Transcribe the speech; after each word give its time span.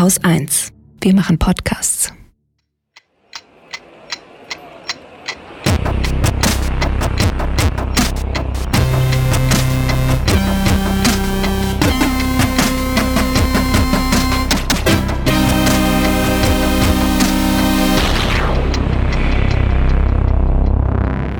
Haus 0.00 0.16
1. 0.24 0.72
Wir 1.02 1.14
machen 1.14 1.38
Podcasts. 1.38 2.10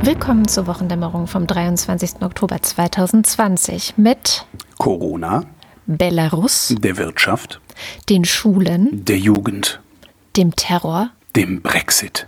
Willkommen 0.03 0.47
zur 0.47 0.67
Wochendämmerung 0.67 1.29
vom 1.29 1.47
23. 1.47 2.21
Oktober 2.21 2.61
2020 2.61 3.97
mit 3.97 4.45
Corona, 4.77 5.45
Belarus, 5.87 6.75
der 6.79 6.99
Wirtschaft, 6.99 7.59
den 8.09 8.25
Schulen, 8.25 9.05
der 9.05 9.19
Jugend, 9.19 9.81
dem 10.37 10.55
Terror, 10.57 11.11
dem 11.37 11.63
Brexit, 11.63 12.27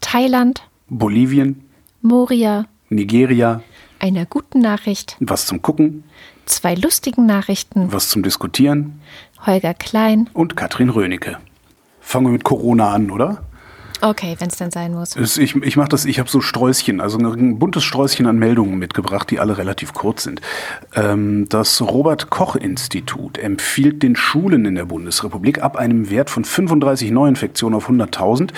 Thailand, 0.00 0.62
Bolivien, 0.88 1.64
Moria, 2.02 2.66
Nigeria, 2.90 3.62
einer 3.98 4.26
guten 4.26 4.60
Nachricht, 4.60 5.16
was 5.20 5.46
zum 5.46 5.62
Gucken, 5.62 6.04
zwei 6.46 6.74
lustigen 6.74 7.26
Nachrichten, 7.26 7.92
was 7.92 8.08
zum 8.08 8.22
Diskutieren 8.22 9.00
Holger 9.46 9.74
Klein. 9.74 10.28
und 10.32 10.56
Katrin 10.56 10.90
Rönecke. 10.90 11.38
Fangen 12.00 12.26
wir 12.26 12.32
mit 12.32 12.44
Corona 12.44 12.92
an, 12.92 13.10
oder? 13.10 13.44
Okay, 14.00 14.36
wenn 14.38 14.48
es 14.48 14.56
dann 14.56 14.70
sein 14.70 14.92
muss. 14.92 15.16
Ich, 15.16 15.54
ich 15.54 15.76
mache 15.76 15.88
das, 15.88 16.04
ich 16.04 16.18
habe 16.18 16.28
so 16.28 16.40
Sträußchen, 16.40 17.00
also 17.00 17.18
ein 17.18 17.58
buntes 17.58 17.84
Sträußchen 17.84 18.26
an 18.26 18.38
Meldungen 18.38 18.78
mitgebracht, 18.78 19.30
die 19.30 19.38
alle 19.38 19.56
relativ 19.56 19.94
kurz 19.94 20.24
sind. 20.24 20.40
Ähm, 20.94 21.46
das 21.48 21.80
Robert 21.80 22.28
Koch 22.30 22.56
Institut 22.56 23.38
empfiehlt 23.38 24.02
den 24.02 24.16
Schulen 24.16 24.66
in 24.66 24.74
der 24.74 24.84
Bundesrepublik 24.84 25.62
ab 25.62 25.76
einem 25.76 26.10
Wert 26.10 26.30
von 26.30 26.44
35 26.44 27.10
Neuinfektionen 27.12 27.76
auf 27.76 27.88
100.000 27.88 28.50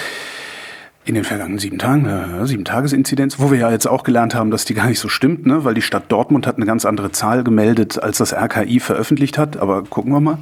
in 1.07 1.15
den 1.15 1.23
vergangenen 1.23 1.61
sieben 1.61 1.79
Tagen, 1.79 2.05
äh, 2.05 2.47
sieben 2.47 2.65
Tagesinzidenz, 2.65 3.39
wo 3.39 3.53
wir 3.53 3.59
ja 3.59 3.71
jetzt 3.71 3.87
auch 3.87 4.03
gelernt 4.03 4.35
haben, 4.35 4.51
dass 4.51 4.65
die 4.65 4.75
gar 4.75 4.89
nicht 4.89 4.99
so 4.99 5.09
stimmt, 5.09 5.47
ne? 5.47 5.65
weil 5.65 5.75
die 5.75 5.83
Stadt 5.83 6.11
Dortmund 6.11 6.49
hat 6.49 6.57
eine 6.57 6.67
ganz 6.67 6.85
andere 6.85 7.13
Zahl 7.13 7.45
gemeldet, 7.45 8.03
als 8.03 8.19
das 8.19 8.35
RKI 8.35 8.81
veröffentlicht 8.81 9.39
hat. 9.39 9.57
Aber 9.57 9.85
gucken 9.85 10.13
wir 10.13 10.21
mal, 10.21 10.39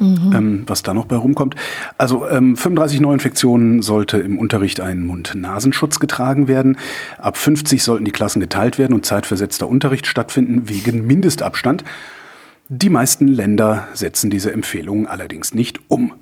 ähm, 0.00 0.64
was 0.66 0.82
da 0.82 0.92
noch 0.92 1.06
bei 1.06 1.14
rumkommt. 1.14 1.54
Also 1.98 2.28
ähm, 2.28 2.56
35 2.56 3.00
Neuinfektionen 3.00 3.80
sollte 3.80 4.18
im 4.18 4.38
Unterricht 4.38 4.80
ein 4.80 5.06
Mund-Nasenschutz 5.06 6.00
getragen 6.00 6.48
werden. 6.48 6.78
Ab 7.18 7.36
50 7.36 7.84
sollten 7.84 8.04
die 8.04 8.10
Klassen 8.10 8.40
geteilt 8.40 8.76
werden 8.76 8.94
und 8.94 9.06
zeitversetzter 9.06 9.68
Unterricht 9.68 10.08
stattfinden 10.08 10.68
wegen 10.68 11.06
Mindestabstand. 11.06 11.84
Die 12.68 12.90
meisten 12.90 13.28
Länder 13.28 13.86
setzen 13.94 14.30
diese 14.30 14.52
Empfehlungen 14.52 15.06
allerdings 15.06 15.54
nicht 15.54 15.80
um. 15.86 16.12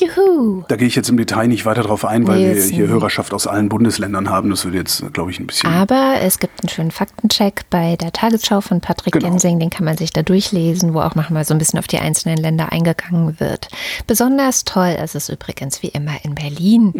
Juhu! 0.00 0.64
Da 0.68 0.76
gehe 0.76 0.86
ich 0.88 0.94
jetzt 0.94 1.08
im 1.08 1.16
Detail 1.16 1.48
nicht 1.48 1.64
weiter 1.66 1.82
drauf 1.82 2.04
ein, 2.04 2.26
weil 2.26 2.38
Nee, 2.38 2.54
wir 2.54 2.62
hier 2.62 2.88
Hörerschaft 2.88 3.32
aus 3.34 3.46
allen 3.46 3.68
Bundesländern 3.68 4.30
haben. 4.30 4.50
Das 4.50 4.64
würde 4.64 4.78
jetzt, 4.78 5.12
glaube 5.12 5.30
ich, 5.30 5.40
ein 5.40 5.46
bisschen. 5.46 5.70
Aber 5.72 6.16
es 6.22 6.38
gibt 6.38 6.62
einen 6.62 6.68
schönen 6.68 6.90
Faktencheck 6.90 7.64
bei 7.70 7.96
der 7.96 8.12
Tagesschau 8.12 8.60
von 8.60 8.80
Patrick 8.80 9.12
Genau. 9.14 9.28
Gensing, 9.30 9.58
den 9.58 9.70
kann 9.70 9.84
man 9.84 9.96
sich 9.96 10.12
da 10.12 10.22
durchlesen, 10.22 10.94
wo 10.94 11.00
auch 11.00 11.14
nochmal 11.14 11.44
so 11.44 11.54
ein 11.54 11.58
bisschen 11.58 11.78
auf 11.78 11.86
die 11.86 11.98
einzelnen 11.98 12.38
Länder 12.38 12.72
eingegangen 12.72 13.40
wird. 13.40 13.68
Besonders 14.06 14.64
toll 14.64 14.96
ist 15.02 15.14
es 15.14 15.28
übrigens 15.28 15.82
wie 15.82 15.88
immer 15.88 16.12
in 16.24 16.34
Berlin. 16.34 16.94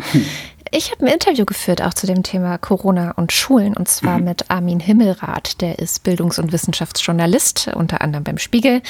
Ich 0.72 0.91
habe 0.91 1.06
ein 1.06 1.12
Interview 1.12 1.44
geführt 1.44 1.81
auch 1.81 1.94
zu 1.94 2.08
dem 2.08 2.25
Thema 2.25 2.58
Corona 2.58 3.12
und 3.12 3.31
Schulen 3.33 3.77
und 3.77 3.86
zwar 3.88 4.19
mit 4.19 4.50
Armin 4.50 4.81
Himmelrath, 4.81 5.60
der 5.60 5.78
ist 5.78 6.03
Bildungs- 6.03 6.41
und 6.41 6.50
Wissenschaftsjournalist, 6.53 7.69
unter 7.75 8.00
anderem 8.00 8.25
beim 8.25 8.38
Spiegel. 8.38 8.83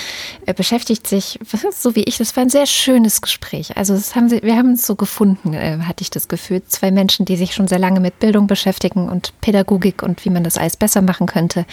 Er 0.47 0.55
beschäftigt 0.55 1.07
sich, 1.07 1.39
so 1.77 1.95
wie 1.95 2.05
ich, 2.05 2.17
das 2.17 2.35
war 2.37 2.43
ein 2.45 2.49
sehr 2.51 2.65
schönes 2.67 3.21
Gespräch. 3.21 3.77
Also 3.77 3.96
das 3.97 4.15
haben 4.15 4.29
sie, 4.29 4.43
wir 4.43 4.57
haben 4.57 4.73
es 4.73 4.87
so 4.87 4.95
gefunden, 4.95 5.55
äh, 5.55 5.79
hatte 5.83 6.03
ich 6.03 6.11
das 6.11 6.29
Gefühl. 6.29 6.63
Zwei 6.67 6.91
Menschen, 6.91 7.27
die 7.27 7.37
sich 7.37 7.55
schon 7.55 7.69
sehr 7.69 7.79
lange 7.79 8.01
mit 8.01 8.19
Bildung 8.19 8.47
beschäftigen 8.47 9.09
und 9.09 9.33
Pädagogik 9.41 10.03
und 10.03 10.25
wie 10.25 10.31
man 10.31 10.45
das 10.45 10.59
alles 10.59 10.77
besser 10.77 11.03
machen 11.03 11.27
könnte, 11.27 11.67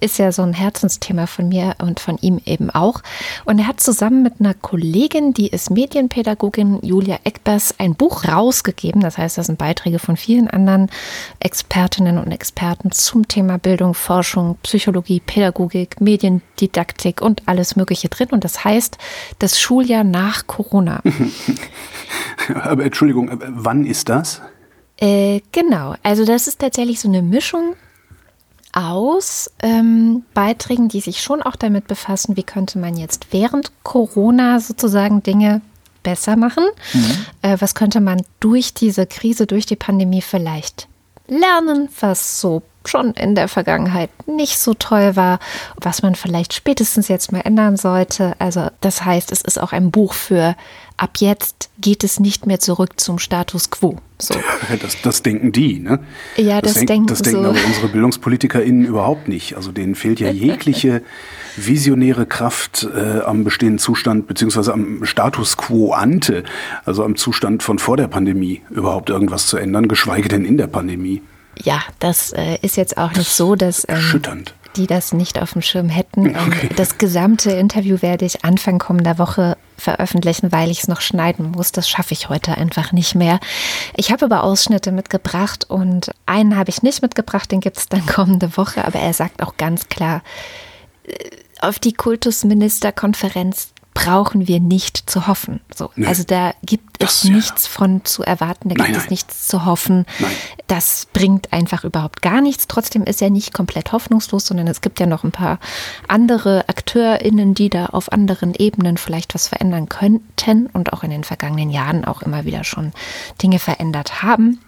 ist 0.00 0.18
ja 0.18 0.32
so 0.32 0.42
ein 0.42 0.52
Herzensthema 0.52 1.26
von 1.26 1.48
mir 1.48 1.76
und 1.78 2.00
von 2.00 2.18
ihm 2.18 2.40
eben 2.44 2.70
auch. 2.70 3.00
Und 3.44 3.58
er 3.58 3.66
hat 3.66 3.80
zusammen 3.80 4.22
mit 4.22 4.40
einer 4.40 4.54
Kollegin, 4.54 5.32
die 5.32 5.48
ist 5.48 5.70
Medienpädagogin, 5.70 6.80
Julia 6.82 7.18
Eckbers, 7.24 7.74
ein 7.78 7.94
Buch 7.94 8.24
rausgegeben. 8.24 9.00
Das 9.00 9.18
heißt, 9.18 9.38
da 9.38 9.42
sind 9.42 9.58
Beiträge 9.58 9.98
von 9.98 10.16
vielen 10.16 10.48
anderen 10.48 10.90
Expertinnen 11.40 12.18
und 12.18 12.32
Experten 12.32 12.90
zum 12.92 13.28
Thema 13.28 13.58
Bildung, 13.58 13.94
Forschung, 13.94 14.56
Psychologie, 14.62 15.20
Pädagogik, 15.20 16.00
Mediendidaktik 16.00 17.20
und 17.20 17.42
alles 17.46 17.76
Mögliche 17.76 18.08
drin. 18.08 18.28
Und 18.30 18.44
das 18.44 18.64
heißt, 18.64 18.98
das 19.38 19.60
Schuljahr 19.60 20.04
nach 20.04 20.46
Corona. 20.46 21.02
Aber 22.62 22.84
Entschuldigung, 22.84 23.28
äh, 23.28 23.36
wann 23.40 23.86
ist 23.86 24.08
das? 24.08 24.40
Äh, 24.98 25.40
genau, 25.52 25.94
also 26.02 26.24
das 26.24 26.46
ist 26.46 26.60
tatsächlich 26.60 27.00
so 27.00 27.08
eine 27.08 27.22
Mischung 27.22 27.74
aus 28.72 29.50
ähm, 29.62 30.24
Beiträgen, 30.34 30.88
die 30.88 31.00
sich 31.00 31.22
schon 31.22 31.42
auch 31.42 31.56
damit 31.56 31.86
befassen, 31.86 32.36
wie 32.36 32.42
könnte 32.42 32.78
man 32.78 32.96
jetzt 32.96 33.28
während 33.30 33.72
Corona 33.82 34.60
sozusagen 34.60 35.22
Dinge 35.22 35.62
besser 36.02 36.36
machen. 36.36 36.64
Äh, 37.42 37.56
was 37.58 37.74
könnte 37.74 38.00
man 38.00 38.22
durch 38.38 38.74
diese 38.74 39.06
Krise, 39.06 39.46
durch 39.46 39.66
die 39.66 39.76
Pandemie 39.76 40.22
vielleicht 40.22 40.88
lernen, 41.28 41.88
was 42.00 42.40
so 42.40 42.62
schon 42.84 43.14
in 43.14 43.34
der 43.34 43.48
Vergangenheit 43.48 44.10
nicht 44.28 44.58
so 44.58 44.72
toll 44.74 45.16
war, 45.16 45.40
was 45.80 46.02
man 46.02 46.14
vielleicht 46.14 46.54
spätestens 46.54 47.08
jetzt 47.08 47.32
mal 47.32 47.40
ändern 47.40 47.76
sollte. 47.76 48.34
Also 48.38 48.68
das 48.80 49.04
heißt, 49.04 49.32
es 49.32 49.40
ist 49.42 49.60
auch 49.60 49.72
ein 49.72 49.90
Buch 49.90 50.12
für 50.12 50.54
ab 50.96 51.10
jetzt 51.18 51.68
geht 51.80 52.04
es 52.04 52.20
nicht 52.20 52.46
mehr 52.46 52.60
zurück 52.60 53.00
zum 53.00 53.18
Status 53.18 53.70
quo. 53.70 53.98
So. 54.20 54.34
Das, 54.80 55.00
das 55.02 55.22
denken 55.22 55.50
die, 55.52 55.80
ne? 55.80 55.98
Ja, 56.36 56.60
das 56.60 56.74
denk- 56.74 56.86
denken 56.86 57.06
Das 57.08 57.22
denken 57.22 57.42
so. 57.42 57.48
aber 57.50 57.58
unsere 57.66 57.88
BildungspolitikerInnen 57.88 58.84
überhaupt 58.84 59.26
nicht. 59.28 59.56
Also 59.56 59.72
denen 59.72 59.94
fehlt 59.96 60.20
ja 60.20 60.30
jegliche 60.30 61.02
visionäre 61.56 62.26
Kraft 62.26 62.88
äh, 62.94 63.20
am 63.20 63.44
bestehenden 63.44 63.78
Zustand, 63.78 64.26
beziehungsweise 64.26 64.72
am 64.72 65.04
Status 65.04 65.56
quo 65.56 65.92
ante, 65.92 66.44
also 66.84 67.04
am 67.04 67.16
Zustand 67.16 67.62
von 67.62 67.78
vor 67.78 67.96
der 67.96 68.08
Pandemie, 68.08 68.62
überhaupt 68.70 69.10
irgendwas 69.10 69.46
zu 69.46 69.56
ändern, 69.56 69.88
geschweige 69.88 70.28
denn 70.28 70.44
in 70.44 70.56
der 70.56 70.66
Pandemie. 70.66 71.22
Ja, 71.62 71.82
das 71.98 72.32
äh, 72.32 72.58
ist 72.62 72.76
jetzt 72.76 72.98
auch 72.98 73.12
nicht 73.12 73.30
so, 73.30 73.54
dass 73.56 73.88
ähm, 73.88 73.94
Erschütternd. 73.94 74.54
die 74.76 74.86
das 74.86 75.12
nicht 75.14 75.40
auf 75.40 75.54
dem 75.54 75.62
Schirm 75.62 75.88
hätten. 75.88 76.26
Ähm, 76.26 76.36
Okay. 76.46 76.68
Das 76.76 76.98
gesamte 76.98 77.50
Interview 77.52 78.02
werde 78.02 78.24
ich 78.26 78.44
Anfang 78.44 78.78
kommender 78.78 79.18
Woche 79.18 79.56
veröffentlichen, 79.78 80.52
weil 80.52 80.70
ich 80.70 80.80
es 80.80 80.88
noch 80.88 81.00
schneiden 81.00 81.52
muss. 81.52 81.72
Das 81.72 81.88
schaffe 81.88 82.12
ich 82.12 82.28
heute 82.28 82.56
einfach 82.56 82.92
nicht 82.92 83.14
mehr. 83.14 83.40
Ich 83.96 84.10
habe 84.12 84.26
aber 84.26 84.42
Ausschnitte 84.44 84.92
mitgebracht 84.92 85.64
und 85.68 86.10
einen 86.26 86.56
habe 86.56 86.70
ich 86.70 86.82
nicht 86.82 87.02
mitgebracht, 87.02 87.50
den 87.50 87.60
gibt 87.60 87.78
es 87.78 87.88
dann 87.88 88.04
kommende 88.06 88.56
Woche. 88.56 88.84
Aber 88.84 88.98
er 88.98 89.12
sagt 89.12 89.42
auch 89.42 89.56
ganz 89.56 89.88
klar, 89.88 90.22
äh, 91.04 91.12
auf 91.60 91.78
die 91.78 91.92
Kultusministerkonferenz 91.92 93.68
brauchen 93.94 94.46
wir 94.46 94.60
nicht 94.60 95.08
zu 95.08 95.26
hoffen. 95.26 95.60
So, 95.74 95.90
Nee. 95.96 96.06
Also 96.06 96.22
da 96.24 96.52
gibt 96.62 97.02
es 97.02 97.24
ist 97.24 97.24
ja- 97.24 97.30
nichts 97.36 97.66
von 97.66 98.04
zu 98.04 98.22
erwarten, 98.22 98.68
da 98.68 98.74
Nein, 98.74 98.88
gibt 98.88 98.98
es 98.98 99.04
nein. 99.04 99.10
nichts 99.12 99.48
zu 99.48 99.64
hoffen. 99.64 100.04
Nein. 100.18 100.30
Das 100.66 101.06
bringt 101.14 101.50
einfach 101.54 101.82
überhaupt 101.82 102.20
gar 102.20 102.42
nichts. 102.42 102.66
Trotzdem 102.68 103.04
ist 103.04 103.22
er 103.22 103.30
nicht 103.30 103.54
komplett 103.54 103.92
hoffnungslos, 103.92 104.44
sondern 104.46 104.66
es 104.66 104.82
gibt 104.82 105.00
ja 105.00 105.06
noch 105.06 105.24
ein 105.24 105.32
paar 105.32 105.58
andere 106.08 106.68
AkteurInnen, 106.68 107.54
die 107.54 107.70
da 107.70 107.86
auf 107.86 108.12
anderen 108.12 108.54
Ebenen 108.54 108.98
vielleicht 108.98 109.34
was 109.34 109.48
verändern 109.48 109.88
könnten 109.88 110.66
und 110.66 110.92
auch 110.92 111.02
in 111.02 111.10
den 111.10 111.24
vergangenen 111.24 111.70
Jahren 111.70 112.04
auch 112.04 112.20
immer 112.20 112.44
wieder 112.44 112.64
schon 112.64 112.92
Dinge 113.42 113.58
verändert 113.58 114.22
haben. 114.22 114.60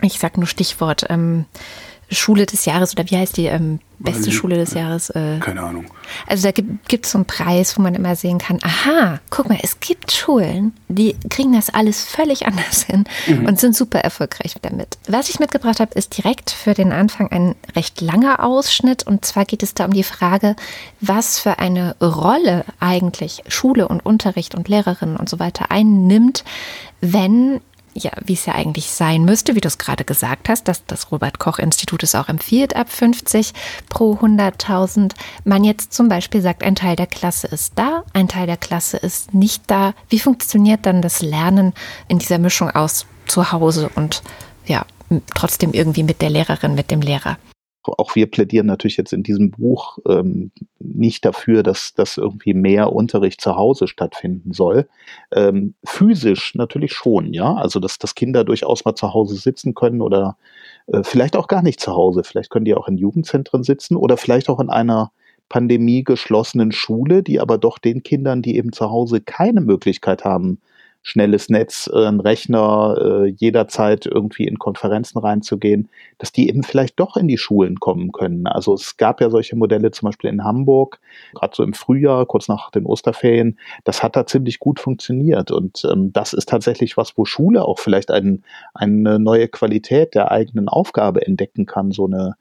Ich 0.00 0.18
sage 0.18 0.40
nur 0.40 0.46
Stichwort 0.48 1.04
ähm, 1.10 1.44
Schule 2.14 2.46
des 2.46 2.64
Jahres 2.64 2.92
oder 2.94 3.08
wie 3.10 3.16
heißt 3.16 3.36
die 3.36 3.46
ähm, 3.46 3.80
beste 3.98 4.26
Weil- 4.26 4.32
Schule 4.32 4.56
des 4.56 4.74
Jahres? 4.74 5.10
Äh, 5.10 5.38
Keine 5.40 5.62
Ahnung. 5.62 5.86
also 6.26 6.50
da 6.50 6.62
gibt 6.88 7.06
es 7.06 7.12
so 7.12 7.18
einen 7.18 7.24
Preis, 7.26 7.76
wo 7.78 7.82
man 7.82 7.94
immer 7.94 8.16
sehen 8.16 8.38
kann, 8.38 8.58
aha, 8.62 9.20
guck 9.30 9.48
mal, 9.48 9.58
es 9.62 9.80
gibt 9.80 10.12
Schulen, 10.12 10.72
die 10.88 11.16
kriegen 11.30 11.52
das 11.52 11.70
alles 11.70 12.04
völlig 12.04 12.46
anders 12.46 12.82
hin 12.84 13.04
und 13.46 13.58
sind 13.60 13.76
super 13.76 14.00
erfolgreich 14.00 14.54
damit. 14.62 14.98
Was 15.08 15.28
ich 15.30 15.38
mitgebracht 15.40 15.80
habe, 15.80 15.94
ist 15.94 16.16
direkt 16.18 16.50
für 16.50 16.74
den 16.74 16.92
Anfang 16.92 17.30
ein 17.30 17.54
recht 17.76 18.00
langer 18.00 18.44
Ausschnitt. 18.44 19.06
Und 19.06 19.24
zwar 19.24 19.44
geht 19.44 19.62
es 19.62 19.74
da 19.74 19.84
um 19.84 19.92
die 19.92 20.02
Frage, 20.04 20.56
was 21.00 21.38
für 21.38 21.58
eine 21.58 21.96
Rolle 22.00 22.64
eigentlich 22.80 23.42
Schule 23.48 23.88
und 23.88 24.04
Unterricht 24.04 24.54
und 24.54 24.68
Lehrerinnen 24.68 25.16
und 25.16 25.28
so 25.28 25.38
weiter 25.38 25.70
einnimmt, 25.70 26.44
wenn 27.00 27.60
ja, 27.94 28.10
wie 28.24 28.34
es 28.34 28.46
ja 28.46 28.54
eigentlich 28.54 28.90
sein 28.90 29.24
müsste, 29.24 29.54
wie 29.54 29.60
du 29.60 29.68
es 29.68 29.78
gerade 29.78 30.04
gesagt 30.04 30.48
hast, 30.48 30.68
dass 30.68 30.84
das 30.86 31.12
Robert-Koch-Institut 31.12 32.02
es 32.02 32.14
auch 32.14 32.28
empfiehlt, 32.28 32.74
ab 32.76 32.90
50 32.90 33.52
pro 33.88 34.14
100.000. 34.14 35.12
Man 35.44 35.64
jetzt 35.64 35.92
zum 35.92 36.08
Beispiel 36.08 36.42
sagt, 36.42 36.62
ein 36.62 36.74
Teil 36.74 36.96
der 36.96 37.06
Klasse 37.06 37.46
ist 37.48 37.72
da, 37.76 38.04
ein 38.12 38.28
Teil 38.28 38.46
der 38.46 38.56
Klasse 38.56 38.96
ist 38.96 39.34
nicht 39.34 39.64
da. 39.66 39.94
Wie 40.08 40.20
funktioniert 40.20 40.86
dann 40.86 41.02
das 41.02 41.22
Lernen 41.22 41.72
in 42.08 42.18
dieser 42.18 42.38
Mischung 42.38 42.70
aus 42.70 43.06
zu 43.26 43.52
Hause 43.52 43.90
und 43.94 44.22
ja, 44.66 44.84
trotzdem 45.34 45.72
irgendwie 45.72 46.02
mit 46.02 46.22
der 46.22 46.30
Lehrerin, 46.30 46.74
mit 46.74 46.90
dem 46.90 47.00
Lehrer? 47.00 47.36
Auch 47.84 48.14
wir 48.14 48.30
plädieren 48.30 48.66
natürlich 48.66 48.96
jetzt 48.96 49.12
in 49.12 49.22
diesem 49.22 49.50
Buch 49.50 49.98
ähm, 50.08 50.50
nicht 50.78 51.24
dafür, 51.24 51.62
dass, 51.62 51.94
dass 51.94 52.16
irgendwie 52.16 52.54
mehr 52.54 52.92
Unterricht 52.92 53.40
zu 53.40 53.56
Hause 53.56 53.88
stattfinden 53.88 54.52
soll. 54.52 54.88
Ähm, 55.32 55.74
physisch 55.84 56.54
natürlich 56.54 56.92
schon, 56.92 57.32
ja. 57.32 57.54
Also 57.54 57.80
dass, 57.80 57.98
dass 57.98 58.14
Kinder 58.14 58.44
durchaus 58.44 58.84
mal 58.84 58.94
zu 58.94 59.12
Hause 59.12 59.36
sitzen 59.36 59.74
können 59.74 60.00
oder 60.00 60.36
äh, 60.86 61.02
vielleicht 61.02 61.36
auch 61.36 61.48
gar 61.48 61.62
nicht 61.62 61.80
zu 61.80 61.92
Hause. 61.92 62.22
Vielleicht 62.24 62.50
können 62.50 62.64
die 62.64 62.74
auch 62.74 62.88
in 62.88 62.98
Jugendzentren 62.98 63.62
sitzen 63.62 63.96
oder 63.96 64.16
vielleicht 64.16 64.48
auch 64.48 64.60
in 64.60 64.70
einer 64.70 65.10
Pandemie 65.48 66.02
geschlossenen 66.02 66.72
Schule, 66.72 67.22
die 67.22 67.38
aber 67.38 67.58
doch 67.58 67.78
den 67.78 68.02
Kindern, 68.02 68.42
die 68.42 68.56
eben 68.56 68.72
zu 68.72 68.90
Hause 68.90 69.20
keine 69.20 69.60
Möglichkeit 69.60 70.24
haben, 70.24 70.60
schnelles 71.02 71.48
Netz, 71.48 71.90
äh, 71.92 72.06
ein 72.06 72.20
Rechner, 72.20 72.96
äh, 72.98 73.26
jederzeit 73.26 74.06
irgendwie 74.06 74.46
in 74.46 74.58
Konferenzen 74.58 75.18
reinzugehen, 75.18 75.88
dass 76.18 76.32
die 76.32 76.48
eben 76.48 76.62
vielleicht 76.62 76.98
doch 77.00 77.16
in 77.16 77.26
die 77.26 77.38
Schulen 77.38 77.80
kommen 77.80 78.12
können. 78.12 78.46
Also 78.46 78.74
es 78.74 78.96
gab 78.96 79.20
ja 79.20 79.28
solche 79.28 79.56
Modelle 79.56 79.90
zum 79.90 80.06
Beispiel 80.06 80.30
in 80.30 80.44
Hamburg, 80.44 81.00
gerade 81.34 81.54
so 81.56 81.64
im 81.64 81.74
Frühjahr, 81.74 82.24
kurz 82.26 82.48
nach 82.48 82.70
den 82.70 82.86
Osterferien. 82.86 83.58
Das 83.84 84.02
hat 84.02 84.16
da 84.16 84.26
ziemlich 84.26 84.60
gut 84.60 84.78
funktioniert. 84.78 85.50
Und 85.50 85.84
ähm, 85.90 86.12
das 86.12 86.32
ist 86.32 86.48
tatsächlich 86.48 86.96
was, 86.96 87.18
wo 87.18 87.24
Schule 87.24 87.64
auch 87.64 87.80
vielleicht 87.80 88.10
ein, 88.10 88.44
eine 88.72 89.18
neue 89.18 89.48
Qualität 89.48 90.14
der 90.14 90.30
eigenen 90.30 90.68
Aufgabe 90.68 91.26
entdecken 91.26 91.66
kann, 91.66 91.90
so 91.90 92.06
eine 92.06 92.36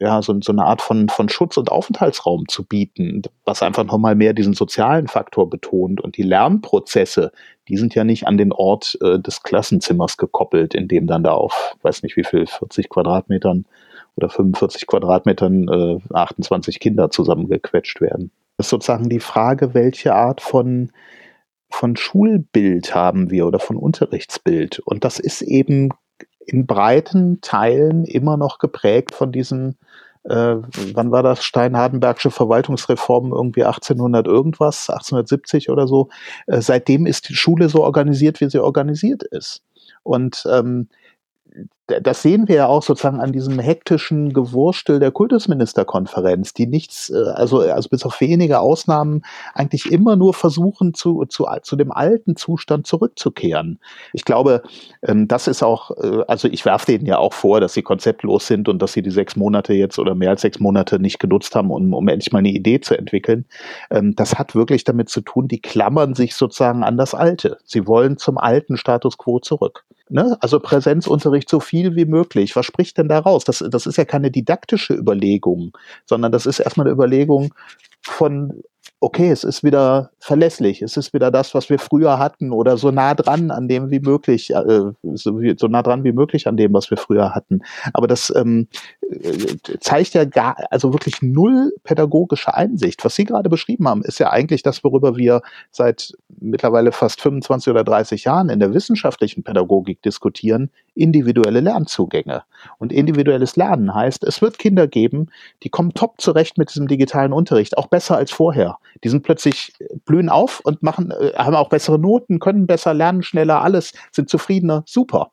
ja, 0.00 0.22
so, 0.22 0.38
so 0.40 0.52
eine 0.52 0.64
Art 0.64 0.82
von, 0.82 1.08
von 1.08 1.28
Schutz- 1.28 1.56
und 1.56 1.70
Aufenthaltsraum 1.70 2.48
zu 2.48 2.64
bieten, 2.64 3.22
was 3.44 3.62
einfach 3.62 3.84
nochmal 3.84 4.14
mehr 4.14 4.32
diesen 4.32 4.54
sozialen 4.54 5.08
Faktor 5.08 5.48
betont. 5.48 6.00
Und 6.00 6.16
die 6.16 6.22
Lernprozesse, 6.22 7.32
die 7.68 7.76
sind 7.76 7.94
ja 7.94 8.04
nicht 8.04 8.26
an 8.26 8.38
den 8.38 8.52
Ort 8.52 8.98
äh, 9.02 9.18
des 9.18 9.42
Klassenzimmers 9.42 10.16
gekoppelt, 10.16 10.74
in 10.74 10.88
dem 10.88 11.06
dann 11.06 11.22
da 11.22 11.32
auf, 11.32 11.76
weiß 11.82 12.02
nicht 12.02 12.16
wie 12.16 12.24
viel, 12.24 12.46
40 12.46 12.88
Quadratmetern 12.88 13.66
oder 14.16 14.28
45 14.28 14.86
Quadratmetern 14.86 15.68
äh, 15.68 16.14
28 16.14 16.80
Kinder 16.80 17.10
zusammengequetscht 17.10 18.00
werden. 18.00 18.30
Das 18.56 18.66
ist 18.66 18.70
sozusagen 18.70 19.08
die 19.08 19.20
Frage, 19.20 19.74
welche 19.74 20.14
Art 20.14 20.40
von 20.40 20.90
von 21.68 21.96
Schulbild 21.96 22.94
haben 22.94 23.30
wir 23.30 23.46
oder 23.46 23.58
von 23.58 23.76
Unterrichtsbild. 23.76 24.78
Und 24.78 25.04
das 25.04 25.18
ist 25.18 25.42
eben 25.42 25.90
in 26.46 26.66
breiten 26.66 27.40
Teilen 27.40 28.04
immer 28.04 28.36
noch 28.36 28.58
geprägt 28.58 29.14
von 29.14 29.32
diesen, 29.32 29.76
äh, 30.24 30.56
wann 30.94 31.10
war 31.10 31.22
das, 31.22 31.44
Steinhardenbergsche 31.44 32.30
Verwaltungsreform 32.30 33.32
irgendwie 33.32 33.64
1800 33.64 34.26
irgendwas, 34.26 34.88
1870 34.88 35.70
oder 35.70 35.86
so. 35.86 36.08
Äh, 36.46 36.60
seitdem 36.60 37.06
ist 37.06 37.28
die 37.28 37.34
Schule 37.34 37.68
so 37.68 37.82
organisiert, 37.82 38.40
wie 38.40 38.48
sie 38.48 38.62
organisiert 38.62 39.22
ist. 39.24 39.62
Und 40.02 40.44
ähm, 40.50 40.88
das 41.86 42.22
sehen 42.22 42.48
wir 42.48 42.56
ja 42.56 42.66
auch 42.66 42.82
sozusagen 42.82 43.20
an 43.20 43.32
diesem 43.32 43.58
hektischen 43.58 44.32
Gewurstel 44.32 44.98
der 44.98 45.12
Kultusministerkonferenz, 45.12 46.52
die 46.52 46.66
nichts, 46.66 47.10
äh, 47.10 47.30
also, 47.34 47.60
also 47.60 47.88
bis 47.88 48.04
auf 48.04 48.20
wenige 48.20 48.58
Ausnahmen 48.58 49.22
eigentlich 49.54 49.90
immer 49.92 50.16
nur 50.16 50.34
versuchen, 50.34 50.94
zu, 50.94 51.24
zu, 51.26 51.46
zu 51.62 51.76
dem 51.76 51.92
alten 51.92 52.34
Zustand 52.34 52.86
zurückzukehren. 52.86 53.78
Ich 54.12 54.24
glaube, 54.24 54.62
ähm, 55.02 55.28
das 55.28 55.46
ist 55.46 55.62
auch, 55.62 55.92
äh, 56.02 56.24
also 56.26 56.48
ich 56.48 56.64
werfe 56.64 56.86
denen 56.86 57.06
ja 57.06 57.18
auch 57.18 57.32
vor, 57.32 57.60
dass 57.60 57.74
sie 57.74 57.82
konzeptlos 57.82 58.46
sind 58.48 58.68
und 58.68 58.82
dass 58.82 58.92
sie 58.92 59.02
die 59.02 59.10
sechs 59.10 59.36
Monate 59.36 59.72
jetzt 59.72 59.98
oder 59.98 60.14
mehr 60.14 60.30
als 60.30 60.40
sechs 60.40 60.58
Monate 60.58 60.98
nicht 60.98 61.20
genutzt 61.20 61.54
haben, 61.54 61.70
um, 61.70 61.94
um 61.94 62.08
endlich 62.08 62.32
mal 62.32 62.40
eine 62.40 62.50
Idee 62.50 62.80
zu 62.80 62.98
entwickeln. 62.98 63.44
Ähm, 63.90 64.16
das 64.16 64.38
hat 64.38 64.56
wirklich 64.56 64.82
damit 64.82 65.08
zu 65.08 65.20
tun, 65.20 65.46
die 65.46 65.60
klammern 65.60 66.14
sich 66.14 66.34
sozusagen 66.34 66.82
an 66.82 66.96
das 66.96 67.14
Alte. 67.14 67.58
Sie 67.64 67.86
wollen 67.86 68.18
zum 68.18 68.38
alten 68.38 68.76
Status 68.76 69.18
quo 69.18 69.38
zurück. 69.38 69.84
Ne? 70.08 70.36
Also 70.40 70.60
Präsenzunterricht 70.60 71.48
so 71.48 71.58
viel 71.58 71.75
wie 71.84 72.04
möglich. 72.04 72.56
Was 72.56 72.66
spricht 72.66 72.98
denn 72.98 73.08
da 73.08 73.18
raus? 73.18 73.44
Das, 73.44 73.64
das 73.70 73.86
ist 73.86 73.96
ja 73.96 74.04
keine 74.04 74.30
didaktische 74.30 74.94
Überlegung, 74.94 75.76
sondern 76.04 76.32
das 76.32 76.46
ist 76.46 76.60
erstmal 76.60 76.86
eine 76.86 76.94
Überlegung 76.94 77.54
von 78.02 78.62
okay, 79.00 79.30
es 79.30 79.44
ist 79.44 79.62
wieder 79.62 80.10
verlässlich, 80.18 80.80
es 80.80 80.96
ist 80.96 81.12
wieder 81.12 81.30
das, 81.30 81.54
was 81.54 81.68
wir 81.68 81.78
früher 81.78 82.18
hatten 82.18 82.50
oder 82.50 82.76
so 82.78 82.90
nah 82.90 83.14
dran 83.14 83.50
an 83.50 83.68
dem 83.68 83.90
wie 83.90 84.00
möglich, 84.00 84.50
äh, 84.50 84.92
so, 85.14 85.40
wie, 85.40 85.54
so 85.58 85.68
nah 85.68 85.82
dran 85.82 86.02
wie 86.02 86.12
möglich 86.12 86.48
an 86.48 86.56
dem, 86.56 86.72
was 86.72 86.90
wir 86.90 86.96
früher 86.96 87.34
hatten. 87.34 87.60
Aber 87.92 88.06
das 88.06 88.32
ähm, 88.34 88.68
äh, 89.02 89.56
zeigt 89.80 90.14
ja 90.14 90.24
gar, 90.24 90.56
also 90.70 90.92
wirklich 90.92 91.20
null 91.20 91.72
pädagogische 91.84 92.54
Einsicht. 92.54 93.04
Was 93.04 93.16
Sie 93.16 93.24
gerade 93.24 93.50
beschrieben 93.50 93.86
haben, 93.86 94.02
ist 94.02 94.18
ja 94.18 94.30
eigentlich 94.30 94.62
das, 94.62 94.82
worüber 94.82 95.16
wir 95.16 95.42
seit 95.70 96.14
mittlerweile 96.40 96.90
fast 96.90 97.20
25 97.20 97.70
oder 97.70 97.84
30 97.84 98.24
Jahren 98.24 98.48
in 98.48 98.60
der 98.60 98.72
wissenschaftlichen 98.72 99.44
Pädagogik 99.44 100.00
diskutieren, 100.02 100.70
individuelle 100.96 101.60
Lernzugänge. 101.60 102.42
Und 102.78 102.92
individuelles 102.92 103.56
Lernen 103.56 103.94
heißt, 103.94 104.24
es 104.24 104.42
wird 104.42 104.58
Kinder 104.58 104.88
geben, 104.88 105.28
die 105.62 105.68
kommen 105.68 105.92
top 105.94 106.20
zurecht 106.20 106.58
mit 106.58 106.70
diesem 106.70 106.88
digitalen 106.88 107.32
Unterricht, 107.32 107.78
auch 107.78 107.86
besser 107.86 108.16
als 108.16 108.30
vorher. 108.30 108.78
Die 109.04 109.08
sind 109.08 109.22
plötzlich 109.22 109.72
äh, 109.78 109.96
blühen 110.04 110.28
auf 110.28 110.60
und 110.60 110.82
machen, 110.82 111.10
äh, 111.10 111.32
haben 111.36 111.54
auch 111.54 111.68
bessere 111.68 111.98
Noten, 111.98 112.40
können 112.40 112.66
besser 112.66 112.94
lernen, 112.94 113.22
schneller, 113.22 113.62
alles, 113.62 113.92
sind 114.12 114.28
zufriedener, 114.28 114.82
super. 114.86 115.30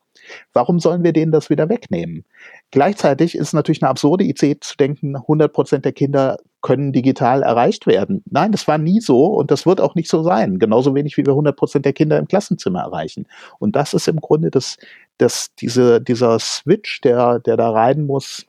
Warum 0.52 0.80
sollen 0.80 1.04
wir 1.04 1.12
denen 1.12 1.32
das 1.32 1.50
wieder 1.50 1.68
wegnehmen? 1.68 2.24
Gleichzeitig 2.70 3.34
ist 3.34 3.48
es 3.48 3.52
natürlich 3.52 3.82
eine 3.82 3.90
absurde 3.90 4.24
Idee 4.24 4.58
zu 4.58 4.76
denken, 4.76 5.16
100 5.16 5.52
Prozent 5.52 5.84
der 5.84 5.92
Kinder 5.92 6.38
können 6.64 6.92
digital 6.92 7.42
erreicht 7.42 7.86
werden. 7.86 8.22
Nein, 8.30 8.50
das 8.50 8.66
war 8.66 8.78
nie 8.78 9.00
so 9.00 9.26
und 9.26 9.50
das 9.50 9.66
wird 9.66 9.82
auch 9.82 9.94
nicht 9.94 10.08
so 10.08 10.22
sein. 10.22 10.58
Genauso 10.58 10.94
wenig 10.94 11.16
wie 11.18 11.26
wir 11.26 11.32
100 11.32 11.54
Prozent 11.54 11.84
der 11.84 11.92
Kinder 11.92 12.18
im 12.18 12.26
Klassenzimmer 12.26 12.80
erreichen. 12.80 13.26
Und 13.58 13.76
das 13.76 13.92
ist 13.92 14.08
im 14.08 14.18
Grunde 14.18 14.50
das, 14.50 14.78
das, 15.18 15.54
diese, 15.56 16.00
dieser 16.00 16.38
Switch, 16.38 17.00
der, 17.00 17.38
der 17.38 17.56
da 17.56 17.70
rein 17.70 18.06
muss, 18.06 18.46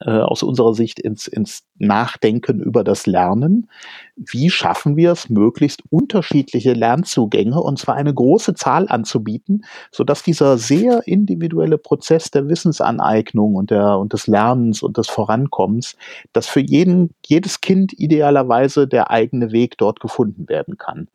äh, 0.00 0.10
aus 0.10 0.44
unserer 0.44 0.74
Sicht 0.74 1.00
ins, 1.00 1.26
ins 1.26 1.64
Nachdenken 1.76 2.60
über 2.60 2.84
das 2.84 3.06
Lernen. 3.06 3.68
Wie 4.14 4.48
schaffen 4.48 4.96
wir 4.96 5.10
es, 5.10 5.28
möglichst 5.28 5.82
unterschiedliche 5.90 6.72
Lernzugänge 6.72 7.60
und 7.60 7.80
zwar 7.80 7.96
eine 7.96 8.14
große 8.14 8.54
Zahl 8.54 8.88
anzubieten, 8.88 9.64
sodass 9.90 10.22
dieser 10.22 10.56
sehr 10.56 11.06
individuelle 11.08 11.78
Prozess 11.78 12.30
der 12.30 12.48
Wissensaneignung 12.48 13.56
und, 13.56 13.72
der, 13.72 13.98
und 13.98 14.12
des 14.12 14.28
Lernens 14.28 14.82
und 14.84 14.98
des 14.98 15.08
Vorankommens, 15.08 15.96
dass 16.32 16.46
für 16.46 16.60
jeden, 16.60 17.10
jedes 17.26 17.60
Kind 17.60 17.92
idealerweise 17.92 18.86
der 18.86 19.10
eigene 19.10 19.50
Weg 19.50 19.78
dort 19.78 19.98
gefunden 19.98 20.48
werden 20.48 20.78
kann. 20.78 21.08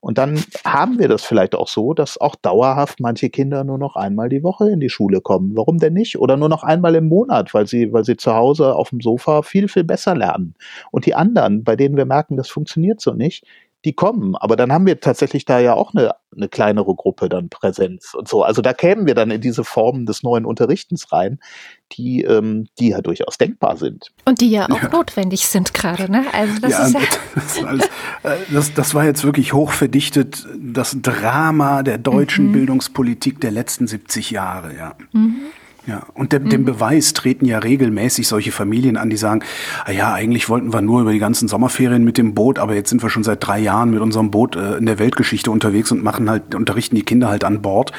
Und 0.00 0.16
dann 0.16 0.42
haben 0.64 0.98
wir 0.98 1.08
das 1.08 1.24
vielleicht 1.24 1.54
auch 1.54 1.68
so, 1.68 1.92
dass 1.92 2.18
auch 2.18 2.34
dauerhaft 2.34 3.00
manche 3.00 3.28
Kinder 3.28 3.64
nur 3.64 3.76
noch 3.76 3.96
einmal 3.96 4.30
die 4.30 4.42
Woche 4.42 4.70
in 4.70 4.80
die 4.80 4.88
Schule 4.88 5.20
kommen. 5.20 5.52
Warum 5.54 5.78
denn 5.78 5.92
nicht? 5.92 6.18
Oder 6.18 6.38
nur 6.38 6.48
noch 6.48 6.62
einmal 6.62 6.94
im 6.94 7.06
Monat, 7.08 7.52
weil 7.52 7.66
sie, 7.66 7.92
weil 7.92 8.04
sie 8.04 8.16
zu 8.16 8.34
Hause 8.34 8.74
auf 8.74 8.90
dem 8.90 9.00
Sofa 9.00 9.42
viel, 9.42 9.68
viel 9.68 9.84
besser 9.84 10.14
lernen. 10.14 10.54
Und 10.90 11.04
die 11.04 11.14
anderen, 11.14 11.64
bei 11.64 11.76
denen 11.76 11.98
wir 11.98 12.06
merken, 12.06 12.38
das 12.38 12.48
funktioniert 12.48 13.00
so 13.00 13.12
nicht, 13.12 13.44
die 13.84 13.94
kommen. 13.94 14.36
Aber 14.36 14.56
dann 14.56 14.72
haben 14.72 14.86
wir 14.86 15.00
tatsächlich 15.00 15.44
da 15.44 15.58
ja 15.58 15.74
auch 15.74 15.94
eine, 15.94 16.14
eine 16.36 16.48
kleinere 16.48 16.94
Gruppe 16.94 17.28
dann 17.28 17.48
Präsenz 17.48 18.14
und 18.14 18.28
so. 18.28 18.42
Also 18.42 18.62
da 18.62 18.72
kämen 18.72 19.06
wir 19.06 19.14
dann 19.14 19.30
in 19.30 19.40
diese 19.40 19.64
Formen 19.64 20.06
des 20.06 20.22
neuen 20.22 20.44
Unterrichtens 20.44 21.12
rein, 21.12 21.38
die, 21.92 22.22
ähm, 22.22 22.68
die 22.78 22.90
ja 22.90 23.00
durchaus 23.00 23.38
denkbar 23.38 23.76
sind. 23.76 24.12
Und 24.26 24.40
die 24.40 24.50
ja 24.50 24.66
auch 24.66 24.82
ja. 24.82 24.88
notwendig 24.90 25.46
sind 25.46 25.72
gerade, 25.74 26.10
ne? 26.10 26.24
Also 26.32 26.60
das 26.60 26.70
ja, 26.70 26.86
ist 26.86 26.94
ja 26.94 27.00
das, 27.34 27.64
alles, 27.64 27.86
äh, 28.22 28.36
das, 28.52 28.74
das, 28.74 28.94
war 28.94 29.04
jetzt 29.04 29.24
wirklich 29.24 29.52
hochverdichtet, 29.52 30.46
das 30.58 30.96
Drama 31.00 31.82
der 31.82 31.98
deutschen 31.98 32.48
mhm. 32.48 32.52
Bildungspolitik 32.52 33.40
der 33.40 33.50
letzten 33.50 33.86
70 33.86 34.30
Jahre, 34.30 34.76
ja. 34.76 34.94
Mhm. 35.12 35.36
Ja, 35.86 36.02
und 36.14 36.32
dem, 36.32 36.48
dem 36.48 36.62
mhm. 36.62 36.66
Beweis 36.66 37.14
treten 37.14 37.46
ja 37.46 37.58
regelmäßig 37.58 38.28
solche 38.28 38.52
Familien 38.52 38.96
an, 38.96 39.08
die 39.08 39.16
sagen, 39.16 39.42
ah 39.84 39.90
ja, 39.90 40.12
eigentlich 40.12 40.48
wollten 40.48 40.74
wir 40.74 40.82
nur 40.82 41.00
über 41.00 41.12
die 41.12 41.18
ganzen 41.18 41.48
Sommerferien 41.48 42.04
mit 42.04 42.18
dem 42.18 42.34
Boot, 42.34 42.58
aber 42.58 42.74
jetzt 42.74 42.90
sind 42.90 43.02
wir 43.02 43.08
schon 43.08 43.24
seit 43.24 43.44
drei 43.46 43.58
Jahren 43.58 43.90
mit 43.90 44.00
unserem 44.00 44.30
Boot 44.30 44.56
äh, 44.56 44.76
in 44.76 44.86
der 44.86 44.98
Weltgeschichte 44.98 45.50
unterwegs 45.50 45.90
und 45.90 46.02
machen 46.02 46.28
halt, 46.28 46.54
unterrichten 46.54 46.96
die 46.96 47.02
Kinder 47.02 47.28
halt 47.28 47.44
an 47.44 47.62
Bord 47.62 47.92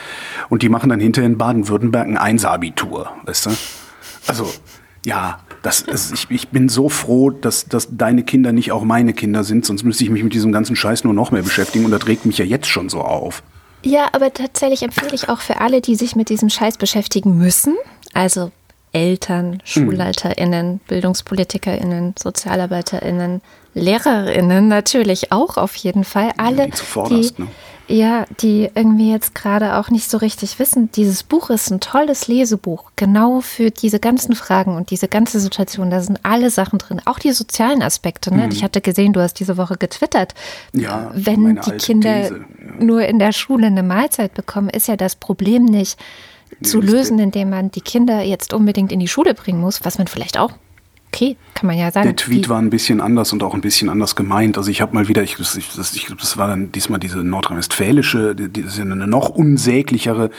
und 0.49 0.61
die 0.61 0.69
machen 0.69 0.89
dann 0.89 0.99
hinterher 0.99 1.29
in 1.29 1.37
Baden-Württemberg 1.37 2.07
ein 2.07 2.17
Einser-Abitur, 2.17 3.09
weißt 3.25 3.47
du? 3.47 3.49
Also, 4.27 4.47
ja, 5.03 5.39
das 5.63 5.81
ist, 5.81 6.13
ich, 6.13 6.27
ich 6.29 6.49
bin 6.49 6.69
so 6.69 6.87
froh, 6.87 7.31
dass, 7.31 7.65
dass 7.67 7.87
deine 7.91 8.23
Kinder 8.23 8.51
nicht 8.51 8.71
auch 8.71 8.83
meine 8.83 9.13
Kinder 9.13 9.43
sind, 9.43 9.65
sonst 9.65 9.83
müsste 9.83 10.03
ich 10.03 10.11
mich 10.11 10.23
mit 10.23 10.33
diesem 10.33 10.51
ganzen 10.51 10.75
Scheiß 10.75 11.03
nur 11.03 11.13
noch 11.13 11.31
mehr 11.31 11.41
beschäftigen 11.41 11.85
und 11.85 11.91
das 11.91 12.07
regt 12.07 12.25
mich 12.25 12.37
ja 12.37 12.45
jetzt 12.45 12.67
schon 12.67 12.89
so 12.89 13.01
auf. 13.01 13.41
Ja, 13.83 14.09
aber 14.11 14.33
tatsächlich 14.33 14.83
empfehle 14.83 15.13
ich 15.13 15.29
auch 15.29 15.39
für 15.39 15.59
alle, 15.59 15.81
die 15.81 15.95
sich 15.95 16.15
mit 16.15 16.29
diesem 16.29 16.49
Scheiß 16.49 16.77
beschäftigen 16.77 17.37
müssen, 17.37 17.75
also 18.13 18.51
Eltern, 18.93 19.53
hm. 19.53 19.59
SchulleiterInnen, 19.63 20.79
BildungspolitikerInnen, 20.87 22.15
SozialarbeiterInnen, 22.19 23.41
LehrerInnen 23.73 24.67
natürlich 24.67 25.31
auch 25.31 25.57
auf 25.57 25.75
jeden 25.75 26.03
Fall. 26.03 26.31
Alle, 26.37 26.69
ja, 26.69 27.03
die 27.07 27.31
ne? 27.37 27.47
Ja, 27.91 28.25
die 28.41 28.69
irgendwie 28.73 29.11
jetzt 29.11 29.35
gerade 29.35 29.75
auch 29.75 29.89
nicht 29.89 30.09
so 30.09 30.17
richtig 30.17 30.59
wissen, 30.59 30.91
dieses 30.91 31.23
Buch 31.23 31.49
ist 31.49 31.69
ein 31.69 31.79
tolles 31.79 32.27
Lesebuch, 32.27 32.91
genau 32.95 33.41
für 33.41 33.71
diese 33.71 33.99
ganzen 33.99 34.35
Fragen 34.35 34.75
und 34.75 34.91
diese 34.91 35.07
ganze 35.07 35.39
Situation. 35.39 35.89
Da 35.89 36.01
sind 36.01 36.19
alle 36.23 36.49
Sachen 36.49 36.79
drin, 36.79 37.01
auch 37.05 37.19
die 37.19 37.31
sozialen 37.31 37.81
Aspekte. 37.81 38.33
Ne? 38.33 38.45
Mhm. 38.45 38.51
Ich 38.51 38.63
hatte 38.63 38.81
gesehen, 38.81 39.13
du 39.13 39.21
hast 39.21 39.35
diese 39.39 39.57
Woche 39.57 39.77
getwittert. 39.77 40.33
Ja, 40.73 41.11
wenn 41.13 41.59
die 41.61 41.71
Kinder 41.71 42.31
ja. 42.31 42.35
nur 42.79 43.05
in 43.05 43.19
der 43.19 43.33
Schule 43.33 43.67
eine 43.67 43.83
Mahlzeit 43.83 44.33
bekommen, 44.33 44.69
ist 44.69 44.87
ja 44.87 44.95
das 44.95 45.15
Problem 45.15 45.65
nicht, 45.65 45.99
zu 46.63 46.81
lösen, 46.81 47.17
indem 47.17 47.49
man 47.49 47.71
die 47.71 47.81
Kinder 47.81 48.21
jetzt 48.21 48.53
unbedingt 48.53 48.91
in 48.91 48.99
die 48.99 49.07
Schule 49.07 49.33
bringen 49.33 49.61
muss, 49.61 49.83
was 49.83 49.97
man 49.97 50.07
vielleicht 50.07 50.37
auch 50.37 50.51
okay, 51.13 51.35
kann 51.53 51.67
man 51.67 51.77
ja 51.77 51.91
sagen. 51.91 52.07
Der 52.07 52.15
Tweet 52.15 52.47
war 52.47 52.59
ein 52.59 52.69
bisschen 52.69 53.01
anders 53.01 53.33
und 53.33 53.43
auch 53.43 53.53
ein 53.53 53.61
bisschen 53.61 53.89
anders 53.89 54.15
gemeint. 54.15 54.57
Also 54.57 54.71
ich 54.71 54.81
habe 54.81 54.93
mal 54.95 55.07
wieder, 55.07 55.21
ich, 55.21 55.35
das, 55.35 55.55
ich, 55.55 56.07
das 56.07 56.37
war 56.37 56.47
dann 56.47 56.71
diesmal 56.71 56.99
diese 56.99 57.17
nordrhein-westfälische, 57.19 58.33
die, 58.33 58.61
ist 58.61 58.79
eine 58.79 59.07
noch 59.07 59.29
unsäglichere 59.29 60.31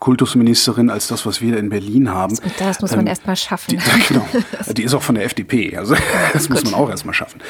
Kultusministerin 0.00 0.90
als 0.90 1.06
das, 1.06 1.24
was 1.26 1.40
wir 1.40 1.56
in 1.56 1.68
Berlin 1.68 2.10
haben. 2.10 2.36
Und 2.38 2.52
das 2.58 2.80
muss 2.80 2.90
man 2.90 3.00
ähm, 3.00 3.06
erstmal 3.06 3.36
schaffen. 3.36 3.70
Die, 3.70 3.78
genau. 4.08 4.26
die 4.76 4.82
ist 4.82 4.94
auch 4.94 5.02
von 5.02 5.14
der 5.14 5.24
FDP, 5.24 5.76
also 5.76 5.94
das 6.32 6.48
muss 6.48 6.64
man 6.64 6.74
auch 6.74 6.90
erstmal 6.90 7.14
schaffen. 7.14 7.40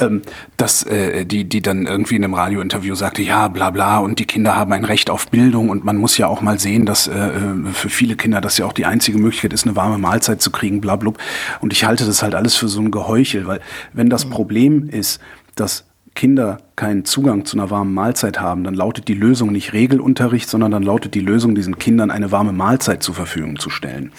Ähm, 0.00 0.22
dass 0.56 0.84
äh, 0.84 1.26
die, 1.26 1.44
die 1.44 1.62
dann 1.62 1.86
irgendwie 1.86 2.16
in 2.16 2.24
einem 2.24 2.34
Radiointerview 2.34 2.94
sagte, 2.94 3.22
ja, 3.22 3.48
bla 3.48 3.70
bla, 3.70 3.98
und 3.98 4.20
die 4.20 4.26
Kinder 4.26 4.54
haben 4.56 4.72
ein 4.72 4.84
Recht 4.84 5.10
auf 5.10 5.28
Bildung 5.28 5.68
und 5.68 5.84
man 5.84 5.96
muss 5.96 6.16
ja 6.16 6.28
auch 6.28 6.40
mal 6.42 6.58
sehen, 6.60 6.86
dass 6.86 7.08
äh, 7.08 7.30
für 7.72 7.90
viele 7.90 8.14
Kinder 8.14 8.40
das 8.40 8.56
ja 8.56 8.66
auch 8.66 8.72
die 8.72 8.86
einzige 8.86 9.18
Möglichkeit 9.18 9.52
ist, 9.52 9.66
eine 9.66 9.74
warme 9.74 9.98
Mahlzeit 9.98 10.40
zu 10.40 10.50
kriegen, 10.50 10.80
bla 10.80 10.96
bla. 10.96 11.12
Und 11.60 11.72
ich 11.72 11.84
halte 11.84 12.04
das 12.04 12.19
halt 12.22 12.34
alles 12.34 12.56
für 12.56 12.68
so 12.68 12.80
ein 12.80 12.90
Geheuchel, 12.90 13.46
weil 13.46 13.60
wenn 13.92 14.10
das 14.10 14.26
mhm. 14.26 14.30
Problem 14.30 14.88
ist, 14.88 15.20
dass 15.54 15.84
Kinder 16.14 16.58
keinen 16.76 17.04
Zugang 17.04 17.44
zu 17.44 17.56
einer 17.56 17.70
warmen 17.70 17.94
Mahlzeit 17.94 18.40
haben, 18.40 18.64
dann 18.64 18.74
lautet 18.74 19.08
die 19.08 19.14
Lösung 19.14 19.52
nicht 19.52 19.72
Regelunterricht, 19.72 20.48
sondern 20.48 20.72
dann 20.72 20.82
lautet 20.82 21.14
die 21.14 21.20
Lösung, 21.20 21.54
diesen 21.54 21.78
Kindern 21.78 22.10
eine 22.10 22.32
warme 22.32 22.52
Mahlzeit 22.52 23.02
zur 23.02 23.14
Verfügung 23.14 23.58
zu 23.58 23.70
stellen. 23.70 24.12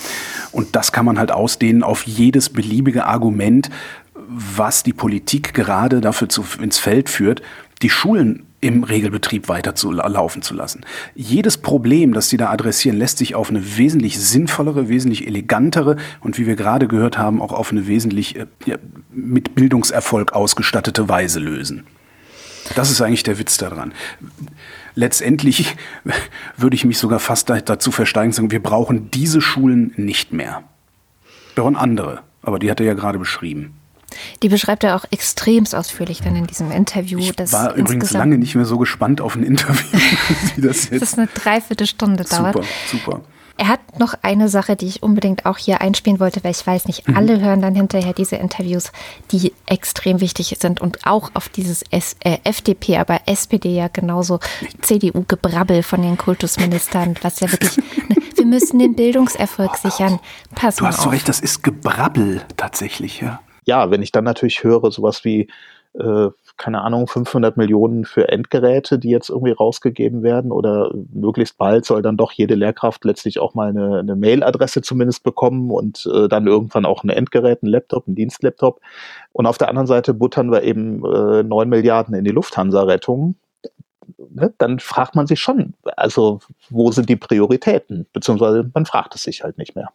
Und 0.52 0.76
das 0.76 0.92
kann 0.92 1.06
man 1.06 1.20
halt 1.20 1.32
ausdehnen 1.32 1.84
auf 1.84 2.04
jedes 2.04 2.50
beliebige 2.50 3.06
Argument, 3.06 3.70
was 4.16 4.84
die 4.84 4.94
Politik 4.94 5.54
gerade 5.54 6.00
dafür 6.00 6.30
zu, 6.30 6.46
ins 6.62 6.80
Feld 6.80 7.10
führt, 7.10 7.42
die 7.82 7.90
Schulen 7.90 8.46
im 8.62 8.84
Regelbetrieb 8.84 9.50
weiter 9.50 9.74
zu 9.74 9.92
laufen 9.92 10.44
zu 10.44 10.54
lassen. 10.54 10.86
Jedes 11.16 11.58
Problem, 11.58 12.14
das 12.14 12.30
Sie 12.30 12.38
da 12.38 12.52
adressieren, 12.52 12.96
lässt 12.96 13.18
sich 13.18 13.34
auf 13.34 13.50
eine 13.50 13.78
wesentlich 13.78 14.20
sinnvollere, 14.20 14.88
wesentlich 14.88 15.26
elegantere 15.26 15.98
und 16.22 16.38
wie 16.38 16.46
wir 16.46 16.56
gerade 16.56 16.88
gehört 16.88 17.18
haben, 17.18 17.42
auch 17.42 17.54
auf 17.54 17.72
eine 17.72 17.88
wesentlich 17.88 18.38
äh, 18.38 18.46
mit 19.12 19.56
Bildungserfolg 19.56 20.34
ausgestattete 20.34 21.10
Weise 21.10 21.40
lösen. 21.40 21.86
Das 22.76 22.92
ist 22.92 23.02
eigentlich 23.02 23.24
der 23.24 23.40
Witz 23.40 23.58
daran. 23.58 23.94
Letztendlich 24.94 25.76
würde 26.58 26.76
ich 26.76 26.86
mich 26.86 27.00
sogar 27.00 27.20
fast 27.20 27.50
dazu 27.50 27.92
versteigen 27.92 28.32
sagen, 28.32 28.52
wir 28.52 28.62
brauchen 28.62 29.10
diese 29.10 29.42
Schulen 29.42 29.94
nicht 29.98 30.34
mehr. 30.34 30.64
Wir 31.56 31.64
brauchen 31.64 31.76
andere, 31.76 32.22
aber 32.44 32.60
die 32.60 32.70
hat 32.70 32.80
er 32.80 32.86
ja 32.86 32.94
gerade 32.94 33.18
beschrieben. 33.18 33.74
Die 34.44 34.50
beschreibt 34.50 34.84
er 34.84 34.96
auch 34.96 35.06
extremst 35.12 35.76
ausführlich 35.76 36.22
dann 36.22 36.36
in 36.36 36.48
diesem 36.48 36.72
Interview. 36.72 37.20
Ich 37.20 37.38
war 37.52 37.74
übrigens 37.76 38.12
lange 38.12 38.38
nicht 38.38 38.56
mehr 38.56 38.66
so 38.66 38.78
gespannt 38.78 39.22
auf 39.22 39.36
ein 39.36 39.44
Interview, 39.44 40.00
wie 40.56 40.62
das 40.62 40.90
jetzt. 40.90 41.02
das 41.02 41.14
ist 41.14 41.18
eine 41.18 41.28
Dreiviertelstunde 41.28 42.24
dauert. 42.24 42.54
Super, 42.54 42.68
super. 42.92 43.22
Er 43.62 43.68
hat 43.68 44.00
noch 44.00 44.16
eine 44.24 44.50
Sache, 44.50 44.76
die 44.76 44.88
ich 44.88 45.04
unbedingt 45.04 45.46
auch 45.46 45.60
hier 45.60 45.82
einspielen 45.82 46.20
wollte, 46.20 46.44
weil 46.44 46.50
ich 46.50 46.66
weiß, 46.66 46.86
nicht 46.86 47.08
mhm. 47.08 47.16
alle 47.16 47.40
hören 47.42 47.62
dann 47.62 47.76
hinterher 47.76 48.12
diese 48.12 48.38
Interviews, 48.38 48.92
die 49.32 49.54
extrem 49.68 50.20
wichtig 50.20 50.58
sind 50.60 50.82
und 50.82 51.06
auch 51.06 51.30
auf 51.36 51.48
dieses 51.48 51.84
S 51.92 52.16
äh, 52.22 52.40
FDP, 52.44 52.98
aber 52.98 53.22
SPD 53.28 53.76
ja 53.76 53.88
genauso 53.88 54.40
CDU-Gebrabbel 54.82 55.84
von 55.84 56.02
den 56.02 56.18
Kultusministern, 56.18 57.16
was 57.22 57.40
ja 57.40 57.52
wirklich, 57.52 57.78
ne, 58.10 58.16
wir 58.36 58.46
müssen 58.46 58.80
den 58.80 58.96
Bildungserfolg 58.96 59.76
sichern. 59.76 60.20
Pass 60.56 60.78
du 60.78 60.88
hast 60.88 61.02
so 61.02 61.10
recht, 61.10 61.30
das 61.30 61.40
ist 61.40 61.62
Gebrabbel 61.62 62.42
tatsächlich, 62.58 63.22
ja 63.22 63.42
ja, 63.66 63.92
wenn 63.92 64.02
ich 64.02 64.12
dann 64.12 64.24
natürlich 64.24 64.64
höre, 64.64 64.92
sowas 64.92 65.24
wie, 65.24 65.48
äh, 65.94 66.30
keine 66.58 66.82
Ahnung, 66.82 67.08
500 67.08 67.58
Millionen 67.58 68.06
für 68.06 68.30
Endgeräte, 68.30 68.98
die 68.98 69.10
jetzt 69.10 69.30
irgendwie 69.30 69.52
rausgegeben 69.52 70.24
werden 70.24 70.52
oder 70.52 70.92
möglichst 71.14 71.58
bald 71.58 71.86
soll 71.86 72.02
dann 72.02 72.18
doch 72.18 72.32
jede 72.32 72.56
Lehrkraft 72.56 73.04
letztlich 73.04 73.40
auch 73.40 73.54
mal 73.56 73.70
eine, 73.70 74.00
eine 74.00 74.16
Mailadresse 74.16 74.82
zumindest 74.82 75.24
bekommen 75.24 75.70
und 75.72 76.10
äh, 76.14 76.28
dann 76.28 76.48
irgendwann 76.48 76.86
auch 76.86 77.04
ein 77.04 77.10
Endgerät, 77.10 77.64
ein 77.64 77.68
Laptop, 77.68 78.08
ein 78.08 78.16
Dienstlaptop. 78.16 78.80
Und 79.34 79.46
auf 79.46 79.58
der 79.58 79.70
anderen 79.70 79.88
Seite 79.88 80.14
buttern 80.14 80.52
wir 80.52 80.64
eben 80.64 81.04
äh, 81.06 81.44
9 81.44 81.70
Milliarden 81.70 82.16
in 82.16 82.24
die 82.24 82.32
Lufthansa-Rettung. 82.32 83.36
Ne, 84.30 84.54
dann 84.58 84.80
fragt 84.80 85.16
man 85.16 85.28
sich 85.28 85.40
schon, 85.40 85.74
also 85.98 86.40
wo 86.70 86.92
sind 86.92 87.10
die 87.10 87.16
Prioritäten? 87.16 88.08
Beziehungsweise 88.14 88.70
man 88.74 88.86
fragt 88.86 89.16
es 89.16 89.24
sich 89.24 89.44
halt 89.44 89.58
nicht 89.58 89.76
mehr. 89.76 89.90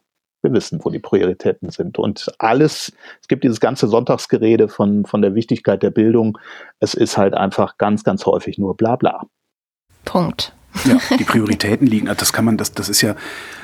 Wir 0.47 0.53
wissen, 0.53 0.79
wo 0.81 0.89
die 0.89 0.99
Prioritäten 0.99 1.69
sind. 1.71 1.99
Und 1.99 2.31
alles, 2.39 2.93
es 3.21 3.27
gibt 3.27 3.43
dieses 3.43 3.59
ganze 3.59 3.87
Sonntagsgerede 3.87 4.69
von, 4.69 5.05
von 5.05 5.21
der 5.21 5.35
Wichtigkeit 5.35 5.83
der 5.83 5.89
Bildung. 5.91 6.37
Es 6.79 6.93
ist 6.93 7.17
halt 7.17 7.33
einfach 7.33 7.77
ganz, 7.77 8.05
ganz 8.05 8.25
häufig 8.25 8.57
nur 8.57 8.77
Blabla. 8.77 9.23
Punkt. 10.05 10.53
Ja, 10.85 10.97
die 11.17 11.23
Prioritäten 11.23 11.87
liegen, 11.87 12.09
das 12.17 12.33
kann 12.33 12.45
man, 12.45 12.57
das, 12.57 12.71
das 12.71 12.89
ist 12.89 13.01
ja, 13.01 13.15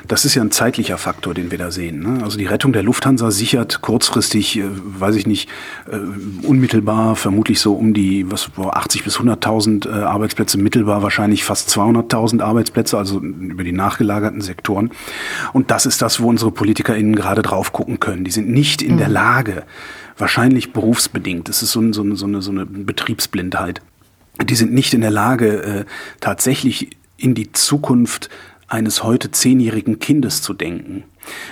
das 0.08 0.25
ist 0.25 0.36
ja 0.36 0.41
ein 0.41 0.51
zeitlicher 0.51 0.98
Faktor, 0.98 1.34
den 1.34 1.51
wir 1.51 1.58
da 1.58 1.72
sehen. 1.72 2.00
Ne? 2.00 2.24
Also 2.24 2.38
die 2.38 2.46
Rettung 2.46 2.74
der 2.74 2.84
Lufthansa 2.84 3.32
sichert 3.32 3.82
kurzfristig, 3.82 4.58
äh, 4.58 4.63
weiß 4.65 5.15
ich 5.15 5.27
nicht, 5.27 5.50
äh, 5.89 5.98
unmittelbar 6.46 7.15
vermutlich 7.15 7.60
so 7.60 7.74
um 7.74 7.93
die 7.93 8.29
was 8.32 8.50
80 8.58 9.03
bis 9.03 9.17
100.000 9.17 9.88
äh, 9.88 10.03
Arbeitsplätze, 10.03 10.58
mittelbar 10.58 11.01
wahrscheinlich 11.01 11.43
fast 11.43 11.70
200.000 11.70 12.41
Arbeitsplätze, 12.41 12.98
also 12.98 13.20
über 13.20 13.63
die 13.63 13.72
nachgelagerten 13.72 14.41
Sektoren. 14.41 14.91
Und 15.53 15.72
das 15.72 15.86
ist 15.86 16.01
das, 16.01 16.20
wo 16.20 16.27
unsere 16.29 16.51
PolitikerInnen 16.51 17.15
gerade 17.15 17.41
drauf 17.41 17.74
gucken 17.74 18.00
können. 18.00 18.24
Die 18.24 18.32
sind 18.32 18.50
nicht 18.50 18.82
in 18.82 18.96
mhm. 18.96 18.98
der 18.98 19.10
Lage, 19.10 19.63
wahrscheinlich 20.17 20.74
berufsbedingt, 20.74 21.50
das 21.50 21.63
ist 21.63 21.72
so, 21.72 21.91
so, 21.91 22.15
so, 22.15 22.25
eine, 22.25 22.41
so 22.41 22.51
eine 22.51 22.65
Betriebsblindheit, 22.65 23.82
die 24.41 24.55
sind 24.55 24.74
nicht 24.74 24.93
in 24.93 25.01
der 25.01 25.12
Lage, 25.12 25.63
äh, 25.63 25.86
tatsächlich 26.20 26.89
in 27.24 27.36
die 27.36 27.51
Zukunft 27.53 28.30
eines 28.68 29.03
heute 29.03 29.32
zehnjährigen 29.32 30.00
Kindes 30.00 30.42
zu 30.42 30.53
denken. 30.53 31.03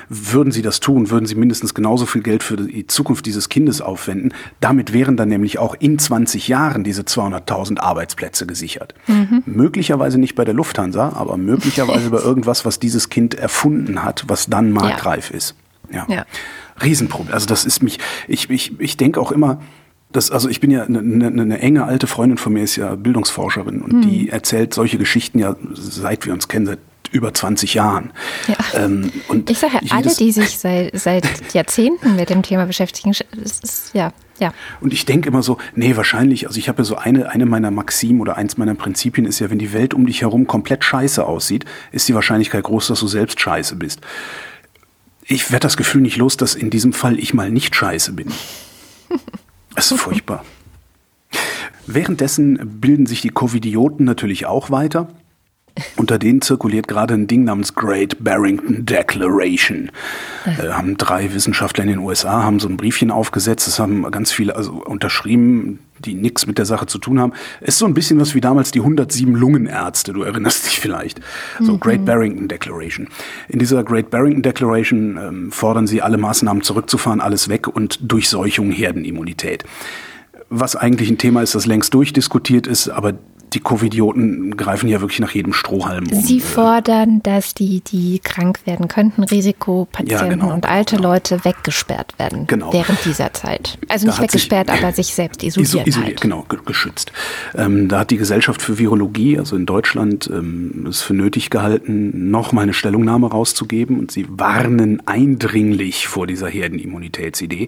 Würden 0.10 0.52
sie 0.52 0.62
das 0.62 0.82
tun, 0.82 1.12
würden 1.12 1.26
sie 1.26 1.36
mindestens 1.36 1.74
genauso 1.74 2.06
viel 2.06 2.24
Geld 2.24 2.44
für 2.44 2.58
die 2.58 2.88
Zukunft 2.88 3.26
dieses 3.26 3.48
Kindes 3.48 3.80
aufwenden. 3.80 4.34
Damit 4.60 4.92
wären 4.92 5.16
dann 5.16 5.30
nämlich 5.30 5.60
auch 5.60 5.76
in 5.80 5.98
20 5.98 6.50
Jahren 6.50 6.84
diese 6.84 7.04
200.000 7.04 7.80
Arbeitsplätze 7.80 8.46
gesichert. 8.46 8.96
Mhm. 9.08 9.44
Möglicherweise 9.46 10.18
nicht 10.18 10.36
bei 10.36 10.44
der 10.44 10.54
Lufthansa, 10.54 11.14
aber 11.14 11.38
möglicherweise 11.38 12.10
bei 12.10 12.20
irgendwas, 12.22 12.66
was 12.66 12.80
dieses 12.80 13.08
Kind 13.08 13.34
erfunden 13.34 14.04
hat, 14.04 14.26
was 14.28 14.48
dann 14.48 14.72
marktreif 14.72 15.30
ja. 15.30 15.38
ist. 15.38 15.56
Ja. 15.90 16.06
ja. 16.10 16.26
Riesenproblem. 16.82 17.34
Also 17.34 17.46
das 17.46 17.64
ist 17.64 17.82
mich, 17.82 18.00
ich, 18.28 18.50
ich, 18.50 18.78
ich 18.80 18.98
denke 18.98 19.22
auch 19.22 19.32
immer, 19.32 19.62
das, 20.12 20.32
also 20.32 20.50
ich 20.50 20.60
bin 20.60 20.72
ja 20.72 20.84
eine, 20.84 21.00
eine, 21.00 21.28
eine 21.28 21.60
enge 21.60 21.86
alte 21.86 22.08
Freundin 22.08 22.38
von 22.38 22.54
mir 22.54 22.64
ist 22.64 22.76
ja 22.76 22.96
Bildungsforscherin 22.96 23.82
und 23.82 23.94
mhm. 23.94 24.02
die 24.02 24.30
erzählt 24.30 24.74
solche 24.74 24.98
Geschichten 24.98 25.40
ja 25.40 25.56
seit 25.74 26.26
wir 26.26 26.34
uns 26.34 26.48
kennen, 26.48 26.66
seit 26.66 26.80
über 27.12 27.34
20 27.34 27.74
Jahren. 27.74 28.12
Ja. 28.48 28.56
Ähm, 28.74 29.12
und 29.28 29.50
ich 29.50 29.60
sage 29.60 29.80
ja, 29.82 29.96
alle, 29.96 30.14
die 30.16 30.32
sich 30.32 30.58
seit, 30.58 30.98
seit 30.98 31.54
Jahrzehnten 31.54 32.16
mit 32.16 32.30
dem 32.30 32.42
Thema 32.42 32.66
beschäftigen, 32.66 33.14
ist, 33.44 33.92
ja, 33.94 34.14
ja. 34.40 34.54
Und 34.80 34.94
ich 34.94 35.06
denke 35.06 35.28
immer 35.28 35.44
so, 35.44 35.58
nee, 35.76 35.96
wahrscheinlich, 35.96 36.48
also 36.48 36.58
ich 36.58 36.70
habe 36.70 36.80
ja 36.80 36.84
so 36.86 36.96
eine, 36.96 37.30
eine 37.30 37.46
meiner 37.46 37.70
Maximen 37.70 38.22
oder 38.22 38.38
eins 38.38 38.58
meiner 38.58 38.76
Prinzipien 38.76 39.28
ist 39.28 39.40
ja, 39.40 39.50
wenn 39.50 39.60
die 39.60 39.74
Welt 39.74 39.94
um 39.94 40.06
dich 40.06 40.22
herum 40.22 40.48
komplett 40.48 40.84
scheiße 40.84 41.26
aussieht, 41.26 41.66
ist 41.92 42.08
die 42.08 42.16
Wahrscheinlichkeit 42.16 42.64
groß, 42.64 42.88
dass 42.88 43.02
du 43.02 43.08
selbst 43.08 43.40
scheiße 43.40 43.76
bist. 43.76 44.02
Ich 45.24 45.52
werde 45.52 45.64
das 45.64 45.78
Gefühl 45.78 46.02
nicht 46.02 46.18
los, 46.18 46.38
dass 46.38 46.56
in 46.56 46.70
diesem 46.70 46.94
Fall 46.94 47.20
ich 47.20 47.34
mal 47.34 47.52
nicht 47.52 47.76
scheiße 47.76 48.14
bin. 48.14 48.32
Das 49.76 49.92
ist 49.92 50.02
furchtbar. 50.02 50.44
Währenddessen 51.88 52.80
bilden 52.80 53.06
sich 53.06 53.22
die 53.22 53.30
Covidioten 53.30 54.06
natürlich 54.06 54.46
auch 54.46 54.70
weiter. 54.70 55.08
Unter 55.96 56.20
denen 56.20 56.42
zirkuliert 56.42 56.88
gerade 56.88 57.14
ein 57.14 57.28
Ding 57.28 57.46
namens 57.46 57.76
Great 57.76 58.24
Barrington 58.24 58.86
Declaration. 58.86 59.92
Äh, 60.46 60.70
haben 60.70 60.98
drei 60.98 61.34
Wissenschaftler 61.34 61.84
in 61.84 61.90
den 61.90 62.00
USA 62.00 62.44
haben 62.44 62.60
so 62.60 62.68
ein 62.68 62.78
Briefchen 62.78 63.12
aufgesetzt. 63.12 63.68
Das 63.68 63.80
haben 63.80 64.10
ganz 64.12 64.32
viele 64.32 64.56
also 64.56 64.74
unterschrieben, 64.74 65.80
die 66.00 66.14
nichts 66.14 66.48
mit 66.48 66.58
der 66.58 66.66
Sache 66.66 66.88
zu 66.88 66.98
tun 66.98 67.20
haben. 67.20 67.34
Ist 67.62 67.78
so 67.78 67.86
ein 67.86 67.94
bisschen 67.94 68.20
was 68.20 68.36
wie 68.36 68.42
damals 68.42 68.72
die 68.72 68.80
107 68.80 69.34
Lungenärzte. 69.34 70.14
Du 70.14 70.24
erinnerst 70.24 70.66
dich 70.66 70.80
vielleicht. 70.80 71.22
So 71.60 71.74
mhm. 71.74 71.80
Great 71.80 72.06
Barrington 72.06 72.48
Declaration. 72.48 73.08
In 73.48 73.60
dieser 73.60 73.84
Great 73.84 74.10
Barrington 74.10 74.44
Declaration 74.44 75.18
ähm, 75.18 75.52
fordern 75.52 75.88
sie 75.88 76.02
alle 76.02 76.18
Maßnahmen 76.18 76.64
zurückzufahren, 76.64 77.22
alles 77.22 77.48
weg 77.50 77.68
und 77.68 78.00
Durchseuchung, 78.02 78.72
Herdenimmunität 78.72 79.64
was 80.54 80.76
eigentlich 80.76 81.10
ein 81.10 81.18
Thema 81.18 81.42
ist, 81.42 81.56
das 81.56 81.66
längst 81.66 81.94
durchdiskutiert 81.94 82.68
ist, 82.68 82.90
aber 82.90 83.14
die 83.54 83.60
Covidioten 83.60 84.56
greifen 84.56 84.88
ja 84.88 85.02
wirklich 85.02 85.20
nach 85.20 85.32
jedem 85.32 85.52
Strohhalm 85.52 86.08
um. 86.10 86.22
Sie 86.22 86.40
fordern, 86.40 87.22
dass 87.22 87.54
die, 87.54 87.82
die 87.82 88.20
krank 88.20 88.60
werden 88.66 88.88
könnten, 88.88 89.24
Risikopatienten 89.24 90.28
ja, 90.28 90.34
genau, 90.34 90.54
und 90.54 90.68
alte 90.68 90.96
genau. 90.96 91.10
Leute 91.10 91.44
weggesperrt 91.44 92.18
werden 92.18 92.48
genau. 92.48 92.72
während 92.72 93.04
dieser 93.04 93.34
Zeit. 93.34 93.78
Also 93.90 94.08
nicht 94.08 94.22
weggesperrt, 94.22 94.70
sich, 94.70 94.80
aber 94.80 94.94
sich 94.94 95.14
selbst 95.14 95.44
isoliert. 95.44 95.88
Isoliert, 95.88 96.12
halt. 96.12 96.22
genau, 96.22 96.46
geschützt. 96.66 97.12
Ähm, 97.54 97.90
da 97.90 98.00
hat 98.00 98.12
die 98.12 98.18
Gesellschaft 98.18 98.62
für 98.62 98.78
Virologie, 98.78 99.38
also 99.38 99.58
in 99.58 99.66
Deutschland, 99.66 100.30
ähm, 100.32 100.88
es 100.88 101.02
für 101.02 101.14
nötig 101.14 101.50
gehalten, 101.50 102.32
noch 102.32 102.54
mal 102.54 102.62
eine 102.62 102.74
Stellungnahme 102.74 103.30
rauszugeben 103.30 104.00
und 104.00 104.12
sie 104.12 104.28
warnen 104.30 105.06
eindringlich 105.06 106.08
vor 106.08 106.26
dieser 106.26 106.48
Herdenimmunitätsidee. 106.48 107.68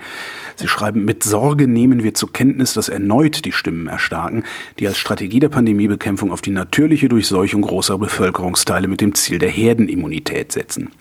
Sie 0.56 0.68
schreiben, 0.70 1.04
mit 1.04 1.24
Sorge 1.24 1.68
nehmen 1.68 2.04
wir 2.04 2.14
zur 2.14 2.32
Kenntnis, 2.32 2.74
dass 2.74 2.88
erneut 2.88 3.44
die 3.44 3.52
Stimmen 3.52 3.88
erstarken, 3.88 4.44
die 4.80 4.88
als 4.88 4.98
Strategie 4.98 5.40
der 5.42 5.50
Pandemie 5.50 5.73
Pandemiebekämpfung 5.74 6.32
auf 6.32 6.42
die 6.42 6.52
natürliche 6.52 7.10
Durchseuchung 7.10 7.64
großer 7.64 7.98
Bevölkerungsteile 7.98 8.88
mit 8.88 9.02
dem 9.02 9.16
Ziel 9.16 9.40
der 9.40 9.50
Herdenimmunität 9.50 10.52
setzen. 10.52 10.92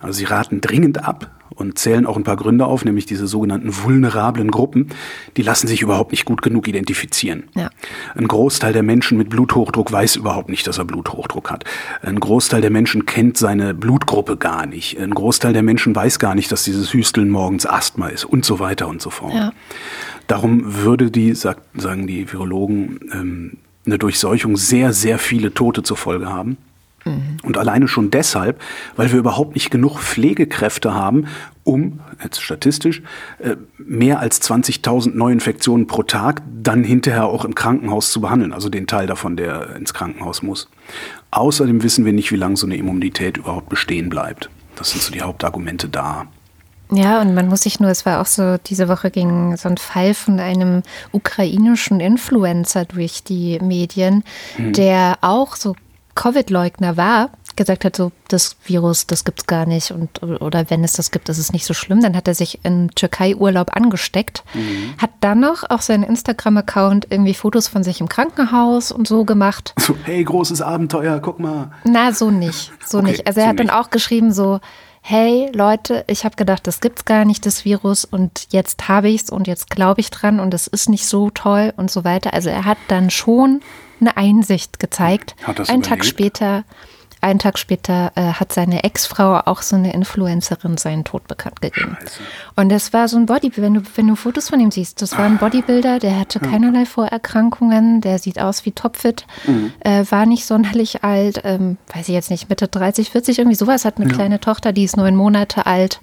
Also 0.00 0.18
sie 0.18 0.24
raten 0.24 0.60
dringend 0.60 1.04
ab 1.04 1.30
und 1.54 1.78
zählen 1.78 2.06
auch 2.06 2.16
ein 2.16 2.24
paar 2.24 2.36
Gründe 2.36 2.64
auf, 2.64 2.84
nämlich 2.84 3.06
diese 3.06 3.28
sogenannten 3.28 3.84
vulnerablen 3.84 4.50
Gruppen, 4.50 4.88
die 5.36 5.42
lassen 5.42 5.68
sich 5.68 5.82
überhaupt 5.82 6.10
nicht 6.10 6.24
gut 6.24 6.42
genug 6.42 6.66
identifizieren. 6.66 7.44
Ja. 7.54 7.70
Ein 8.16 8.26
Großteil 8.26 8.72
der 8.72 8.82
Menschen 8.82 9.16
mit 9.16 9.28
Bluthochdruck 9.28 9.92
weiß 9.92 10.16
überhaupt 10.16 10.48
nicht, 10.48 10.66
dass 10.66 10.78
er 10.78 10.86
Bluthochdruck 10.86 11.50
hat. 11.50 11.64
Ein 12.02 12.18
Großteil 12.18 12.62
der 12.62 12.70
Menschen 12.70 13.06
kennt 13.06 13.36
seine 13.36 13.74
Blutgruppe 13.74 14.36
gar 14.36 14.66
nicht. 14.66 14.98
Ein 14.98 15.14
Großteil 15.14 15.52
der 15.52 15.62
Menschen 15.62 15.94
weiß 15.94 16.18
gar 16.18 16.34
nicht, 16.34 16.50
dass 16.50 16.64
dieses 16.64 16.92
Hüsteln 16.92 17.28
morgens 17.28 17.64
Asthma 17.64 18.08
ist 18.08 18.24
und 18.24 18.44
so 18.44 18.58
weiter 18.58 18.88
und 18.88 19.00
so 19.02 19.10
fort. 19.10 19.34
Ja. 19.34 19.52
Darum 20.26 20.82
würde 20.82 21.10
die, 21.10 21.34
sagen 21.34 22.06
die 22.06 22.32
Virologen, 22.32 23.00
ähm, 23.12 23.56
eine 23.90 23.98
Durchseuchung 23.98 24.56
sehr, 24.56 24.92
sehr 24.92 25.18
viele 25.18 25.52
Tote 25.52 25.82
zur 25.82 25.96
Folge 25.96 26.28
haben. 26.28 26.56
Mhm. 27.04 27.38
Und 27.42 27.58
alleine 27.58 27.88
schon 27.88 28.10
deshalb, 28.10 28.60
weil 28.96 29.10
wir 29.10 29.18
überhaupt 29.18 29.54
nicht 29.54 29.70
genug 29.70 29.98
Pflegekräfte 29.98 30.94
haben, 30.94 31.26
um, 31.64 32.00
jetzt 32.22 32.42
statistisch, 32.42 33.02
äh, 33.38 33.56
mehr 33.78 34.20
als 34.20 34.40
20.000 34.42 35.14
Neuinfektionen 35.14 35.86
pro 35.86 36.02
Tag 36.02 36.42
dann 36.62 36.84
hinterher 36.84 37.26
auch 37.26 37.44
im 37.44 37.54
Krankenhaus 37.54 38.12
zu 38.12 38.20
behandeln, 38.20 38.52
also 38.52 38.68
den 38.68 38.86
Teil 38.86 39.06
davon, 39.06 39.36
der 39.36 39.76
ins 39.76 39.94
Krankenhaus 39.94 40.42
muss. 40.42 40.68
Außerdem 41.30 41.82
wissen 41.82 42.04
wir 42.04 42.12
nicht, 42.12 42.32
wie 42.32 42.36
lange 42.36 42.56
so 42.56 42.66
eine 42.66 42.76
Immunität 42.76 43.36
überhaupt 43.36 43.68
bestehen 43.68 44.08
bleibt. 44.08 44.50
Das 44.76 44.90
sind 44.90 45.02
so 45.02 45.12
die 45.12 45.22
Hauptargumente 45.22 45.88
da. 45.88 46.26
Ja, 46.92 47.20
und 47.20 47.34
man 47.34 47.48
muss 47.48 47.62
sich 47.62 47.80
nur, 47.80 47.90
es 47.90 48.04
war 48.06 48.20
auch 48.20 48.26
so, 48.26 48.56
diese 48.58 48.88
Woche 48.88 49.10
ging 49.10 49.56
so 49.56 49.68
ein 49.68 49.78
Fall 49.78 50.14
von 50.14 50.40
einem 50.40 50.82
ukrainischen 51.12 52.00
Influencer 52.00 52.84
durch 52.84 53.22
die 53.22 53.58
Medien, 53.60 54.24
hm. 54.56 54.72
der 54.72 55.18
auch 55.20 55.56
so 55.56 55.74
Covid-Leugner 56.14 56.96
war, 56.96 57.30
gesagt 57.56 57.84
hat, 57.84 57.96
so 57.96 58.10
das 58.28 58.56
Virus, 58.64 59.06
das 59.06 59.24
gibt 59.24 59.40
es 59.40 59.46
gar 59.46 59.66
nicht 59.66 59.90
und 59.90 60.22
oder 60.22 60.70
wenn 60.70 60.82
es 60.84 60.94
das 60.94 61.10
gibt, 61.10 61.28
ist 61.28 61.38
es 61.38 61.52
nicht 61.52 61.66
so 61.66 61.74
schlimm. 61.74 62.00
Dann 62.00 62.16
hat 62.16 62.26
er 62.26 62.34
sich 62.34 62.60
im 62.62 62.94
Türkei-Urlaub 62.94 63.76
angesteckt, 63.76 64.44
mhm. 64.54 64.94
hat 64.98 65.10
dann 65.20 65.40
noch 65.40 65.68
auf 65.68 65.82
seinen 65.82 66.02
Instagram-Account 66.02 67.08
irgendwie 67.10 67.34
Fotos 67.34 67.68
von 67.68 67.82
sich 67.82 68.00
im 68.00 68.08
Krankenhaus 68.08 68.92
und 68.92 69.06
so 69.06 69.24
gemacht. 69.24 69.74
So, 69.78 69.94
hey, 70.04 70.22
großes 70.24 70.62
Abenteuer, 70.62 71.20
guck 71.20 71.38
mal. 71.38 71.70
Na, 71.84 72.12
so 72.12 72.30
nicht, 72.30 72.72
so 72.86 72.98
okay, 72.98 73.10
nicht. 73.10 73.26
Also 73.26 73.40
er 73.40 73.44
so 73.44 73.48
hat 73.48 73.58
nicht. 73.58 73.70
dann 73.70 73.76
auch 73.78 73.90
geschrieben 73.90 74.32
so, 74.32 74.60
hey 75.02 75.50
Leute, 75.52 76.04
ich 76.06 76.24
habe 76.24 76.36
gedacht, 76.36 76.66
das 76.66 76.80
gibt's 76.80 77.04
gar 77.04 77.24
nicht, 77.24 77.46
das 77.46 77.64
Virus 77.64 78.04
und 78.04 78.48
jetzt 78.50 78.88
habe 78.88 79.08
ich's 79.08 79.30
und 79.30 79.46
jetzt 79.46 79.70
glaube 79.70 80.00
ich 80.00 80.10
dran 80.10 80.40
und 80.40 80.54
es 80.54 80.66
ist 80.66 80.88
nicht 80.88 81.06
so 81.06 81.30
toll 81.30 81.72
und 81.76 81.90
so 81.90 82.04
weiter. 82.04 82.34
Also 82.34 82.50
er 82.50 82.64
hat 82.64 82.78
dann 82.88 83.10
schon 83.10 83.60
eine 84.00 84.16
Einsicht 84.16 84.78
gezeigt. 84.78 85.34
Hat 85.42 85.58
das 85.58 85.68
Einen 85.68 85.82
Tag 85.82 86.04
später 86.04 86.64
einen 87.20 87.38
Tag 87.38 87.58
später 87.58 88.12
äh, 88.14 88.32
hat 88.32 88.52
seine 88.52 88.84
Ex-Frau, 88.84 89.40
auch 89.44 89.62
so 89.62 89.76
eine 89.76 89.92
Influencerin, 89.92 90.76
seinen 90.76 91.04
Tod 91.04 91.26
bekannt 91.28 91.60
gegeben. 91.60 91.96
Scheiße. 92.00 92.20
Und 92.56 92.68
das 92.70 92.92
war 92.92 93.08
so 93.08 93.16
ein 93.16 93.26
Bodybuilder, 93.26 93.62
wenn 93.62 93.74
du, 93.74 93.82
wenn 93.96 94.08
du 94.08 94.16
Fotos 94.16 94.48
von 94.48 94.60
ihm 94.60 94.70
siehst, 94.70 95.02
das 95.02 95.16
war 95.18 95.24
ein 95.24 95.38
Bodybuilder, 95.38 95.98
der 95.98 96.18
hatte 96.18 96.40
keinerlei 96.40 96.86
Vorerkrankungen, 96.86 98.00
der 98.00 98.18
sieht 98.18 98.40
aus 98.40 98.64
wie 98.64 98.72
topfit, 98.72 99.26
mhm. 99.46 99.72
äh, 99.80 100.04
war 100.10 100.26
nicht 100.26 100.46
sonderlich 100.46 101.04
alt, 101.04 101.42
ähm, 101.44 101.76
weiß 101.94 102.08
ich 102.08 102.14
jetzt 102.14 102.30
nicht, 102.30 102.48
Mitte 102.48 102.68
30, 102.68 103.10
40, 103.10 103.38
irgendwie 103.38 103.56
sowas, 103.56 103.84
hat 103.84 103.98
eine 103.98 104.08
ja. 104.08 104.14
kleine 104.14 104.40
Tochter, 104.40 104.72
die 104.72 104.84
ist 104.84 104.96
neun 104.96 105.16
Monate 105.16 105.66
alt 105.66 106.00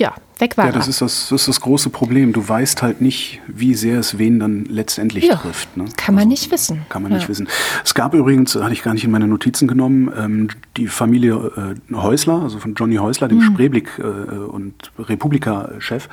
ja, 0.00 0.14
weg 0.38 0.56
war 0.56 0.66
Ja, 0.66 0.72
das 0.72 0.88
ist 0.88 1.00
das, 1.00 1.28
das 1.28 1.42
ist 1.42 1.48
das 1.48 1.60
große 1.60 1.90
Problem. 1.90 2.32
Du 2.32 2.48
weißt 2.48 2.82
halt 2.82 3.00
nicht, 3.00 3.40
wie 3.46 3.74
sehr 3.74 4.00
es 4.00 4.18
wen 4.18 4.40
dann 4.40 4.64
letztendlich 4.64 5.24
ja, 5.24 5.36
trifft. 5.36 5.76
Ne? 5.76 5.84
Kann 5.96 6.14
man 6.14 6.22
also, 6.22 6.30
nicht 6.30 6.50
wissen. 6.50 6.82
Kann 6.88 7.02
man 7.02 7.12
ja. 7.12 7.18
nicht 7.18 7.28
wissen. 7.28 7.46
Es 7.84 7.94
gab 7.94 8.14
übrigens, 8.14 8.56
hatte 8.56 8.72
ich 8.72 8.82
gar 8.82 8.94
nicht 8.94 9.04
in 9.04 9.10
meine 9.10 9.28
Notizen 9.28 9.68
genommen, 9.68 10.10
ähm, 10.16 10.48
die 10.76 10.88
Familie 10.88 11.76
äh, 11.90 11.94
Häusler, 11.94 12.42
also 12.42 12.58
von 12.58 12.74
Johnny 12.74 12.96
Häusler, 12.96 13.28
dem 13.28 13.38
mhm. 13.38 13.52
Spreeblick 13.52 13.90
äh, 13.98 14.02
und 14.02 14.90
Republika-Chef, 14.98 16.08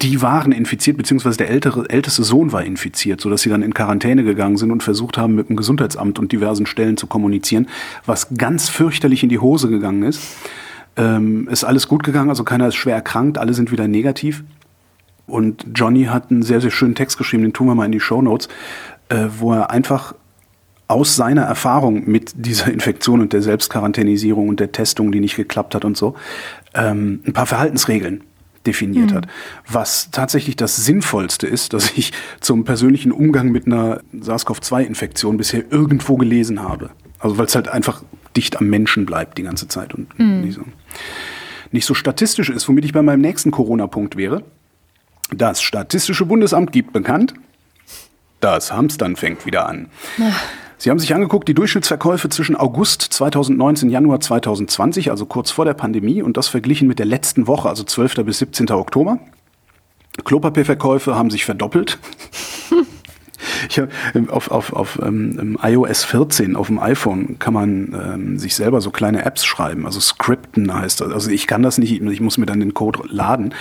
die 0.00 0.22
waren 0.22 0.52
infiziert, 0.52 0.96
beziehungsweise 0.96 1.38
der 1.38 1.50
ältere, 1.50 1.90
älteste 1.90 2.22
Sohn 2.22 2.52
war 2.52 2.64
infiziert, 2.64 3.20
sodass 3.20 3.42
sie 3.42 3.50
dann 3.50 3.62
in 3.62 3.74
Quarantäne 3.74 4.22
gegangen 4.22 4.56
sind 4.56 4.70
und 4.70 4.82
versucht 4.82 5.18
haben, 5.18 5.34
mit 5.34 5.48
dem 5.48 5.56
Gesundheitsamt 5.56 6.20
und 6.20 6.30
diversen 6.30 6.66
Stellen 6.66 6.96
zu 6.96 7.08
kommunizieren, 7.08 7.66
was 8.06 8.28
ganz 8.36 8.68
fürchterlich 8.68 9.24
in 9.24 9.28
die 9.28 9.40
Hose 9.40 9.68
gegangen 9.68 10.04
ist. 10.04 10.20
Ähm, 10.98 11.48
ist 11.48 11.64
alles 11.64 11.88
gut 11.88 12.02
gegangen, 12.02 12.28
also 12.28 12.44
keiner 12.44 12.68
ist 12.68 12.74
schwer 12.74 12.96
erkrankt, 12.96 13.38
alle 13.38 13.54
sind 13.54 13.70
wieder 13.70 13.88
negativ. 13.88 14.44
Und 15.26 15.64
Johnny 15.74 16.04
hat 16.04 16.30
einen 16.30 16.42
sehr, 16.42 16.60
sehr 16.60 16.70
schönen 16.70 16.94
Text 16.94 17.18
geschrieben, 17.18 17.44
den 17.44 17.52
tun 17.52 17.68
wir 17.68 17.74
mal 17.74 17.84
in 17.86 17.92
die 17.92 18.00
Show 18.00 18.20
Notes, 18.20 18.48
äh, 19.08 19.26
wo 19.38 19.52
er 19.52 19.70
einfach 19.70 20.14
aus 20.88 21.16
seiner 21.16 21.42
Erfahrung 21.42 22.08
mit 22.10 22.32
dieser 22.34 22.72
Infektion 22.72 23.20
und 23.20 23.32
der 23.32 23.42
Selbstquarantänisierung 23.42 24.48
und 24.48 24.58
der 24.58 24.72
Testung, 24.72 25.12
die 25.12 25.20
nicht 25.20 25.36
geklappt 25.36 25.74
hat 25.74 25.84
und 25.84 25.96
so, 25.96 26.14
ähm, 26.74 27.20
ein 27.26 27.32
paar 27.32 27.46
Verhaltensregeln 27.46 28.24
definiert 28.66 29.10
mhm. 29.10 29.14
hat. 29.14 29.28
Was 29.68 30.10
tatsächlich 30.10 30.56
das 30.56 30.76
Sinnvollste 30.76 31.46
ist, 31.46 31.74
dass 31.74 31.92
ich 31.96 32.12
zum 32.40 32.64
persönlichen 32.64 33.12
Umgang 33.12 33.50
mit 33.50 33.66
einer 33.66 34.00
SARS-CoV-2-Infektion 34.12 35.36
bisher 35.36 35.62
irgendwo 35.70 36.16
gelesen 36.16 36.62
habe. 36.62 36.90
Also 37.20 37.38
weil 37.38 37.46
es 37.46 37.54
halt 37.54 37.68
einfach 37.68 38.02
dicht 38.38 38.58
am 38.58 38.68
Menschen 38.68 39.04
bleibt 39.04 39.36
die 39.36 39.42
ganze 39.42 39.66
Zeit 39.66 39.92
und 39.94 40.16
mhm. 40.18 40.42
nicht, 40.42 40.54
so, 40.54 40.62
nicht 41.72 41.84
so 41.84 41.94
statistisch 41.94 42.48
ist, 42.48 42.68
womit 42.68 42.84
ich 42.84 42.92
bei 42.92 43.02
meinem 43.02 43.20
nächsten 43.20 43.50
Corona-Punkt 43.50 44.16
wäre. 44.16 44.44
Das 45.34 45.60
Statistische 45.60 46.24
Bundesamt 46.24 46.70
gibt 46.70 46.92
bekannt, 46.92 47.34
das 48.40 48.72
Hamstern 48.72 49.16
fängt 49.16 49.44
wieder 49.44 49.68
an. 49.68 49.88
Ach. 50.22 50.44
Sie 50.80 50.90
haben 50.90 51.00
sich 51.00 51.12
angeguckt, 51.12 51.48
die 51.48 51.54
Durchschnittsverkäufe 51.54 52.28
zwischen 52.28 52.54
August 52.54 53.02
2019 53.02 53.90
Januar 53.90 54.20
2020, 54.20 55.10
also 55.10 55.26
kurz 55.26 55.50
vor 55.50 55.64
der 55.64 55.74
Pandemie, 55.74 56.22
und 56.22 56.36
das 56.36 56.46
verglichen 56.46 56.86
mit 56.86 57.00
der 57.00 57.06
letzten 57.06 57.48
Woche, 57.48 57.68
also 57.68 57.82
12. 57.82 58.24
bis 58.24 58.38
17. 58.38 58.70
Oktober. 58.70 59.18
Klopapierverkäufe 60.24 61.16
haben 61.16 61.30
sich 61.30 61.44
verdoppelt. 61.44 61.98
Ich 63.68 63.78
hab, 63.78 63.88
ähm, 64.14 64.30
auf, 64.30 64.50
auf, 64.50 64.72
auf 64.72 64.98
ähm, 65.02 65.58
iOS 65.62 66.04
14 66.04 66.56
auf 66.56 66.68
dem 66.68 66.78
iPhone 66.78 67.38
kann 67.38 67.54
man 67.54 67.94
ähm, 67.94 68.38
sich 68.38 68.54
selber 68.54 68.80
so 68.80 68.90
kleine 68.90 69.24
Apps 69.24 69.44
schreiben, 69.44 69.86
also 69.86 70.00
Scripten 70.00 70.72
heißt 70.72 71.00
das. 71.00 71.12
Also 71.12 71.30
ich 71.30 71.46
kann 71.46 71.62
das 71.62 71.78
nicht, 71.78 72.00
ich 72.00 72.20
muss 72.20 72.38
mir 72.38 72.46
dann 72.46 72.60
den 72.60 72.74
Code 72.74 73.00
laden. 73.08 73.54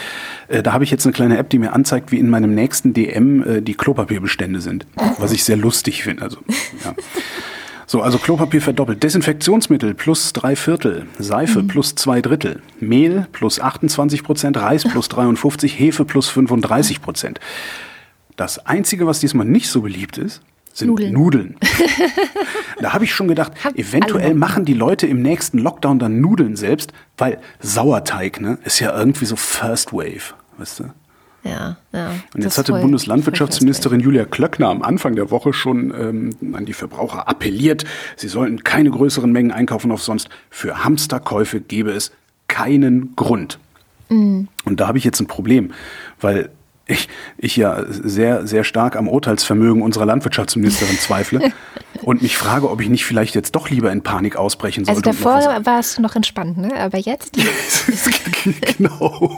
Äh, 0.47 0.63
da 0.63 0.73
habe 0.73 0.83
ich 0.83 0.91
jetzt 0.91 1.05
eine 1.05 1.13
kleine 1.13 1.37
App, 1.37 1.49
die 1.49 1.59
mir 1.59 1.73
anzeigt, 1.73 2.11
wie 2.11 2.19
in 2.19 2.29
meinem 2.29 2.53
nächsten 2.53 2.93
DM 2.93 3.43
äh, 3.43 3.61
die 3.61 3.73
Klopapierbestände 3.73 4.61
sind, 4.61 4.85
was 5.17 5.31
ich 5.31 5.43
sehr 5.43 5.57
lustig 5.57 6.03
finde. 6.03 6.23
Also, 6.23 6.37
ja. 6.83 6.93
So, 7.89 8.01
also 8.01 8.17
Klopapier 8.17 8.61
verdoppelt. 8.61 9.01
Desinfektionsmittel 9.01 9.93
plus 9.93 10.33
drei 10.33 10.57
Viertel. 10.57 11.07
Seife 11.19 11.63
mhm. 11.63 11.67
plus 11.67 11.95
zwei 11.95 12.21
Drittel. 12.21 12.61
Mehl 12.81 13.27
plus 13.31 13.61
28 13.61 14.23
Prozent. 14.23 14.57
Reis 14.57 14.83
plus 14.83 15.07
53. 15.07 15.79
Hefe 15.79 16.03
plus 16.03 16.27
35 16.27 17.01
Prozent. 17.01 17.39
Das 18.37 18.65
Einzige, 18.65 19.05
was 19.05 19.19
diesmal 19.19 19.45
nicht 19.45 19.67
so 19.67 19.81
beliebt 19.81 20.17
ist, 20.17 20.41
sind 20.71 20.89
Nudeln. 20.89 21.11
Nudeln. 21.11 21.55
da 22.81 22.93
habe 22.93 23.03
ich 23.03 23.13
schon 23.13 23.27
gedacht, 23.27 23.53
eventuell 23.75 24.35
machen 24.35 24.63
die 24.63 24.75
Leute 24.75 25.07
im 25.07 25.23
nächsten 25.23 25.57
Lockdown 25.57 25.97
dann 25.97 26.21
Nudeln 26.21 26.55
selbst, 26.55 26.93
weil 27.17 27.39
Sauerteig 27.59 28.39
ne, 28.39 28.59
ist 28.63 28.79
ja 28.79 28.97
irgendwie 28.97 29.25
so 29.25 29.35
First 29.35 29.91
Wave, 29.91 30.35
weißt 30.59 30.79
du? 30.79 30.83
Ja, 31.43 31.77
ja. 31.93 32.11
Und 32.35 32.43
jetzt 32.43 32.57
hatte 32.57 32.73
Bundeslandwirtschaftsministerin 32.73 34.01
Julia 34.01 34.25
Klöckner 34.25 34.67
am 34.67 34.83
Anfang 34.83 35.15
der 35.15 35.31
Woche 35.31 35.53
schon 35.53 35.93
ähm, 35.97 36.53
an 36.53 36.65
die 36.65 36.73
Verbraucher 36.73 37.27
appelliert, 37.27 37.85
sie 38.15 38.27
sollten 38.27 38.63
keine 38.63 38.91
größeren 38.91 39.31
Mengen 39.31 39.51
einkaufen 39.51 39.91
auf 39.91 40.03
sonst. 40.03 40.29
Für 40.49 40.83
Hamsterkäufe 40.83 41.61
gäbe 41.61 41.91
es 41.91 42.11
keinen 42.47 43.15
Grund. 43.15 43.59
Mhm. 44.09 44.47
Und 44.65 44.79
da 44.79 44.87
habe 44.87 44.97
ich 44.97 45.03
jetzt 45.03 45.19
ein 45.21 45.27
Problem, 45.27 45.71
weil 46.19 46.49
ich, 46.87 47.09
ich 47.37 47.55
ja 47.57 47.83
sehr, 47.87 48.47
sehr 48.47 48.63
stark 48.63 48.95
am 48.95 49.07
Urteilsvermögen 49.07 49.81
unserer 49.81 50.05
Landwirtschaftsministerin 50.05 50.97
zweifle 50.97 51.51
und 52.01 52.21
mich 52.21 52.37
frage, 52.37 52.69
ob 52.69 52.81
ich 52.81 52.89
nicht 52.89 53.05
vielleicht 53.05 53.35
jetzt 53.35 53.55
doch 53.55 53.69
lieber 53.69 53.91
in 53.91 54.01
Panik 54.03 54.37
ausbrechen 54.37 54.85
sollte. 54.85 55.09
Also 55.09 55.23
davor 55.23 55.65
war 55.65 55.79
es 55.79 55.99
noch 55.99 56.15
entspannt, 56.15 56.57
ne? 56.57 56.73
Aber 56.79 56.97
jetzt? 56.97 57.37
genau. 58.77 59.37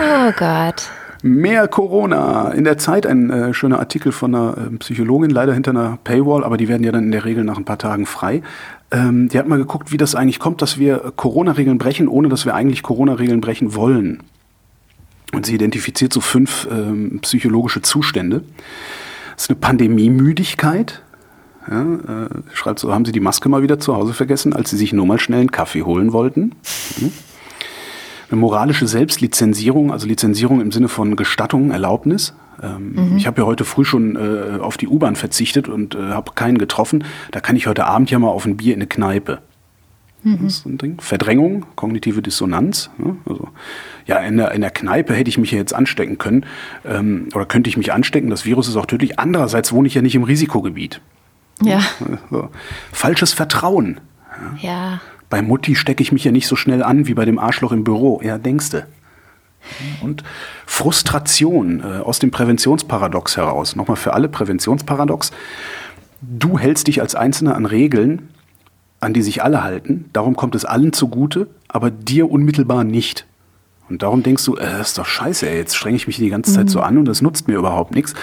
oh 0.00 0.32
Gott. 0.38 0.90
Mehr 1.22 1.66
Corona. 1.66 2.50
In 2.50 2.64
der 2.64 2.76
Zeit 2.78 3.06
ein 3.06 3.30
äh, 3.30 3.54
schöner 3.54 3.78
Artikel 3.80 4.12
von 4.12 4.34
einer 4.34 4.56
äh, 4.58 4.76
Psychologin, 4.76 5.30
leider 5.30 5.54
hinter 5.54 5.70
einer 5.70 5.98
Paywall, 6.04 6.44
aber 6.44 6.58
die 6.58 6.68
werden 6.68 6.84
ja 6.84 6.92
dann 6.92 7.04
in 7.04 7.12
der 7.12 7.24
Regel 7.24 7.42
nach 7.42 7.56
ein 7.56 7.64
paar 7.64 7.78
Tagen 7.78 8.04
frei. 8.06 8.42
Ähm, 8.90 9.28
die 9.30 9.38
hat 9.38 9.48
mal 9.48 9.58
geguckt, 9.58 9.90
wie 9.90 9.96
das 9.96 10.14
eigentlich 10.14 10.38
kommt, 10.38 10.60
dass 10.62 10.78
wir 10.78 11.12
Corona-Regeln 11.16 11.78
brechen, 11.78 12.06
ohne 12.06 12.28
dass 12.28 12.44
wir 12.44 12.54
eigentlich 12.54 12.82
Corona-Regeln 12.82 13.40
brechen 13.40 13.74
wollen. 13.74 14.22
Und 15.36 15.44
sie 15.44 15.54
identifiziert 15.54 16.14
so 16.14 16.22
fünf 16.22 16.66
ähm, 16.70 17.18
psychologische 17.20 17.82
Zustände. 17.82 18.42
Das 19.34 19.44
ist 19.44 19.50
eine 19.50 19.58
Pandemiemüdigkeit. 19.58 21.02
Ja, 21.70 21.82
äh, 21.82 22.28
schreibt 22.54 22.78
so, 22.78 22.90
haben 22.94 23.04
Sie 23.04 23.12
die 23.12 23.20
Maske 23.20 23.50
mal 23.50 23.60
wieder 23.60 23.78
zu 23.78 23.94
Hause 23.94 24.14
vergessen, 24.14 24.54
als 24.54 24.70
Sie 24.70 24.78
sich 24.78 24.94
nur 24.94 25.04
mal 25.04 25.18
schnell 25.18 25.40
einen 25.40 25.50
Kaffee 25.50 25.82
holen 25.82 26.14
wollten? 26.14 26.54
Mhm. 26.98 27.12
Eine 28.30 28.40
moralische 28.40 28.86
Selbstlizenzierung, 28.86 29.92
also 29.92 30.06
Lizenzierung 30.06 30.62
im 30.62 30.72
Sinne 30.72 30.88
von 30.88 31.16
Gestattung, 31.16 31.70
Erlaubnis. 31.70 32.32
Ähm, 32.62 32.92
mhm. 32.94 33.16
Ich 33.18 33.26
habe 33.26 33.42
ja 33.42 33.46
heute 33.46 33.66
früh 33.66 33.84
schon 33.84 34.16
äh, 34.16 34.58
auf 34.58 34.78
die 34.78 34.88
U-Bahn 34.88 35.16
verzichtet 35.16 35.68
und 35.68 35.96
äh, 35.96 35.98
habe 35.98 36.32
keinen 36.34 36.56
getroffen. 36.56 37.04
Da 37.32 37.40
kann 37.40 37.56
ich 37.56 37.66
heute 37.66 37.84
Abend 37.84 38.10
ja 38.10 38.18
mal 38.18 38.28
auf 38.28 38.46
ein 38.46 38.56
Bier 38.56 38.72
in 38.72 38.80
eine 38.80 38.86
Kneipe. 38.86 39.42
Mhm. 40.26 40.38
Das 40.42 40.54
ist 40.54 40.62
so 40.64 40.68
ein 40.68 40.78
Ding. 40.78 41.00
Verdrängung, 41.00 41.66
kognitive 41.76 42.20
Dissonanz. 42.20 42.90
Ne? 42.98 43.16
Also, 43.26 43.48
ja, 44.06 44.18
in 44.18 44.36
der, 44.36 44.50
in 44.50 44.60
der 44.60 44.72
Kneipe 44.72 45.14
hätte 45.14 45.28
ich 45.28 45.38
mich 45.38 45.52
ja 45.52 45.58
jetzt 45.58 45.72
anstecken 45.72 46.18
können 46.18 46.44
ähm, 46.84 47.28
oder 47.32 47.46
könnte 47.46 47.70
ich 47.70 47.76
mich 47.76 47.92
anstecken. 47.92 48.28
Das 48.28 48.44
Virus 48.44 48.66
ist 48.66 48.74
auch 48.74 48.86
tödlich. 48.86 49.20
Andererseits 49.20 49.72
wohne 49.72 49.86
ich 49.86 49.94
ja 49.94 50.02
nicht 50.02 50.16
im 50.16 50.24
Risikogebiet. 50.24 51.00
Ja. 51.62 51.80
So. 52.30 52.50
Falsches 52.90 53.32
Vertrauen. 53.34 54.00
Ja. 54.60 54.68
ja. 54.68 55.00
Bei 55.30 55.42
Mutti 55.42 55.76
stecke 55.76 56.02
ich 56.02 56.10
mich 56.10 56.24
ja 56.24 56.32
nicht 56.32 56.48
so 56.48 56.56
schnell 56.56 56.82
an 56.82 57.06
wie 57.06 57.14
bei 57.14 57.24
dem 57.24 57.38
Arschloch 57.38 57.70
im 57.70 57.84
Büro. 57.84 58.20
Ja, 58.22 58.36
denkste. 58.36 58.86
Und 60.00 60.24
Frustration 60.66 61.80
äh, 61.80 62.00
aus 62.00 62.18
dem 62.18 62.32
Präventionsparadox 62.32 63.36
heraus. 63.36 63.76
Nochmal 63.76 63.96
für 63.96 64.12
alle 64.12 64.28
Präventionsparadox. 64.28 65.30
Du 66.20 66.58
hältst 66.58 66.88
dich 66.88 67.00
als 67.00 67.14
Einzelner 67.14 67.54
an 67.54 67.66
Regeln, 67.66 68.28
an 69.06 69.14
die 69.14 69.22
sich 69.22 69.42
alle 69.42 69.62
halten. 69.62 70.10
Darum 70.12 70.34
kommt 70.34 70.56
es 70.56 70.64
allen 70.64 70.92
zugute, 70.92 71.46
aber 71.68 71.92
dir 71.92 72.28
unmittelbar 72.28 72.82
nicht. 72.82 73.24
Und 73.88 74.02
darum 74.02 74.24
denkst 74.24 74.44
du, 74.44 74.56
äh, 74.56 74.78
das 74.78 74.88
ist 74.88 74.98
doch 74.98 75.06
scheiße, 75.06 75.48
ey, 75.48 75.58
jetzt 75.58 75.76
strenge 75.76 75.96
ich 75.96 76.08
mich 76.08 76.16
die 76.16 76.28
ganze 76.28 76.52
Zeit 76.52 76.64
mhm. 76.64 76.70
so 76.70 76.80
an 76.80 76.98
und 76.98 77.04
das 77.06 77.22
nutzt 77.22 77.46
mir 77.46 77.54
überhaupt 77.54 77.94
nichts. 77.94 78.14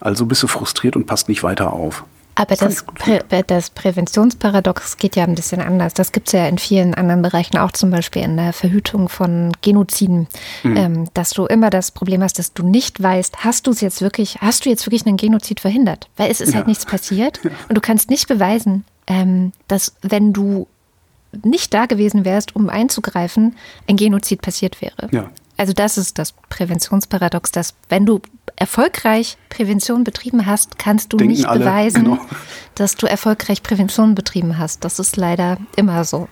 Also 0.00 0.24
bist 0.24 0.42
du 0.42 0.46
frustriert 0.46 0.96
und 0.96 1.06
passt 1.06 1.28
nicht 1.28 1.42
weiter 1.42 1.74
auf. 1.74 2.04
Aber 2.36 2.56
das, 2.56 2.82
Prä 2.82 3.20
das 3.46 3.70
Präventionsparadox 3.70 4.96
geht 4.96 5.14
ja 5.14 5.24
ein 5.24 5.34
bisschen 5.34 5.60
anders. 5.60 5.94
Das 5.94 6.10
gibt 6.10 6.28
es 6.28 6.32
ja 6.32 6.46
in 6.48 6.58
vielen 6.58 6.94
anderen 6.94 7.22
Bereichen, 7.22 7.58
auch 7.58 7.70
zum 7.70 7.90
Beispiel 7.90 8.22
in 8.22 8.36
der 8.36 8.52
Verhütung 8.52 9.08
von 9.08 9.52
Genoziden, 9.60 10.26
mhm. 10.62 10.76
ähm, 10.76 11.08
dass 11.14 11.30
du 11.30 11.46
immer 11.46 11.70
das 11.70 11.92
Problem 11.92 12.22
hast, 12.22 12.38
dass 12.38 12.52
du 12.52 12.66
nicht 12.66 13.00
weißt, 13.00 13.44
hast 13.44 13.66
du 13.66 13.70
es 13.70 13.80
jetzt 13.80 14.00
wirklich, 14.00 14.38
hast 14.40 14.64
du 14.64 14.70
jetzt 14.70 14.86
wirklich 14.86 15.06
einen 15.06 15.16
Genozid 15.16 15.60
verhindert? 15.60 16.08
Weil 16.16 16.30
es 16.30 16.40
ist 16.40 16.50
ja. 16.50 16.56
halt 16.56 16.66
nichts 16.66 16.86
passiert 16.86 17.40
ja. 17.44 17.50
und 17.68 17.76
du 17.76 17.80
kannst 17.80 18.10
nicht 18.10 18.26
beweisen, 18.26 18.84
ähm, 19.06 19.52
dass 19.68 19.94
wenn 20.02 20.32
du 20.32 20.66
nicht 21.42 21.74
da 21.74 21.86
gewesen 21.86 22.24
wärst, 22.24 22.54
um 22.54 22.68
einzugreifen, 22.68 23.56
ein 23.88 23.96
Genozid 23.96 24.40
passiert 24.42 24.80
wäre. 24.80 25.08
Ja. 25.10 25.30
Also 25.56 25.72
das 25.72 25.98
ist 25.98 26.18
das 26.18 26.32
Präventionsparadox, 26.48 27.52
dass 27.52 27.74
wenn 27.88 28.06
du 28.06 28.20
erfolgreich 28.56 29.36
Prävention 29.50 30.04
betrieben 30.04 30.46
hast, 30.46 30.78
kannst 30.78 31.12
du 31.12 31.16
Denken 31.16 31.32
nicht 31.32 31.46
alle, 31.46 31.60
beweisen, 31.60 32.04
genau. 32.04 32.18
dass 32.74 32.96
du 32.96 33.06
erfolgreich 33.06 33.62
Prävention 33.62 34.14
betrieben 34.14 34.58
hast. 34.58 34.84
Das 34.84 34.98
ist 34.98 35.16
leider 35.16 35.58
immer 35.76 36.04
so. 36.04 36.28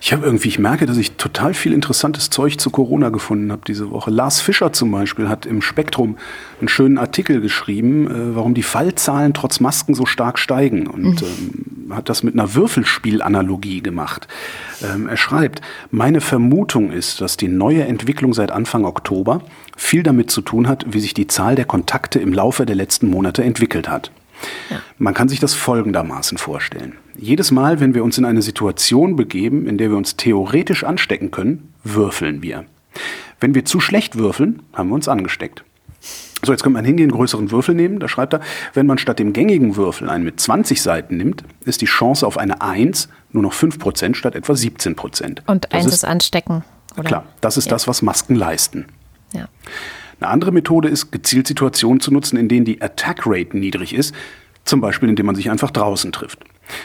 Ich 0.00 0.12
habe 0.12 0.24
irgendwie, 0.24 0.48
ich 0.48 0.58
merke, 0.58 0.86
dass 0.86 0.96
ich 0.96 1.12
total 1.12 1.54
viel 1.54 1.72
interessantes 1.72 2.30
Zeug 2.30 2.58
zu 2.60 2.70
Corona 2.70 3.08
gefunden 3.08 3.50
habe 3.52 3.62
diese 3.66 3.90
Woche. 3.90 4.10
Lars 4.10 4.40
Fischer 4.40 4.72
zum 4.72 4.90
Beispiel 4.90 5.28
hat 5.28 5.46
im 5.46 5.62
Spektrum 5.62 6.16
einen 6.60 6.68
schönen 6.68 6.98
Artikel 6.98 7.40
geschrieben, 7.40 8.06
äh, 8.06 8.36
warum 8.36 8.54
die 8.54 8.62
Fallzahlen 8.62 9.34
trotz 9.34 9.60
Masken 9.60 9.94
so 9.94 10.06
stark 10.06 10.38
steigen 10.38 10.86
und 10.86 11.22
mhm. 11.22 11.28
ähm, 11.88 11.94
hat 11.94 12.08
das 12.08 12.22
mit 12.22 12.34
einer 12.34 12.54
Würfelspielanalogie 12.54 13.82
gemacht. 13.82 14.28
Ähm, 14.82 15.08
er 15.08 15.16
schreibt, 15.16 15.60
meine 15.90 16.20
Vermutung 16.20 16.90
ist, 16.90 17.20
dass 17.20 17.36
die 17.36 17.48
neue 17.48 17.84
Entwicklung 17.84 18.34
seit 18.34 18.50
Anfang 18.50 18.84
Oktober 18.84 19.42
viel 19.76 20.02
damit 20.02 20.30
zu 20.30 20.40
tun 20.40 20.68
hat, 20.68 20.86
wie 20.88 21.00
sich 21.00 21.14
die 21.14 21.26
Zahl 21.26 21.54
der 21.54 21.64
Kontakte 21.64 22.18
im 22.18 22.32
Laufe 22.32 22.66
der 22.66 22.76
letzten 22.76 23.08
Monate 23.08 23.44
entwickelt 23.44 23.88
hat. 23.88 24.10
Ja. 24.70 24.80
Man 24.98 25.14
kann 25.14 25.28
sich 25.28 25.40
das 25.40 25.54
folgendermaßen 25.54 26.38
vorstellen. 26.38 26.94
Jedes 27.18 27.50
Mal, 27.50 27.80
wenn 27.80 27.94
wir 27.94 28.04
uns 28.04 28.18
in 28.18 28.24
eine 28.24 28.42
Situation 28.42 29.16
begeben, 29.16 29.66
in 29.66 29.78
der 29.78 29.90
wir 29.90 29.96
uns 29.96 30.16
theoretisch 30.16 30.84
anstecken 30.84 31.30
können, 31.30 31.72
würfeln 31.84 32.42
wir. 32.42 32.64
Wenn 33.40 33.54
wir 33.54 33.64
zu 33.64 33.80
schlecht 33.80 34.16
würfeln, 34.16 34.62
haben 34.72 34.88
wir 34.90 34.94
uns 34.94 35.08
angesteckt. 35.08 35.64
So, 36.44 36.52
jetzt 36.52 36.62
könnte 36.62 36.74
man 36.74 36.84
hingehen, 36.84 37.10
größeren 37.10 37.50
Würfel 37.50 37.74
nehmen. 37.74 37.98
Da 37.98 38.08
schreibt 38.08 38.34
er, 38.34 38.40
wenn 38.74 38.86
man 38.86 38.98
statt 38.98 39.18
dem 39.18 39.32
gängigen 39.32 39.76
Würfel 39.76 40.08
einen 40.08 40.24
mit 40.24 40.38
20 40.38 40.80
Seiten 40.82 41.16
nimmt, 41.16 41.44
ist 41.64 41.80
die 41.80 41.86
Chance 41.86 42.26
auf 42.26 42.38
eine 42.38 42.60
1 42.60 43.08
nur 43.32 43.42
noch 43.42 43.52
5% 43.52 44.14
statt 44.14 44.34
etwa 44.34 44.52
17%. 44.52 45.38
Und 45.46 45.72
eins 45.72 45.86
ist, 45.86 45.94
ist 45.94 46.04
anstecken. 46.04 46.62
Oder? 46.96 47.04
Klar, 47.04 47.24
das 47.40 47.56
ist 47.56 47.66
ja. 47.66 47.70
das, 47.70 47.88
was 47.88 48.02
Masken 48.02 48.34
leisten. 48.34 48.86
Ja. 49.32 49.48
Eine 50.20 50.30
andere 50.30 50.52
Methode 50.52 50.88
ist, 50.88 51.10
gezielt 51.10 51.46
Situationen 51.46 52.00
zu 52.00 52.12
nutzen, 52.12 52.36
in 52.36 52.48
denen 52.48 52.64
die 52.64 52.80
Attack 52.80 53.22
Rate 53.26 53.56
niedrig 53.56 53.94
ist, 53.94 54.14
zum 54.64 54.80
Beispiel 54.80 55.08
indem 55.08 55.26
man 55.26 55.34
sich 55.34 55.50
einfach 55.50 55.70
draußen 55.70 56.12
trifft. 56.12 56.40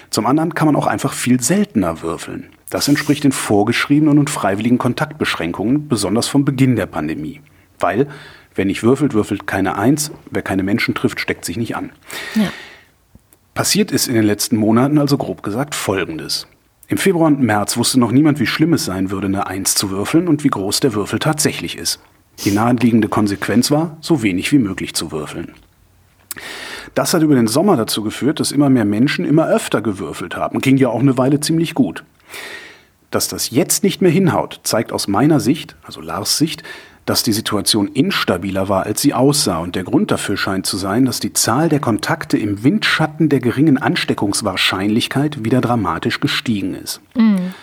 Zum 0.10 0.26
anderen 0.26 0.54
kann 0.54 0.67
man 0.67 0.76
auch 0.76 0.88
einfach 0.88 1.13
viel 1.13 1.41
seltener 1.41 2.02
würfeln. 2.02 2.50
Das 2.70 2.88
entspricht 2.88 3.24
den 3.24 3.32
vorgeschriebenen 3.32 4.17
und 4.17 4.30
freiwilligen 4.30 4.78
Kontaktbeschränkungen, 4.78 5.88
besonders 5.88 6.28
vom 6.28 6.46
Beginn 6.46 6.76
der 6.76 6.86
Pandemie. 6.86 7.41
Weil, 7.80 8.08
wer 8.56 8.65
nicht 8.65 8.84
würfelt, 8.84 9.13
würfelt 9.13 9.48
keine 9.48 9.78
Eins, 9.78 10.12
wer 10.30 10.41
keine 10.41 10.63
Menschen 10.63 10.96
trifft, 10.96 11.20
steckt 11.20 11.44
sich 11.46 11.58
nicht 11.58 11.76
an. 11.76 11.91
Ja. 12.36 12.52
Passiert 13.54 13.91
ist 13.91 14.08
in 14.08 14.15
den 14.15 14.24
letzten 14.24 14.56
Monaten 14.56 14.98
also 14.98 15.17
grob 15.17 15.44
gesagt 15.44 15.76
Folgendes. 15.76 16.48
Im 16.88 16.98
Februar 16.98 17.28
und 17.28 17.41
März 17.41 17.78
wusste 17.78 18.00
noch 18.00 18.12
niemand, 18.12 18.39
wie 18.39 18.48
schlimm 18.48 18.74
es 18.74 18.86
sein 18.86 19.12
würde, 19.12 19.28
eine 19.28 19.48
Eins 19.48 19.76
zu 19.76 19.91
würfeln 19.91 20.28
und 20.28 20.44
wie 20.44 20.50
groß 20.50 20.80
der 20.80 20.94
Würfel 20.94 21.20
tatsächlich 21.20 21.78
ist. 21.78 22.00
Die 22.44 22.52
naheliegende 22.52 23.10
Konsequenz 23.10 23.72
war, 23.72 23.98
so 24.02 24.24
wenig 24.24 24.52
wie 24.52 24.58
möglich 24.58 24.94
zu 24.94 25.12
würfeln. 25.12 25.54
Das 26.96 27.13
hat 27.13 27.22
über 27.22 27.36
den 27.36 27.48
Sommer 27.48 27.78
dazu 27.78 28.04
geführt, 28.04 28.39
dass 28.39 28.52
immer 28.52 28.70
mehr 28.70 28.86
Menschen 28.86 29.26
immer 29.26 29.48
öfter 29.48 29.82
gewürfelt 29.82 30.36
haben. 30.36 30.60
Ging 30.60 30.78
ja 30.78 30.89
auch 30.89 31.00
eine 31.00 31.17
Weile 31.17 31.39
ziemlich 31.39 31.74
gut. 31.74 32.04
Dass 33.10 33.28
das 33.28 33.50
jetzt 33.50 33.84
nicht 33.84 34.02
mehr 34.02 34.12
hinhaut, 34.12 34.62
zeigt 34.63 34.94
aus 34.94 35.08
meiner 35.08 35.39
Sicht, 35.39 35.76
also 35.84 36.02
Lars 36.02 36.38
Sicht, 36.38 36.63
dass 37.06 37.24
die 37.24 37.34
Situation 37.34 37.88
instabiler 37.88 38.70
war, 38.70 38.86
als 38.86 39.02
sie 39.02 39.13
aussah. 39.13 39.58
Und 39.58 39.76
der 39.76 39.84
Grund 39.84 40.12
dafür 40.12 40.38
scheint 40.38 40.65
zu 40.65 40.78
sein, 40.78 41.06
dass 41.06 41.20
die 41.20 41.34
Zahl 41.34 41.67
der 41.67 41.80
Kontakte 41.80 42.38
im 42.38 42.63
Windschatten 42.63 43.28
der 43.28 43.39
geringen 43.39 43.78
Ansteckungswahrscheinlichkeit 43.78 45.44
wieder 45.44 45.62
dramatisch 45.62 46.20
gestiegen 46.20 46.76
ist. 46.76 47.02
Mhm. 47.15 47.54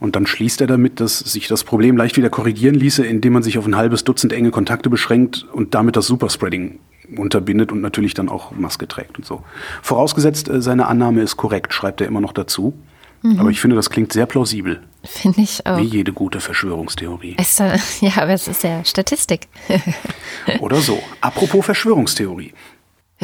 Und 0.00 0.16
dann 0.16 0.26
schließt 0.26 0.60
er 0.62 0.66
damit, 0.66 0.98
dass 0.98 1.18
sich 1.18 1.46
das 1.46 1.62
Problem 1.62 1.96
leicht 1.96 2.16
wieder 2.16 2.30
korrigieren 2.30 2.74
ließe, 2.74 3.04
indem 3.04 3.34
man 3.34 3.42
sich 3.42 3.58
auf 3.58 3.66
ein 3.66 3.76
halbes 3.76 4.02
Dutzend 4.02 4.32
enge 4.32 4.50
Kontakte 4.50 4.88
beschränkt 4.88 5.46
und 5.52 5.74
damit 5.74 5.94
das 5.94 6.06
Superspreading 6.06 6.78
unterbindet 7.16 7.72
und 7.72 7.80
natürlich 7.80 8.14
dann 8.14 8.28
auch 8.28 8.52
Maske 8.52 8.88
trägt 8.88 9.18
und 9.18 9.24
so. 9.24 9.42
Vorausgesetzt, 9.82 10.48
äh, 10.48 10.60
seine 10.62 10.86
Annahme 10.86 11.22
ist 11.22 11.36
korrekt, 11.36 11.72
schreibt 11.72 12.00
er 12.00 12.06
immer 12.06 12.20
noch 12.20 12.32
dazu. 12.32 12.74
Mhm. 13.22 13.38
Aber 13.38 13.50
ich 13.50 13.60
finde, 13.60 13.76
das 13.76 13.90
klingt 13.90 14.12
sehr 14.12 14.26
plausibel. 14.26 14.80
Finde 15.04 15.40
ich 15.42 15.66
auch. 15.66 15.78
Wie 15.78 15.84
jede 15.84 16.12
gute 16.12 16.40
Verschwörungstheorie. 16.40 17.36
Es, 17.38 17.60
äh, 17.60 17.78
ja, 18.00 18.22
aber 18.22 18.32
es 18.32 18.48
ist 18.48 18.62
ja 18.62 18.84
Statistik. 18.84 19.48
Oder 20.60 20.76
so. 20.76 21.02
Apropos 21.20 21.64
Verschwörungstheorie. 21.64 22.52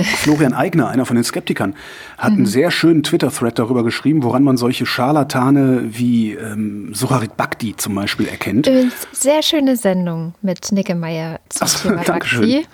Florian 0.02 0.52
Eigner, 0.52 0.88
einer 0.88 1.06
von 1.06 1.16
den 1.16 1.24
Skeptikern, 1.24 1.74
hat 2.18 2.32
mhm. 2.32 2.38
einen 2.38 2.46
sehr 2.46 2.70
schönen 2.70 3.02
Twitter-Thread 3.02 3.58
darüber 3.58 3.82
geschrieben, 3.82 4.22
woran 4.22 4.42
man 4.42 4.58
solche 4.58 4.84
Scharlatane 4.84 5.84
wie 5.86 6.34
ähm, 6.34 6.92
Suharit 6.92 7.36
Bhakti 7.36 7.74
zum 7.76 7.94
Beispiel 7.94 8.28
erkennt. 8.28 8.70
Sehr 9.12 9.42
schöne 9.42 9.76
Sendung 9.76 10.34
mit 10.42 10.70
Nickemeyer 10.70 11.40
zum 11.48 11.66
Ach, 11.66 11.82
Thema 11.82 12.02
Dankeschön. 12.04 12.40
Bhakti. 12.40 12.66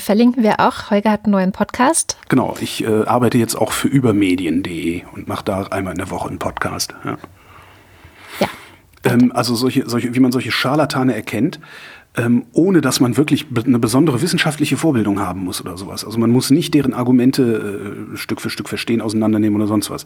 Verlinken 0.00 0.42
wir 0.42 0.60
auch. 0.60 0.90
Holger 0.90 1.10
hat 1.10 1.24
einen 1.24 1.32
neuen 1.32 1.52
Podcast. 1.52 2.16
Genau, 2.28 2.56
ich 2.60 2.84
äh, 2.84 3.04
arbeite 3.04 3.38
jetzt 3.38 3.54
auch 3.54 3.72
für 3.72 3.88
übermedien.de 3.88 5.02
und 5.14 5.28
mache 5.28 5.44
da 5.44 5.62
einmal 5.64 5.92
in 5.92 5.98
der 5.98 6.10
Woche 6.10 6.28
einen 6.28 6.38
Podcast. 6.38 6.94
Ja. 7.04 7.18
ja 8.40 8.48
ähm, 9.04 9.32
also 9.32 9.54
solche, 9.54 9.88
solche, 9.88 10.14
wie 10.14 10.20
man 10.20 10.32
solche 10.32 10.50
Scharlatane 10.50 11.14
erkennt, 11.14 11.60
ähm, 12.16 12.46
ohne 12.52 12.80
dass 12.80 12.98
man 12.98 13.16
wirklich 13.16 13.46
eine 13.64 13.78
besondere 13.78 14.20
wissenschaftliche 14.20 14.76
Vorbildung 14.76 15.20
haben 15.20 15.44
muss 15.44 15.60
oder 15.60 15.76
sowas. 15.76 16.04
Also 16.04 16.18
man 16.18 16.30
muss 16.30 16.50
nicht 16.50 16.74
deren 16.74 16.92
Argumente 16.92 18.06
äh, 18.12 18.16
Stück 18.16 18.40
für 18.40 18.50
Stück 18.50 18.68
verstehen, 18.68 19.00
auseinandernehmen 19.00 19.60
oder 19.60 19.68
sonst 19.68 19.90
was. 19.90 20.04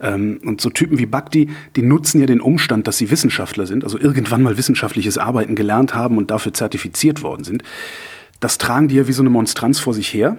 Ähm, 0.00 0.40
und 0.44 0.60
so 0.60 0.70
Typen 0.70 0.98
wie 0.98 1.06
Bhakti, 1.06 1.50
die 1.74 1.82
nutzen 1.82 2.20
ja 2.20 2.26
den 2.26 2.40
Umstand, 2.40 2.86
dass 2.86 2.98
sie 2.98 3.10
Wissenschaftler 3.10 3.66
sind, 3.66 3.82
also 3.82 3.98
irgendwann 3.98 4.42
mal 4.42 4.56
wissenschaftliches 4.56 5.18
Arbeiten 5.18 5.56
gelernt 5.56 5.94
haben 5.94 6.18
und 6.18 6.30
dafür 6.30 6.52
zertifiziert 6.52 7.22
worden 7.22 7.42
sind. 7.42 7.64
Das 8.40 8.58
tragen 8.58 8.88
die 8.88 8.96
ja 8.96 9.06
wie 9.06 9.12
so 9.12 9.22
eine 9.22 9.30
Monstranz 9.30 9.78
vor 9.78 9.94
sich 9.94 10.12
her 10.12 10.36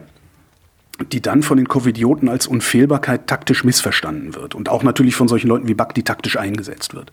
die 1.11 1.21
dann 1.21 1.43
von 1.43 1.57
den 1.57 1.67
Covidioten 1.67 2.29
als 2.29 2.47
Unfehlbarkeit 2.47 3.27
taktisch 3.27 3.63
missverstanden 3.63 4.35
wird 4.35 4.55
und 4.55 4.69
auch 4.69 4.83
natürlich 4.83 5.15
von 5.15 5.27
solchen 5.27 5.47
Leuten 5.47 5.67
wie 5.67 5.73
Bhakti 5.73 6.03
taktisch 6.03 6.37
eingesetzt 6.37 6.93
wird. 6.93 7.11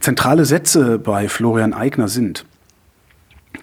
Zentrale 0.00 0.44
Sätze 0.44 0.98
bei 0.98 1.28
Florian 1.28 1.74
Eigner 1.74 2.08
sind, 2.08 2.44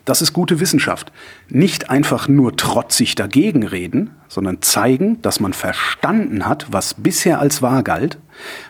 das 0.04 0.22
ist 0.22 0.34
gute 0.34 0.60
Wissenschaft. 0.60 1.12
Nicht 1.50 1.90
einfach 1.90 2.28
nur 2.28 2.56
trotzig 2.56 3.16
dagegen 3.16 3.66
reden, 3.66 4.12
sondern 4.28 4.62
zeigen, 4.62 5.22
dass 5.22 5.40
man 5.40 5.54
verstanden 5.54 6.46
hat, 6.46 6.68
was 6.72 6.94
bisher 6.96 7.40
als 7.40 7.62
wahr 7.62 7.84
galt, 7.84 8.20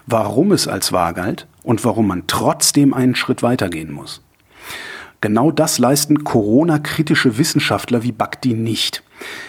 warum 0.05 0.51
es 0.51 0.67
als 0.67 0.91
wahr 0.91 1.13
galt 1.13 1.47
und 1.63 1.83
warum 1.83 2.07
man 2.07 2.23
trotzdem 2.27 2.93
einen 2.93 3.15
Schritt 3.15 3.43
weitergehen 3.43 3.91
muss. 3.91 4.21
Genau 5.25 5.49
das 5.49 5.79
leisten 5.79 6.23
Corona-kritische 6.23 7.39
Wissenschaftler 7.39 8.03
wie 8.03 8.11
Bhakti 8.11 8.53
nicht. 8.53 9.01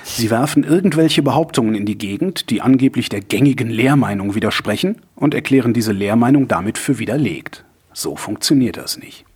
Sie 0.04 0.30
werfen 0.30 0.64
irgendwelche 0.64 1.20
Behauptungen 1.20 1.74
in 1.74 1.84
die 1.84 1.98
Gegend, 1.98 2.48
die 2.48 2.62
angeblich 2.62 3.10
der 3.10 3.20
gängigen 3.20 3.68
Lehrmeinung 3.68 4.34
widersprechen 4.34 5.02
und 5.16 5.34
erklären 5.34 5.74
diese 5.74 5.92
Lehrmeinung 5.92 6.48
damit 6.48 6.78
für 6.78 6.98
widerlegt. 6.98 7.66
So 7.92 8.16
funktioniert 8.16 8.78
das 8.78 8.96
nicht. 8.96 9.26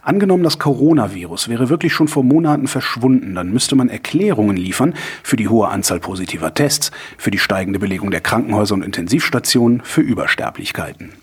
Angenommen, 0.00 0.44
das 0.44 0.60
Coronavirus 0.60 1.48
wäre 1.48 1.70
wirklich 1.70 1.92
schon 1.92 2.06
vor 2.06 2.22
Monaten 2.22 2.68
verschwunden, 2.68 3.34
dann 3.34 3.50
müsste 3.50 3.74
man 3.74 3.88
Erklärungen 3.88 4.56
liefern 4.56 4.94
für 5.24 5.34
die 5.34 5.48
hohe 5.48 5.70
Anzahl 5.70 5.98
positiver 5.98 6.54
Tests, 6.54 6.92
für 7.18 7.32
die 7.32 7.38
steigende 7.38 7.80
Belegung 7.80 8.12
der 8.12 8.20
Krankenhäuser 8.20 8.74
und 8.74 8.84
Intensivstationen, 8.84 9.80
für 9.82 10.02
Übersterblichkeiten. 10.02 11.14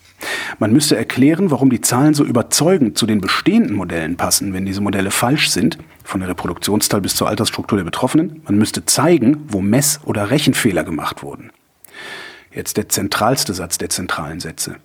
Man 0.60 0.74
müsste 0.74 0.96
erklären, 0.96 1.52
warum 1.52 1.70
die 1.70 1.82
Zahlen 1.82 2.14
so 2.14 2.24
überzeugend 2.24 2.98
zu 2.98 3.06
den 3.06 3.22
bestehenden 3.22 3.76
Modellen 3.76 4.18
passen, 4.18 4.54
wenn 4.54 4.66
diese 4.66 4.82
Modelle 4.82 5.12
falsch 5.12 5.50
sind, 5.50 5.78
von 6.04 6.22
der 6.22 6.30
Reproduktionszahl 6.30 7.02
bis 7.02 7.16
zur 7.16 7.28
Altersstruktur 7.28 7.78
der 7.78 7.86
Betroffenen. 7.86 8.42
Man 8.46 8.58
müsste 8.58 8.86
zeigen, 8.86 9.46
wo 9.50 9.62
Mess- 9.62 10.00
oder 10.06 10.32
Rechenfehler 10.32 10.84
gemacht 10.84 11.22
wurden. 11.22 11.52
Jetzt 12.52 12.78
der 12.78 12.90
zentralste 12.90 13.54
Satz 13.54 13.78
der 13.78 13.90
zentralen 13.90 14.40
Sätze. 14.40 14.78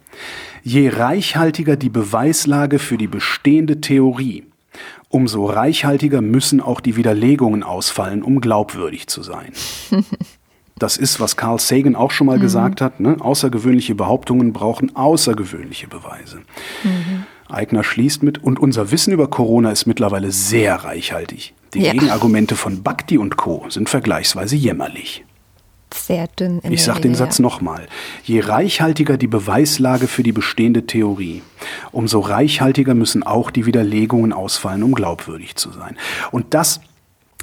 Je 0.62 0.90
reichhaltiger 0.90 1.76
die 1.76 1.88
Beweislage 1.88 2.78
für 2.78 2.98
die 2.98 3.06
bestehende 3.06 3.80
Theorie, 3.80 4.44
umso 5.08 5.46
reichhaltiger 5.46 6.20
müssen 6.20 6.60
auch 6.60 6.80
die 6.80 6.96
Widerlegungen 6.96 7.62
ausfallen, 7.62 8.22
um 8.22 8.40
glaubwürdig 8.40 9.06
zu 9.06 9.22
sein. 9.22 9.52
Das 10.82 10.96
ist, 10.96 11.20
was 11.20 11.36
Carl 11.36 11.60
Sagan 11.60 11.94
auch 11.94 12.10
schon 12.10 12.26
mal 12.26 12.38
mhm. 12.38 12.42
gesagt 12.42 12.80
hat. 12.80 12.98
Ne? 12.98 13.16
Außergewöhnliche 13.20 13.94
Behauptungen 13.94 14.52
brauchen 14.52 14.96
außergewöhnliche 14.96 15.86
Beweise. 15.86 16.38
Mhm. 16.82 17.24
Eigner 17.48 17.84
schließt 17.84 18.24
mit, 18.24 18.42
und 18.42 18.58
unser 18.58 18.90
Wissen 18.90 19.12
über 19.12 19.28
Corona 19.28 19.70
ist 19.70 19.86
mittlerweile 19.86 20.32
sehr 20.32 20.74
reichhaltig. 20.74 21.54
Die 21.74 21.82
ja. 21.82 21.92
Gegenargumente 21.92 22.56
von 22.56 22.82
Bhakti 22.82 23.16
und 23.16 23.36
Co. 23.36 23.64
sind 23.68 23.90
vergleichsweise 23.90 24.56
jämmerlich. 24.56 25.24
Sehr 25.94 26.26
dünn. 26.26 26.58
In 26.60 26.72
ich 26.72 26.82
sage 26.82 27.02
den 27.02 27.14
Satz 27.14 27.38
nochmal. 27.38 27.86
Je 28.24 28.40
reichhaltiger 28.40 29.16
die 29.16 29.28
Beweislage 29.28 30.08
für 30.08 30.24
die 30.24 30.32
bestehende 30.32 30.84
Theorie, 30.86 31.42
umso 31.92 32.18
reichhaltiger 32.18 32.94
müssen 32.94 33.22
auch 33.22 33.52
die 33.52 33.66
Widerlegungen 33.66 34.32
ausfallen, 34.32 34.82
um 34.82 34.94
glaubwürdig 34.94 35.54
zu 35.54 35.70
sein. 35.70 35.96
Und 36.32 36.54
das, 36.54 36.80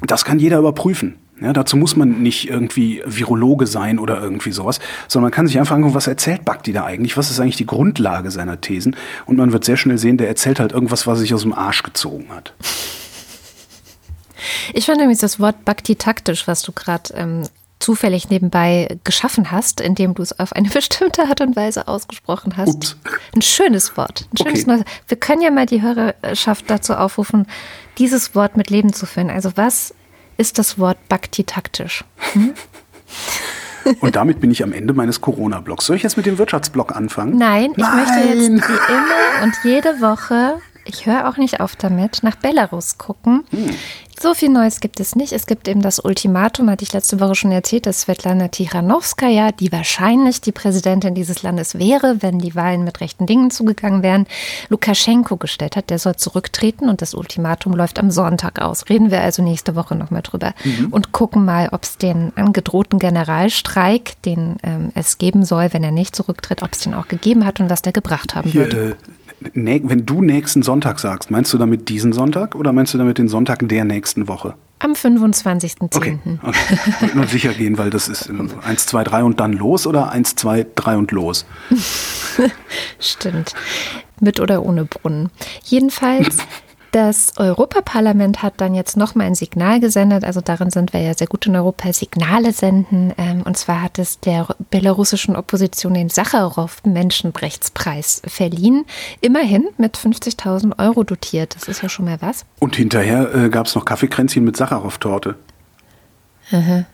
das 0.02 0.26
kann 0.26 0.38
jeder 0.38 0.58
überprüfen. 0.58 1.16
Ja, 1.40 1.52
dazu 1.52 1.76
muss 1.76 1.96
man 1.96 2.22
nicht 2.22 2.48
irgendwie 2.48 3.02
Virologe 3.06 3.66
sein 3.66 3.98
oder 3.98 4.20
irgendwie 4.20 4.52
sowas, 4.52 4.78
sondern 5.08 5.30
man 5.30 5.32
kann 5.32 5.46
sich 5.46 5.58
einfach 5.58 5.76
angucken, 5.76 5.94
was 5.94 6.06
erzählt 6.06 6.44
Bhakti 6.44 6.72
da 6.72 6.84
eigentlich, 6.84 7.16
was 7.16 7.30
ist 7.30 7.40
eigentlich 7.40 7.56
die 7.56 7.66
Grundlage 7.66 8.30
seiner 8.30 8.60
Thesen 8.60 8.94
und 9.26 9.38
man 9.38 9.52
wird 9.52 9.64
sehr 9.64 9.76
schnell 9.76 9.98
sehen, 9.98 10.18
der 10.18 10.28
erzählt 10.28 10.60
halt 10.60 10.72
irgendwas, 10.72 11.06
was 11.06 11.18
er 11.18 11.22
sich 11.22 11.34
aus 11.34 11.42
dem 11.42 11.54
Arsch 11.54 11.82
gezogen 11.82 12.26
hat. 12.30 12.52
Ich 14.74 14.86
fand 14.86 14.98
übrigens 14.98 15.20
das 15.20 15.40
Wort 15.40 15.64
Bhakti 15.64 15.96
taktisch, 15.96 16.46
was 16.46 16.62
du 16.62 16.72
gerade 16.72 17.14
ähm, 17.14 17.42
zufällig 17.78 18.28
nebenbei 18.28 18.98
geschaffen 19.04 19.50
hast, 19.50 19.80
indem 19.80 20.14
du 20.14 20.22
es 20.22 20.38
auf 20.38 20.52
eine 20.52 20.68
bestimmte 20.72 21.24
Art 21.24 21.40
und 21.40 21.56
Weise 21.56 21.88
ausgesprochen 21.88 22.56
hast. 22.56 22.74
Ups. 22.74 22.96
Ein 23.34 23.42
schönes 23.42 23.96
Wort. 23.96 24.28
Ein 24.32 24.36
schönes 24.36 24.68
okay. 24.68 24.84
Wir 25.08 25.16
können 25.16 25.42
ja 25.42 25.50
mal 25.50 25.66
die 25.66 25.82
Hörerschaft 25.82 26.68
dazu 26.68 26.94
aufrufen, 26.94 27.46
dieses 27.98 28.34
Wort 28.34 28.56
mit 28.56 28.70
Leben 28.70 28.92
zu 28.92 29.06
füllen. 29.06 29.30
Also 29.30 29.52
was 29.56 29.94
ist 30.40 30.58
das 30.58 30.78
Wort 30.78 30.96
Bhakti 31.08 31.44
taktisch. 31.44 32.02
Hm? 32.32 32.54
Und 34.00 34.16
damit 34.16 34.40
bin 34.40 34.50
ich 34.50 34.62
am 34.62 34.72
Ende 34.72 34.94
meines 34.94 35.20
Corona-Blogs. 35.20 35.86
Soll 35.86 35.96
ich 35.96 36.02
jetzt 36.02 36.16
mit 36.16 36.26
dem 36.26 36.38
Wirtschaftsblog 36.38 36.94
anfangen? 36.94 37.36
Nein, 37.38 37.72
ich 37.72 37.76
Nein. 37.78 37.96
möchte 37.96 38.18
jetzt 38.28 38.68
wie 38.68 38.92
immer 38.92 39.42
und 39.42 39.54
jede 39.64 40.00
Woche 40.00 40.60
ich 40.90 41.06
höre 41.06 41.28
auch 41.28 41.36
nicht 41.36 41.60
auf 41.60 41.76
damit, 41.76 42.22
nach 42.22 42.36
Belarus 42.36 42.98
gucken. 42.98 43.44
Hm. 43.50 43.70
So 44.22 44.34
viel 44.34 44.50
Neues 44.50 44.80
gibt 44.80 45.00
es 45.00 45.16
nicht. 45.16 45.32
Es 45.32 45.46
gibt 45.46 45.66
eben 45.66 45.80
das 45.80 45.98
Ultimatum, 45.98 46.68
hatte 46.68 46.82
ich 46.82 46.92
letzte 46.92 47.20
Woche 47.20 47.34
schon 47.34 47.52
erzählt, 47.52 47.86
dass 47.86 48.02
Svetlana 48.02 48.48
Tichanowskaja, 48.48 49.50
die 49.52 49.72
wahrscheinlich 49.72 50.42
die 50.42 50.52
Präsidentin 50.52 51.14
dieses 51.14 51.42
Landes 51.42 51.78
wäre, 51.78 52.20
wenn 52.20 52.38
die 52.38 52.54
Wahlen 52.54 52.84
mit 52.84 53.00
rechten 53.00 53.24
Dingen 53.24 53.50
zugegangen 53.50 54.02
wären, 54.02 54.26
Lukaschenko 54.68 55.38
gestellt 55.38 55.74
hat. 55.74 55.88
Der 55.88 55.98
soll 55.98 56.16
zurücktreten 56.16 56.90
und 56.90 57.00
das 57.00 57.14
Ultimatum 57.14 57.72
läuft 57.72 57.98
am 57.98 58.10
Sonntag 58.10 58.60
aus. 58.60 58.90
Reden 58.90 59.10
wir 59.10 59.22
also 59.22 59.42
nächste 59.42 59.74
Woche 59.74 59.94
nochmal 59.94 60.20
drüber 60.20 60.52
mhm. 60.64 60.88
und 60.90 61.12
gucken 61.12 61.46
mal, 61.46 61.70
ob 61.72 61.84
es 61.84 61.96
den 61.96 62.36
angedrohten 62.36 62.98
Generalstreik, 62.98 64.20
den 64.26 64.56
ähm, 64.62 64.92
es 64.94 65.16
geben 65.16 65.46
soll, 65.46 65.72
wenn 65.72 65.82
er 65.82 65.92
nicht 65.92 66.14
zurücktritt, 66.14 66.62
ob 66.62 66.72
es 66.72 66.80
den 66.80 66.92
auch 66.92 67.08
gegeben 67.08 67.46
hat 67.46 67.58
und 67.58 67.70
was 67.70 67.80
der 67.80 67.92
gebracht 67.92 68.34
haben 68.34 68.50
Hier, 68.50 68.70
wird. 68.70 68.74
Äh, 68.74 68.96
wenn 69.54 70.06
du 70.06 70.22
nächsten 70.22 70.62
Sonntag 70.62 70.98
sagst, 70.98 71.30
meinst 71.30 71.52
du 71.52 71.58
damit 71.58 71.88
diesen 71.88 72.12
Sonntag 72.12 72.54
oder 72.54 72.72
meinst 72.72 72.92
du 72.94 72.98
damit 72.98 73.18
den 73.18 73.28
Sonntag 73.28 73.66
der 73.68 73.84
nächsten 73.84 74.28
Woche? 74.28 74.54
Am 74.80 74.92
25.10. 74.92 75.94
Okay, 75.94 76.18
okay. 76.42 76.58
Ich 77.06 77.14
nur 77.14 77.26
sicher 77.26 77.52
gehen, 77.52 77.76
weil 77.76 77.90
das 77.90 78.08
ist 78.08 78.30
1, 78.30 78.86
2, 78.86 79.04
3 79.04 79.24
und 79.24 79.40
dann 79.40 79.52
los 79.52 79.86
oder 79.86 80.10
1, 80.10 80.36
2, 80.36 80.66
3 80.74 80.96
und 80.96 81.10
los? 81.12 81.44
Stimmt. 82.98 83.54
Mit 84.20 84.40
oder 84.40 84.62
ohne 84.62 84.84
Brunnen. 84.84 85.30
Jedenfalls 85.64 86.38
Das 86.92 87.34
Europaparlament 87.36 88.42
hat 88.42 88.54
dann 88.56 88.74
jetzt 88.74 88.96
nochmal 88.96 89.28
ein 89.28 89.36
Signal 89.36 89.78
gesendet, 89.78 90.24
also 90.24 90.40
darin 90.40 90.70
sind 90.70 90.92
wir 90.92 90.98
ja 91.00 91.14
sehr 91.14 91.28
gut 91.28 91.46
in 91.46 91.54
Europa, 91.54 91.92
Signale 91.92 92.52
senden. 92.52 93.12
Ähm, 93.16 93.42
und 93.42 93.56
zwar 93.56 93.82
hat 93.82 94.00
es 94.00 94.18
der 94.18 94.48
belarussischen 94.70 95.36
Opposition 95.36 95.94
den 95.94 96.08
Sacharow-Menschenrechtspreis 96.08 98.22
verliehen. 98.26 98.86
Immerhin 99.20 99.68
mit 99.78 99.96
50.000 99.96 100.80
Euro 100.80 101.04
dotiert. 101.04 101.54
Das 101.54 101.68
ist 101.68 101.82
ja 101.82 101.88
schon 101.88 102.06
mal 102.06 102.20
was. 102.20 102.44
Und 102.58 102.74
hinterher 102.74 103.32
äh, 103.34 103.50
gab 103.50 103.66
es 103.66 103.76
noch 103.76 103.84
Kaffeekränzchen 103.84 104.42
mit 104.42 104.56
Sacharow-Torte. 104.56 105.36
Mhm. 106.50 106.86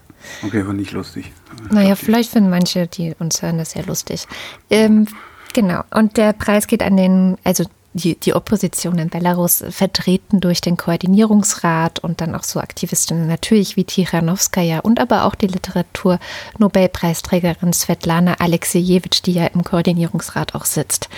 Okay, 0.44 0.66
war 0.66 0.74
nicht 0.74 0.92
lustig. 0.92 1.32
Naja, 1.70 1.94
vielleicht 1.94 2.32
finden 2.32 2.50
manche, 2.50 2.86
die 2.86 3.14
uns 3.18 3.40
hören, 3.40 3.56
das 3.58 3.70
sehr 3.70 3.86
lustig. 3.86 4.26
Ähm, 4.68 5.06
genau. 5.54 5.84
Und 5.94 6.18
der 6.18 6.32
Preis 6.32 6.66
geht 6.66 6.82
an 6.82 6.96
den, 6.96 7.38
also 7.44 7.64
die, 7.96 8.18
die 8.18 8.34
Opposition 8.34 8.98
in 8.98 9.08
Belarus 9.08 9.64
vertreten 9.70 10.40
durch 10.40 10.60
den 10.60 10.76
Koordinierungsrat 10.76 11.98
und 11.98 12.20
dann 12.20 12.34
auch 12.34 12.44
so 12.44 12.60
Aktivistinnen 12.60 13.26
natürlich 13.26 13.76
wie 13.76 13.84
Tichanowskaja 13.84 14.80
und 14.80 15.00
aber 15.00 15.24
auch 15.24 15.34
die 15.34 15.46
Literatur-Nobelpreisträgerin 15.48 17.72
Svetlana 17.72 18.34
Alexejewitsch, 18.38 19.22
die 19.24 19.32
ja 19.32 19.46
im 19.46 19.64
Koordinierungsrat 19.64 20.54
auch 20.54 20.64
sitzt. 20.64 21.08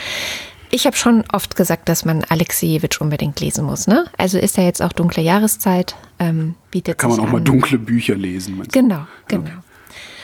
Ich 0.70 0.86
habe 0.86 0.96
schon 0.96 1.24
oft 1.32 1.56
gesagt, 1.56 1.88
dass 1.88 2.04
man 2.04 2.24
Alexejewitsch 2.24 3.00
unbedingt 3.00 3.40
lesen 3.40 3.64
muss. 3.64 3.86
Ne? 3.86 4.04
Also 4.18 4.36
ist 4.38 4.58
ja 4.58 4.64
jetzt 4.64 4.82
auch 4.82 4.92
dunkle 4.92 5.22
Jahreszeit. 5.22 5.96
Ähm, 6.18 6.56
bietet 6.70 6.88
da 6.88 6.94
kann 6.94 7.10
man 7.10 7.20
auch 7.20 7.24
an. 7.24 7.32
mal 7.32 7.40
dunkle 7.40 7.78
Bücher 7.78 8.14
lesen. 8.14 8.62
Genau, 8.70 9.06
genau. 9.28 9.50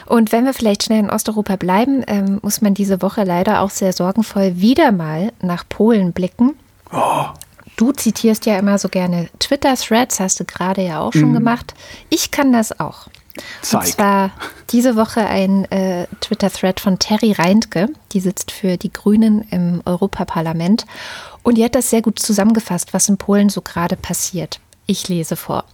Und 0.06 0.32
wenn 0.32 0.44
wir 0.44 0.54
vielleicht 0.54 0.84
schnell 0.84 1.00
in 1.00 1.10
Osteuropa 1.10 1.56
bleiben, 1.56 2.02
ähm, 2.06 2.38
muss 2.42 2.60
man 2.60 2.74
diese 2.74 3.02
Woche 3.02 3.24
leider 3.24 3.60
auch 3.60 3.70
sehr 3.70 3.92
sorgenvoll 3.92 4.56
wieder 4.56 4.92
mal 4.92 5.32
nach 5.40 5.64
Polen 5.68 6.12
blicken. 6.12 6.54
Oh. 6.92 7.26
Du 7.76 7.92
zitierst 7.92 8.46
ja 8.46 8.58
immer 8.58 8.78
so 8.78 8.88
gerne 8.88 9.28
Twitter-Threads, 9.40 10.20
hast 10.20 10.38
du 10.38 10.44
gerade 10.44 10.82
ja 10.82 11.00
auch 11.00 11.12
schon 11.12 11.32
mm. 11.32 11.34
gemacht. 11.34 11.74
Ich 12.08 12.30
kann 12.30 12.52
das 12.52 12.78
auch. 12.78 13.08
Zeig. 13.62 13.80
Und 13.80 13.86
zwar 13.88 14.30
diese 14.70 14.94
Woche 14.94 15.26
ein 15.26 15.64
äh, 15.72 16.06
Twitter-Thread 16.20 16.78
von 16.78 16.98
Terry 16.98 17.32
Reintke, 17.32 17.88
die 18.12 18.20
sitzt 18.20 18.52
für 18.52 18.76
die 18.76 18.92
Grünen 18.92 19.42
im 19.50 19.82
Europaparlament. 19.84 20.86
Und 21.42 21.58
die 21.58 21.64
hat 21.64 21.74
das 21.74 21.90
sehr 21.90 22.02
gut 22.02 22.18
zusammengefasst, 22.18 22.94
was 22.94 23.08
in 23.08 23.18
Polen 23.18 23.48
so 23.48 23.60
gerade 23.60 23.96
passiert. 23.96 24.60
Ich 24.86 25.08
lese 25.08 25.36
vor. 25.36 25.64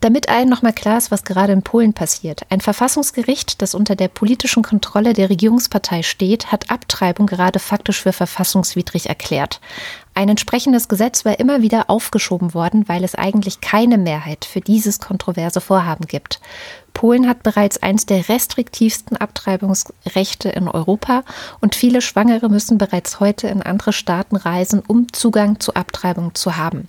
Damit 0.00 0.30
allen 0.30 0.48
nochmal 0.48 0.72
klar 0.72 0.96
ist, 0.96 1.10
was 1.10 1.24
gerade 1.24 1.52
in 1.52 1.60
Polen 1.60 1.92
passiert. 1.92 2.46
Ein 2.48 2.62
Verfassungsgericht, 2.62 3.60
das 3.60 3.74
unter 3.74 3.96
der 3.96 4.08
politischen 4.08 4.62
Kontrolle 4.62 5.12
der 5.12 5.28
Regierungspartei 5.28 6.02
steht, 6.02 6.50
hat 6.50 6.70
Abtreibung 6.70 7.26
gerade 7.26 7.58
faktisch 7.58 8.00
für 8.00 8.14
verfassungswidrig 8.14 9.10
erklärt. 9.10 9.60
Ein 10.14 10.30
entsprechendes 10.30 10.88
Gesetz 10.88 11.26
war 11.26 11.38
immer 11.38 11.60
wieder 11.60 11.90
aufgeschoben 11.90 12.54
worden, 12.54 12.88
weil 12.88 13.04
es 13.04 13.14
eigentlich 13.14 13.60
keine 13.60 13.98
Mehrheit 13.98 14.46
für 14.46 14.62
dieses 14.62 15.00
kontroverse 15.00 15.60
Vorhaben 15.60 16.06
gibt. 16.06 16.40
Polen 16.94 17.28
hat 17.28 17.42
bereits 17.42 17.82
eins 17.82 18.06
der 18.06 18.30
restriktivsten 18.30 19.18
Abtreibungsrechte 19.18 20.48
in 20.48 20.66
Europa 20.66 21.24
und 21.60 21.74
viele 21.74 22.00
Schwangere 22.00 22.48
müssen 22.48 22.78
bereits 22.78 23.20
heute 23.20 23.48
in 23.48 23.62
andere 23.62 23.92
Staaten 23.92 24.36
reisen, 24.36 24.82
um 24.86 25.12
Zugang 25.12 25.60
zu 25.60 25.74
Abtreibung 25.74 26.34
zu 26.34 26.56
haben. 26.56 26.88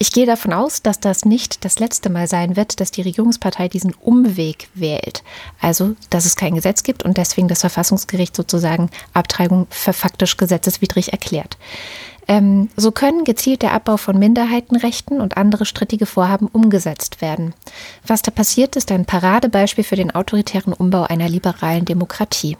Ich 0.00 0.12
gehe 0.12 0.26
davon 0.26 0.52
aus, 0.52 0.80
dass 0.80 1.00
das 1.00 1.24
nicht 1.24 1.64
das 1.64 1.80
letzte 1.80 2.08
Mal 2.08 2.28
sein 2.28 2.54
wird, 2.54 2.78
dass 2.78 2.92
die 2.92 3.02
Regierungspartei 3.02 3.66
diesen 3.66 3.94
Umweg 3.94 4.68
wählt. 4.74 5.24
Also, 5.60 5.96
dass 6.10 6.24
es 6.24 6.36
kein 6.36 6.54
Gesetz 6.54 6.84
gibt 6.84 7.02
und 7.02 7.16
deswegen 7.16 7.48
das 7.48 7.60
Verfassungsgericht 7.60 8.36
sozusagen 8.36 8.90
Abtreibung 9.12 9.66
für 9.70 9.92
faktisch 9.92 10.36
gesetzeswidrig 10.36 11.12
erklärt. 11.12 11.58
Ähm, 12.28 12.68
so 12.76 12.92
können 12.92 13.24
gezielt 13.24 13.62
der 13.62 13.72
Abbau 13.72 13.96
von 13.96 14.18
Minderheitenrechten 14.18 15.20
und 15.20 15.36
andere 15.36 15.64
strittige 15.64 16.06
Vorhaben 16.06 16.46
umgesetzt 16.46 17.20
werden. 17.20 17.54
Was 18.06 18.22
da 18.22 18.30
passiert, 18.30 18.76
ist 18.76 18.92
ein 18.92 19.04
Paradebeispiel 19.04 19.82
für 19.82 19.96
den 19.96 20.14
autoritären 20.14 20.74
Umbau 20.74 21.04
einer 21.04 21.28
liberalen 21.28 21.86
Demokratie. 21.86 22.56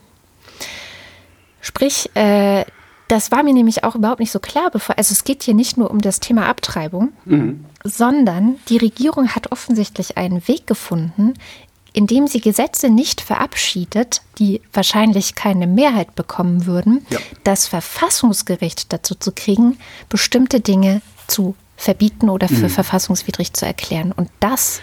Sprich, 1.61 2.11
äh, 2.15 2.65
das 3.09 3.33
war 3.33 3.43
mir 3.43 3.55
nämlich 3.55 3.85
auch 3.85 3.95
überhaupt 3.95 4.21
nicht 4.21 4.31
so 4.31 4.39
klar, 4.39 4.71
bevor. 4.71 4.97
Also 4.99 5.13
es 5.13 5.25
geht 5.25 5.43
hier 5.43 5.55
nicht 5.55 5.77
nur 5.77 5.91
um 5.91 6.01
das 6.01 6.21
Thema 6.21 6.47
Abtreibung, 6.47 7.13
mhm. 7.25 7.65
sondern 7.83 8.57
die 8.69 8.77
Regierung 8.77 9.35
hat 9.35 9.51
offensichtlich 9.51 10.17
einen 10.19 10.47
Weg 10.47 10.67
gefunden, 10.67 11.35
indem 11.95 12.27
sie 12.27 12.41
Gesetze 12.41 12.91
nicht 12.91 13.21
verabschiedet, 13.21 14.21
die 14.39 14.61
wahrscheinlich 14.73 15.35
keine 15.35 15.67
Mehrheit 15.67 16.15
bekommen 16.15 16.67
würden, 16.67 17.07
Ja. 17.11 17.19
das 17.45 17.67
Verfassungsgericht 17.67 18.93
dazu 18.93 19.15
zu 19.15 19.33
kriegen, 19.33 19.79
bestimmte 20.09 20.61
Dinge 20.61 21.01
zu 21.27 21.55
verbieten 21.77 22.29
oder 22.29 22.49
für 22.49 22.69
verfassungswidrig 22.69 23.53
zu 23.53 23.65
erklären. 23.65 24.13
Und 24.13 24.29
das 24.41 24.81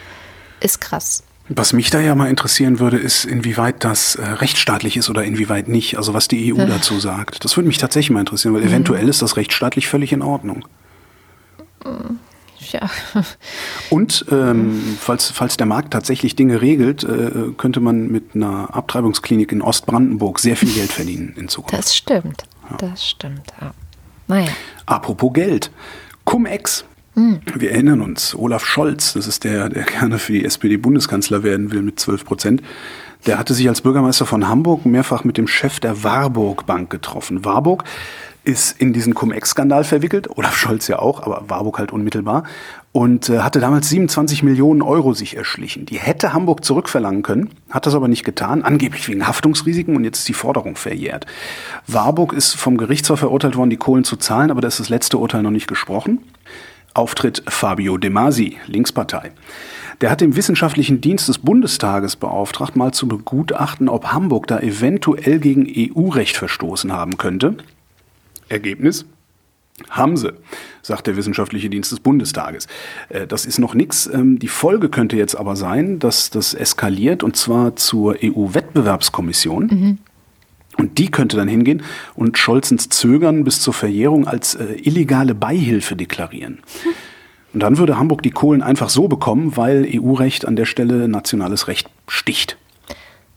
ist 0.62 0.82
krass. 0.82 1.24
Was 1.48 1.74
mich 1.74 1.92
da 1.92 2.00
ja 2.00 2.16
mal 2.16 2.30
interessieren 2.30 2.80
würde, 2.80 2.98
ist, 2.98 3.24
inwieweit 3.24 3.84
das 3.84 4.16
äh, 4.16 4.24
rechtsstaatlich 4.26 4.98
ist 4.98 5.10
oder 5.10 5.24
inwieweit 5.24 5.68
nicht. 5.68 5.98
Also 5.98 6.14
was 6.14 6.28
die 6.28 6.54
EU 6.54 6.66
dazu 6.66 7.00
sagt. 7.00 7.44
Das 7.44 7.56
würde 7.56 7.68
mich 7.68 7.78
tatsächlich 7.78 8.10
mal 8.10 8.22
interessieren, 8.22 8.56
weil 8.56 8.64
eventuell 8.64 9.08
ist 9.08 9.22
das 9.22 9.38
rechtsstaatlich 9.38 9.88
völlig 9.88 10.12
in 10.12 10.24
Ordnung. 10.24 10.66
Ja. 12.72 12.90
Und 13.92 14.26
ähm, 14.32 14.98
falls, 15.00 15.30
falls 15.30 15.56
der 15.56 15.68
Markt 15.68 15.94
tatsächlich 15.94 16.36
Dinge 16.36 16.62
regelt, 16.62 17.04
äh, 17.04 17.52
könnte 17.58 17.80
man 17.80 18.08
mit 18.08 18.34
einer 18.34 18.76
Abtreibungsklinik 18.76 19.52
in 19.52 19.62
Ostbrandenburg 19.62 20.40
sehr 20.40 20.58
viel 20.58 20.72
Geld 20.74 20.92
verdienen 20.92 21.36
in 21.38 21.48
Zukunft. 21.48 21.78
Das 21.78 21.96
stimmt. 21.96 22.44
Das 22.80 23.08
stimmt. 23.08 23.54
Ja. 23.62 23.72
Naja. 24.28 24.52
Apropos 24.88 25.32
Geld. 25.34 25.70
Cum-Ex. 26.24 26.86
Wir 27.16 27.72
erinnern 27.72 28.02
uns, 28.02 28.36
Olaf 28.36 28.66
Scholz, 28.66 29.14
das 29.14 29.28
ist 29.28 29.46
der, 29.46 29.70
der 29.70 29.84
gerne 29.84 30.20
für 30.20 30.34
die 30.34 30.44
SPD 30.44 30.76
Bundeskanzler 30.76 31.44
werden 31.44 31.72
will 31.72 31.82
mit 31.82 32.00
12 32.00 32.26
Prozent, 32.26 32.62
der 33.26 33.40
hatte 33.40 33.54
sich 33.54 33.70
als 33.70 33.82
Bürgermeister 33.82 34.26
von 34.26 34.48
Hamburg 34.48 34.86
mehrfach 34.86 35.24
mit 35.24 35.38
dem 35.38 35.48
Chef 35.48 35.80
der 35.80 36.04
Warburg 36.04 36.66
Bank 36.66 36.90
getroffen. 36.90 37.46
Warburg 37.46 37.86
ist 38.44 38.80
in 38.80 38.94
diesen 38.94 39.16
Cum-Ex-Skandal 39.16 39.84
verwickelt, 39.84 40.30
Olaf 40.38 40.56
Scholz 40.56 40.88
ja 40.88 41.00
auch, 41.00 41.24
aber 41.24 41.46
Warburg 41.48 41.80
halt 41.80 41.92
unmittelbar, 41.92 42.44
und 42.92 43.30
äh, 43.30 43.40
hatte 43.40 43.60
damals 43.60 43.90
27 43.90 44.44
Millionen 44.44 44.82
Euro 44.82 45.14
sich 45.14 45.36
erschlichen. 45.36 45.86
Die 45.86 45.98
hätte 45.98 46.34
Hamburg 46.34 46.64
zurückverlangen 46.64 47.24
können, 47.24 47.50
hat 47.70 47.86
das 47.86 47.96
aber 47.96 48.08
nicht 48.08 48.24
getan, 48.24 48.62
angeblich 48.62 49.08
wegen 49.10 49.28
Haftungsrisiken 49.28 49.96
und 49.96 50.04
jetzt 50.04 50.20
ist 50.20 50.30
die 50.30 50.34
Forderung 50.34 50.76
verjährt. 50.76 51.26
Warburg 51.88 52.34
ist 52.34 52.54
vom 52.54 52.78
Gerichtshof 52.78 53.20
verurteilt 53.20 53.56
worden, 53.56 53.70
die 53.70 53.78
Kohlen 53.78 54.04
zu 54.04 54.18
zahlen, 54.18 54.52
aber 54.52 54.62
da 54.62 54.68
ist 54.68 54.80
das 54.80 54.90
letzte 54.90 55.18
Urteil 55.18 55.42
noch 55.42 55.52
nicht 55.52 55.68
gesprochen. 55.68 56.20
Auftritt 56.96 57.44
Fabio 57.48 57.98
De 57.98 58.10
Masi, 58.10 58.58
Linkspartei. 58.66 59.32
Der 60.02 60.10
hat 60.10 60.22
den 60.22 60.36
wissenschaftlichen 60.36 61.02
Dienst 61.02 61.28
des 61.28 61.38
Bundestages 61.38 62.16
beauftragt, 62.16 62.76
mal 62.76 62.94
zu 62.94 63.08
begutachten, 63.08 63.88
ob 63.88 64.08
Hamburg 64.08 64.48
da 64.48 64.60
eventuell 64.60 65.40
gegen 65.40 65.68
EU-Recht 65.68 66.36
verstoßen 66.38 66.92
haben 66.92 67.18
könnte. 67.18 67.58
Ergebnis? 68.50 69.06
Haben 69.90 70.16
sie, 70.16 70.32
sagt 70.82 71.08
der 71.08 71.18
wissenschaftliche 71.18 71.70
Dienst 71.70 71.92
des 71.92 72.00
Bundestages. 72.00 72.68
Äh, 73.10 73.28
Das 73.28 73.46
ist 73.46 73.60
noch 73.60 73.74
nichts. 73.74 74.10
Die 74.14 74.48
Folge 74.48 74.88
könnte 74.90 75.18
jetzt 75.18 75.36
aber 75.36 75.58
sein, 75.58 76.00
dass 76.00 76.30
das 76.30 76.54
eskaliert 76.54 77.24
und 77.24 77.36
zwar 77.36 77.76
zur 77.76 78.16
EU-Wettbewerbskommission. 78.24 80.00
Und 80.78 80.98
die 80.98 81.10
könnte 81.10 81.38
dann 81.38 81.48
hingehen 81.48 81.84
und 82.16 82.38
Scholzens 82.38 82.90
Zögern 82.90 83.44
bis 83.44 83.62
zur 83.62 83.74
Verjährung 83.74 84.28
als 84.28 84.56
äh, 84.56 84.74
illegale 84.84 85.34
Beihilfe 85.34 85.96
deklarieren. 85.96 86.60
Und 87.54 87.62
dann 87.62 87.78
würde 87.78 87.98
Hamburg 87.98 88.22
die 88.24 88.32
Kohlen 88.32 88.62
einfach 88.62 88.90
so 88.90 89.08
bekommen, 89.08 89.56
weil 89.56 89.88
EU-Recht 89.90 90.46
an 90.46 90.58
der 90.58 90.66
Stelle 90.66 91.08
nationales 91.08 91.68
Recht 91.70 91.90
sticht. 92.10 92.58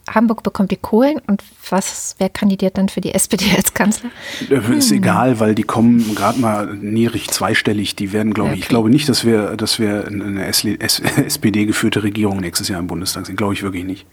Hamburg 0.09 0.41
bekommt 0.43 0.71
die 0.71 0.75
Kohlen 0.77 1.21
und 1.27 1.43
was, 1.69 2.15
wer 2.17 2.29
kandidiert 2.29 2.77
dann 2.79 2.89
für 2.89 2.99
die 2.99 3.13
SPD 3.13 3.45
als 3.55 3.73
Kanzler? 3.75 4.09
Äh, 4.49 4.75
Ist 4.77 4.91
egal, 4.91 5.39
weil 5.39 5.53
die 5.55 5.63
kommen 5.63 6.15
gerade 6.15 6.39
mal 6.39 6.75
niedrig 6.75 7.29
zweistellig. 7.29 7.95
Die 7.95 8.11
werden, 8.11 8.33
glaube 8.33 8.53
ich, 8.53 8.57
ich 8.59 8.63
Okay. 8.65 8.69
glaube 8.69 8.89
nicht, 8.89 9.07
dass 9.07 9.23
wir, 9.23 9.55
dass 9.55 9.79
wir 9.79 10.07
eine 10.07 10.45
SPD-geführte 10.45 12.03
Regierung 12.03 12.39
nächstes 12.39 12.67
Jahr 12.69 12.79
im 12.79 12.87
Bundestag 12.87 13.25
sind. 13.27 13.35
Glaube 13.35 13.53
ich 13.53 13.63
wirklich 13.63 13.85
nicht. 13.85 14.05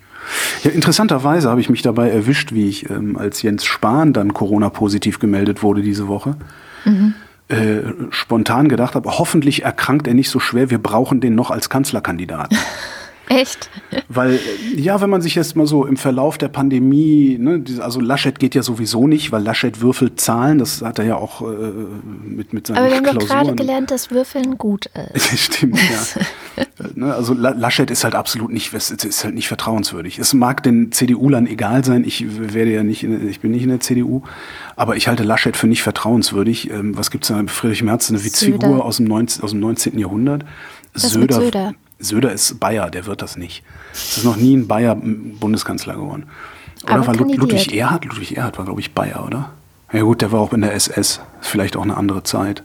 Ja, 0.64 0.70
interessanterweise 0.70 1.50
habe 1.50 1.60
ich 1.60 1.68
mich 1.70 1.82
dabei 1.82 2.10
erwischt, 2.10 2.52
wie 2.52 2.68
ich, 2.68 2.90
ähm, 2.90 3.16
als 3.16 3.42
Jens 3.42 3.64
Spahn 3.64 4.12
dann 4.12 4.32
Corona-positiv 4.34 5.18
gemeldet 5.18 5.62
wurde 5.62 5.82
diese 5.82 6.08
Woche, 6.08 6.36
äh, 7.48 7.92
spontan 8.10 8.68
gedacht 8.68 8.94
habe, 8.94 9.18
hoffentlich 9.18 9.62
erkrankt 9.62 10.08
er 10.08 10.14
nicht 10.14 10.30
so 10.30 10.40
schwer, 10.40 10.70
wir 10.70 10.78
brauchen 10.78 11.20
den 11.20 11.34
noch 11.34 11.50
als 11.50 11.70
Kanzlerkandidaten. 11.70 12.56
Echt? 13.28 13.70
Weil, 14.08 14.38
ja, 14.76 15.00
wenn 15.00 15.10
man 15.10 15.20
sich 15.20 15.34
jetzt 15.34 15.56
mal 15.56 15.66
so 15.66 15.84
im 15.84 15.96
Verlauf 15.96 16.38
der 16.38 16.48
Pandemie, 16.48 17.36
ne, 17.40 17.62
also 17.80 18.00
Laschet 18.00 18.38
geht 18.38 18.54
ja 18.54 18.62
sowieso 18.62 19.08
nicht, 19.08 19.32
weil 19.32 19.42
Laschet 19.42 19.80
würfelt 19.80 20.20
Zahlen, 20.20 20.58
das 20.58 20.80
hat 20.82 20.98
er 21.00 21.06
ja 21.06 21.16
auch 21.16 21.42
äh, 21.42 21.46
mit, 22.24 22.52
mit 22.52 22.66
seinen 22.68 22.76
Aber 22.78 22.88
wir 22.88 22.96
haben 22.96 23.02
Klausuren. 23.04 23.28
gerade 23.28 23.54
gelernt, 23.56 23.90
dass 23.90 24.10
Würfeln 24.12 24.58
gut 24.58 24.86
ist. 25.14 25.38
Stimmt, 25.38 25.76
ja. 25.78 26.22
Ne, 26.94 27.12
also 27.14 27.32
La- 27.34 27.50
Laschet 27.56 27.90
ist 27.90 28.04
halt 28.04 28.14
absolut 28.14 28.52
nicht, 28.52 28.72
ist 28.74 29.24
halt 29.24 29.34
nicht 29.34 29.48
vertrauenswürdig. 29.48 30.18
Es 30.18 30.34
mag 30.34 30.62
den 30.62 30.92
CDU-Lern 30.92 31.46
egal 31.46 31.84
sein, 31.84 32.04
ich 32.04 32.24
werde 32.52 32.70
ja 32.70 32.82
nicht, 32.82 33.02
in, 33.02 33.28
ich 33.28 33.40
bin 33.40 33.50
nicht 33.50 33.62
in 33.62 33.70
der 33.70 33.80
CDU, 33.80 34.22
aber 34.76 34.96
ich 34.96 35.08
halte 35.08 35.22
Laschet 35.22 35.56
für 35.56 35.66
nicht 35.66 35.82
vertrauenswürdig. 35.82 36.70
Ähm, 36.70 36.96
was 36.96 37.10
gibt's 37.10 37.28
da? 37.28 37.42
Friedrich 37.46 37.82
Merz, 37.82 38.10
eine 38.10 38.22
Witzfigur 38.22 38.60
Söder. 38.60 38.84
aus 38.84 38.98
dem, 38.98 39.06
19, 39.06 39.42
aus 39.42 39.50
dem 39.52 39.60
19. 39.60 39.98
Jahrhundert. 39.98 40.44
mit 40.92 41.32
Söder? 41.32 41.74
Söder 41.98 42.32
ist 42.32 42.61
Bayer, 42.61 42.90
der 42.90 43.06
wird 43.06 43.22
das 43.22 43.37
nicht. 43.37 43.62
Es 43.92 44.18
ist 44.18 44.24
noch 44.24 44.37
nie 44.37 44.56
ein 44.56 44.68
Bayer 44.68 44.96
Bundeskanzler 44.96 45.94
geworden. 45.94 46.24
Oder 46.85 46.94
Aber 46.94 47.06
war 47.06 47.14
kandidiert. 47.16 47.40
Ludwig 47.40 47.74
Erhard? 47.74 48.04
Ludwig 48.04 48.37
Erhard 48.37 48.59
war, 48.59 48.64
glaube 48.66 48.80
ich, 48.80 48.92
Bayer, 48.92 49.24
oder? 49.26 49.50
Ja 49.92 50.02
gut, 50.02 50.20
der 50.20 50.32
war 50.32 50.40
auch 50.40 50.52
in 50.52 50.61
der 50.61 50.74
SS. 50.74 51.20
Vielleicht 51.40 51.76
auch 51.76 51.82
eine 51.82 51.96
andere 51.96 52.22
Zeit. 52.22 52.62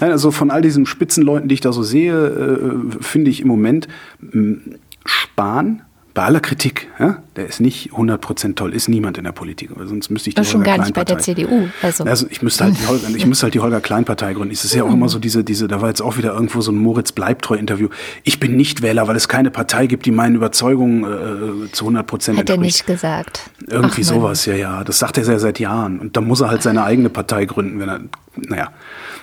Nein, 0.00 0.10
also 0.10 0.30
von 0.30 0.50
all 0.50 0.62
diesen 0.62 0.86
Spitzenleuten, 0.86 1.48
die 1.48 1.54
ich 1.54 1.60
da 1.60 1.72
so 1.72 1.82
sehe, 1.82 2.26
äh, 2.26 3.02
finde 3.02 3.30
ich 3.30 3.40
im 3.40 3.48
Moment 3.48 3.88
mh, 4.20 4.58
Spahn, 5.04 5.82
bei 6.14 6.22
aller 6.22 6.38
Kritik, 6.38 6.86
ja, 7.00 7.18
der 7.34 7.46
ist 7.48 7.60
nicht 7.60 7.90
100% 7.90 8.54
toll, 8.54 8.72
ist 8.72 8.88
niemand 8.88 9.18
in 9.18 9.24
der 9.24 9.32
Politik, 9.32 9.70
sonst 9.84 10.10
müsste 10.10 10.28
ich 10.28 10.36
die 10.36 10.40
Und 10.42 10.46
schon 10.46 10.60
Holger 10.60 10.76
gar 10.76 10.84
nicht 10.84 10.94
bei 10.94 11.02
der 11.04 11.16
Klein-Partei- 11.16 11.42
CDU. 11.46 11.68
Also, 11.82 12.04
also 12.04 12.26
ich 12.30 12.40
müsste 12.40 12.64
halt 12.64 12.76
die 12.80 12.86
Holger, 12.86 13.08
ich 13.16 13.26
müsste 13.26 13.42
halt 13.44 13.54
die 13.54 13.58
Holger 13.58 13.80
Klein-Partei 13.80 14.32
gründen. 14.32 14.52
Es 14.52 14.64
ist 14.64 14.74
ja 14.74 14.84
auch 14.84 14.92
immer 14.92 15.08
so 15.08 15.18
diese, 15.18 15.42
diese, 15.42 15.66
da 15.66 15.80
war 15.80 15.88
jetzt 15.88 16.00
auch 16.00 16.16
wieder 16.16 16.32
irgendwo 16.32 16.60
so 16.60 16.70
ein 16.70 16.76
Moritz 16.78 17.10
Bleibtreu-Interview. 17.10 17.88
Ich 18.22 18.38
bin 18.38 18.56
nicht 18.56 18.80
Wähler, 18.82 19.08
weil 19.08 19.16
es 19.16 19.26
keine 19.26 19.50
Partei 19.50 19.88
gibt, 19.88 20.06
die 20.06 20.12
meinen 20.12 20.36
Überzeugungen 20.36 21.66
äh, 21.66 21.72
zu 21.72 21.84
100 21.86 22.06
Prozent 22.06 22.38
hat 22.38 22.48
er 22.48 22.54
entspricht. 22.54 22.76
nicht 22.76 22.86
gesagt. 22.86 23.50
Irgendwie 23.68 24.02
Ach, 24.02 24.08
sowas, 24.08 24.46
ja, 24.46 24.54
ja. 24.54 24.84
Das 24.84 25.00
sagt 25.00 25.18
er 25.18 25.24
ja 25.24 25.38
seit 25.40 25.58
Jahren. 25.58 25.98
Und 25.98 26.16
da 26.16 26.20
muss 26.20 26.40
er 26.40 26.48
halt 26.48 26.62
seine 26.62 26.84
eigene 26.84 27.08
Partei 27.10 27.44
gründen, 27.46 27.80
wenn 27.80 27.88
er, 27.88 28.00
naja. 28.36 28.68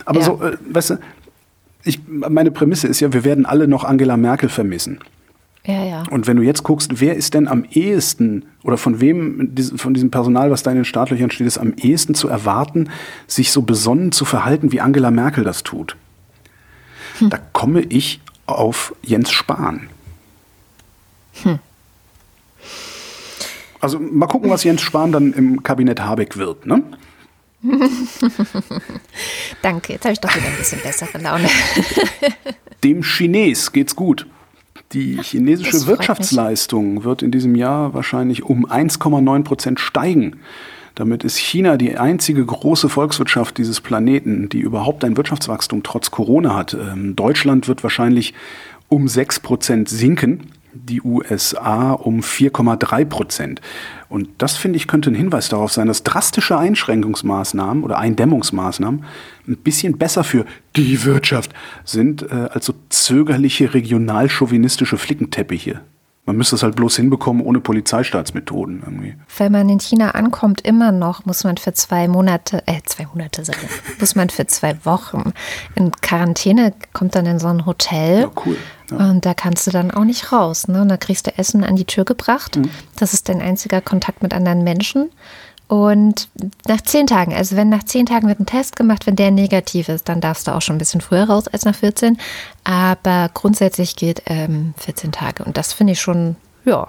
Aber 0.04 0.20
Ja. 0.20 0.26
so, 0.26 0.42
äh, 0.44 0.58
weißt 0.70 0.90
du, 0.90 0.98
ich, 1.86 2.02
meine 2.08 2.52
Prämisse 2.52 2.88
ist 2.90 3.00
ja, 3.00 3.14
wir 3.14 3.24
werden 3.24 3.46
alle 3.46 3.68
noch 3.70 3.86
Angela 3.86 4.18
Merkel 4.18 4.50
vermissen. 4.50 5.00
Ja, 5.66 5.84
ja. 5.84 6.04
Und 6.10 6.26
wenn 6.26 6.38
du 6.38 6.44
jetzt 6.44 6.64
guckst, 6.64 7.00
wer 7.00 7.16
ist 7.16 7.36
denn 7.36 7.48
am 7.48 7.66
ehesten 7.72 8.46
oder 8.64 8.78
von 8.78 9.00
wem 9.00 9.54
von 9.76 9.94
diesem 9.94 10.10
Personal, 10.10 10.50
was 10.50 10.64
da 10.64 10.72
in 10.72 10.78
den 10.78 10.86
Startlöchern 10.86 11.30
steht, 11.30 11.46
ist 11.46 11.60
am 11.60 11.74
ehesten 11.74 12.16
zu 12.16 12.28
erwarten, 12.28 12.90
sich 13.28 13.52
so 13.52 13.62
besonnen 13.62 14.12
zu 14.12 14.26
verhalten, 14.26 14.72
wie 14.72 14.82
Angela 14.82 15.12
Merkel 15.12 15.44
das 15.44 15.62
tut? 15.62 15.96
Da 17.20 17.38
komme 17.54 17.82
ich 17.82 18.22
auf 18.48 18.96
Jens 19.04 19.32
Spahn. 19.32 19.90
Also 23.80 24.00
mal 24.00 24.28
gucken, 24.28 24.50
was 24.50 24.64
Jens 24.64 24.82
Spahn 24.82 25.12
dann 25.12 25.34
im 25.34 25.62
Kabinett 25.64 26.00
Habeck 26.02 26.38
wird. 26.38 26.66
Ne? 26.66 26.84
Danke, 29.62 29.94
jetzt 29.94 30.06
habe 30.06 30.14
ich 30.14 30.20
doch 30.20 30.36
wieder 30.36 30.48
ein 30.48 30.58
bisschen 30.58 30.82
bessere 30.82 31.20
Laune. 31.20 31.48
Dem 32.84 33.04
Chines 33.04 33.72
geht's 33.72 33.96
gut. 33.96 34.26
Die 34.94 35.20
chinesische 35.22 35.72
Das. 35.72 35.88
Wirtschaftsleistung 35.88 37.04
wird 37.04 37.22
in 37.22 37.32
diesem 37.32 37.56
Jahr 37.56 37.94
wahrscheinlich 37.94 38.44
um 38.44 38.66
1,9 38.66 39.44
Prozent 39.44 39.80
steigen. 39.80 40.38
Damit 40.96 41.24
ist 41.24 41.38
China 41.38 41.78
die 41.78 41.98
einzige 41.98 42.46
große 42.46 42.90
Volkswirtschaft 42.90 43.58
dieses 43.58 43.80
Planeten, 43.80 44.50
die 44.50 44.60
überhaupt 44.60 45.06
ein 45.06 45.16
Wirtschaftswachstum 45.16 45.84
trotz 45.84 46.12
Corona 46.12 46.56
hat. 46.56 46.74
Ähm, 46.74 47.16
Deutschland 47.16 47.68
wird 47.68 47.84
wahrscheinlich 47.84 48.34
um 48.90 49.08
6 49.08 49.40
Prozent 49.40 49.88
sinken, 49.88 50.52
die 50.74 51.02
USA 51.02 51.94
um 51.94 52.20
4,3 52.20 53.06
Prozent. 53.06 53.62
Und 54.12 54.28
das, 54.40 54.58
finde 54.58 54.76
ich, 54.76 54.88
könnte 54.88 55.10
ein 55.10 55.16
Hinweis 55.16 55.48
darauf 55.48 55.72
sein, 55.72 55.88
dass 55.88 56.04
drastische 56.04 56.58
Einschränkungsmaßnahmen 56.58 57.82
oder 57.82 57.98
Eindämmungsmaßnahmen 57.98 59.06
ein 59.48 59.56
bisschen 59.56 59.98
besser 59.98 60.26
für 60.26 60.46
die 60.76 61.06
Wirtschaft 61.06 61.54
sind, 61.86 62.24
äh, 62.24 62.50
als 62.52 62.66
so 62.66 62.74
zögerliche 62.90 63.74
regionalchauvinistische 63.74 64.98
Flickenteppiche. 64.98 65.80
Man 66.26 66.38
müsste 66.38 66.56
es 66.56 66.62
halt 66.62 66.76
bloß 66.76 66.98
hinbekommen 66.98 67.44
ohne 67.44 67.60
Polizeistaatsmethoden 67.60 68.84
irgendwie. 68.86 69.16
Wenn 69.38 69.52
man 69.52 69.68
in 69.70 69.80
China 69.80 70.12
ankommt, 70.12 70.62
immer 70.62 70.92
noch 70.92 71.26
muss 71.26 71.44
man 71.44 71.58
für 71.58 71.74
zwei 71.74 72.08
Monate, 72.08 72.62
äh, 72.68 72.80
zwei 72.86 73.08
Monate, 73.08 73.44
sag 73.44 73.58
ich, 73.64 73.70
muss 74.00 74.16
man 74.16 74.30
für 74.30 74.46
zwei 74.46 74.86
Wochen 74.86 75.34
in 75.76 75.92
Quarantäne, 75.92 76.74
kommt 76.94 77.16
dann 77.16 77.26
in 77.26 77.40
so 77.40 77.48
ein 77.48 77.66
Hotel. 77.66 78.22
Ja, 78.22 78.32
cool. 78.46 78.58
Ja. 78.92 78.98
Und 79.10 79.26
da 79.26 79.34
kannst 79.34 79.66
du 79.66 79.72
dann 79.72 79.90
auch 79.90 80.04
nicht 80.04 80.32
raus. 80.32 80.68
Ne? 80.68 80.82
Und 80.82 80.90
da 80.90 80.98
kriegst 80.98 81.26
du 81.26 81.38
Essen 81.38 81.64
an 81.64 81.76
die 81.76 81.86
Tür 81.86 82.06
gebracht. 82.06 82.58
Mhm. 82.58 82.70
Das 82.98 83.14
ist 83.14 83.28
dein 83.28 83.42
einziger 83.42 83.82
Kontakt 83.82 84.22
mit 84.22 84.34
anderen 84.34 84.64
Menschen. 84.64 85.10
Und 85.72 86.28
nach 86.68 86.82
zehn 86.82 87.08
Tagen, 87.08 87.34
also 87.34 87.56
wenn 87.56 87.70
nach 87.70 87.86
zehn 87.86 88.06
Tagen 88.06 88.28
wird 88.28 88.42
ein 88.42 88.46
Test 88.46 88.76
gemacht, 88.76 89.08
wenn 89.08 89.16
der 89.16 89.32
negativ 89.32 89.88
ist, 89.88 90.10
dann 90.10 90.20
darfst 90.20 90.46
du 90.46 90.52
auch 90.52 90.62
schon 90.62 90.76
ein 90.76 90.80
bisschen 90.80 91.00
früher 91.00 91.24
raus 91.24 91.48
als 91.48 91.64
nach 91.64 91.76
14. 91.76 92.18
Aber 92.66 93.30
grundsätzlich 93.34 93.96
gilt 93.96 94.22
ähm, 94.26 94.74
14 94.76 95.14
Tage. 95.14 95.46
Und 95.46 95.56
das 95.56 95.72
finde 95.72 95.94
ich 95.94 96.02
schon 96.02 96.36
ja, 96.66 96.88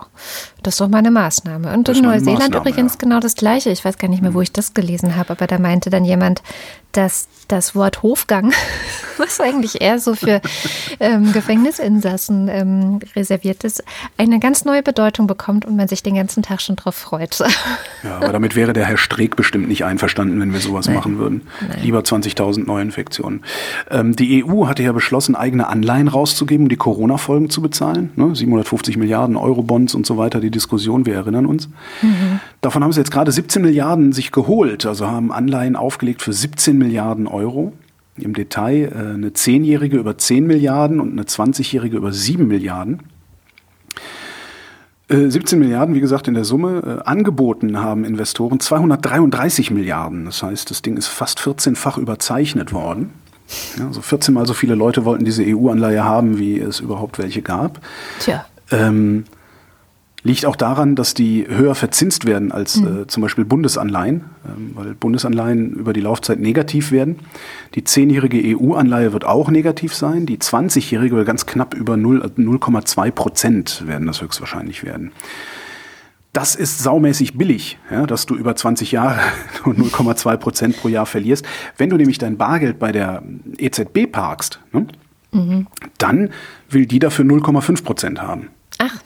das 0.65 0.75
ist 0.75 0.81
doch 0.81 0.89
mal 0.89 0.99
eine 0.99 1.13
Maßnahme. 1.13 1.73
Und 1.73 1.87
Das 1.87 1.97
in 1.97 2.05
Neuseeland 2.05 2.55
übrigens 2.57 2.95
ja. 2.95 2.99
genau 2.99 3.21
das 3.21 3.37
Gleiche. 3.37 3.71
Ich 3.71 3.85
weiß 3.85 3.99
gar 3.99 4.09
nicht 4.09 4.21
mehr, 4.21 4.35
wo 4.35 4.41
ich 4.41 4.53
das 4.53 4.75
gelesen 4.75 5.15
habe, 5.15 5.31
aber 5.31 5.47
da 5.47 5.59
meinte 5.59 5.89
dann 5.89 6.05
jemand, 6.05 6.43
dass 6.91 7.29
das 7.53 7.75
Wort 7.75 8.03
Hofgang, 8.03 8.53
was 9.19 9.39
eigentlich 9.39 9.83
eher 9.83 9.99
so 9.99 10.15
für 10.15 10.41
ähm, 11.01 11.33
Gefängnisinsassen 11.33 12.49
ähm, 12.49 13.01
reserviert 13.15 13.63
ist, 13.63 13.85
eine 14.17 14.41
ganz 14.41 14.65
neue 14.65 14.83
Bedeutung 14.83 15.27
bekommt 15.27 15.67
und 15.67 15.77
man 15.77 15.87
sich 15.87 16.03
den 16.03 16.15
ganzen 16.15 16.43
Tag 16.43 16.63
schon 16.63 16.77
drauf 16.77 16.95
freut. 16.95 17.39
Ja, 18.03 18.17
aber 18.17 18.33
damit 18.33 18.57
wäre 18.57 18.73
der 18.73 18.87
Herr 18.87 18.97
Streeck 18.97 19.37
bestimmt 19.37 19.69
nicht 19.69 19.85
einverstanden, 19.85 20.41
wenn 20.41 20.53
wir 20.53 20.61
sowas 20.61 20.89
machen 20.89 21.19
würden. 21.19 21.43
Lieber 21.83 22.01
20.000 22.01 22.67
Neuinfektionen. 22.67 23.45
Ähm, 23.91 24.17
die 24.17 24.45
EU 24.45 24.67
hatte 24.67 24.83
ja 24.83 24.93
beschlossen, 24.93 25.37
eigene 25.37 25.69
Anleihen 25.69 26.09
rauszugeben, 26.09 26.67
um 26.67 26.69
die 26.69 26.77
Corona-Folgen 26.77 27.51
zu 27.51 27.61
bezahlen. 27.61 28.11
Ne? 28.17 28.35
750 28.35 28.97
Milliarden 28.97 29.37
Euro-Bonds 29.37 29.95
und 29.95 30.07
so 30.07 30.17
weiter, 30.17 30.41
die 30.41 30.51
Diskussion, 30.51 31.07
wir 31.07 31.15
erinnern 31.15 31.47
uns. 31.47 31.69
Davon 32.61 32.83
haben 32.83 32.93
sie 32.93 33.01
jetzt 33.01 33.11
gerade 33.11 33.31
17 33.31 33.61
Milliarden 33.63 34.13
sich 34.13 34.33
geholt, 34.33 34.87
also 34.87 35.07
haben 35.07 35.33
Anleihen 35.33 35.77
aufgelegt 35.77 36.23
für 36.23 36.33
17 36.33 36.79
Milliarden 36.79 37.27
Euro. 37.27 37.42
Im 38.17 38.35
Detail 38.35 38.93
äh, 38.93 39.15
eine 39.15 39.31
10-jährige 39.31 39.97
über 39.97 40.19
10 40.19 40.47
Milliarden 40.47 41.01
und 41.01 41.13
eine 41.13 41.23
20-jährige 41.23 41.97
über 41.97 42.13
7 42.13 42.47
Milliarden. 42.47 43.01
Äh, 45.09 45.29
17 45.29 45.59
Milliarden, 45.59 45.95
wie 45.95 46.01
gesagt, 46.01 46.29
in 46.29 46.35
der 46.35 46.45
Summe. 46.45 47.01
Äh, 47.05 47.09
angeboten 47.09 47.79
haben 47.79 48.05
Investoren 48.05 48.61
233 48.61 49.71
Milliarden. 49.71 50.25
Das 50.27 50.43
heißt, 50.43 50.71
das 50.71 50.83
Ding 50.83 50.97
ist 50.97 51.09
fast 51.09 51.41
14-fach 51.41 51.99
überzeichnet 51.99 52.73
worden. 52.73 53.11
Ja, 53.79 53.87
also 53.87 54.01
14 54.01 54.35
mal 54.35 54.47
so 54.47 54.55
viele 54.55 54.75
Leute 54.75 55.05
wollten 55.05 55.25
diese 55.25 55.45
EU-Anleihe 55.45 56.05
haben, 56.05 56.39
wie 56.39 56.59
es 56.59 56.81
überhaupt 56.81 57.19
welche 57.19 57.43
gab. 57.43 57.81
Tja, 58.21 58.47
Ähm, 58.71 59.25
liegt 60.25 60.47
auch 60.47 60.57
daran, 60.57 60.95
dass 60.95 61.15
die 61.15 61.47
höher 61.49 61.75
verzinst 61.75 62.27
werden 62.27 62.53
als 62.53 62.81
äh, 62.81 63.07
zum 63.07 63.23
Beispiel 63.23 63.45
Bundesanleihen, 63.45 64.25
ähm, 64.47 64.71
weil 64.75 64.95
Bundesanleihen 64.95 65.73
über 65.73 65.93
die 65.93 66.01
Laufzeit 66.01 66.39
negativ 66.39 66.93
werden. 66.93 67.19
Die 67.75 67.85
zehnjährige 67.85 68.57
EU-Anleihe 68.57 69.13
wird 69.13 69.25
auch 69.25 69.51
negativ 69.51 69.95
sein. 69.95 70.27
Die 70.27 70.39
20-jährige 70.39 71.17
wird 71.17 71.27
ganz 71.27 71.47
knapp 71.47 71.75
über 71.75 71.97
0, 71.97 72.23
äh, 72.23 72.41
0,2 72.41 73.11
Prozent 73.11 73.87
werden 73.87 74.07
das 74.07 74.23
höchstwahrscheinlich 74.23 74.85
werden. 74.85 75.13
Das 76.33 76.55
ist 76.55 76.79
saumäßig 76.79 77.37
billig, 77.37 77.79
ja, 77.91 78.07
dass 78.07 78.25
du 78.25 78.37
über 78.37 78.57
20 78.57 78.93
Jahre 78.93 79.19
nur 79.67 79.75
0,2 79.75 80.37
Prozent 80.37 80.77
pro 80.77 80.89
Jahr 80.89 81.05
verlierst. 81.05 81.45
Wenn 81.77 81.91
du 81.91 81.97
nämlich 81.97 82.19
dein 82.19 82.39
Bargeld 82.39 82.79
bei 82.79 82.93
der 82.93 83.23
EZB 83.59 84.11
parkst, 84.11 84.61
ne, 84.73 84.87
dann 85.99 86.31
will 86.71 86.87
die 86.87 86.99
dafür 87.01 87.25
0,5 87.25 87.85
Prozent 87.85 88.23
haben. 88.23 88.49
ach, 88.79 89.01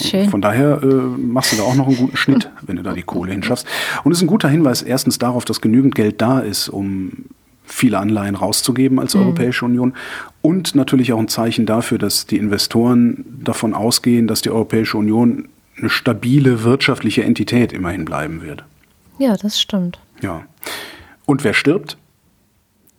Schön. 0.00 0.28
Von 0.28 0.42
daher 0.42 0.82
äh, 0.82 0.86
machst 0.86 1.52
du 1.52 1.56
da 1.56 1.62
auch 1.62 1.74
noch 1.74 1.86
einen 1.86 1.96
guten 1.96 2.16
Schnitt, 2.16 2.50
wenn 2.62 2.76
du 2.76 2.82
da 2.82 2.92
die 2.92 3.02
Kohle 3.02 3.32
hinschaffst. 3.32 3.66
Und 4.04 4.12
es 4.12 4.18
ist 4.18 4.22
ein 4.22 4.28
guter 4.28 4.48
Hinweis 4.48 4.82
erstens 4.82 5.18
darauf, 5.18 5.44
dass 5.44 5.60
genügend 5.60 5.94
Geld 5.94 6.20
da 6.20 6.40
ist, 6.40 6.68
um 6.68 7.24
viele 7.64 7.98
Anleihen 7.98 8.34
rauszugeben 8.34 8.98
als 8.98 9.14
Europäische 9.14 9.64
Union. 9.64 9.94
Und 10.42 10.74
natürlich 10.74 11.12
auch 11.12 11.18
ein 11.18 11.28
Zeichen 11.28 11.64
dafür, 11.64 11.96
dass 11.98 12.26
die 12.26 12.36
Investoren 12.36 13.24
davon 13.42 13.72
ausgehen, 13.72 14.26
dass 14.26 14.42
die 14.42 14.50
Europäische 14.50 14.98
Union 14.98 15.48
eine 15.78 15.88
stabile 15.88 16.64
wirtschaftliche 16.64 17.24
Entität 17.24 17.72
immerhin 17.72 18.04
bleiben 18.04 18.42
wird. 18.42 18.64
ja, 19.18 19.36
das 19.36 19.60
stimmt. 19.60 19.98
Ja. 20.20 20.42
Und 21.24 21.44
wer 21.44 21.54
stirbt? 21.54 21.96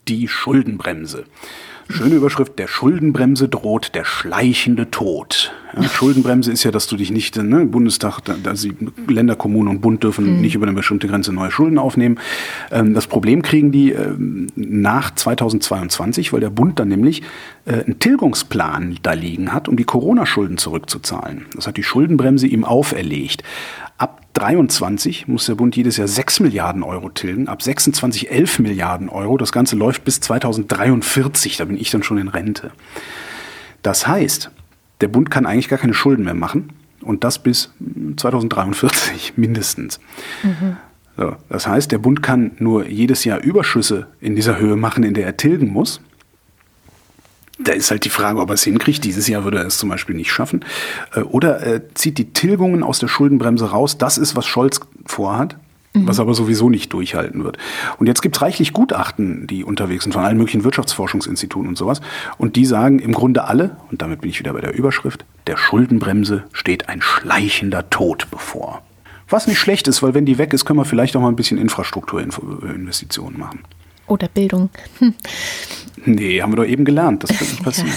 Die 0.08 0.28
Schuldenbremse. 0.28 1.26
Schöne 1.90 2.16
Überschrift, 2.16 2.58
der 2.60 2.68
Schuldenbremse 2.68 3.50
droht 3.50 3.94
der 3.94 4.06
schleichende 4.06 4.90
Tod. 4.90 5.52
Ja, 5.76 5.84
Schuldenbremse 5.90 6.52
ist 6.52 6.64
ja, 6.64 6.72
dass 6.72 6.88
du 6.88 6.96
dich 6.96 7.12
nicht, 7.12 7.36
ne, 7.36 7.66
Bundestag, 7.66 8.22
sie, 8.54 8.74
Länder, 9.08 9.36
Kommunen 9.36 9.70
und 9.70 9.82
Bund 9.82 10.04
dürfen 10.04 10.42
nicht 10.42 10.56
über 10.56 10.66
eine 10.66 10.76
bestimmte 10.76 11.08
Grenze 11.08 11.34
neue 11.34 11.52
Schulden 11.52 11.78
aufnehmen. 11.78 12.20
Ähm, 12.72 12.94
das 12.94 13.08
Problem 13.08 13.42
kriegen 13.42 13.72
die 13.72 13.92
ähm, 13.92 14.48
nach 14.56 15.14
2022, 15.14 16.32
weil 16.32 16.40
der 16.40 16.50
Bund 16.50 16.80
dann 16.80 16.88
nämlich 16.88 17.22
äh, 17.66 17.84
einen 17.84 18.00
Tilgungsplan 18.00 18.98
da 19.04 19.14
liegen 19.14 19.52
hat, 19.54 19.68
um 19.68 19.76
die 19.76 19.84
Corona-Schulden 19.84 20.58
zurückzuzahlen. 20.58 21.48
Das 21.56 21.68
hat 21.68 21.78
die 21.78 21.84
Schuldenbremse 21.84 22.48
ihm 22.48 22.64
auferlegt. 22.64 23.44
Ab 23.98 24.22
23 24.34 25.28
muss 25.28 25.46
der 25.46 25.56
Bund 25.56 25.76
jedes 25.76 25.98
Jahr 25.98 26.08
6 26.08 26.40
Milliarden 26.40 26.84
Euro 26.84 27.10
tilgen, 27.10 27.48
ab 27.48 27.62
26 27.62 28.32
11 28.32 28.60
Milliarden 28.60 29.10
Euro. 29.10 29.38
Das 29.38 29.52
Ganze 29.52 29.76
läuft 29.76 30.04
bis 30.04 30.20
2043, 30.20 31.58
da 31.58 31.66
bin 31.66 31.78
ich 31.78 31.92
dann 31.92 32.04
schon 32.04 32.18
in 32.18 32.28
Rente. 32.28 32.72
Das 33.84 34.08
heißt, 34.08 34.50
der 35.02 35.08
Bund 35.08 35.30
kann 35.30 35.46
eigentlich 35.46 35.70
gar 35.70 35.80
keine 35.80 35.94
Schulden 35.94 36.24
mehr 36.24 36.34
machen 36.34 36.70
und 37.02 37.24
das 37.24 37.40
bis 37.40 37.72
2043 38.16 39.34
mindestens. 39.36 40.00
So, 41.18 41.36
das 41.50 41.68
heißt, 41.68 41.92
der 41.92 42.00
Bund 42.00 42.24
kann 42.24 42.52
nur 42.58 42.88
jedes 42.88 43.24
Jahr 43.24 43.40
Überschüsse 43.40 44.08
in 44.20 44.36
dieser 44.36 44.58
Höhe 44.58 44.76
machen, 44.76 45.04
in 45.04 45.14
der 45.14 45.26
er 45.26 45.38
tilgen 45.38 45.72
muss. 45.72 46.02
Da 47.64 47.72
ist 47.74 47.92
halt 47.92 48.06
die 48.06 48.10
Frage, 48.10 48.40
ob 48.40 48.50
er 48.50 48.56
es 48.56 48.64
hinkriegt. 48.64 49.04
Dieses 49.04 49.28
Jahr 49.28 49.44
würde 49.44 49.60
er 49.60 49.66
es 49.66 49.78
zum 49.78 49.90
Beispiel 49.90 50.16
nicht 50.16 50.32
schaffen. 50.32 50.66
Äh, 51.14 51.22
Oder 51.22 51.60
er 51.60 51.96
zieht 51.96 52.18
die 52.18 52.34
Tilgungen 52.34 52.84
aus 52.84 53.00
der 53.00 53.08
Schuldenbremse 53.08 53.72
raus. 53.72 53.98
Das 53.98 54.18
ist, 54.18 54.36
was 54.36 54.46
Scholz 54.46 54.80
vorhat, 55.06 55.58
was 55.94 56.20
aber 56.20 56.34
sowieso 56.34 56.70
nicht 56.70 56.92
durchhalten 56.92 57.44
wird. 57.44 57.58
Und 57.98 58.08
jetzt 58.08 58.22
gibt 58.22 58.36
es 58.36 58.42
reichlich 58.42 58.74
Gutachten, 58.74 59.46
die 59.46 59.64
unterwegs 59.64 60.04
sind, 60.04 60.14
von 60.14 60.24
allen 60.24 60.38
möglichen 60.38 60.64
Wirtschaftsforschungsinstituten 60.64 61.70
und 61.70 61.78
sowas. 61.78 62.02
Und 62.38 62.56
die 62.56 62.66
sagen 62.66 63.00
im 63.00 63.14
Grunde 63.14 63.44
alle, 63.44 63.78
und 63.92 64.02
damit 64.02 64.22
bin 64.22 64.30
ich 64.32 64.40
wieder 64.40 64.54
bei 64.54 64.62
der 64.62 64.74
Überschrift, 64.74 65.24
der 65.46 65.58
Schuldenbremse 65.58 66.46
steht 66.52 66.90
ein 66.90 67.02
schleichender 67.02 67.90
Tod 67.90 68.28
bevor. 68.32 68.82
Was 69.30 69.48
nicht 69.48 69.60
schlecht 69.60 69.88
ist, 69.88 70.02
weil 70.02 70.14
wenn 70.14 70.26
die 70.26 70.38
weg 70.38 70.54
ist, 70.54 70.66
können 70.66 70.80
wir 70.80 70.86
vielleicht 70.86 71.16
auch 71.16 71.22
mal 71.22 71.30
ein 71.30 71.36
bisschen 71.36 71.58
Infrastrukturinvestitionen 71.58 73.40
machen. 73.40 73.60
Oder 74.14 74.28
Bildung. 74.28 74.70
Hm. 75.00 75.16
Nee, 76.06 76.40
haben 76.42 76.52
wir 76.52 76.58
doch 76.58 76.66
eben 76.66 76.86
gelernt. 76.86 77.24
Das 77.24 77.32
wird 77.32 77.50
nicht 77.50 77.64
passieren. 77.64 77.92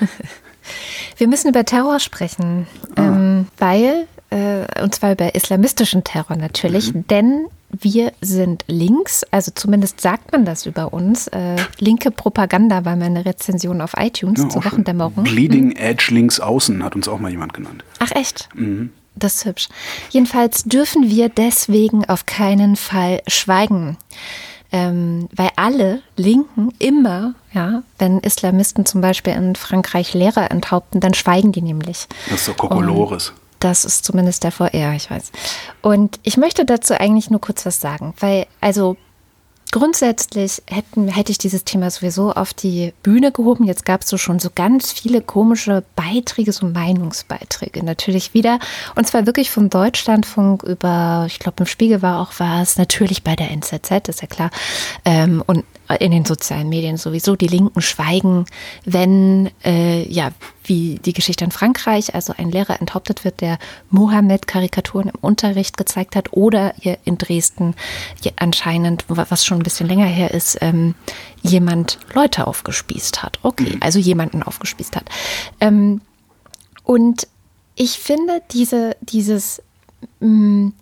Wir 1.16 1.28
müssen 1.28 1.48
über 1.50 1.66
Terror 1.66 2.00
sprechen, 2.00 2.66
ähm, 2.96 3.46
weil, 3.58 4.06
äh, 4.30 4.82
und 4.82 4.94
zwar 4.94 5.12
über 5.12 5.34
islamistischen 5.34 6.02
Terror 6.02 6.34
natürlich, 6.34 6.92
denn 6.94 7.44
wir 7.68 8.12
sind 8.22 8.64
links, 8.68 9.24
also 9.30 9.52
zumindest 9.54 10.00
sagt 10.00 10.32
man 10.32 10.46
das 10.46 10.64
über 10.64 10.94
uns. 10.94 11.26
Äh, 11.28 11.56
linke 11.78 12.10
Propaganda 12.10 12.86
war 12.86 12.96
meine 12.96 13.26
Rezension 13.26 13.82
auf 13.82 13.92
iTunes 13.98 14.40
Ja, 14.40 14.48
zur. 14.48 14.64
Wochendämmerung. 14.64 15.24
Bleeding 15.24 15.72
Edge 15.76 16.06
links 16.10 16.40
außen 16.40 16.82
hat 16.82 16.96
uns 16.96 17.06
auch 17.06 17.18
mal 17.20 17.30
jemand 17.30 17.52
genannt. 17.52 17.84
Ach 17.98 18.12
echt? 18.12 18.48
Das 19.14 19.34
ist 19.34 19.44
hübsch. 19.44 19.68
Jedenfalls 20.08 20.64
dürfen 20.64 21.10
wir 21.10 21.28
deswegen 21.28 22.06
auf 22.06 22.24
keinen 22.24 22.76
Fall 22.76 23.20
schweigen. 23.28 23.98
Ähm, 24.72 25.28
weil 25.34 25.50
alle 25.56 26.00
Linken 26.16 26.72
immer, 26.78 27.34
ja, 27.52 27.82
wenn 27.98 28.20
Islamisten 28.20 28.86
zum 28.86 29.00
Beispiel 29.00 29.32
in 29.32 29.56
Frankreich 29.56 30.14
Lehrer 30.14 30.50
enthaupten, 30.50 31.00
dann 31.00 31.14
schweigen 31.14 31.52
die 31.52 31.62
nämlich. 31.62 32.06
Das 32.28 32.40
ist 32.40 32.44
so 32.46 32.54
Kokolores. 32.54 33.32
Das 33.58 33.84
ist 33.84 34.04
zumindest 34.04 34.44
der 34.44 34.52
VR, 34.52 34.94
ich 34.94 35.10
weiß. 35.10 35.32
Und 35.82 36.18
ich 36.22 36.36
möchte 36.36 36.64
dazu 36.64 36.94
eigentlich 36.94 37.30
nur 37.30 37.40
kurz 37.40 37.66
was 37.66 37.80
sagen, 37.80 38.14
weil, 38.18 38.46
also 38.60 38.96
grundsätzlich 39.70 40.62
hätten, 40.66 41.08
hätte 41.08 41.32
ich 41.32 41.38
dieses 41.38 41.64
Thema 41.64 41.90
sowieso 41.90 42.32
auf 42.32 42.54
die 42.54 42.92
Bühne 43.02 43.32
gehoben. 43.32 43.64
Jetzt 43.64 43.84
gab 43.84 44.02
es 44.02 44.08
so 44.08 44.18
schon 44.18 44.38
so 44.38 44.50
ganz 44.54 44.92
viele 44.92 45.20
komische 45.20 45.82
Beiträge, 45.96 46.52
so 46.52 46.66
Meinungsbeiträge 46.66 47.84
natürlich 47.84 48.34
wieder. 48.34 48.58
Und 48.96 49.06
zwar 49.06 49.26
wirklich 49.26 49.50
vom 49.50 49.70
Deutschlandfunk 49.70 50.62
über, 50.62 51.24
ich 51.26 51.38
glaube 51.38 51.56
im 51.60 51.66
Spiegel 51.66 52.02
war 52.02 52.20
auch 52.20 52.32
was, 52.38 52.78
natürlich 52.78 53.22
bei 53.22 53.36
der 53.36 53.50
NZZ, 53.50 54.08
ist 54.08 54.22
ja 54.22 54.28
klar. 54.28 54.50
Ähm, 55.04 55.42
und 55.46 55.64
in 55.96 56.12
den 56.12 56.24
sozialen 56.24 56.68
Medien 56.68 56.96
sowieso. 56.96 57.36
Die 57.36 57.46
Linken 57.46 57.80
schweigen, 57.80 58.46
wenn, 58.84 59.50
äh, 59.64 60.06
ja, 60.08 60.30
wie 60.64 61.00
die 61.04 61.12
Geschichte 61.12 61.44
in 61.44 61.50
Frankreich, 61.50 62.14
also 62.14 62.34
ein 62.36 62.50
Lehrer 62.50 62.80
enthauptet 62.80 63.24
wird, 63.24 63.40
der 63.40 63.58
Mohammed-Karikaturen 63.90 65.08
im 65.08 65.18
Unterricht 65.20 65.76
gezeigt 65.76 66.16
hat 66.16 66.32
oder 66.32 66.74
hier 66.78 66.98
in 67.04 67.18
Dresden 67.18 67.74
ja, 68.22 68.32
anscheinend, 68.36 69.04
was 69.08 69.44
schon 69.44 69.58
ein 69.58 69.64
bisschen 69.64 69.88
länger 69.88 70.06
her 70.06 70.32
ist, 70.32 70.58
ähm, 70.60 70.94
jemand 71.42 71.98
Leute 72.14 72.46
aufgespießt 72.46 73.22
hat. 73.22 73.38
Okay, 73.42 73.78
also 73.80 73.98
jemanden 73.98 74.42
aufgespießt 74.42 74.96
hat. 74.96 75.08
Ähm, 75.60 76.00
und 76.84 77.26
ich 77.74 77.98
finde 77.98 78.42
diese, 78.52 78.96
dieses, 79.00 79.62
mh, 80.20 80.72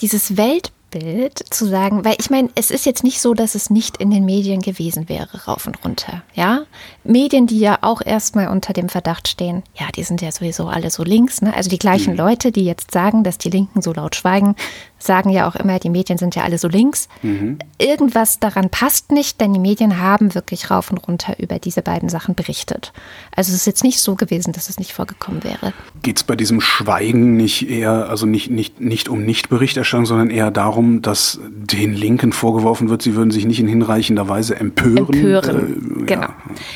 dieses 0.00 0.36
Weltbild, 0.36 0.72
Bild 0.90 1.38
zu 1.50 1.66
sagen, 1.66 2.04
weil 2.04 2.16
ich 2.18 2.30
meine, 2.30 2.50
es 2.54 2.70
ist 2.70 2.86
jetzt 2.86 3.04
nicht 3.04 3.20
so, 3.20 3.34
dass 3.34 3.54
es 3.54 3.70
nicht 3.70 3.96
in 3.98 4.10
den 4.10 4.24
Medien 4.24 4.60
gewesen 4.60 5.08
wäre, 5.08 5.46
rauf 5.46 5.66
und 5.66 5.84
runter. 5.84 6.22
Ja, 6.34 6.62
Medien, 7.04 7.46
die 7.46 7.60
ja 7.60 7.78
auch 7.82 8.02
erstmal 8.04 8.48
unter 8.48 8.72
dem 8.72 8.88
Verdacht 8.88 9.28
stehen, 9.28 9.62
ja, 9.74 9.86
die 9.94 10.02
sind 10.02 10.20
ja 10.20 10.32
sowieso 10.32 10.66
alle 10.68 10.90
so 10.90 11.02
links. 11.02 11.42
Ne? 11.42 11.54
Also 11.54 11.70
die 11.70 11.78
gleichen 11.78 12.12
mhm. 12.12 12.18
Leute, 12.18 12.52
die 12.52 12.64
jetzt 12.64 12.90
sagen, 12.92 13.24
dass 13.24 13.38
die 13.38 13.50
Linken 13.50 13.82
so 13.82 13.92
laut 13.92 14.16
schweigen, 14.16 14.56
sagen 15.02 15.30
ja 15.30 15.48
auch 15.48 15.56
immer, 15.56 15.78
die 15.78 15.90
Medien 15.90 16.18
sind 16.18 16.34
ja 16.36 16.44
alle 16.44 16.58
so 16.58 16.68
links. 16.68 17.08
Mhm. 17.22 17.58
Irgendwas 17.78 18.38
daran 18.38 18.70
passt 18.70 19.12
nicht, 19.12 19.40
denn 19.40 19.52
die 19.52 19.58
Medien 19.58 20.00
haben 20.00 20.34
wirklich 20.34 20.70
rauf 20.70 20.90
und 20.90 20.98
runter 20.98 21.38
über 21.38 21.58
diese 21.58 21.82
beiden 21.82 22.08
Sachen 22.08 22.34
berichtet. 22.34 22.92
Also 23.34 23.50
es 23.50 23.56
ist 23.56 23.66
jetzt 23.66 23.84
nicht 23.84 24.00
so 24.00 24.14
gewesen, 24.14 24.52
dass 24.52 24.68
es 24.68 24.78
nicht 24.78 24.92
vorgekommen 24.92 25.42
wäre. 25.44 25.72
Geht 26.02 26.18
es 26.18 26.24
bei 26.24 26.36
diesem 26.36 26.60
Schweigen 26.60 27.36
nicht 27.36 27.68
eher, 27.68 28.08
also 28.08 28.26
nicht, 28.26 28.50
nicht, 28.50 28.80
nicht 28.80 29.08
um 29.08 29.24
Nichtberichterstattung, 29.24 30.06
sondern 30.06 30.30
eher 30.30 30.50
darum, 30.50 31.02
dass 31.02 31.40
den 31.50 31.94
Linken 31.94 32.32
vorgeworfen 32.32 32.90
wird, 32.90 33.02
sie 33.02 33.14
würden 33.14 33.30
sich 33.30 33.46
nicht 33.46 33.60
in 33.60 33.68
hinreichender 33.68 34.28
Weise 34.28 34.56
empören? 34.56 34.98
Empören, 34.98 36.02
äh, 36.02 36.06
genau. 36.06 36.22
Ja. 36.22 36.34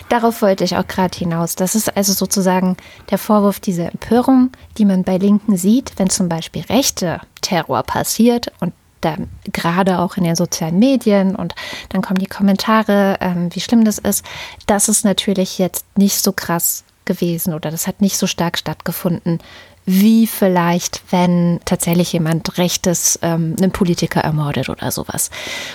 Darauf 0.08 0.42
wollte 0.42 0.64
ich 0.64 0.76
auch 0.76 0.86
gerade 0.86 1.16
hinaus. 1.16 1.56
Das 1.56 1.74
ist 1.74 1.96
also 1.96 2.12
sozusagen 2.12 2.76
der 3.10 3.18
Vorwurf 3.18 3.60
dieser 3.60 3.90
Empörung, 3.92 4.50
die 4.78 4.84
man 4.84 5.04
bei 5.04 5.18
Linken 5.18 5.56
sieht, 5.56 5.92
wenn 5.96 6.10
zum 6.10 6.28
Beispiel 6.28 6.62
Rechte 6.62 7.20
Terror 7.44 7.82
passiert 7.82 8.50
und 8.60 8.72
dann 9.02 9.28
gerade 9.52 9.98
auch 9.98 10.16
in 10.16 10.24
den 10.24 10.34
sozialen 10.34 10.78
Medien 10.78 11.36
und 11.36 11.54
dann 11.90 12.00
kommen 12.00 12.18
die 12.18 12.26
Kommentare, 12.26 13.18
ähm, 13.20 13.54
wie 13.54 13.60
schlimm 13.60 13.84
das 13.84 13.98
ist. 13.98 14.24
Das 14.66 14.88
ist 14.88 15.04
natürlich 15.04 15.58
jetzt 15.58 15.84
nicht 15.96 16.22
so 16.22 16.32
krass 16.32 16.84
gewesen 17.04 17.52
oder 17.52 17.70
das 17.70 17.86
hat 17.86 18.00
nicht 18.00 18.16
so 18.16 18.26
stark 18.26 18.56
stattgefunden 18.56 19.40
wie 19.86 20.26
vielleicht, 20.26 21.02
wenn 21.10 21.60
tatsächlich 21.64 22.12
jemand 22.12 22.56
Rechtes 22.56 23.18
ähm, 23.22 23.54
einen 23.60 23.70
Politiker 23.70 24.20
ermordet 24.20 24.70
oder 24.70 24.90
sowas. 24.90 25.30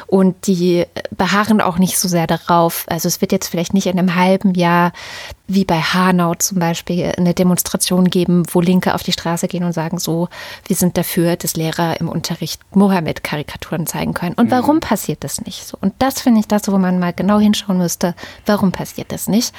Und 0.07 0.47
die 0.47 0.85
beharren 1.15 1.61
auch 1.61 1.77
nicht 1.77 1.99
so 1.99 2.07
sehr 2.07 2.25
darauf. 2.25 2.85
Also 2.87 3.07
es 3.07 3.21
wird 3.21 3.31
jetzt 3.31 3.47
vielleicht 3.47 3.73
nicht 3.73 3.85
in 3.85 3.99
einem 3.99 4.15
halben 4.15 4.55
Jahr, 4.55 4.93
wie 5.47 5.63
bei 5.63 5.79
Hanau 5.79 6.33
zum 6.35 6.59
Beispiel, 6.59 7.11
eine 7.17 7.33
Demonstration 7.35 8.09
geben, 8.09 8.43
wo 8.51 8.61
Linke 8.61 8.95
auf 8.95 9.03
die 9.03 9.11
Straße 9.11 9.47
gehen 9.47 9.63
und 9.63 9.73
sagen 9.73 9.99
so, 9.99 10.27
wir 10.65 10.75
sind 10.75 10.97
dafür, 10.97 11.35
dass 11.35 11.55
Lehrer 11.55 11.99
im 11.99 12.09
Unterricht 12.09 12.61
Mohammed-Karikaturen 12.73 13.85
zeigen 13.85 14.13
können. 14.13 14.35
Und 14.35 14.49
warum 14.49 14.77
mhm. 14.77 14.81
passiert 14.81 15.23
das 15.23 15.41
nicht 15.41 15.67
so? 15.67 15.77
Und 15.79 15.93
das 15.99 16.21
finde 16.21 16.39
ich 16.39 16.47
das, 16.47 16.67
wo 16.67 16.77
man 16.77 16.97
mal 16.97 17.13
genau 17.13 17.39
hinschauen 17.39 17.77
müsste, 17.77 18.15
warum 18.45 18.71
passiert 18.71 19.11
das 19.11 19.27
nicht? 19.27 19.53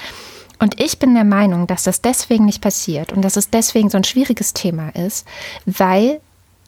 Und 0.60 0.80
ich 0.80 0.98
bin 0.98 1.14
der 1.14 1.24
Meinung, 1.24 1.66
dass 1.66 1.84
das 1.84 2.02
deswegen 2.02 2.44
nicht 2.44 2.60
passiert 2.60 3.12
und 3.12 3.22
dass 3.22 3.36
es 3.36 3.50
deswegen 3.50 3.88
so 3.90 3.96
ein 3.96 4.04
schwieriges 4.04 4.52
Thema 4.52 4.90
ist, 4.90 5.26
weil 5.64 6.20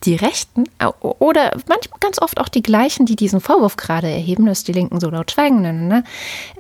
die 0.05 0.17
Rechten 0.17 0.65
oder 1.01 1.53
manchmal 1.69 2.01
ganz 2.01 2.21
oft 2.21 2.41
auch 2.41 2.49
die 2.49 2.63
gleichen, 2.63 3.07
die 3.07 3.15
diesen 3.15 3.41
Vorwurf 3.41 3.77
gerade 3.77 4.09
erheben, 4.11 4.47
dass 4.47 4.65
die 4.65 4.73
Linken 4.73 4.99
so 4.99 5.11
laut 5.11 5.31
schweigen, 5.31 5.61
ne, 5.61 5.73
ne, 5.73 5.87
ne 5.87 6.05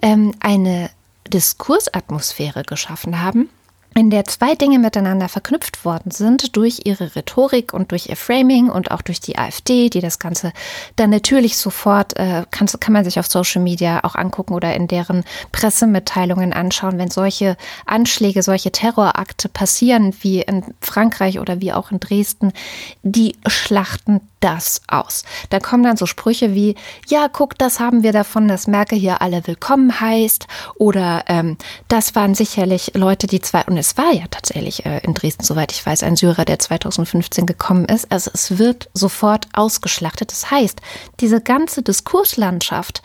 ähm, 0.02 0.32
eine 0.40 0.90
Diskursatmosphäre 1.26 2.62
geschaffen 2.62 3.20
haben, 3.22 3.48
in 3.94 4.10
der 4.10 4.24
zwei 4.24 4.54
Dinge 4.54 4.78
miteinander 4.78 5.28
verknüpft 5.28 5.84
worden 5.84 6.10
sind 6.10 6.56
durch 6.56 6.82
ihre 6.84 7.14
Rhetorik 7.14 7.72
und 7.74 7.90
durch 7.90 8.08
ihr 8.08 8.16
Framing 8.16 8.70
und 8.70 8.90
auch 8.90 9.02
durch 9.02 9.20
die 9.20 9.38
AfD, 9.38 9.90
die 9.90 10.00
das 10.00 10.18
Ganze 10.18 10.52
dann 10.96 11.10
natürlich 11.10 11.56
sofort, 11.56 12.16
äh, 12.16 12.44
kann, 12.50 12.68
kann 12.80 12.92
man 12.92 13.04
sich 13.04 13.18
auf 13.18 13.26
Social 13.26 13.62
Media 13.62 14.04
auch 14.04 14.14
angucken 14.14 14.54
oder 14.54 14.74
in 14.74 14.88
deren 14.88 15.24
Pressemitteilungen 15.52 16.52
anschauen, 16.52 16.98
wenn 16.98 17.10
solche 17.10 17.56
Anschläge, 17.86 18.42
solche 18.42 18.72
Terrorakte 18.72 19.48
passieren, 19.48 20.14
wie 20.20 20.40
in 20.40 20.64
Frankreich 20.80 21.38
oder 21.38 21.60
wie 21.60 21.72
auch 21.72 21.90
in 21.90 22.00
Dresden, 22.00 22.52
die 23.02 23.36
schlachten 23.46 24.20
das 24.42 24.82
aus. 24.88 25.24
Da 25.50 25.60
kommen 25.60 25.82
dann 25.82 25.96
so 25.96 26.06
Sprüche 26.06 26.54
wie, 26.54 26.74
ja, 27.06 27.28
guck, 27.28 27.56
das 27.56 27.80
haben 27.80 28.02
wir 28.02 28.12
davon, 28.12 28.48
dass 28.48 28.66
Merkel 28.66 28.98
hier 28.98 29.22
alle 29.22 29.46
willkommen 29.46 30.00
heißt. 30.00 30.46
Oder 30.74 31.24
ähm, 31.28 31.56
das 31.88 32.14
waren 32.14 32.34
sicherlich 32.34 32.92
Leute, 32.94 33.26
die 33.26 33.40
zwei, 33.40 33.64
und 33.64 33.78
es 33.78 33.96
war 33.96 34.12
ja 34.12 34.24
tatsächlich 34.30 34.84
äh, 34.84 34.98
in 35.04 35.14
Dresden, 35.14 35.44
soweit 35.44 35.72
ich 35.72 35.84
weiß, 35.84 36.02
ein 36.02 36.16
Syrer, 36.16 36.44
der 36.44 36.58
2015 36.58 37.46
gekommen 37.46 37.84
ist. 37.86 38.10
Also 38.10 38.30
es 38.34 38.58
wird 38.58 38.90
sofort 38.94 39.46
ausgeschlachtet. 39.52 40.32
Das 40.32 40.50
heißt, 40.50 40.80
diese 41.20 41.40
ganze 41.40 41.82
Diskurslandschaft 41.82 43.02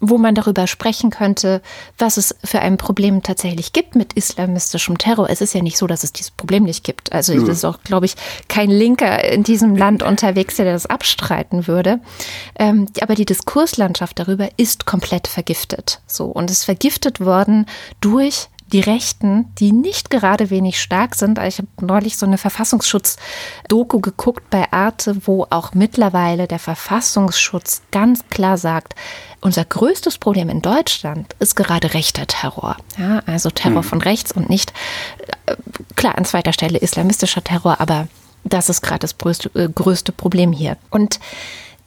wo 0.00 0.18
man 0.18 0.34
darüber 0.34 0.66
sprechen 0.66 1.10
könnte, 1.10 1.62
was 1.98 2.16
es 2.16 2.34
für 2.44 2.60
ein 2.60 2.76
Problem 2.76 3.22
tatsächlich 3.22 3.72
gibt 3.72 3.94
mit 3.94 4.14
islamistischem 4.14 4.98
Terror. 4.98 5.30
Es 5.30 5.40
ist 5.40 5.54
ja 5.54 5.62
nicht 5.62 5.78
so, 5.78 5.86
dass 5.86 6.04
es 6.04 6.12
dieses 6.12 6.30
Problem 6.30 6.64
nicht 6.64 6.84
gibt. 6.84 7.12
Also 7.12 7.32
es 7.32 7.48
ist 7.48 7.64
auch, 7.64 7.82
glaube 7.82 8.06
ich, 8.06 8.16
kein 8.48 8.70
Linker 8.70 9.24
in 9.24 9.42
diesem 9.42 9.76
Land 9.76 10.02
unterwegs, 10.02 10.56
der 10.56 10.72
das 10.72 10.86
abstreiten 10.86 11.66
würde. 11.66 12.00
Ähm, 12.58 12.86
aber 13.00 13.14
die 13.14 13.26
Diskurslandschaft 13.26 14.18
darüber 14.18 14.48
ist 14.56 14.86
komplett 14.86 15.28
vergiftet. 15.28 16.00
So 16.06 16.26
und 16.26 16.50
ist 16.50 16.64
vergiftet 16.64 17.20
worden 17.20 17.66
durch 18.00 18.49
die 18.72 18.80
Rechten, 18.80 19.52
die 19.58 19.72
nicht 19.72 20.10
gerade 20.10 20.50
wenig 20.50 20.80
stark 20.80 21.14
sind. 21.14 21.38
Ich 21.38 21.58
habe 21.58 21.68
neulich 21.80 22.16
so 22.16 22.26
eine 22.26 22.38
Verfassungsschutz-Doku 22.38 24.00
geguckt 24.00 24.48
bei 24.50 24.72
Arte, 24.72 25.26
wo 25.26 25.46
auch 25.50 25.74
mittlerweile 25.74 26.46
der 26.46 26.58
Verfassungsschutz 26.58 27.82
ganz 27.90 28.24
klar 28.30 28.58
sagt, 28.58 28.94
unser 29.40 29.64
größtes 29.64 30.18
Problem 30.18 30.48
in 30.48 30.62
Deutschland 30.62 31.34
ist 31.38 31.56
gerade 31.56 31.94
rechter 31.94 32.26
Terror. 32.26 32.76
Ja, 32.98 33.22
also 33.26 33.50
Terror 33.50 33.82
mhm. 33.82 33.86
von 33.86 34.02
rechts 34.02 34.32
und 34.32 34.50
nicht, 34.50 34.72
äh, 35.46 35.56
klar, 35.96 36.16
an 36.16 36.24
zweiter 36.24 36.52
Stelle 36.52 36.78
islamistischer 36.78 37.42
Terror, 37.42 37.80
aber 37.80 38.08
das 38.44 38.68
ist 38.68 38.82
gerade 38.82 39.00
das 39.00 39.18
größte, 39.18 39.50
äh, 39.54 39.68
größte 39.68 40.12
Problem 40.12 40.52
hier. 40.52 40.76
Und 40.90 41.20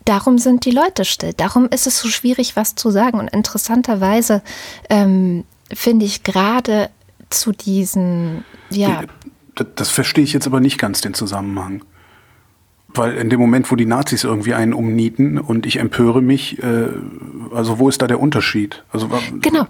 Darum 0.05 0.37
sind 0.37 0.65
die 0.65 0.71
Leute 0.71 1.05
still. 1.05 1.33
Darum 1.33 1.69
ist 1.69 1.87
es 1.87 1.97
so 1.99 2.09
schwierig, 2.09 2.57
was 2.57 2.75
zu 2.75 2.91
sagen. 2.91 3.19
Und 3.19 3.29
interessanterweise 3.29 4.41
ähm, 4.89 5.45
finde 5.71 6.05
ich 6.05 6.23
gerade 6.23 6.89
zu 7.29 7.51
diesen, 7.51 8.43
ja. 8.69 9.03
Das, 9.75 9.89
verstehe 9.89 10.23
ich 10.23 10.33
jetzt 10.33 10.47
aber 10.47 10.59
nicht 10.59 10.79
ganz 10.79 11.01
den 11.01 11.13
Zusammenhang. 11.13 11.83
Weil 12.95 13.15
in 13.15 13.29
dem 13.29 13.39
Moment, 13.39 13.71
wo 13.71 13.75
die 13.75 13.85
Nazis 13.85 14.23
irgendwie 14.23 14.53
einen 14.53 14.73
umnieten 14.73 15.39
und 15.39 15.65
ich 15.65 15.77
empöre 15.77 16.21
mich, 16.21 16.61
äh, 16.61 16.87
also 17.53 17.79
wo 17.79 17.89
ist 17.89 18.01
da 18.01 18.07
der 18.07 18.19
Unterschied? 18.19 18.83
Also, 18.91 19.09
genau, 19.41 19.65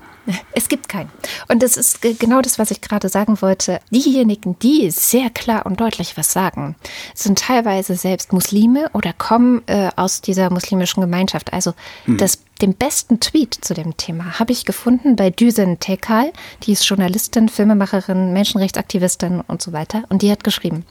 es 0.54 0.68
gibt 0.68 0.90
keinen. 0.90 1.10
Und 1.48 1.64
das 1.64 1.78
ist 1.78 2.02
genau 2.02 2.42
das, 2.42 2.60
was 2.60 2.72
ich 2.72 2.82
gerade 2.82 3.08
sagen 3.10 3.42
wollte. 3.42 3.80
Diejenigen, 3.92 4.58
die 4.60 4.92
sehr 4.92 5.30
klar 5.30 5.66
und 5.66 5.80
deutlich 5.80 6.18
was 6.18 6.34
sagen, 6.34 6.76
sind 7.14 7.40
teilweise 7.40 7.96
selbst 7.96 8.34
Muslime 8.34 8.90
oder 8.94 9.14
kommen 9.14 9.62
äh, 9.68 9.90
aus 9.96 10.22
dieser 10.22 10.50
muslimischen 10.50 11.02
Gemeinschaft. 11.02 11.54
Also 11.54 11.74
hm. 12.06 12.18
das 12.18 12.40
den 12.62 12.76
besten 12.76 13.20
Tweet 13.20 13.54
zu 13.54 13.74
dem 13.74 13.98
Thema 13.98 14.40
habe 14.40 14.52
ich 14.52 14.64
gefunden 14.64 15.16
bei 15.16 15.30
Düsen 15.30 15.80
Tekal. 15.80 16.32
Die 16.64 16.72
ist 16.72 16.88
Journalistin, 16.88 17.50
Filmemacherin, 17.50 18.32
Menschenrechtsaktivistin 18.32 19.42
und 19.42 19.62
so 19.62 19.74
weiter. 19.74 20.04
Und 20.10 20.22
die 20.22 20.32
hat 20.32 20.44
geschrieben, 20.44 20.86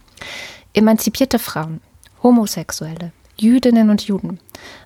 emanzipierte 0.74 1.38
Frauen 1.38 1.80
Homosexuelle, 2.22 3.12
Jüdinnen 3.36 3.90
und 3.90 4.02
Juden, 4.02 4.38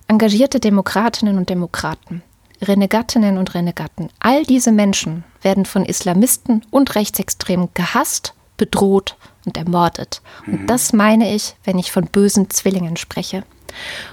engagierte 0.07 0.59
Demokratinnen 0.59 1.37
und 1.37 1.49
Demokraten, 1.49 2.23
Renegatinnen 2.61 3.37
und 3.37 3.53
Renegaten, 3.53 4.09
all 4.19 4.43
diese 4.43 4.71
Menschen 4.71 5.23
werden 5.41 5.65
von 5.65 5.85
Islamisten 5.85 6.65
und 6.71 6.95
Rechtsextremen 6.95 7.69
gehasst, 7.73 8.33
bedroht 8.57 9.15
und 9.45 9.57
ermordet. 9.57 10.21
Und 10.47 10.63
mhm. 10.63 10.67
das 10.67 10.93
meine 10.93 11.33
ich, 11.33 11.55
wenn 11.63 11.77
ich 11.77 11.91
von 11.91 12.05
bösen 12.05 12.49
Zwillingen 12.49 12.97
spreche. 12.97 13.43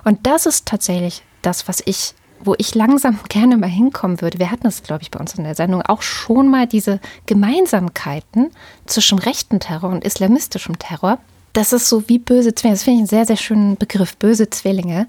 Und 0.05 0.27
das 0.27 0.47
ist 0.47 0.66
tatsächlich 0.66 1.22
das, 1.41 1.66
was 1.66 1.83
ich, 1.87 2.14
wo 2.41 2.55
ich 2.59 2.75
langsam 2.75 3.18
gerne 3.29 3.57
mal 3.57 3.70
hinkommen 3.70 4.20
würde. 4.20 4.39
Wir 4.39 4.51
hatten 4.51 4.66
es, 4.66 4.83
glaube 4.83 5.03
ich, 5.03 5.11
bei 5.11 5.18
uns 5.18 5.35
in 5.35 5.45
der 5.45 5.55
Sendung 5.55 5.81
auch 5.83 6.03
schon 6.03 6.51
mal 6.51 6.66
diese 6.66 7.01
Gemeinsamkeiten 7.25 8.51
zwischen 8.85 9.18
rechten 9.18 9.61
Terror 9.61 9.91
und 9.91 10.05
islamistischem 10.05 10.79
Terror 10.79 11.18
das 11.55 11.73
ist 11.73 11.89
so 11.89 12.09
wie 12.09 12.19
böse 12.19 12.55
Zwillinge. 12.55 12.77
Das 12.77 12.83
finde 12.83 12.97
ich 12.97 13.01
einen 13.01 13.07
sehr, 13.07 13.27
sehr 13.27 13.37
schönen 13.37 13.77
Begriff, 13.77 14.17
böse 14.17 14.51
Zwillinge, 14.51 15.07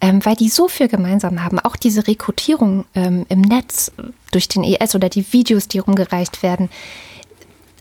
ähm, 0.00 0.24
weil 0.24 0.36
die 0.36 0.48
so 0.48 0.68
viel 0.68 0.88
gemeinsam 0.88 1.44
haben. 1.44 1.58
Auch 1.58 1.76
diese 1.76 2.06
Rekrutierung 2.06 2.86
ähm, 2.94 3.26
im 3.28 3.42
Netz 3.42 3.92
durch 4.30 4.48
den 4.48 4.64
ES 4.64 4.94
oder 4.94 5.08
die 5.08 5.32
Videos, 5.32 5.68
die 5.68 5.80
rumgereicht 5.80 6.42
werden. 6.42 6.70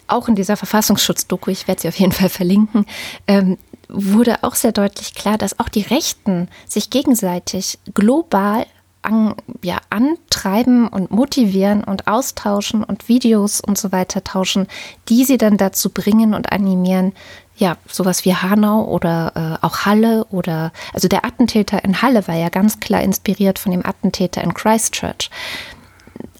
Auch 0.07 0.27
in 0.27 0.35
dieser 0.35 0.57
Verfassungsschutzdoku, 0.57 1.51
ich 1.51 1.67
werde 1.67 1.81
sie 1.81 1.87
auf 1.87 1.99
jeden 1.99 2.11
Fall 2.11 2.29
verlinken, 2.29 2.85
ähm, 3.27 3.59
wurde 3.87 4.43
auch 4.43 4.55
sehr 4.55 4.71
deutlich 4.71 5.13
klar, 5.13 5.37
dass 5.37 5.59
auch 5.59 5.69
die 5.69 5.81
Rechten 5.81 6.47
sich 6.67 6.89
gegenseitig 6.89 7.77
global 7.93 8.65
an, 9.01 9.35
ja, 9.63 9.77
antreiben 9.89 10.87
und 10.87 11.11
motivieren 11.11 11.83
und 11.83 12.07
austauschen 12.07 12.83
und 12.83 13.07
Videos 13.07 13.61
und 13.61 13.77
so 13.77 13.91
weiter 13.91 14.23
tauschen, 14.23 14.67
die 15.07 15.25
sie 15.25 15.37
dann 15.37 15.57
dazu 15.57 15.89
bringen 15.89 16.33
und 16.33 16.51
animieren, 16.51 17.13
ja, 17.57 17.77
sowas 17.87 18.23
wie 18.23 18.33
Hanau 18.33 18.85
oder 18.85 19.59
äh, 19.61 19.65
auch 19.65 19.85
Halle 19.85 20.25
oder, 20.31 20.71
also 20.93 21.07
der 21.07 21.25
Attentäter 21.25 21.83
in 21.83 22.01
Halle 22.01 22.27
war 22.27 22.35
ja 22.35 22.49
ganz 22.49 22.79
klar 22.79 23.01
inspiriert 23.01 23.59
von 23.59 23.71
dem 23.71 23.85
Attentäter 23.85 24.41
in 24.41 24.53
Christchurch. 24.53 25.29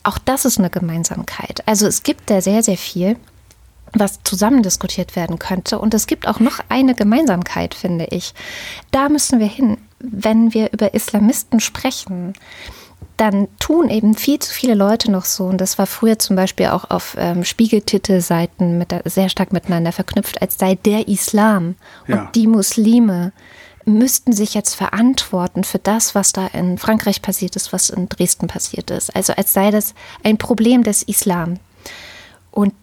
Auch 0.04 0.18
das 0.18 0.46
ist 0.46 0.60
eine 0.60 0.70
Gemeinsamkeit. 0.70 1.62
Also 1.68 1.88
es 1.88 2.04
gibt 2.04 2.30
da 2.30 2.42
sehr, 2.42 2.64
sehr 2.64 2.78
viel, 2.78 3.18
was 3.94 4.20
zusammen 4.24 4.64
diskutiert 4.64 5.16
werden 5.16 5.40
könnte. 5.40 5.80
Und 5.80 5.94
es 5.94 6.08
gibt 6.08 6.28
auch 6.28 6.40
noch 6.40 6.60
eine 6.70 6.96
Gemeinsamkeit, 6.96 7.74
finde 7.74 8.06
ich. 8.06 8.34
Da 8.92 9.10
müssen 9.10 9.40
wir 9.40 9.48
hin. 9.48 9.78
Wenn 10.00 10.54
wir 10.54 10.72
über 10.72 10.94
Islamisten 10.94 11.60
sprechen, 11.60 12.34
dann 13.18 13.50
tun 13.60 13.90
eben 13.90 14.16
viel 14.16 14.40
zu 14.40 14.54
viele 14.54 14.76
Leute 14.76 15.12
noch 15.12 15.26
so, 15.26 15.46
und 15.46 15.60
das 15.60 15.78
war 15.78 15.88
früher 15.88 16.18
zum 16.20 16.36
Beispiel 16.36 16.68
auch 16.68 16.90
auf 16.90 17.16
ähm, 17.20 17.44
Spiegeltitelseiten 17.44 18.78
mit, 18.78 18.96
sehr 19.06 19.28
stark 19.28 19.52
miteinander 19.52 19.92
verknüpft, 19.92 20.42
als 20.42 20.58
sei 20.58 20.76
der 20.76 21.08
Islam 21.10 21.76
ja. 22.08 22.22
und 22.22 22.36
die 22.36 22.48
Muslime 22.48 23.34
müssten 23.86 24.32
sich 24.32 24.54
jetzt 24.54 24.76
verantworten 24.76 25.64
für 25.64 25.80
das, 25.80 26.16
was 26.16 26.32
da 26.32 26.48
in 26.48 26.78
Frankreich 26.78 27.22
passiert 27.22 27.56
ist, 27.56 27.74
was 27.74 27.90
in 27.90 28.08
Dresden 28.08 28.48
passiert 28.48 28.92
ist. 28.92 29.16
Also 29.16 29.34
als 29.34 29.54
sei 29.54 29.72
das 29.72 29.94
ein 30.24 30.38
Problem 30.38 30.84
des 30.84 31.04
Islam. 31.04 31.58
Und 32.52 32.74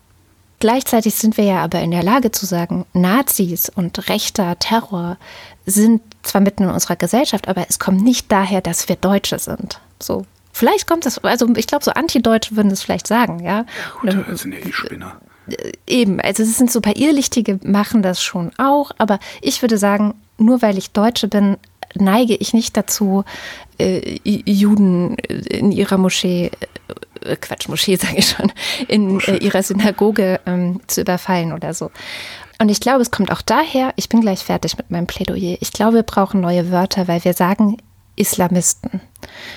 gleichzeitig 0.59 1.15
sind 1.15 1.37
wir 1.37 1.45
ja 1.45 1.65
aber 1.65 1.81
in 1.81 1.93
der 1.93 2.03
Lage 2.03 2.31
zu 2.31 2.45
sagen, 2.45 2.85
Nazis 2.93 3.69
und 3.69 4.09
rechter 4.09 4.59
Terror 4.59 5.17
sind 5.65 6.03
zwar 6.27 6.41
mitten 6.41 6.65
in 6.65 6.71
unserer 6.71 6.97
Gesellschaft, 6.97 7.49
aber 7.49 7.67
es 7.69 7.79
kommt 7.79 8.03
nicht 8.03 8.31
daher, 8.31 8.61
dass 8.61 8.89
wir 8.89 8.97
Deutsche 8.97 9.39
sind. 9.39 9.81
So. 10.01 10.27
Vielleicht 10.53 10.87
kommt 10.87 11.05
das, 11.05 11.19
also 11.19 11.47
ich 11.55 11.67
glaube, 11.67 11.85
so 11.85 11.91
Antideutsche 11.91 12.57
würden 12.57 12.71
es 12.71 12.83
vielleicht 12.83 13.07
sagen, 13.07 13.41
ja. 13.41 13.67
Gut, 14.01 14.17
das 14.27 14.41
sind 14.41 14.53
ja 14.53 14.59
eh 14.59 14.73
Spinner. 14.73 15.21
Äh, 15.49 15.73
eben, 15.87 16.21
also 16.21 16.43
es 16.43 16.57
sind 16.57 16.71
so 16.71 16.79
ein 16.79 16.83
paar 16.83 16.97
Irrlichtige, 16.97 17.61
machen 17.63 18.03
das 18.03 18.23
schon 18.23 18.53
auch, 18.59 18.91
aber 18.99 19.19
ich 19.43 19.63
würde 19.63 19.79
sagen, 19.79 20.15
nur 20.39 20.63
weil 20.63 20.79
ich 20.79 20.93
Deutsche 20.93 21.29
bin, 21.29 21.59
neige 21.95 22.35
ich 22.35 22.53
nicht 22.53 22.77
dazu, 22.77 23.25
äh, 23.79 24.19
Juden 24.25 25.17
in 25.17 25.73
ihrer 25.73 25.99
Moschee, 25.99 26.51
äh, 27.23 27.37
Quatsch, 27.37 27.69
Moschee 27.69 27.97
sage 28.01 28.17
ich 28.17 28.31
schon, 28.31 28.53
in 28.89 29.21
äh, 29.21 29.37
ihrer 29.37 29.63
Synagoge 29.63 30.41
ähm, 30.47 30.81
zu 30.87 31.03
überfallen 31.03 31.53
oder 31.53 31.75
so. 31.75 31.91
Und 32.59 32.71
ich 32.71 32.81
glaube, 32.81 33.03
es 33.03 33.11
kommt 33.11 33.31
auch 33.31 33.43
daher, 33.43 33.93
ich 33.97 34.09
bin 34.09 34.21
gleich 34.21 34.41
fertig 34.41 34.79
mit 34.79 34.91
meinem 34.91 35.07
Plädoyer, 35.07 35.59
ich 35.61 35.73
glaube, 35.73 35.97
wir 35.97 36.03
brauchen 36.03 36.41
neue 36.41 36.71
Wörter, 36.71 37.07
weil 37.07 37.23
wir 37.25 37.35
sagen 37.35 37.77
Islamisten. 38.17 39.01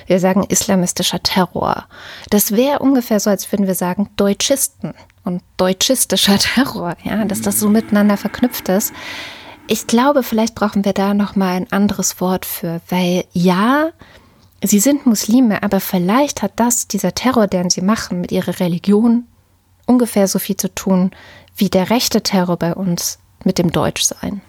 Wir 0.06 0.20
sagen 0.20 0.43
islamistischer 0.43 1.24
Terror. 1.24 1.86
Das 2.30 2.52
wäre 2.52 2.80
ungefähr 2.80 3.20
so, 3.20 3.30
als 3.30 3.52
würden 3.52 3.68
wir 3.68 3.76
sagen 3.76 4.10
Deutschisten 4.18 4.93
und 5.24 5.41
deutschistischer 5.58 6.38
Terror, 6.39 6.95
ja, 7.04 7.24
dass 7.26 7.41
das 7.41 7.60
so 7.60 7.70
miteinander 7.70 8.18
verknüpft 8.18 8.70
ist. 8.70 8.93
Ich 9.68 9.88
glaube, 9.88 10.24
vielleicht 10.24 10.56
brauchen 10.56 10.84
wir 10.84 10.93
da 10.93 11.14
noch 11.14 11.36
mal 11.36 11.56
ein 11.56 11.72
anderes 11.72 12.20
Wort 12.20 12.45
für, 12.45 12.82
weil 12.89 13.24
ja, 13.34 13.91
sie 14.64 14.80
sind 14.80 15.06
Muslime, 15.06 15.64
aber 15.64 15.80
vielleicht 15.80 16.41
hat 16.41 16.54
das 16.56 16.88
dieser 16.88 17.14
Terror, 17.14 17.47
den 17.47 17.70
sie 17.70 17.82
machen 17.82 18.20
mit 18.20 18.32
ihrer 18.32 18.60
Religion 18.60 19.26
ungefähr 19.86 20.28
so 20.28 20.39
viel 20.39 20.58
zu 20.58 20.74
tun 20.74 21.12
wie 21.60 21.70
der 21.70 21.89
rechte 21.89 22.22
Terror 22.22 22.57
bei 22.57 22.74
uns 22.74 23.20
mit 23.43 23.57
dem 23.57 23.72
Deutschsein. 23.72 24.41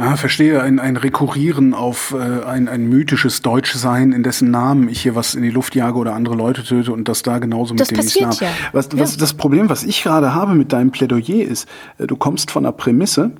Ah, 0.00 0.16
verstehe, 0.16 0.62
ein, 0.62 0.78
ein 0.78 0.96
Rekurrieren 0.96 1.74
auf 1.74 2.14
äh, 2.16 2.44
ein, 2.44 2.68
ein 2.68 2.88
mythisches 2.88 3.42
Deutschsein, 3.42 4.12
in 4.12 4.22
dessen 4.22 4.48
Namen 4.48 4.88
ich 4.88 5.00
hier 5.02 5.16
was 5.16 5.34
in 5.34 5.42
die 5.42 5.50
Luft 5.50 5.74
jage 5.74 5.98
oder 5.98 6.14
andere 6.14 6.36
Leute 6.36 6.62
töte 6.62 6.92
und 6.92 7.08
das 7.08 7.22
da 7.22 7.38
genauso 7.38 7.74
das 7.74 7.90
mit 7.90 7.98
dem 7.98 8.06
Islam. 8.06 8.30
Ja. 8.38 8.48
Was, 8.70 8.90
was 8.92 9.14
ja. 9.14 9.20
das 9.20 9.34
Problem, 9.34 9.68
was 9.68 9.82
ich 9.82 10.04
gerade 10.04 10.34
habe 10.34 10.54
mit 10.54 10.72
deinem 10.72 10.92
Plädoyer 10.92 11.44
ist, 11.44 11.68
äh, 11.98 12.06
du 12.06 12.16
kommst 12.16 12.52
von 12.52 12.62
der 12.62 12.72
Prämisse, 12.72 13.32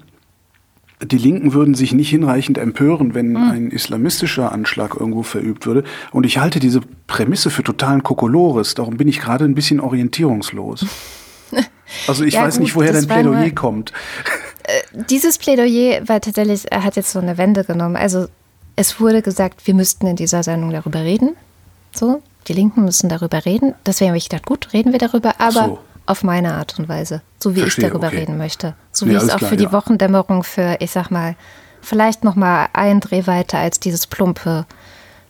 die 1.00 1.18
Linken 1.18 1.52
würden 1.52 1.74
sich 1.74 1.92
nicht 1.92 2.10
hinreichend 2.10 2.58
empören, 2.58 3.14
wenn 3.14 3.30
mhm. 3.30 3.36
ein 3.36 3.70
islamistischer 3.70 4.50
Anschlag 4.50 4.96
irgendwo 4.98 5.22
verübt 5.22 5.64
würde. 5.64 5.84
Und 6.10 6.26
ich 6.26 6.38
halte 6.38 6.58
diese 6.58 6.80
Prämisse 7.06 7.50
für 7.50 7.62
totalen 7.62 8.02
Kokolores. 8.02 8.74
Darum 8.74 8.96
bin 8.96 9.06
ich 9.06 9.20
gerade 9.20 9.44
ein 9.44 9.54
bisschen 9.54 9.78
orientierungslos. 9.78 10.86
Also 12.06 12.24
ich 12.24 12.34
ja, 12.34 12.42
weiß 12.42 12.54
gut, 12.54 12.64
nicht, 12.64 12.74
woher 12.74 12.92
dein 12.92 13.06
Plädoyer 13.06 13.50
kommt. 13.50 13.92
Äh, 14.64 14.82
dieses 14.92 15.38
Plädoyer 15.38 16.06
war 16.08 16.20
tatsächlich, 16.20 16.70
er 16.70 16.84
hat 16.84 16.96
jetzt 16.96 17.12
so 17.12 17.18
eine 17.18 17.38
Wende 17.38 17.64
genommen. 17.64 17.96
Also 17.96 18.28
es 18.76 19.00
wurde 19.00 19.22
gesagt, 19.22 19.66
wir 19.66 19.74
müssten 19.74 20.06
in 20.06 20.16
dieser 20.16 20.42
Sendung 20.42 20.70
darüber 20.70 21.00
reden. 21.00 21.36
So, 21.92 22.22
die 22.46 22.52
Linken 22.52 22.84
müssen 22.84 23.08
darüber 23.08 23.44
reden. 23.44 23.74
Deswegen 23.86 24.10
habe 24.10 24.18
ich 24.18 24.28
gedacht, 24.28 24.46
gut, 24.46 24.72
reden 24.72 24.92
wir 24.92 24.98
darüber, 24.98 25.34
aber 25.38 25.64
so. 25.64 25.78
auf 26.06 26.22
meine 26.22 26.54
Art 26.54 26.78
und 26.78 26.88
Weise, 26.88 27.22
so 27.38 27.56
wie 27.56 27.60
Verstehe, 27.60 27.86
ich 27.86 27.90
darüber 27.90 28.08
okay. 28.08 28.18
reden 28.18 28.38
möchte. 28.38 28.74
So 28.92 29.06
wie 29.06 29.12
ich 29.12 29.22
es 29.22 29.30
auch 29.30 29.38
klar, 29.38 29.50
für 29.50 29.56
die 29.56 29.72
Wochendämmerung 29.72 30.44
für, 30.44 30.76
ich 30.80 30.90
sag 30.90 31.10
mal, 31.10 31.34
vielleicht 31.80 32.24
noch 32.24 32.36
mal 32.36 32.68
ein 32.72 33.00
Dreh 33.00 33.26
weiter 33.26 33.58
als 33.58 33.80
dieses 33.80 34.06
plumpe. 34.06 34.66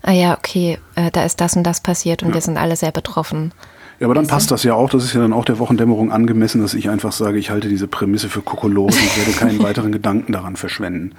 Ah 0.02 0.12
ja, 0.12 0.36
okay, 0.36 0.78
äh, 0.94 1.10
da 1.10 1.24
ist 1.24 1.40
das 1.40 1.56
und 1.56 1.64
das 1.64 1.80
passiert 1.80 2.22
und 2.22 2.30
ja. 2.30 2.34
wir 2.34 2.40
sind 2.40 2.56
alle 2.56 2.76
sehr 2.76 2.92
betroffen. 2.92 3.52
Ja, 4.00 4.06
aber 4.06 4.14
dann 4.14 4.26
passt 4.28 4.50
das 4.50 4.62
ja 4.62 4.74
auch. 4.74 4.90
Das 4.90 5.04
ist 5.04 5.14
ja 5.14 5.20
dann 5.20 5.32
auch 5.32 5.44
der 5.44 5.58
Wochendämmerung 5.58 6.12
angemessen, 6.12 6.60
dass 6.60 6.74
ich 6.74 6.88
einfach 6.88 7.12
sage, 7.12 7.38
ich 7.38 7.50
halte 7.50 7.68
diese 7.68 7.88
Prämisse 7.88 8.28
für 8.28 8.42
Kokolores 8.42 8.96
und 8.96 9.18
werde 9.18 9.32
keinen 9.32 9.58
weiteren 9.62 9.90
Gedanken 9.90 10.32
daran 10.32 10.56
verschwenden. 10.56 11.14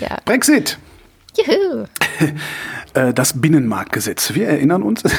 Ja. 0.00 0.18
Brexit. 0.24 0.78
Juhu. 1.36 1.84
Äh, 2.94 3.12
das 3.12 3.40
Binnenmarktgesetz. 3.40 4.34
Wir 4.34 4.48
erinnern 4.48 4.82
uns, 4.82 5.02
das 5.02 5.12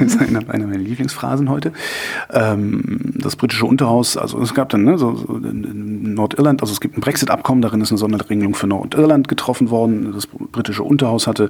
ist 0.00 0.20
eine, 0.20 0.40
meiner 0.40 0.76
Lieblingsphrasen 0.76 1.48
heute, 1.48 1.72
ähm, 2.30 3.14
das 3.14 3.36
britische 3.36 3.66
Unterhaus, 3.66 4.16
also 4.16 4.40
es 4.40 4.54
gab 4.54 4.68
dann 4.68 4.84
ne, 4.84 4.98
so, 4.98 5.10
in 5.42 6.14
Nordirland, 6.14 6.60
also 6.60 6.72
es 6.72 6.80
gibt 6.80 6.96
ein 6.96 7.00
Brexit-Abkommen, 7.00 7.62
darin 7.62 7.80
ist 7.80 7.90
eine 7.90 7.98
Sonderregelung 7.98 8.54
für 8.54 8.66
Nordirland 8.66 9.28
getroffen 9.28 9.70
worden. 9.70 10.12
Das 10.12 10.26
britische 10.26 10.82
Unterhaus 10.82 11.26
hatte 11.26 11.48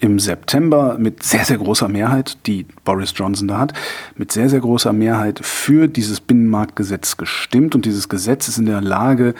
im 0.00 0.18
September 0.18 0.96
mit 0.98 1.22
sehr, 1.22 1.44
sehr 1.44 1.58
großer 1.58 1.88
Mehrheit, 1.88 2.38
die 2.46 2.66
Boris 2.84 3.12
Johnson 3.14 3.48
da 3.48 3.58
hat, 3.58 3.72
mit 4.16 4.32
sehr, 4.32 4.48
sehr 4.48 4.60
großer 4.60 4.92
Mehrheit 4.92 5.40
für 5.42 5.88
dieses 5.88 6.20
Binnenmarktgesetz 6.20 7.16
gestimmt 7.16 7.74
und 7.74 7.84
dieses 7.84 8.08
Gesetz 8.08 8.48
ist 8.48 8.58
in 8.58 8.66
der 8.66 8.80
Lage, 8.80 9.34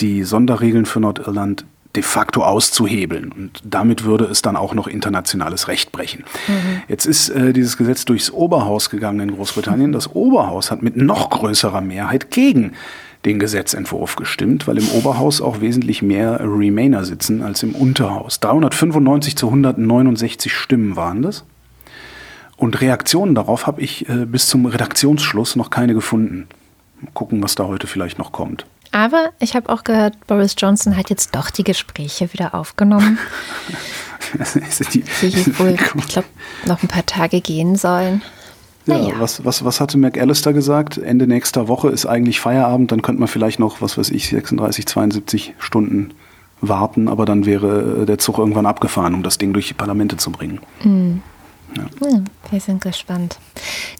die 0.00 0.24
Sonderregeln 0.24 0.84
für 0.84 1.00
Nordirland 1.00 1.64
de 1.96 2.02
facto 2.02 2.42
auszuhebeln. 2.42 3.32
Und 3.32 3.62
damit 3.64 4.04
würde 4.04 4.26
es 4.26 4.42
dann 4.42 4.56
auch 4.56 4.74
noch 4.74 4.86
internationales 4.86 5.68
Recht 5.68 5.92
brechen. 5.92 6.24
Mhm. 6.46 6.82
Jetzt 6.88 7.06
ist 7.06 7.30
äh, 7.30 7.52
dieses 7.52 7.76
Gesetz 7.76 8.04
durchs 8.04 8.30
Oberhaus 8.30 8.90
gegangen 8.90 9.20
in 9.20 9.34
Großbritannien. 9.34 9.92
Das 9.92 10.14
Oberhaus 10.14 10.70
hat 10.70 10.82
mit 10.82 10.96
noch 10.96 11.30
größerer 11.30 11.80
Mehrheit 11.80 12.30
gegen 12.30 12.72
den 13.24 13.38
Gesetzentwurf 13.40 14.14
gestimmt, 14.16 14.68
weil 14.68 14.78
im 14.78 14.88
Oberhaus 14.90 15.40
auch 15.40 15.60
wesentlich 15.60 16.00
mehr 16.00 16.38
Remainer 16.40 17.04
sitzen 17.04 17.42
als 17.42 17.62
im 17.62 17.74
Unterhaus. 17.74 18.38
395 18.40 19.36
zu 19.36 19.48
169 19.48 20.52
Stimmen 20.52 20.94
waren 20.94 21.22
das. 21.22 21.44
Und 22.56 22.80
Reaktionen 22.80 23.34
darauf 23.34 23.66
habe 23.66 23.82
ich 23.82 24.08
äh, 24.08 24.26
bis 24.26 24.46
zum 24.46 24.66
Redaktionsschluss 24.66 25.56
noch 25.56 25.70
keine 25.70 25.94
gefunden. 25.94 26.46
Mal 27.00 27.10
gucken, 27.12 27.42
was 27.42 27.54
da 27.54 27.64
heute 27.64 27.86
vielleicht 27.86 28.18
noch 28.18 28.32
kommt. 28.32 28.64
Aber 28.92 29.30
ich 29.40 29.54
habe 29.54 29.68
auch 29.68 29.84
gehört, 29.84 30.26
Boris 30.26 30.54
Johnson 30.58 30.96
hat 30.96 31.10
jetzt 31.10 31.34
doch 31.34 31.50
die 31.50 31.64
Gespräche 31.64 32.32
wieder 32.32 32.54
aufgenommen. 32.54 33.18
die, 34.92 35.02
die 35.22 35.58
wohl, 35.58 35.76
ich 35.98 36.08
glaube, 36.08 36.28
noch 36.66 36.82
ein 36.82 36.88
paar 36.88 37.06
Tage 37.06 37.40
gehen 37.40 37.76
sollen. 37.76 38.22
Naja. 38.86 39.08
Ja, 39.08 39.20
was, 39.20 39.44
was, 39.44 39.64
was 39.64 39.80
hatte 39.80 39.98
McAllister 39.98 40.52
gesagt? 40.52 40.96
Ende 40.98 41.26
nächster 41.26 41.66
Woche 41.66 41.88
ist 41.88 42.06
eigentlich 42.06 42.40
Feierabend, 42.40 42.92
dann 42.92 43.02
könnte 43.02 43.18
man 43.20 43.28
vielleicht 43.28 43.58
noch, 43.58 43.80
was 43.80 43.98
weiß 43.98 44.10
ich, 44.10 44.28
36, 44.28 44.86
72 44.86 45.54
Stunden 45.58 46.14
warten, 46.60 47.08
aber 47.08 47.24
dann 47.26 47.46
wäre 47.46 48.06
der 48.06 48.18
Zug 48.18 48.38
irgendwann 48.38 48.66
abgefahren, 48.66 49.14
um 49.14 49.22
das 49.22 49.38
Ding 49.38 49.52
durch 49.52 49.68
die 49.68 49.74
Parlamente 49.74 50.16
zu 50.16 50.30
bringen. 50.30 50.60
Mhm. 50.84 51.22
Ja. 51.76 51.84
Hm, 52.00 52.24
wir 52.50 52.60
sind 52.60 52.80
gespannt. 52.80 53.38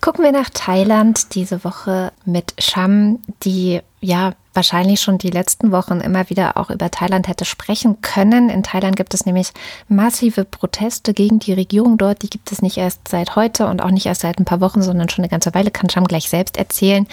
Gucken 0.01 0.25
wir 0.25 0.33
nach 0.33 0.51
Thailand 0.51 1.35
diese 1.35 1.65
Woche 1.65 2.13
mit 2.25 2.55
Sham, 2.59 3.19
die 3.43 3.81
ja 4.01 4.35
wahrscheinlich 4.57 5.01
schon 5.01 5.19
die 5.19 5.31
letzten 5.31 5.71
Wochen 5.71 6.01
immer 6.01 6.29
wieder 6.31 6.57
auch 6.57 6.71
über 6.71 6.91
Thailand 6.91 7.29
hätte 7.29 7.45
sprechen 7.45 8.01
können. 8.01 8.49
In 8.49 8.63
Thailand 8.63 8.97
gibt 8.97 9.15
es 9.15 9.27
nämlich 9.27 9.53
massive 9.89 10.45
Proteste 10.45 11.15
gegen 11.15 11.39
die 11.39 11.53
Regierung 11.53 11.99
dort. 11.99 12.23
Die 12.23 12.31
gibt 12.31 12.51
es 12.51 12.63
nicht 12.63 12.79
erst 12.79 13.07
seit 13.09 13.37
heute 13.37 13.67
und 13.67 13.81
auch 13.81 13.91
nicht 13.91 14.07
erst 14.07 14.23
seit 14.23 14.41
ein 14.41 14.45
paar 14.45 14.61
Wochen, 14.61 14.83
sondern 14.83 15.09
schon 15.09 15.23
eine 15.23 15.31
ganze 15.31 15.55
Weile. 15.55 15.71
Kann 15.71 15.91
Sham 15.91 16.05
gleich 16.05 16.29
selbst 16.29 16.57
erzählen. 16.57 17.07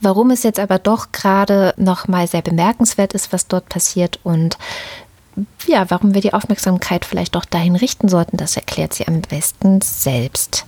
Warum 0.00 0.30
es 0.30 0.42
jetzt 0.42 0.60
aber 0.60 0.78
doch 0.78 1.12
gerade 1.12 1.72
noch 1.76 2.08
mal 2.08 2.26
sehr 2.26 2.42
bemerkenswert 2.42 3.14
ist, 3.14 3.32
was 3.32 3.48
dort 3.48 3.68
passiert 3.68 4.20
und 4.24 4.58
ja, 5.66 5.88
warum 5.90 6.14
wir 6.14 6.20
die 6.20 6.32
Aufmerksamkeit 6.34 7.04
vielleicht 7.04 7.34
doch 7.36 7.44
dahin 7.44 7.76
richten 7.76 8.08
sollten, 8.08 8.36
das 8.36 8.56
erklärt 8.56 8.94
sie 8.94 9.06
am 9.06 9.20
besten 9.22 9.80
selbst. 9.80 10.67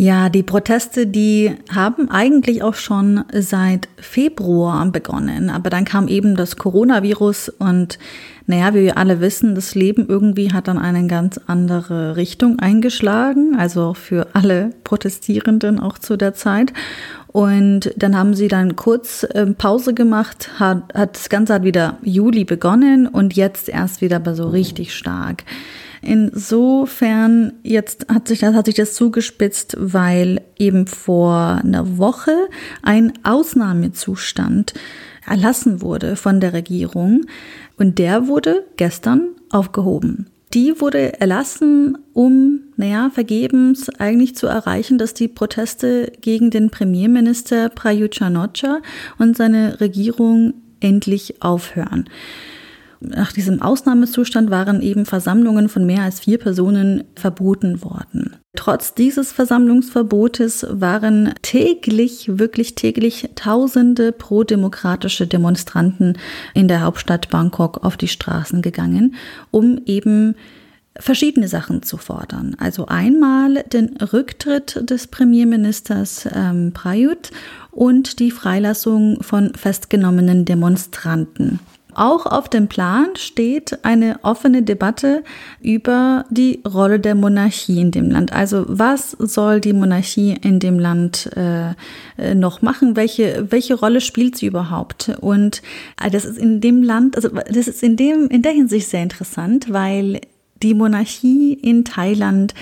Ja, 0.00 0.30
die 0.30 0.42
Proteste, 0.42 1.06
die 1.06 1.54
haben 1.70 2.10
eigentlich 2.10 2.62
auch 2.62 2.72
schon 2.72 3.22
seit 3.34 3.86
Februar 3.98 4.86
begonnen, 4.86 5.50
aber 5.50 5.68
dann 5.68 5.84
kam 5.84 6.08
eben 6.08 6.36
das 6.36 6.56
Coronavirus 6.56 7.50
und 7.50 7.98
naja, 8.46 8.72
wie 8.72 8.84
wir 8.84 8.96
alle 8.96 9.20
wissen, 9.20 9.54
das 9.54 9.74
Leben 9.74 10.06
irgendwie 10.08 10.54
hat 10.54 10.68
dann 10.68 10.78
eine 10.78 11.06
ganz 11.06 11.38
andere 11.46 12.16
Richtung 12.16 12.58
eingeschlagen, 12.60 13.56
also 13.58 13.92
für 13.92 14.28
alle 14.32 14.70
Protestierenden 14.84 15.78
auch 15.78 15.98
zu 15.98 16.16
der 16.16 16.32
Zeit. 16.32 16.72
Und 17.26 17.92
dann 17.94 18.16
haben 18.16 18.32
sie 18.32 18.48
dann 18.48 18.76
kurz 18.76 19.24
äh, 19.24 19.44
Pause 19.48 19.92
gemacht, 19.92 20.58
hat, 20.58 20.94
hat 20.94 21.16
das 21.16 21.28
Ganze 21.28 21.52
hat 21.52 21.62
wieder 21.62 21.98
Juli 22.00 22.44
begonnen 22.44 23.06
und 23.06 23.36
jetzt 23.36 23.68
erst 23.68 24.00
wieder 24.00 24.16
aber 24.16 24.34
so 24.34 24.48
richtig 24.48 24.94
stark. 24.94 25.44
Insofern 26.02 27.52
jetzt 27.62 28.06
hat 28.08 28.28
sich 28.28 28.40
das, 28.40 28.54
hat 28.54 28.66
sich 28.66 28.74
das 28.74 28.94
zugespitzt, 28.94 29.76
weil 29.78 30.40
eben 30.58 30.86
vor 30.86 31.60
einer 31.62 31.98
Woche 31.98 32.34
ein 32.82 33.12
Ausnahmezustand 33.22 34.74
erlassen 35.26 35.82
wurde 35.82 36.16
von 36.16 36.40
der 36.40 36.52
Regierung 36.52 37.26
und 37.76 37.98
der 37.98 38.26
wurde 38.28 38.64
gestern 38.76 39.28
aufgehoben. 39.50 40.26
Die 40.54 40.80
wurde 40.80 41.20
erlassen, 41.20 41.96
um, 42.12 42.60
naja, 42.76 43.10
vergebens 43.10 43.88
eigentlich 43.88 44.34
zu 44.34 44.48
erreichen, 44.48 44.98
dass 44.98 45.14
die 45.14 45.28
Proteste 45.28 46.10
gegen 46.20 46.50
den 46.50 46.70
Premierminister 46.70 47.68
Prayut 47.68 48.20
und 49.18 49.36
seine 49.36 49.80
Regierung 49.80 50.54
endlich 50.80 51.40
aufhören. 51.40 52.06
Nach 53.00 53.32
diesem 53.32 53.62
Ausnahmezustand 53.62 54.50
waren 54.50 54.82
eben 54.82 55.06
Versammlungen 55.06 55.70
von 55.70 55.86
mehr 55.86 56.02
als 56.02 56.20
vier 56.20 56.38
Personen 56.38 57.04
verboten 57.16 57.82
worden. 57.82 58.36
Trotz 58.56 58.94
dieses 58.94 59.32
Versammlungsverbotes 59.32 60.66
waren 60.70 61.32
täglich, 61.40 62.38
wirklich 62.38 62.74
täglich 62.74 63.30
tausende 63.36 64.12
prodemokratische 64.12 65.26
Demonstranten 65.26 66.18
in 66.52 66.68
der 66.68 66.82
Hauptstadt 66.82 67.30
Bangkok 67.30 67.84
auf 67.84 67.96
die 67.96 68.08
Straßen 68.08 68.60
gegangen, 68.60 69.14
um 69.50 69.80
eben 69.86 70.34
verschiedene 70.98 71.48
Sachen 71.48 71.82
zu 71.82 71.96
fordern. 71.96 72.54
Also 72.58 72.86
einmal 72.86 73.62
den 73.72 73.96
Rücktritt 73.96 74.90
des 74.90 75.06
Premierministers 75.06 76.28
ähm, 76.30 76.72
Prayut 76.74 77.30
und 77.70 78.18
die 78.18 78.30
Freilassung 78.30 79.22
von 79.22 79.54
festgenommenen 79.54 80.44
Demonstranten. 80.44 81.60
Auch 81.94 82.26
auf 82.26 82.48
dem 82.48 82.68
Plan 82.68 83.08
steht 83.16 83.84
eine 83.84 84.20
offene 84.22 84.62
Debatte 84.62 85.22
über 85.60 86.24
die 86.30 86.60
Rolle 86.66 87.00
der 87.00 87.14
Monarchie 87.14 87.80
in 87.80 87.90
dem 87.90 88.10
Land. 88.10 88.32
Also 88.32 88.64
was 88.68 89.12
soll 89.12 89.60
die 89.60 89.72
Monarchie 89.72 90.36
in 90.40 90.60
dem 90.60 90.78
Land 90.78 91.30
äh, 91.36 91.70
äh 92.18 92.34
noch 92.34 92.62
machen? 92.62 92.96
Welche, 92.96 93.46
welche 93.50 93.74
Rolle 93.74 94.00
spielt 94.00 94.36
sie 94.36 94.46
überhaupt? 94.46 95.12
Und 95.20 95.62
äh, 96.02 96.10
das 96.10 96.24
ist 96.24 96.38
in 96.38 96.60
dem 96.60 96.82
Land, 96.82 97.16
also 97.16 97.28
das 97.28 97.68
ist 97.68 97.82
in 97.82 97.96
dem, 97.96 98.28
in 98.28 98.42
der 98.42 98.52
Hinsicht 98.52 98.88
sehr 98.88 99.02
interessant, 99.02 99.72
weil 99.72 100.20
die 100.62 100.74
Monarchie 100.74 101.54
in 101.54 101.84
Thailand, 101.84 102.54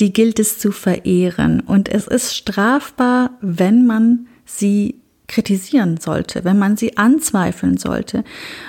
die 0.00 0.12
gilt 0.12 0.38
es 0.38 0.58
zu 0.58 0.72
verehren. 0.72 1.60
Und 1.60 1.88
es 1.88 2.06
ist 2.06 2.34
strafbar, 2.34 3.30
wenn 3.40 3.86
man 3.86 4.26
sie 4.44 5.00
kritisieren 5.26 5.96
sollte, 5.98 6.44
wenn 6.44 6.58
man 6.58 6.76
sie 6.76 6.96
anzweifeln 6.96 7.78
sollte. 7.78 8.24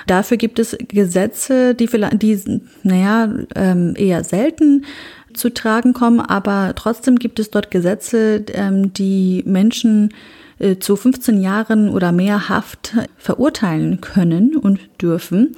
Dafür 0.06 0.36
gibt 0.36 0.58
es 0.58 0.76
Gesetze, 0.88 1.74
die 1.74 1.86
vielleicht, 1.86 2.22
die, 2.22 2.60
naja, 2.82 3.32
ähm, 3.54 3.94
eher 3.96 4.24
selten 4.24 4.84
zu 5.34 5.52
tragen 5.52 5.92
kommen, 5.92 6.20
aber 6.20 6.72
trotzdem 6.74 7.16
gibt 7.16 7.38
es 7.38 7.50
dort 7.50 7.70
Gesetze, 7.70 8.44
ähm, 8.54 8.92
die 8.94 9.42
Menschen 9.46 10.14
zu 10.80 10.96
15 10.96 11.40
Jahren 11.40 11.90
oder 11.90 12.12
mehr 12.12 12.48
Haft 12.48 12.94
verurteilen 13.18 14.00
können 14.00 14.56
und 14.56 14.80
dürfen. 15.00 15.54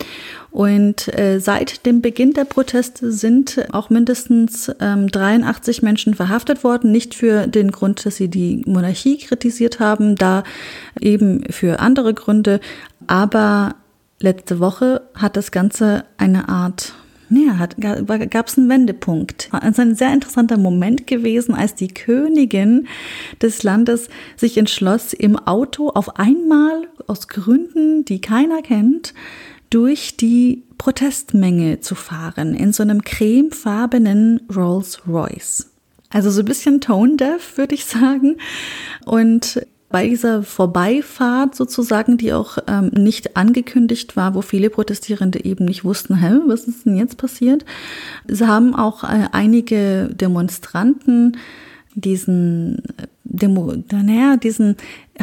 Und 0.51 1.09
äh, 1.17 1.39
seit 1.39 1.87
dem 1.87 2.01
Beginn 2.01 2.33
der 2.33 2.45
Proteste 2.45 3.13
sind 3.13 3.67
auch 3.73 3.91
mindestens 3.91 4.73
ähm, 4.81 5.09
83 5.09 5.83
Menschen 5.83 6.15
verhaftet 6.15 6.65
worden, 6.65 6.91
nicht 6.91 7.15
für 7.15 7.47
den 7.47 7.71
Grund, 7.71 8.05
dass 8.05 8.17
sie 8.17 8.29
die 8.29 8.63
Monarchie 8.67 9.19
kritisiert 9.19 9.79
haben, 9.79 10.17
da 10.17 10.43
eben 11.01 11.45
für 11.51 11.81
andere 11.81 12.15
Gründe. 12.15 12.61
Aber 13.07 13.77
letzte 14.21 14.59
Woche 14.59 15.03
hat 15.15 15.37
das 15.37 15.51
Ganze 15.51 16.05
eine 16.17 16.49
Art 16.49 16.95
ja, 17.31 17.67
gab 17.67 18.49
es 18.49 18.59
einen 18.59 18.69
Wendepunkt. 18.69 19.51
Es 19.63 19.69
ist 19.71 19.81
ein 19.81 19.95
sehr 19.95 20.13
interessanter 20.13 20.57
Moment 20.57 21.07
gewesen, 21.07 21.55
als 21.55 21.75
die 21.75 21.89
Königin 21.89 22.89
des 23.43 23.63
Landes 23.63 24.09
sich 24.37 24.57
entschloss, 24.57 25.13
im 25.13 25.37
Auto 25.37 25.89
auf 25.91 26.17
einmal 26.19 26.89
aus 27.07 27.29
Gründen, 27.29 28.05
die 28.05 28.21
keiner 28.21 28.63
kennt, 28.63 29.15
durch 29.71 30.17
die 30.17 30.63
Protestmenge 30.79 31.81
zu 31.81 31.95
fahren 31.95 32.55
in 32.55 32.73
so 32.73 32.83
einem 32.83 33.03
cremefarbenen 33.03 34.41
Rolls 34.55 35.03
Royce. 35.07 35.71
Also 36.11 36.31
so 36.31 36.41
ein 36.41 36.47
bisschen 36.47 36.81
tone 36.81 37.17
deaf, 37.17 37.59
würde 37.59 37.75
ich 37.75 37.85
sagen. 37.85 38.37
Und 39.05 39.61
bei 39.91 40.07
dieser 40.07 40.43
Vorbeifahrt 40.43 41.55
sozusagen, 41.55 42.19
die 42.19 42.33
auch 42.33 42.59
ähm, 42.67 42.91
nicht 42.95 43.37
angekündigt 43.37 44.17
war, 44.17 44.35
wo 44.35 44.43
viele 44.43 44.71
Protestierende 44.71 45.45
eben 45.45 45.65
nicht 45.65 45.85
wussten, 45.85 46.17
hä, 46.17 46.41
was 46.47 46.65
ist 46.65 46.85
denn 46.85 46.97
jetzt 46.97 47.17
passiert? 47.17 47.65
Sie 48.27 48.47
haben 48.47 48.75
auch 48.75 49.05
äh, 49.05 49.29
einige 49.33 50.11
Demonstranten 50.13 51.37
diesen 51.95 52.83
Demo, 53.25 53.75
naja, 53.91 54.37
diesen 54.37 54.77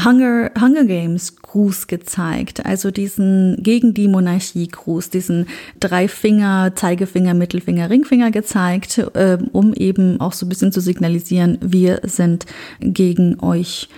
Hunger, 0.04 0.52
Hunger 0.60 0.84
Games 0.84 1.38
Gruß 1.38 1.88
gezeigt, 1.88 2.66
also 2.66 2.92
diesen 2.92 3.58
gegen 3.62 3.94
die 3.94 4.08
Monarchie 4.08 4.68
Gruß, 4.68 5.10
diesen 5.10 5.48
drei 5.80 6.08
Finger, 6.08 6.74
Zeigefinger, 6.76 7.34
Mittelfinger, 7.34 7.90
Ringfinger 7.90 8.32
gezeigt, 8.32 8.98
äh, 9.14 9.38
um 9.54 9.74
eben 9.74 10.20
auch 10.20 10.34
so 10.34 10.46
ein 10.46 10.50
bisschen 10.50 10.72
zu 10.72 10.82
signalisieren, 10.82 11.58
wir 11.62 12.02
sind 12.04 12.46
gegen 12.80 13.40
euch 13.40 13.90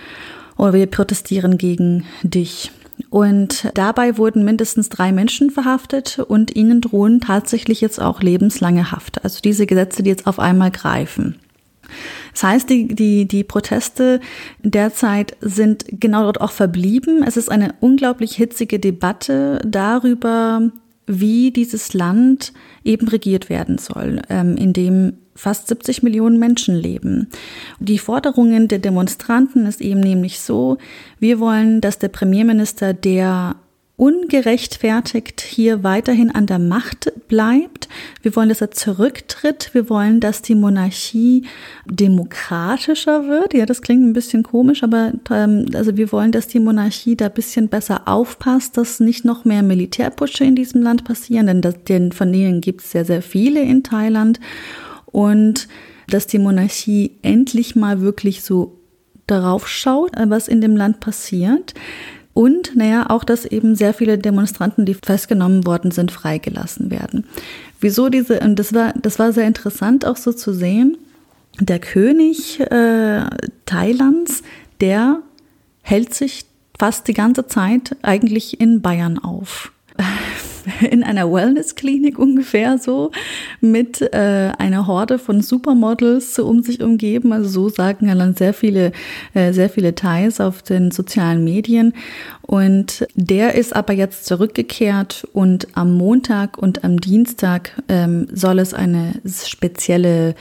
oder 0.58 0.74
wir 0.74 0.86
protestieren 0.86 1.56
gegen 1.56 2.04
dich. 2.22 2.70
Und 3.10 3.70
dabei 3.74 4.18
wurden 4.18 4.44
mindestens 4.44 4.88
drei 4.88 5.12
Menschen 5.12 5.50
verhaftet 5.50 6.18
und 6.18 6.54
ihnen 6.54 6.80
drohen 6.80 7.20
tatsächlich 7.20 7.80
jetzt 7.80 8.00
auch 8.00 8.20
lebenslange 8.20 8.90
Haft. 8.90 9.24
Also 9.24 9.40
diese 9.42 9.66
Gesetze, 9.66 10.02
die 10.02 10.10
jetzt 10.10 10.26
auf 10.26 10.38
einmal 10.38 10.70
greifen. 10.70 11.36
Das 12.32 12.42
heißt, 12.42 12.70
die, 12.70 12.94
die, 12.94 13.26
die 13.26 13.44
Proteste 13.44 14.20
derzeit 14.62 15.36
sind 15.40 15.86
genau 15.88 16.24
dort 16.24 16.40
auch 16.40 16.50
verblieben. 16.50 17.24
Es 17.26 17.36
ist 17.36 17.50
eine 17.50 17.74
unglaublich 17.80 18.36
hitzige 18.36 18.78
Debatte 18.78 19.60
darüber, 19.64 20.70
wie 21.08 21.50
dieses 21.50 21.94
Land 21.94 22.52
eben 22.84 23.08
regiert 23.08 23.48
werden 23.48 23.78
soll, 23.78 24.22
ähm, 24.28 24.56
in 24.56 24.72
dem 24.72 25.14
fast 25.34 25.68
70 25.68 26.02
Millionen 26.02 26.38
Menschen 26.38 26.74
leben. 26.74 27.28
Die 27.80 27.98
Forderungen 27.98 28.68
der 28.68 28.78
Demonstranten 28.78 29.66
ist 29.66 29.80
eben 29.80 30.00
nämlich 30.00 30.40
so, 30.40 30.78
wir 31.18 31.40
wollen, 31.40 31.80
dass 31.80 31.98
der 31.98 32.08
Premierminister, 32.08 32.92
der 32.92 33.56
ungerechtfertigt 33.98 35.40
hier 35.40 35.82
weiterhin 35.82 36.30
an 36.30 36.46
der 36.46 36.60
Macht 36.60 37.12
bleibt. 37.26 37.88
Wir 38.22 38.34
wollen, 38.36 38.48
dass 38.48 38.60
er 38.60 38.70
zurücktritt. 38.70 39.70
Wir 39.72 39.90
wollen, 39.90 40.20
dass 40.20 40.40
die 40.40 40.54
Monarchie 40.54 41.42
demokratischer 41.84 43.26
wird. 43.26 43.54
Ja, 43.54 43.66
das 43.66 43.82
klingt 43.82 44.04
ein 44.04 44.12
bisschen 44.12 44.44
komisch, 44.44 44.84
aber 44.84 45.14
ähm, 45.32 45.66
also 45.74 45.96
wir 45.96 46.12
wollen, 46.12 46.30
dass 46.30 46.46
die 46.46 46.60
Monarchie 46.60 47.16
da 47.16 47.28
bisschen 47.28 47.68
besser 47.68 48.06
aufpasst, 48.06 48.76
dass 48.76 49.00
nicht 49.00 49.24
noch 49.24 49.44
mehr 49.44 49.64
Militärputsche 49.64 50.44
in 50.44 50.54
diesem 50.54 50.80
Land 50.80 51.02
passieren, 51.02 51.48
denn, 51.48 51.60
das, 51.60 51.82
denn 51.82 52.12
von 52.12 52.32
denen 52.32 52.60
gibt 52.60 52.82
es 52.82 52.92
sehr, 52.92 53.04
sehr 53.04 53.20
viele 53.20 53.60
in 53.62 53.82
Thailand 53.82 54.38
und 55.06 55.66
dass 56.06 56.28
die 56.28 56.38
Monarchie 56.38 57.16
endlich 57.22 57.74
mal 57.74 58.00
wirklich 58.00 58.44
so 58.44 58.78
darauf 59.26 59.66
schaut, 59.66 60.12
was 60.16 60.46
in 60.46 60.60
dem 60.60 60.76
Land 60.76 61.00
passiert. 61.00 61.74
Und 62.38 62.76
naja, 62.76 63.10
auch, 63.10 63.24
dass 63.24 63.44
eben 63.44 63.74
sehr 63.74 63.92
viele 63.92 64.16
Demonstranten, 64.16 64.86
die 64.86 64.94
festgenommen 64.94 65.66
worden 65.66 65.90
sind, 65.90 66.12
freigelassen 66.12 66.88
werden. 66.88 67.24
Wieso 67.80 68.10
diese, 68.10 68.38
und 68.38 68.60
das 68.60 68.72
war, 68.72 68.94
das 68.94 69.18
war 69.18 69.32
sehr 69.32 69.48
interessant 69.48 70.06
auch 70.06 70.16
so 70.16 70.32
zu 70.32 70.52
sehen, 70.52 70.96
der 71.58 71.80
König 71.80 72.60
äh, 72.60 73.24
Thailands, 73.66 74.44
der 74.80 75.18
hält 75.82 76.14
sich 76.14 76.44
fast 76.78 77.08
die 77.08 77.12
ganze 77.12 77.48
Zeit 77.48 77.96
eigentlich 78.02 78.60
in 78.60 78.82
Bayern 78.82 79.18
auf. 79.18 79.72
in 80.90 81.02
einer 81.02 81.32
Wellness-Klinik 81.32 82.18
ungefähr 82.18 82.78
so 82.78 83.10
mit 83.60 84.00
äh, 84.00 84.52
einer 84.58 84.86
Horde 84.86 85.18
von 85.18 85.40
Supermodels 85.40 86.38
um 86.38 86.62
sich 86.62 86.82
umgeben. 86.82 87.32
Also 87.32 87.48
so 87.48 87.68
sagen 87.68 88.06
dann 88.06 88.34
sehr 88.34 88.54
viele, 88.54 88.92
äh, 89.34 89.52
sehr 89.52 89.70
viele 89.70 89.94
Thais 89.94 90.40
auf 90.40 90.62
den 90.62 90.90
sozialen 90.90 91.44
Medien. 91.44 91.92
Und 92.42 93.06
der 93.14 93.54
ist 93.54 93.76
aber 93.76 93.92
jetzt 93.92 94.24
zurückgekehrt 94.24 95.26
und 95.32 95.68
am 95.74 95.94
Montag 95.94 96.56
und 96.56 96.84
am 96.84 96.98
Dienstag 96.98 97.72
ähm, 97.88 98.26
soll 98.32 98.58
es 98.58 98.72
eine 98.72 99.20
spezielle 99.24 100.34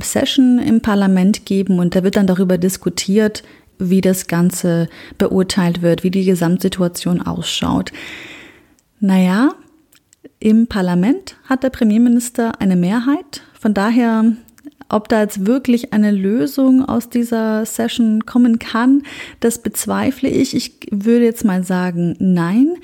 Session 0.00 0.58
im 0.58 0.80
Parlament 0.80 1.46
geben 1.46 1.78
und 1.80 1.96
da 1.96 2.04
wird 2.04 2.16
dann 2.16 2.28
darüber 2.28 2.58
diskutiert, 2.58 3.42
wie 3.78 4.00
das 4.00 4.26
Ganze 4.26 4.88
beurteilt 5.18 5.82
wird, 5.82 6.04
wie 6.04 6.10
die 6.10 6.24
Gesamtsituation 6.24 7.22
ausschaut. 7.22 7.92
Naja, 9.00 9.50
im 10.40 10.66
Parlament 10.66 11.36
hat 11.44 11.62
der 11.62 11.70
Premierminister 11.70 12.60
eine 12.60 12.76
Mehrheit. 12.76 13.42
Von 13.58 13.74
daher, 13.74 14.32
ob 14.88 15.08
da 15.08 15.22
jetzt 15.22 15.46
wirklich 15.46 15.92
eine 15.92 16.12
Lösung 16.12 16.84
aus 16.84 17.08
dieser 17.08 17.66
Session 17.66 18.24
kommen 18.24 18.58
kann, 18.58 19.02
das 19.40 19.58
bezweifle 19.58 20.28
ich. 20.28 20.54
Ich 20.54 20.78
würde 20.90 21.24
jetzt 21.24 21.44
mal 21.44 21.64
sagen, 21.64 22.16
nein. 22.18 22.76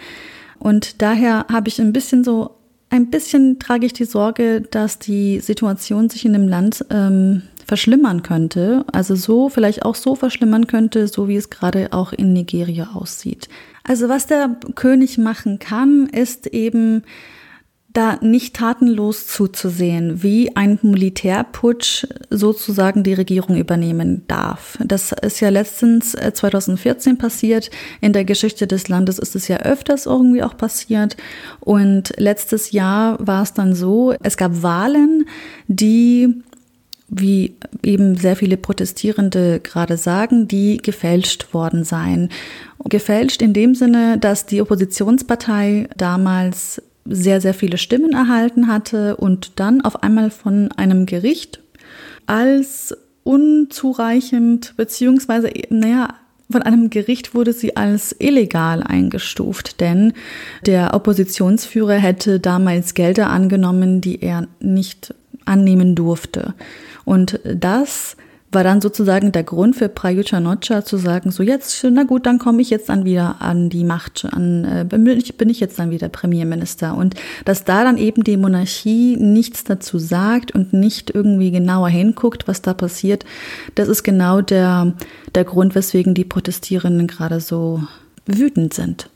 Und 0.59 1.01
daher 1.01 1.47
habe 1.51 1.69
ich 1.69 1.81
ein 1.81 1.93
bisschen 1.93 2.25
so, 2.25 2.57
ein 2.91 3.11
bisschen 3.11 3.59
trage 3.59 3.87
ich 3.87 3.93
die 3.93 4.05
Sorge, 4.05 4.61
dass 4.63 4.99
die 4.99 5.41
Situation 5.41 6.11
sich 6.11 6.25
in 6.25 6.33
dem 6.33 6.49
Land 6.49 6.85
ähm, 6.91 7.43
verschlimmern 7.67 8.23
könnte. 8.23 8.85
Also 8.93 9.15
so, 9.15 9.49
vielleicht 9.49 9.85
auch 9.85 9.95
so 9.95 10.15
verschlimmern 10.15 10.67
könnte, 10.67 11.09
so 11.09 11.29
wie 11.29 11.37
es 11.37 11.51
gerade 11.51 11.93
auch 11.93 12.13
in 12.13 12.33
Nigeria 12.33 12.91
aussieht. 12.95 13.49
Also 13.85 14.09
was 14.09 14.27
der 14.27 14.57
König 14.75 15.19
machen 15.19 15.59
kann, 15.59 16.07
ist 16.07 16.47
eben 16.49 17.03
da 17.95 18.19
nicht 18.21 18.57
tatenlos 18.57 19.29
zuzusehen, 19.29 20.23
wie 20.23 20.55
ein 20.57 20.81
Militärputsch 20.83 22.07
sozusagen 22.29 23.05
die 23.05 23.15
Regierung 23.15 23.57
übernehmen 23.57 24.25
darf. 24.27 24.77
Das 24.85 25.13
ist 25.13 25.41
ja 25.41 25.49
letztens 25.49 26.13
2014 26.13 27.15
äh, 27.15 27.17
passiert. 27.17 27.71
In 28.01 28.13
der 28.13 28.25
Geschichte 28.25 28.67
des 28.67 28.89
Landes 28.89 29.21
ist 29.21 29.37
es 29.37 29.47
ja 29.47 29.59
öfters 29.59 30.07
irgendwie 30.07 30.43
auch 30.43 30.57
passiert. 30.57 31.17
Und 31.61 32.13
letztes 32.17 32.73
Jahr 32.73 33.17
war 33.25 33.45
es 33.45 33.55
dann 33.55 33.77
so, 33.77 34.13
es 34.23 34.37
gab 34.37 34.63
Wahlen, 34.63 35.27
die 35.69 36.43
wie 37.09 37.55
eben 37.85 38.17
sehr 38.17 38.35
viele 38.35 38.57
Protestierende 38.57 39.61
gerade 39.61 39.97
sagen, 39.97 40.49
die 40.49 40.79
gefälscht 40.79 41.55
worden 41.55 41.85
seien. 41.85 42.31
Gefälscht 42.87 43.41
in 43.41 43.53
dem 43.53 43.77
Sinne, 43.77 44.19
dass 44.19 44.47
die 44.47 44.61
Oppositionspartei 44.61 45.89
damals 45.97 46.83
sehr, 47.05 47.41
sehr 47.41 47.55
viele 47.55 47.79
Stimmen 47.79 48.13
erhalten 48.13 48.67
hatte 48.67 49.17
und 49.17 49.53
dann 49.57 49.81
auf 49.83 50.03
einmal 50.03 50.31
von 50.31 50.73
einem 50.73 51.07
Gericht 51.07 51.61
als 52.27 52.97
unzureichend, 53.25 54.75
beziehungsweise, 54.77 55.51
naja, 55.71 56.15
von 56.51 56.63
einem 56.63 56.91
Gericht 56.91 57.35
wurde 57.35 57.53
sie 57.53 57.77
als 57.77 58.15
illegal 58.19 58.83
eingestuft, 58.83 59.81
denn 59.81 60.13
der 60.67 60.95
Oppositionsführer 60.95 61.95
hätte 61.95 62.39
damals 62.39 62.95
Gelder 62.95 63.31
angenommen, 63.31 64.01
die 64.01 64.21
er 64.21 64.47
nicht 64.61 65.15
annehmen 65.47 65.95
durfte. 65.95 66.55
Und 67.05 67.41
das 67.45 68.17
war 68.55 68.65
dann 68.65 68.81
sozusagen 68.81 69.33
der 69.33 69.43
Grund 69.43 69.77
für 69.77 69.89
Prayuta 69.89 70.41
Nocha 70.41 70.85
zu 70.85 70.97
sagen, 70.97 71.31
so 71.31 71.43
jetzt, 71.43 71.85
na 71.91 72.05
gut, 72.05 72.27
dann 72.27 72.39
komme 72.39 72.63
ich 72.63 72.71
jetzt 72.71 72.89
dann 72.89 73.05
wieder 73.05 73.41
an 73.41 73.69
die 73.69 73.85
Macht, 73.85 74.25
an, 74.31 74.65
äh, 74.65 74.85
bin, 74.85 75.07
ich, 75.07 75.37
bin 75.37 75.51
ich 75.51 75.61
jetzt 75.61 75.79
dann 75.79 75.91
wieder 75.91 76.09
Premierminister. 76.09 76.97
Und 76.97 77.15
dass 77.45 77.65
da 77.65 77.85
dann 77.85 77.99
eben 77.99 78.25
die 78.25 78.37
Monarchie 78.37 79.17
nichts 79.17 79.65
dazu 79.65 79.99
sagt 79.99 80.53
und 80.53 80.73
nicht 80.73 81.11
irgendwie 81.11 81.51
genauer 81.51 81.89
hinguckt, 81.89 82.49
was 82.49 82.63
da 82.63 82.75
passiert, 82.75 83.25
das 83.75 83.89
ist 83.89 84.03
genau 84.03 84.41
der, 84.41 84.95
der 85.35 85.45
Grund, 85.45 85.75
weswegen 85.75 86.15
die 86.15 86.25
Protestierenden 86.25 87.07
gerade 87.07 87.41
so 87.41 87.83
wütend 88.27 88.75
sind. 88.75 89.09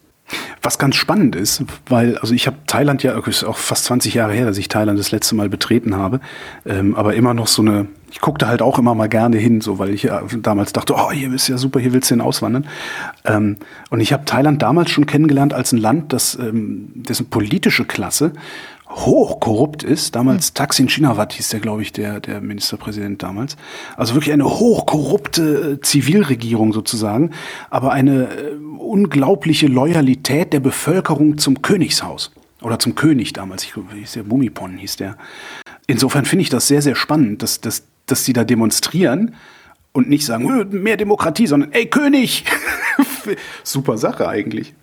Was 0.62 0.78
ganz 0.78 0.96
spannend 0.96 1.36
ist, 1.36 1.64
weil, 1.88 2.18
also 2.18 2.34
ich 2.34 2.46
habe 2.46 2.56
Thailand 2.66 3.02
ja, 3.02 3.18
ist 3.26 3.44
auch 3.44 3.56
fast 3.56 3.84
20 3.84 4.14
Jahre 4.14 4.32
her, 4.32 4.46
dass 4.46 4.58
ich 4.58 4.68
Thailand 4.68 4.98
das 4.98 5.10
letzte 5.10 5.34
Mal 5.34 5.48
betreten 5.48 5.96
habe, 5.96 6.20
ähm, 6.66 6.94
aber 6.94 7.14
immer 7.14 7.34
noch 7.34 7.46
so 7.46 7.62
eine, 7.62 7.86
ich 8.10 8.20
guckte 8.20 8.48
halt 8.48 8.62
auch 8.62 8.78
immer 8.78 8.94
mal 8.94 9.08
gerne 9.08 9.38
hin, 9.38 9.60
so 9.60 9.78
weil 9.78 9.90
ich 9.90 10.04
ja 10.04 10.22
damals 10.42 10.72
dachte, 10.72 10.94
oh, 10.96 11.10
hier 11.10 11.32
ist 11.32 11.48
ja 11.48 11.58
super, 11.58 11.80
hier 11.80 11.92
willst 11.92 12.10
du 12.10 12.14
hin 12.14 12.20
auswandern. 12.20 12.66
Ähm, 13.24 13.56
und 13.90 14.00
ich 14.00 14.12
habe 14.12 14.24
Thailand 14.24 14.62
damals 14.62 14.90
schon 14.90 15.06
kennengelernt 15.06 15.54
als 15.54 15.72
ein 15.72 15.78
Land, 15.78 16.12
das 16.12 16.36
ähm, 16.36 16.90
dessen 16.94 17.30
politische 17.30 17.84
Klasse 17.84 18.32
hochkorrupt 18.90 19.82
ist. 19.82 20.14
Damals 20.14 20.50
mhm. 20.50 20.54
Thaksin 20.54 20.88
Shinawat 20.88 21.32
hieß 21.34 21.48
der, 21.50 21.60
glaube 21.60 21.82
ich, 21.82 21.92
der, 21.92 22.20
der 22.20 22.40
Ministerpräsident 22.40 23.22
damals. 23.22 23.56
Also 23.96 24.14
wirklich 24.14 24.32
eine 24.32 24.46
hochkorrupte 24.46 25.78
äh, 25.78 25.80
Zivilregierung 25.80 26.72
sozusagen, 26.72 27.30
aber 27.70 27.92
eine 27.92 28.24
äh, 28.24 28.54
unglaubliche 28.78 29.66
Loyalität 29.66 30.52
der 30.52 30.60
Bevölkerung 30.60 31.38
zum 31.38 31.62
Königshaus. 31.62 32.32
Oder 32.60 32.78
zum 32.80 32.96
König 32.96 33.32
damals. 33.32 33.62
Ich 33.64 33.72
glaube, 33.72 33.94
hieß 33.94 34.12
der 34.12 34.24
Bumipon 34.24 34.78
hieß 34.78 34.96
der. 34.96 35.16
Insofern 35.86 36.24
finde 36.24 36.42
ich 36.42 36.48
das 36.48 36.66
sehr, 36.66 36.82
sehr 36.82 36.96
spannend, 36.96 37.42
dass, 37.42 37.60
dass, 37.60 37.84
dass 38.06 38.24
sie 38.24 38.32
da 38.32 38.42
demonstrieren 38.44 39.36
und 39.92 40.08
nicht 40.08 40.26
sagen, 40.26 40.68
mehr 40.70 40.96
Demokratie, 40.96 41.46
sondern 41.46 41.72
ey 41.72 41.86
König! 41.86 42.44
Super 43.62 43.96
Sache 43.96 44.28
eigentlich. 44.28 44.74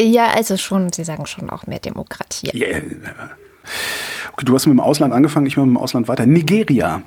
Ja, 0.00 0.28
also 0.28 0.56
schon, 0.56 0.92
Sie 0.92 1.04
sagen 1.04 1.26
schon 1.26 1.50
auch 1.50 1.66
mehr 1.66 1.78
Demokratie. 1.78 2.50
Yeah. 2.54 2.80
Okay, 4.32 4.44
du 4.44 4.54
hast 4.54 4.66
mit 4.66 4.74
dem 4.74 4.80
Ausland 4.80 5.12
angefangen, 5.12 5.46
ich 5.46 5.56
mache 5.56 5.66
mit 5.66 5.76
dem 5.76 5.82
Ausland 5.82 6.08
weiter. 6.08 6.26
Nigeria. 6.26 7.02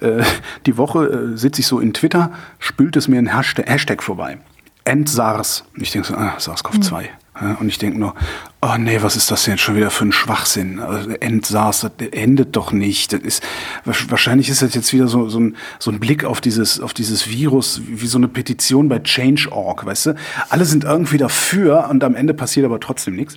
Äh, 0.00 0.22
die 0.66 0.76
Woche 0.76 1.06
äh, 1.06 1.36
sitze 1.36 1.60
ich 1.60 1.66
so 1.66 1.80
in 1.80 1.92
Twitter, 1.92 2.32
spült 2.58 2.96
es 2.96 3.08
mir 3.08 3.18
ein 3.18 3.34
Hashtag, 3.34 3.68
Hashtag 3.68 4.02
vorbei. 4.02 4.38
End-SARS. 4.84 5.64
Ich 5.76 5.90
denke 5.90 6.08
so, 6.08 6.14
ah, 6.14 6.36
SARS-CoV-2. 6.38 7.00
Hm. 7.00 7.08
Ja, 7.40 7.56
und 7.60 7.68
ich 7.68 7.78
denke 7.78 8.00
nur, 8.00 8.14
oh 8.62 8.74
nee, 8.78 9.00
was 9.00 9.14
ist 9.14 9.30
das 9.30 9.44
denn 9.44 9.54
jetzt 9.54 9.62
schon 9.62 9.76
wieder 9.76 9.90
für 9.90 10.04
ein 10.04 10.12
Schwachsinn? 10.12 10.80
Also 10.80 11.10
End-SARS, 11.10 11.82
das 11.82 12.08
endet 12.10 12.56
doch 12.56 12.72
nicht. 12.72 13.12
Das 13.12 13.20
ist, 13.20 13.42
wahrscheinlich 13.84 14.48
ist 14.48 14.62
das 14.62 14.74
jetzt 14.74 14.92
wieder 14.92 15.06
so, 15.06 15.28
so, 15.28 15.38
ein, 15.38 15.56
so 15.78 15.90
ein 15.90 16.00
Blick 16.00 16.24
auf 16.24 16.40
dieses, 16.40 16.80
auf 16.80 16.94
dieses 16.94 17.28
Virus, 17.28 17.82
wie 17.86 18.06
so 18.06 18.18
eine 18.18 18.28
Petition 18.28 18.88
bei 18.88 18.98
Change.org, 18.98 19.86
weißt 19.86 20.06
du? 20.06 20.14
Alle 20.48 20.64
sind 20.64 20.84
irgendwie 20.84 21.18
dafür 21.18 21.88
und 21.90 22.02
am 22.02 22.16
Ende 22.16 22.34
passiert 22.34 22.66
aber 22.66 22.80
trotzdem 22.80 23.14
nichts 23.14 23.36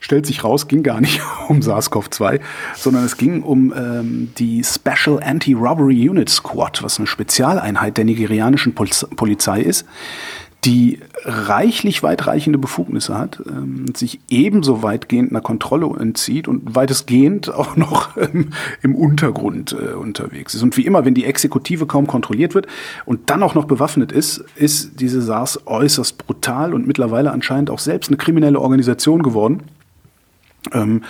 stellt 0.00 0.26
sich 0.26 0.44
raus, 0.44 0.68
ging 0.68 0.82
gar 0.82 1.00
nicht 1.00 1.20
um 1.48 1.60
SARS-CoV-2, 1.60 2.40
sondern 2.76 3.04
es 3.04 3.16
ging 3.16 3.42
um 3.42 3.72
ähm, 3.76 4.30
die 4.38 4.64
Special 4.64 5.22
Anti-Robbery 5.22 6.08
Unit 6.08 6.28
Squad, 6.28 6.82
was 6.82 6.98
eine 6.98 7.06
Spezialeinheit 7.06 7.96
der 7.96 8.04
nigerianischen 8.04 8.74
Polizei 8.74 9.60
ist, 9.60 9.86
die 10.64 10.98
reichlich 11.24 12.02
weitreichende 12.02 12.58
Befugnisse 12.58 13.16
hat, 13.16 13.40
ähm, 13.48 13.86
sich 13.94 14.20
ebenso 14.28 14.82
weitgehend 14.82 15.30
einer 15.30 15.40
Kontrolle 15.40 15.86
entzieht 15.98 16.48
und 16.48 16.74
weitestgehend 16.74 17.52
auch 17.52 17.76
noch 17.76 18.16
ähm, 18.16 18.50
im 18.82 18.94
Untergrund 18.94 19.72
äh, 19.72 19.94
unterwegs 19.94 20.54
ist. 20.54 20.62
Und 20.62 20.76
wie 20.76 20.84
immer, 20.84 21.04
wenn 21.04 21.14
die 21.14 21.24
Exekutive 21.24 21.86
kaum 21.86 22.06
kontrolliert 22.06 22.54
wird 22.54 22.66
und 23.04 23.30
dann 23.30 23.42
auch 23.42 23.54
noch 23.54 23.66
bewaffnet 23.66 24.10
ist, 24.10 24.44
ist 24.56 25.00
diese 25.00 25.22
SARS 25.22 25.60
äußerst 25.66 26.18
brutal 26.18 26.74
und 26.74 26.86
mittlerweile 26.86 27.30
anscheinend 27.30 27.70
auch 27.70 27.78
selbst 27.78 28.10
eine 28.10 28.16
kriminelle 28.16 28.60
Organisation 28.60 29.22
geworden 29.22 29.62
ähm, 30.72 31.02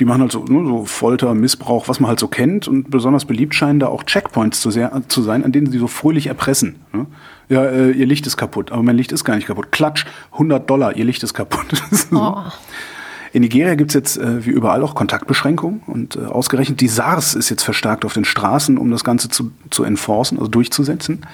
die 0.00 0.04
machen 0.04 0.20
halt 0.22 0.32
so, 0.32 0.44
ne, 0.44 0.64
so 0.66 0.84
Folter, 0.84 1.34
Missbrauch, 1.34 1.88
was 1.88 1.98
man 1.98 2.08
halt 2.08 2.20
so 2.20 2.28
kennt. 2.28 2.68
Und 2.68 2.90
besonders 2.90 3.24
beliebt 3.24 3.54
scheinen 3.54 3.80
da 3.80 3.88
auch 3.88 4.04
Checkpoints 4.04 4.60
zu, 4.60 4.70
sehr, 4.70 5.02
zu 5.08 5.22
sein, 5.22 5.44
an 5.44 5.52
denen 5.52 5.70
sie 5.70 5.78
so 5.78 5.88
fröhlich 5.88 6.28
erpressen. 6.28 6.76
Ne? 6.92 7.06
Ja, 7.48 7.64
äh, 7.64 7.90
ihr 7.90 8.06
Licht 8.06 8.26
ist 8.26 8.36
kaputt, 8.36 8.70
aber 8.70 8.82
mein 8.82 8.96
Licht 8.96 9.10
ist 9.12 9.24
gar 9.24 9.34
nicht 9.34 9.46
kaputt. 9.46 9.72
Klatsch, 9.72 10.06
100 10.32 10.68
Dollar, 10.68 10.96
ihr 10.96 11.04
Licht 11.04 11.22
ist 11.22 11.34
kaputt. 11.34 11.82
oh. 12.12 12.36
In 13.32 13.42
Nigeria 13.42 13.74
gibt's 13.74 13.94
jetzt 13.94 14.16
äh, 14.16 14.46
wie 14.46 14.50
überall 14.50 14.82
auch 14.82 14.94
Kontaktbeschränkungen 14.94 15.82
und 15.86 16.16
äh, 16.16 16.20
ausgerechnet 16.20 16.80
die 16.80 16.88
SARS 16.88 17.34
ist 17.34 17.50
jetzt 17.50 17.62
verstärkt 17.62 18.04
auf 18.04 18.14
den 18.14 18.24
Straßen, 18.24 18.78
um 18.78 18.90
das 18.90 19.04
Ganze 19.04 19.28
zu, 19.28 19.50
zu 19.70 19.84
enforcen, 19.84 20.38
also 20.38 20.50
durchzusetzen. 20.50 21.26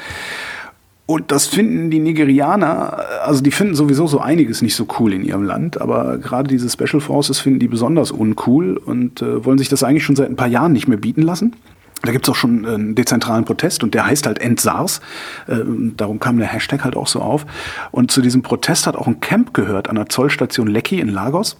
Und 1.06 1.30
das 1.30 1.46
finden 1.46 1.90
die 1.90 1.98
Nigerianer, 1.98 3.22
also 3.24 3.42
die 3.42 3.50
finden 3.50 3.74
sowieso 3.74 4.06
so 4.06 4.20
einiges 4.20 4.62
nicht 4.62 4.74
so 4.74 4.86
cool 4.98 5.12
in 5.12 5.22
ihrem 5.22 5.42
Land, 5.42 5.78
aber 5.78 6.16
gerade 6.16 6.48
diese 6.48 6.70
Special 6.70 7.00
Forces 7.00 7.40
finden 7.40 7.58
die 7.58 7.68
besonders 7.68 8.10
uncool 8.10 8.78
und 8.78 9.20
äh, 9.20 9.44
wollen 9.44 9.58
sich 9.58 9.68
das 9.68 9.82
eigentlich 9.82 10.04
schon 10.04 10.16
seit 10.16 10.30
ein 10.30 10.36
paar 10.36 10.48
Jahren 10.48 10.72
nicht 10.72 10.88
mehr 10.88 10.96
bieten 10.96 11.20
lassen. 11.20 11.54
Da 12.00 12.12
gibt's 12.12 12.28
auch 12.28 12.34
schon 12.34 12.66
einen 12.66 12.94
dezentralen 12.94 13.44
Protest 13.44 13.82
und 13.82 13.94
der 13.94 14.06
heißt 14.06 14.26
halt 14.26 14.38
End-SARS. 14.38 15.00
Äh, 15.46 15.56
darum 15.96 16.20
kam 16.20 16.38
der 16.38 16.48
Hashtag 16.48 16.84
halt 16.84 16.96
auch 16.96 17.06
so 17.06 17.20
auf. 17.20 17.44
Und 17.90 18.10
zu 18.10 18.22
diesem 18.22 18.42
Protest 18.42 18.86
hat 18.86 18.96
auch 18.96 19.06
ein 19.06 19.20
Camp 19.20 19.54
gehört 19.54 19.90
an 19.90 19.96
der 19.96 20.08
Zollstation 20.08 20.66
Lekki 20.66 21.00
in 21.00 21.08
Lagos. 21.08 21.58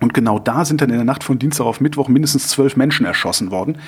Und 0.00 0.14
genau 0.14 0.38
da 0.38 0.64
sind 0.64 0.80
dann 0.80 0.90
in 0.90 0.96
der 0.96 1.04
Nacht 1.04 1.24
von 1.24 1.40
Dienstag 1.40 1.66
auf 1.66 1.80
Mittwoch 1.80 2.08
mindestens 2.08 2.48
zwölf 2.48 2.76
Menschen 2.76 3.04
erschossen 3.04 3.50
worden. 3.50 3.78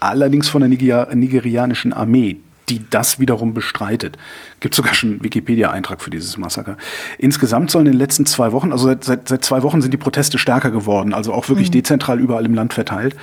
Allerdings 0.00 0.48
von 0.48 0.60
der 0.60 0.68
Niger 0.68 1.14
nigerianischen 1.14 1.92
Armee 1.92 2.38
die 2.68 2.88
das 2.88 3.18
wiederum 3.18 3.54
bestreitet. 3.54 4.16
Gibt 4.60 4.74
sogar 4.74 4.94
schon 4.94 5.10
einen 5.10 5.24
Wikipedia-Eintrag 5.24 6.00
für 6.00 6.10
dieses 6.10 6.36
Massaker. 6.38 6.76
Insgesamt 7.18 7.70
sollen 7.70 7.86
in 7.86 7.92
den 7.92 7.98
letzten 7.98 8.26
zwei 8.26 8.52
Wochen, 8.52 8.72
also 8.72 8.86
seit, 8.86 9.04
seit, 9.04 9.28
seit 9.28 9.44
zwei 9.44 9.62
Wochen 9.62 9.82
sind 9.82 9.92
die 9.92 9.98
Proteste 9.98 10.38
stärker 10.38 10.70
geworden, 10.70 11.12
also 11.14 11.32
auch 11.32 11.48
wirklich 11.48 11.68
mhm. 11.68 11.72
dezentral 11.72 12.20
überall 12.20 12.46
im 12.46 12.54
Land 12.54 12.72
verteilt. 12.74 13.16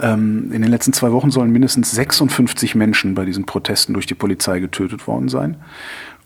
Ähm, 0.00 0.52
in 0.52 0.62
den 0.62 0.70
letzten 0.70 0.92
zwei 0.92 1.12
Wochen 1.12 1.30
sollen 1.30 1.50
mindestens 1.50 1.90
56 1.92 2.74
Menschen 2.74 3.14
bei 3.14 3.24
diesen 3.24 3.46
Protesten 3.46 3.94
durch 3.94 4.06
die 4.06 4.14
Polizei 4.14 4.60
getötet 4.60 5.06
worden 5.06 5.28
sein. 5.28 5.56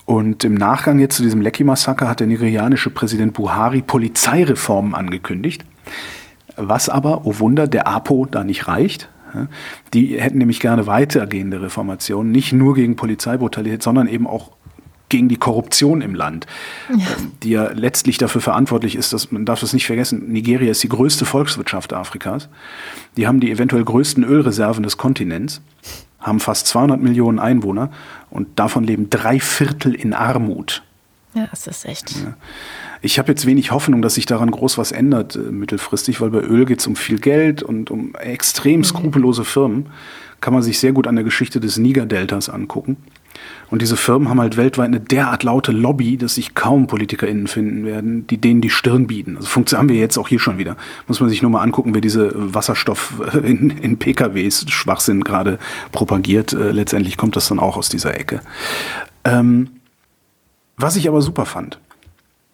Und 0.05 0.43
im 0.43 0.55
Nachgang 0.55 0.97
jetzt 0.97 1.17
zu 1.17 1.23
diesem 1.23 1.41
Lekki-Massaker 1.41 2.09
hat 2.09 2.19
der 2.19 2.25
nigerianische 2.25 2.89
Präsident 2.89 3.33
Buhari 3.33 3.83
Polizeireformen 3.83 4.95
angekündigt. 4.95 5.63
Was 6.55 6.89
aber, 6.89 7.25
oh 7.25 7.37
Wunder, 7.37 7.67
der 7.67 7.87
APO 7.87 8.25
da 8.25 8.43
nicht 8.43 8.67
reicht. 8.67 9.07
Die 9.93 10.19
hätten 10.19 10.37
nämlich 10.37 10.59
gerne 10.59 10.87
weitergehende 10.87 11.61
Reformationen, 11.61 12.31
nicht 12.31 12.53
nur 12.53 12.75
gegen 12.75 12.95
Polizeibrutalität, 12.95 13.83
sondern 13.83 14.07
eben 14.07 14.27
auch 14.27 14.51
gegen 15.09 15.27
die 15.27 15.37
Korruption 15.37 16.01
im 16.01 16.15
Land, 16.15 16.45
ja. 16.89 16.95
Ähm, 16.95 17.31
die 17.43 17.49
ja 17.49 17.71
letztlich 17.71 18.17
dafür 18.17 18.41
verantwortlich 18.41 18.95
ist, 18.95 19.11
dass 19.11 19.31
man 19.31 19.45
darf 19.45 19.59
das 19.59 19.73
nicht 19.73 19.87
vergessen, 19.87 20.31
Nigeria 20.31 20.71
ist 20.71 20.83
die 20.83 20.89
größte 20.89 21.25
Volkswirtschaft 21.25 21.93
Afrikas. 21.93 22.47
Die 23.17 23.27
haben 23.27 23.39
die 23.39 23.51
eventuell 23.51 23.83
größten 23.83 24.23
Ölreserven 24.23 24.83
des 24.83 24.97
Kontinents, 24.97 25.61
haben 26.19 26.39
fast 26.39 26.67
200 26.67 27.01
Millionen 27.01 27.39
Einwohner 27.39 27.89
und 28.29 28.59
davon 28.59 28.83
leben 28.83 29.09
drei 29.09 29.39
Viertel 29.39 29.95
in 29.95 30.13
Armut. 30.13 30.83
Ja, 31.33 31.47
das 31.49 31.67
ist 31.67 31.85
echt. 31.85 32.11
Ja. 32.11 32.35
Ich 33.01 33.17
habe 33.17 33.29
jetzt 33.29 33.45
wenig 33.45 33.71
Hoffnung, 33.71 34.01
dass 34.01 34.15
sich 34.15 34.25
daran 34.25 34.51
groß 34.51 34.77
was 34.77 34.91
ändert 34.91 35.35
äh, 35.35 35.39
mittelfristig, 35.39 36.19
weil 36.21 36.29
bei 36.29 36.41
Öl 36.41 36.65
geht 36.65 36.79
es 36.79 36.87
um 36.87 36.95
viel 36.95 37.19
Geld 37.19 37.63
und 37.63 37.91
um 37.91 38.15
extrem 38.15 38.79
mhm. 38.79 38.83
skrupellose 38.83 39.45
Firmen. 39.45 39.87
Kann 40.41 40.53
man 40.53 40.63
sich 40.63 40.79
sehr 40.79 40.93
gut 40.93 41.07
an 41.07 41.15
der 41.15 41.25
Geschichte 41.25 41.59
des 41.59 41.77
Niger-Deltas 41.77 42.49
angucken. 42.49 42.97
Und 43.69 43.81
diese 43.81 43.97
Firmen 43.97 44.29
haben 44.29 44.39
halt 44.39 44.57
weltweit 44.57 44.87
eine 44.87 44.99
derart 44.99 45.43
laute 45.43 45.71
Lobby, 45.71 46.17
dass 46.17 46.35
sich 46.35 46.55
kaum 46.55 46.87
PolitikerInnen 46.87 47.47
finden 47.47 47.85
werden, 47.85 48.25
die 48.27 48.37
denen 48.37 48.61
die 48.61 48.69
Stirn 48.69 49.07
bieten. 49.07 49.37
Also 49.37 49.49
haben 49.77 49.89
wir 49.89 49.97
jetzt 49.97 50.17
auch 50.17 50.27
hier 50.27 50.39
schon 50.39 50.57
wieder. 50.57 50.75
Muss 51.07 51.19
man 51.19 51.29
sich 51.29 51.41
nur 51.41 51.51
mal 51.51 51.61
angucken, 51.61 51.93
wer 51.93 52.01
diese 52.01 52.31
Wasserstoff 52.35 53.13
in, 53.43 53.69
in 53.69 53.97
PKWs 53.99 54.65
Schwachsinn 54.69 55.23
gerade 55.23 55.59
propagiert. 55.91 56.53
Äh, 56.53 56.71
letztendlich 56.71 57.17
kommt 57.17 57.35
das 57.35 57.47
dann 57.47 57.59
auch 57.59 57.77
aus 57.77 57.89
dieser 57.89 58.17
Ecke. 58.17 58.41
Ähm, 59.23 59.69
was 60.77 60.95
ich 60.95 61.07
aber 61.07 61.21
super 61.21 61.45
fand 61.45 61.79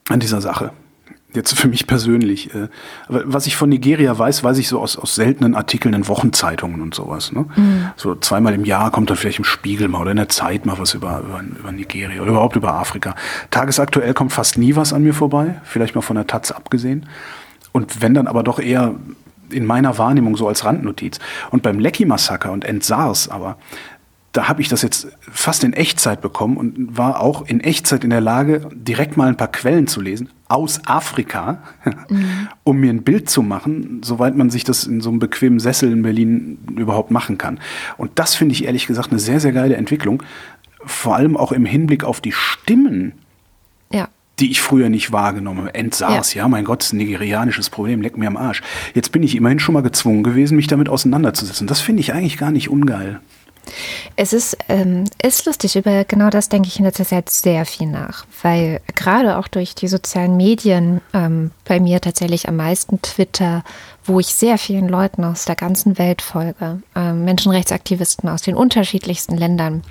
an 0.09 0.19
dieser 0.19 0.41
Sache, 0.41 0.71
jetzt 1.35 1.57
für 1.57 1.67
mich 1.67 1.87
persönlich. 1.87 2.53
Äh, 2.53 2.69
was 3.07 3.47
ich 3.47 3.55
von 3.55 3.69
Nigeria 3.69 4.17
weiß, 4.17 4.43
weiß 4.43 4.57
ich 4.57 4.67
so 4.67 4.79
aus, 4.79 4.97
aus 4.97 5.15
seltenen 5.15 5.55
Artikeln 5.55 5.93
in 5.93 6.07
Wochenzeitungen 6.07 6.81
und 6.81 6.95
sowas. 6.95 7.31
Ne? 7.31 7.45
Mhm. 7.55 7.89
So 7.95 8.15
zweimal 8.15 8.53
im 8.53 8.65
Jahr 8.65 8.91
kommt 8.91 9.09
dann 9.09 9.17
vielleicht 9.17 9.39
im 9.39 9.45
Spiegel 9.45 9.87
mal 9.87 10.01
oder 10.01 10.11
in 10.11 10.17
der 10.17 10.29
Zeit 10.29 10.65
mal 10.65 10.77
was 10.77 10.93
über, 10.93 11.19
über, 11.19 11.41
über 11.41 11.71
Nigeria 11.71 12.21
oder 12.21 12.31
überhaupt 12.31 12.55
über 12.55 12.73
Afrika. 12.73 13.15
Tagesaktuell 13.51 14.13
kommt 14.13 14.33
fast 14.33 14.57
nie 14.57 14.75
was 14.75 14.93
an 14.93 15.03
mir 15.03 15.13
vorbei, 15.13 15.61
vielleicht 15.63 15.95
mal 15.95 16.01
von 16.01 16.15
der 16.15 16.27
Taz 16.27 16.51
abgesehen. 16.51 17.07
Und 17.71 18.01
wenn 18.01 18.13
dann 18.13 18.27
aber 18.27 18.43
doch 18.43 18.59
eher 18.59 18.95
in 19.49 19.65
meiner 19.65 19.97
Wahrnehmung 19.97 20.37
so 20.37 20.47
als 20.47 20.65
Randnotiz. 20.65 21.19
Und 21.51 21.61
beim 21.61 21.79
Lecky-Massaker 21.79 22.51
und 22.51 22.65
Entsars 22.65 23.29
aber, 23.29 23.57
da 24.35 24.49
habe 24.49 24.61
ich 24.61 24.67
das 24.67 24.81
jetzt 24.81 25.07
fast 25.19 25.63
in 25.63 25.73
Echtzeit 25.73 26.21
bekommen 26.21 26.57
und 26.57 26.97
war 26.97 27.21
auch 27.21 27.47
in 27.47 27.61
Echtzeit 27.61 28.03
in 28.03 28.09
der 28.09 28.21
Lage, 28.21 28.67
direkt 28.73 29.15
mal 29.15 29.29
ein 29.29 29.37
paar 29.37 29.51
Quellen 29.51 29.87
zu 29.87 30.01
lesen 30.01 30.29
aus 30.47 30.81
Afrika, 30.85 31.63
mhm. 32.09 32.49
um 32.63 32.77
mir 32.77 32.91
ein 32.91 33.03
Bild 33.03 33.29
zu 33.29 33.41
machen, 33.41 34.01
soweit 34.03 34.35
man 34.35 34.49
sich 34.49 34.63
das 34.63 34.83
in 34.83 35.01
so 35.01 35.09
einem 35.09 35.19
bequemen 35.19 35.59
Sessel 35.59 35.91
in 35.91 36.01
Berlin 36.01 36.57
überhaupt 36.75 37.11
machen 37.11 37.37
kann. 37.37 37.59
Und 37.97 38.11
das 38.15 38.35
finde 38.35 38.53
ich 38.53 38.65
ehrlich 38.65 38.87
gesagt 38.87 39.11
eine 39.11 39.19
sehr, 39.19 39.39
sehr 39.39 39.53
geile 39.53 39.75
Entwicklung. 39.77 40.21
Vor 40.83 41.15
allem 41.15 41.37
auch 41.37 41.51
im 41.51 41.65
Hinblick 41.65 42.03
auf 42.03 42.19
die 42.19 42.33
Stimmen, 42.33 43.13
ja. 43.91 44.09
die 44.39 44.51
ich 44.51 44.61
früher 44.61 44.89
nicht 44.89 45.11
wahrgenommen 45.11 45.61
habe. 45.61 45.73
Entsars, 45.73 46.33
ja. 46.33 46.43
ja, 46.43 46.47
mein 46.47 46.65
Gott, 46.65 46.83
ist 46.83 46.93
ein 46.93 46.97
nigerianisches 46.97 47.69
Problem, 47.69 48.01
leck 48.01 48.17
mir 48.17 48.27
am 48.27 48.37
Arsch. 48.37 48.61
Jetzt 48.93 49.11
bin 49.11 49.23
ich 49.23 49.35
immerhin 49.35 49.59
schon 49.59 49.73
mal 49.73 49.81
gezwungen 49.81 50.23
gewesen, 50.23 50.57
mich 50.57 50.67
damit 50.67 50.89
auseinanderzusetzen. 50.89 51.67
Das 51.67 51.79
finde 51.79 52.01
ich 52.01 52.13
eigentlich 52.13 52.37
gar 52.37 52.51
nicht 52.51 52.69
ungeil. 52.69 53.21
Es 54.15 54.33
ist, 54.33 54.57
ähm, 54.69 55.05
ist 55.21 55.45
lustig, 55.45 55.75
über 55.75 56.03
genau 56.05 56.29
das 56.29 56.49
denke 56.49 56.67
ich 56.67 56.79
in 56.79 56.85
letzter 56.85 57.05
Zeit 57.05 57.29
sehr 57.29 57.65
viel 57.65 57.87
nach, 57.87 58.25
weil 58.41 58.81
gerade 58.95 59.37
auch 59.37 59.47
durch 59.47 59.75
die 59.75 59.87
sozialen 59.87 60.37
Medien 60.37 61.01
ähm, 61.13 61.51
bei 61.65 61.79
mir 61.79 62.01
tatsächlich 62.01 62.47
am 62.47 62.57
meisten 62.57 63.01
Twitter, 63.01 63.63
wo 64.03 64.19
ich 64.19 64.27
sehr 64.27 64.57
vielen 64.57 64.87
Leuten 64.87 65.23
aus 65.23 65.45
der 65.45 65.55
ganzen 65.55 65.97
Welt 65.97 66.21
folge, 66.21 66.81
ähm, 66.95 67.25
Menschenrechtsaktivisten 67.25 68.29
aus 68.29 68.41
den 68.41 68.55
unterschiedlichsten 68.55 69.37
Ländern 69.37 69.81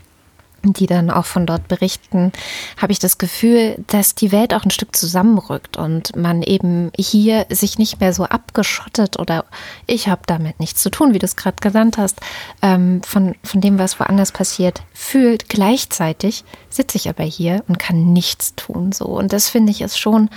die 0.73 0.87
dann 0.87 1.11
auch 1.11 1.27
von 1.27 1.47
dort 1.47 1.69
berichten, 1.69 2.33
habe 2.81 2.93
ich 2.93 2.99
das 2.99 3.19
Gefühl, 3.19 3.77
dass 3.87 4.15
die 4.15 4.33
Welt 4.33 4.55
auch 4.55 4.65
ein 4.65 4.71
Stück 4.71 4.97
zusammenrückt 4.97 5.77
und 5.77 6.17
man 6.17 6.43
eben 6.43 6.91
hier 6.97 7.47
sich 7.51 7.79
nicht 7.79 8.01
mehr 8.01 8.13
so 8.13 8.25
abgeschottet 8.25 9.19
oder 9.19 9.45
ich 9.87 10.09
habe 10.09 10.23
damit 10.27 10.61
nichts 10.61 10.83
zu 10.83 10.91
tun, 10.91 11.15
wie 11.15 11.19
du 11.19 11.27
es 11.27 11.37
gerade 11.37 11.57
genannt 11.61 11.99
hast, 11.99 12.21
ähm, 12.63 13.03
von, 13.03 13.35
von 13.45 13.61
dem, 13.61 13.79
was 13.79 14.01
woanders 14.01 14.33
passiert, 14.33 14.83
fühlt. 14.93 15.49
Gleichzeitig 15.49 16.45
sitze 16.71 16.97
ich 16.97 17.09
aber 17.09 17.25
hier 17.25 17.63
und 17.69 17.79
kann 17.79 18.13
nichts 18.13 18.55
tun. 18.55 18.93
So. 18.93 19.07
Und 19.07 19.33
das 19.33 19.49
finde 19.49 19.71
ich 19.71 19.83
ist 19.83 19.99
schon 19.99 20.31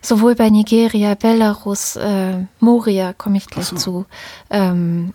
sowohl 0.00 0.34
bei 0.34 0.48
Nigeria, 0.48 1.14
Belarus, 1.14 1.96
äh, 1.96 2.44
Moria 2.60 3.12
komme 3.12 3.38
ich 3.38 3.46
gleich 3.46 3.66
so. 3.66 3.76
zu, 3.76 4.06
ähm, 4.50 5.12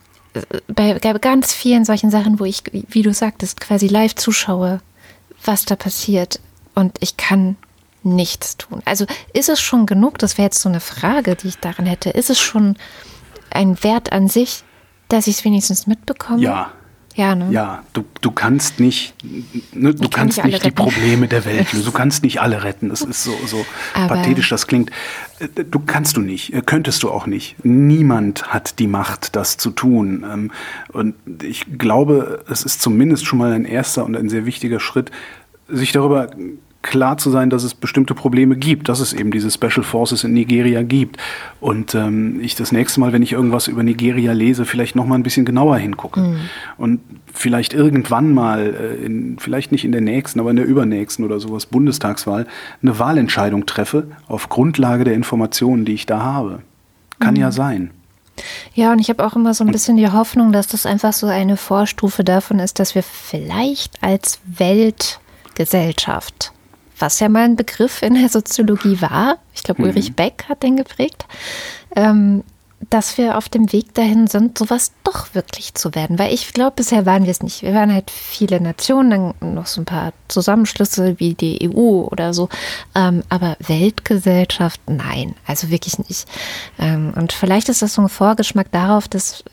bei, 0.68 0.98
bei 1.00 1.14
ganz 1.14 1.54
vielen 1.54 1.86
solchen 1.86 2.12
Sachen, 2.12 2.40
wo 2.40 2.46
ich, 2.46 2.64
wie 2.72 3.02
du 3.02 3.14
sagtest, 3.14 3.62
quasi 3.62 3.88
live 3.88 4.16
zuschaue, 4.16 4.82
was 5.44 5.66
da 5.66 5.76
passiert 5.76 6.40
und 6.76 6.98
ich 7.02 7.18
kann 7.18 7.58
nichts 8.04 8.58
tun. 8.58 8.82
Also 8.86 9.06
ist 9.34 9.50
es 9.50 9.60
schon 9.60 9.86
genug, 9.86 10.18
das 10.18 10.38
wäre 10.38 10.48
jetzt 10.48 10.62
so 10.62 10.70
eine 10.70 10.80
Frage, 10.80 11.36
die 11.36 11.48
ich 11.48 11.60
daran 11.60 11.86
hätte, 11.86 12.10
ist 12.10 12.30
es 12.30 12.40
schon 12.40 12.76
ein 13.50 13.82
Wert 13.84 14.12
an 14.12 14.28
sich, 14.28 14.64
dass 15.08 15.28
ich 15.28 15.38
es 15.38 15.46
wenigstens 15.46 15.88
mitbekomme? 15.88 16.42
Ja, 16.42 16.72
ja, 17.16 17.36
ne? 17.36 17.52
ja 17.52 17.84
du, 17.94 18.04
du 18.22 18.32
kannst 18.32 18.80
nicht, 18.80 19.14
ne, 19.74 19.94
du 19.94 20.10
kannst 20.10 20.38
kann 20.38 20.48
nicht, 20.48 20.64
nicht 20.64 20.66
die 20.66 20.72
Probleme 20.72 21.28
der 21.28 21.46
Welt 21.46 21.72
lösen. 21.72 21.86
Du 21.86 21.92
kannst 21.94 22.24
nicht 22.24 22.42
alle 22.42 22.64
retten. 22.64 22.90
Das 22.90 23.02
ist 23.02 23.24
so, 23.24 23.34
so 23.46 23.66
pathetisch, 23.94 24.50
das 24.50 24.68
klingt. 24.68 24.90
Äh, 25.40 25.48
du 25.64 25.80
kannst 25.80 26.18
du 26.18 26.22
nicht, 26.22 26.54
äh, 26.54 26.62
könntest 26.66 27.04
du 27.04 27.12
auch 27.12 27.28
nicht. 27.28 27.56
Niemand 27.64 28.48
hat 28.54 28.80
die 28.80 28.88
Macht, 28.88 29.36
das 29.36 29.58
zu 29.58 29.70
tun. 29.70 30.26
Ähm, 30.32 30.52
und 30.92 31.16
ich 31.44 31.78
glaube, 31.78 32.44
es 32.50 32.64
ist 32.64 32.82
zumindest 32.82 33.26
schon 33.26 33.40
mal 33.40 33.54
ein 33.54 33.66
erster 33.66 34.06
und 34.06 34.16
ein 34.16 34.30
sehr 34.30 34.46
wichtiger 34.46 34.80
Schritt, 34.80 35.12
sich 35.68 35.92
darüber 35.92 36.30
klar 36.84 37.18
zu 37.18 37.32
sein, 37.32 37.50
dass 37.50 37.64
es 37.64 37.74
bestimmte 37.74 38.14
Probleme 38.14 38.56
gibt, 38.56 38.90
dass 38.90 39.00
es 39.00 39.14
eben 39.14 39.32
diese 39.32 39.50
Special 39.50 39.84
Forces 39.84 40.24
in 40.24 40.34
Nigeria 40.34 40.84
gibt. 40.84 41.18
Und 41.60 41.96
ähm, 41.96 42.40
ich 42.42 42.56
das 42.56 42.72
nächste 42.72 43.00
Mal, 43.00 43.14
wenn 43.14 43.24
ich 43.24 43.32
irgendwas 43.32 43.68
über 43.68 43.82
Nigeria 43.82 44.34
lese, 44.34 44.66
vielleicht 44.66 44.96
noch 44.96 45.08
mal 45.08 45.16
ein 45.16 45.24
bisschen 45.24 45.46
genauer 45.46 45.78
hingucke. 45.78 46.20
Mhm. 46.20 46.40
Und 46.78 47.00
vielleicht 47.34 47.74
irgendwann 47.74 48.32
mal, 48.34 48.76
äh, 48.76 49.04
in, 49.04 49.40
vielleicht 49.40 49.72
nicht 49.72 49.86
in 49.86 49.92
der 49.92 50.02
nächsten, 50.02 50.40
aber 50.40 50.52
in 50.52 50.58
der 50.58 50.66
übernächsten 50.66 51.26
oder 51.26 51.40
sowas, 51.40 51.66
Bundestagswahl, 51.66 52.46
eine 52.82 53.00
Wahlentscheidung 53.00 53.66
treffe 53.66 54.08
auf 54.28 54.50
Grundlage 54.50 55.06
der 55.06 55.16
Informationen, 55.16 55.86
die 55.86 55.94
ich 55.94 56.06
da 56.06 56.22
habe. 56.22 56.60
Kann 57.20 57.34
mhm. 57.34 57.40
ja 57.40 57.52
sein. 57.52 57.90
Ja, 58.74 58.92
und 58.92 59.00
ich 59.00 59.10
habe 59.10 59.26
auch 59.26 59.36
immer 59.36 59.54
so 59.54 59.64
ein 59.64 59.72
bisschen 59.72 59.98
die 59.98 60.12
Hoffnung, 60.12 60.52
dass 60.52 60.68
das 60.68 60.86
einfach 60.86 61.14
so 61.14 61.28
eine 61.28 61.58
Vorstufe 61.58 62.24
davon 62.24 62.60
ist, 62.60 62.80
dass 62.80 62.96
wir 62.96 63.04
vielleicht 63.04 64.04
als 64.04 64.40
Weltgesellschaft 64.46 66.53
was 67.04 67.20
ja 67.20 67.28
mal 67.28 67.44
ein 67.44 67.58
Begriff 67.58 68.02
in 68.02 68.14
der 68.14 68.30
Soziologie 68.30 69.02
war, 69.02 69.38
ich 69.54 69.64
glaube, 69.64 69.82
mhm. 69.82 69.90
Ulrich 69.90 70.16
Beck 70.16 70.46
hat 70.48 70.64
den 70.64 70.78
geprägt, 70.78 71.26
ähm, 71.98 72.46
dass 72.90 73.18
wir 73.18 73.38
auf 73.38 73.50
dem 73.50 73.74
Weg 73.74 73.94
dahin 73.94 74.28
sind, 74.28 74.58
sowas 74.58 74.94
doch 75.04 75.36
wirklich 75.36 75.74
zu 75.74 75.96
werden. 75.96 76.18
Weil 76.18 76.34
ich 76.34 76.54
glaube, 76.54 76.74
bisher 76.78 77.06
waren 77.06 77.26
wir 77.26 77.32
es 77.32 77.44
nicht. 77.44 77.62
Wir 77.62 77.74
waren 77.74 77.94
halt 77.94 78.10
viele 78.10 78.62
Nationen, 78.62 79.34
dann 79.42 79.54
noch 79.54 79.66
so 79.68 79.82
ein 79.82 79.86
paar 79.86 80.14
Zusammenschlüsse 80.30 81.20
wie 81.20 81.34
die 81.34 81.70
EU 81.70 82.08
oder 82.10 82.34
so. 82.34 82.48
Ähm, 82.96 83.24
aber 83.28 83.58
Weltgesellschaft, 83.60 84.80
nein, 84.88 85.36
also 85.46 85.70
wirklich 85.70 86.00
nicht. 86.00 86.26
Ähm, 86.80 87.14
und 87.18 87.34
vielleicht 87.34 87.68
ist 87.68 87.82
das 87.82 87.96
so 87.96 88.02
ein 88.02 88.10
Vorgeschmack 88.10 88.72
darauf, 88.72 89.10
dass 89.10 89.44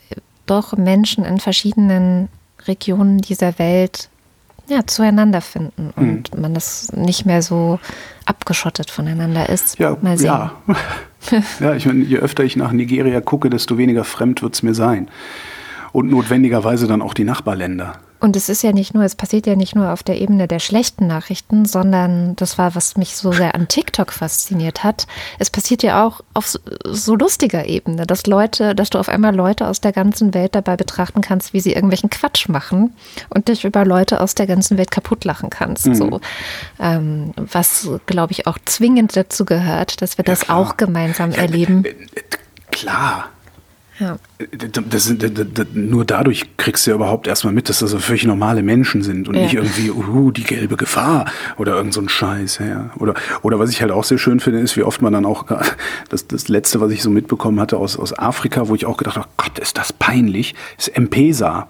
doch 0.46 0.76
Menschen 0.76 1.24
in 1.24 1.40
verschiedenen 1.40 2.28
Regionen 2.68 3.18
dieser 3.18 3.58
Welt 3.58 4.09
ja, 4.70 4.86
zueinander 4.86 5.40
finden 5.40 5.92
und 5.96 6.34
mhm. 6.34 6.40
man 6.40 6.54
das 6.54 6.92
nicht 6.92 7.26
mehr 7.26 7.42
so 7.42 7.78
abgeschottet 8.24 8.90
voneinander 8.90 9.48
ist. 9.48 9.78
Ja, 9.78 9.96
Mal 10.00 10.16
sehen. 10.16 10.26
ja. 10.26 10.52
ja 11.60 11.74
ich 11.74 11.86
meine, 11.86 12.04
je 12.04 12.18
öfter 12.18 12.44
ich 12.44 12.56
nach 12.56 12.72
Nigeria 12.72 13.20
gucke, 13.20 13.50
desto 13.50 13.76
weniger 13.76 14.04
fremd 14.04 14.42
wird 14.42 14.54
es 14.54 14.62
mir 14.62 14.74
sein. 14.74 15.08
Und 15.92 16.10
notwendigerweise 16.10 16.86
dann 16.86 17.02
auch 17.02 17.14
die 17.14 17.24
Nachbarländer. 17.24 17.98
Und 18.20 18.36
es 18.36 18.48
ist 18.50 18.62
ja 18.62 18.72
nicht 18.72 18.92
nur, 18.92 19.02
es 19.02 19.14
passiert 19.14 19.46
ja 19.46 19.56
nicht 19.56 19.74
nur 19.74 19.92
auf 19.92 20.02
der 20.02 20.20
Ebene 20.20 20.46
der 20.46 20.58
schlechten 20.58 21.06
Nachrichten, 21.06 21.64
sondern 21.64 22.36
das 22.36 22.58
war, 22.58 22.74
was 22.74 22.96
mich 22.96 23.16
so 23.16 23.32
sehr 23.32 23.54
an 23.54 23.66
TikTok 23.66 24.12
fasziniert 24.12 24.84
hat. 24.84 25.06
Es 25.38 25.48
passiert 25.48 25.82
ja 25.82 26.06
auch 26.06 26.20
auf 26.34 26.46
so, 26.46 26.58
so 26.84 27.16
lustiger 27.16 27.66
Ebene, 27.66 28.06
dass 28.06 28.26
Leute, 28.26 28.74
dass 28.74 28.90
du 28.90 28.98
auf 28.98 29.08
einmal 29.08 29.34
Leute 29.34 29.66
aus 29.66 29.80
der 29.80 29.92
ganzen 29.92 30.34
Welt 30.34 30.54
dabei 30.54 30.76
betrachten 30.76 31.22
kannst, 31.22 31.54
wie 31.54 31.60
sie 31.60 31.72
irgendwelchen 31.72 32.10
Quatsch 32.10 32.48
machen 32.48 32.94
und 33.30 33.48
dich 33.48 33.64
über 33.64 33.86
Leute 33.86 34.20
aus 34.20 34.34
der 34.34 34.46
ganzen 34.46 34.76
Welt 34.76 34.90
kaputt 34.90 35.24
lachen 35.24 35.48
kannst. 35.48 35.86
Mhm. 35.86 35.94
So, 35.94 36.20
ähm, 36.78 37.32
was, 37.36 37.88
glaube 38.04 38.32
ich, 38.32 38.46
auch 38.46 38.58
zwingend 38.66 39.16
dazu 39.16 39.46
gehört, 39.46 40.02
dass 40.02 40.18
wir 40.18 40.24
ja, 40.26 40.32
das 40.32 40.40
klar. 40.40 40.58
auch 40.58 40.76
gemeinsam 40.76 41.30
ja, 41.32 41.38
erleben. 41.38 41.84
Äh, 41.84 41.88
äh, 41.88 42.22
klar. 42.70 43.30
Ja. 44.00 44.18
Das, 44.50 44.82
das, 44.88 45.14
das, 45.52 45.66
nur 45.74 46.06
dadurch 46.06 46.56
kriegst 46.56 46.86
du 46.86 46.90
ja 46.90 46.94
überhaupt 46.96 47.26
erstmal 47.26 47.52
mit, 47.52 47.68
dass 47.68 47.80
das 47.80 47.90
so 47.90 47.98
völlig 47.98 48.24
normale 48.24 48.62
Menschen 48.62 49.02
sind 49.02 49.28
und 49.28 49.34
ja. 49.34 49.42
nicht 49.42 49.54
irgendwie, 49.54 49.90
uh, 49.90 50.30
die 50.30 50.42
gelbe 50.42 50.76
Gefahr 50.78 51.26
oder 51.58 51.76
irgend 51.76 51.92
so 51.92 52.00
ein 52.00 52.08
Scheiß. 52.08 52.58
Ja. 52.58 52.90
Oder, 52.98 53.14
oder 53.42 53.58
was 53.58 53.70
ich 53.70 53.82
halt 53.82 53.92
auch 53.92 54.04
sehr 54.04 54.16
schön 54.16 54.40
finde, 54.40 54.60
ist, 54.60 54.76
wie 54.76 54.82
oft 54.82 55.02
man 55.02 55.12
dann 55.12 55.26
auch, 55.26 55.44
das, 56.08 56.26
das 56.26 56.48
Letzte, 56.48 56.80
was 56.80 56.90
ich 56.92 57.02
so 57.02 57.10
mitbekommen 57.10 57.60
hatte 57.60 57.76
aus, 57.76 57.98
aus 57.98 58.18
Afrika, 58.18 58.68
wo 58.68 58.74
ich 58.74 58.86
auch 58.86 58.96
gedacht 58.96 59.16
habe, 59.16 59.28
Gott, 59.36 59.58
ist 59.58 59.76
das 59.76 59.92
peinlich, 59.92 60.54
ist 60.78 60.88
M-Pesa. 60.88 61.68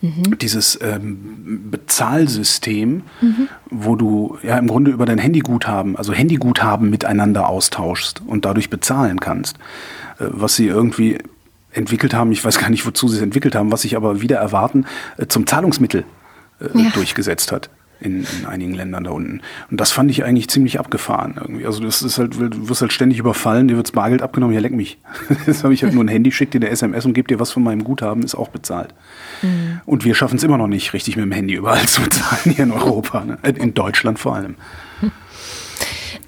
Mhm. 0.00 0.38
Dieses 0.38 0.78
ähm, 0.82 1.68
Bezahlsystem, 1.70 3.02
mhm. 3.20 3.48
wo 3.70 3.94
du 3.94 4.36
ja 4.42 4.58
im 4.58 4.66
Grunde 4.66 4.90
über 4.90 5.06
dein 5.06 5.18
Handyguthaben, 5.18 5.96
also 5.96 6.12
Handyguthaben 6.12 6.90
miteinander 6.90 7.48
austauschst 7.48 8.22
und 8.26 8.44
dadurch 8.44 8.68
bezahlen 8.68 9.20
kannst. 9.20 9.58
Äh, 10.18 10.26
was 10.30 10.56
sie 10.56 10.66
irgendwie 10.66 11.18
entwickelt 11.72 12.14
haben, 12.14 12.32
ich 12.32 12.44
weiß 12.44 12.58
gar 12.58 12.70
nicht, 12.70 12.86
wozu 12.86 13.08
sie 13.08 13.16
es 13.16 13.22
entwickelt 13.22 13.54
haben, 13.54 13.72
was 13.72 13.82
sich 13.82 13.96
aber 13.96 14.20
wieder 14.20 14.38
erwarten, 14.38 14.86
äh, 15.16 15.26
zum 15.26 15.46
Zahlungsmittel 15.46 16.04
äh, 16.60 16.78
ja. 16.78 16.90
durchgesetzt 16.90 17.52
hat. 17.52 17.70
in, 18.00 18.26
in 18.38 18.46
einigen 18.46 18.74
Ländern 18.74 19.04
da 19.04 19.10
unten. 19.10 19.40
Und 19.70 19.80
das 19.80 19.92
fand 19.92 20.10
ich 20.10 20.24
eigentlich 20.24 20.48
ziemlich 20.48 20.80
abgefahren 20.80 21.34
irgendwie. 21.40 21.66
Also 21.66 21.82
das 21.82 22.02
ist 22.02 22.18
halt, 22.18 22.34
du 22.34 22.68
wirst 22.68 22.80
halt 22.80 22.92
ständig 22.92 23.18
überfallen, 23.18 23.68
dir 23.68 23.76
wirds 23.76 23.92
Bargeld 23.92 24.22
abgenommen, 24.22 24.54
ja 24.54 24.60
leck 24.60 24.72
mich. 24.72 24.98
Jetzt 25.46 25.62
habe 25.62 25.72
ich 25.72 25.84
halt 25.84 25.94
nur 25.94 26.02
ein 26.02 26.08
Handy, 26.08 26.32
schick 26.32 26.50
dir 26.50 26.58
eine 26.58 26.68
SMS 26.68 27.06
und 27.06 27.12
gebe 27.12 27.28
dir 27.28 27.38
was 27.38 27.52
von 27.52 27.62
meinem 27.62 27.84
Guthaben, 27.84 28.22
ist 28.22 28.34
auch 28.34 28.48
bezahlt. 28.48 28.92
Mhm. 29.42 29.80
Und 29.86 30.04
wir 30.04 30.14
schaffen 30.14 30.36
es 30.36 30.42
immer 30.42 30.58
noch 30.58 30.66
nicht, 30.66 30.92
richtig 30.92 31.16
mit 31.16 31.24
dem 31.24 31.32
Handy 31.32 31.54
überall 31.54 31.86
zu 31.86 32.02
bezahlen 32.02 32.52
hier 32.52 32.64
in 32.64 32.72
Europa, 32.72 33.24
ne? 33.24 33.38
Äh, 33.42 33.52
in 33.52 33.72
Deutschland 33.74 34.18
vor 34.18 34.34
allem. 34.34 34.56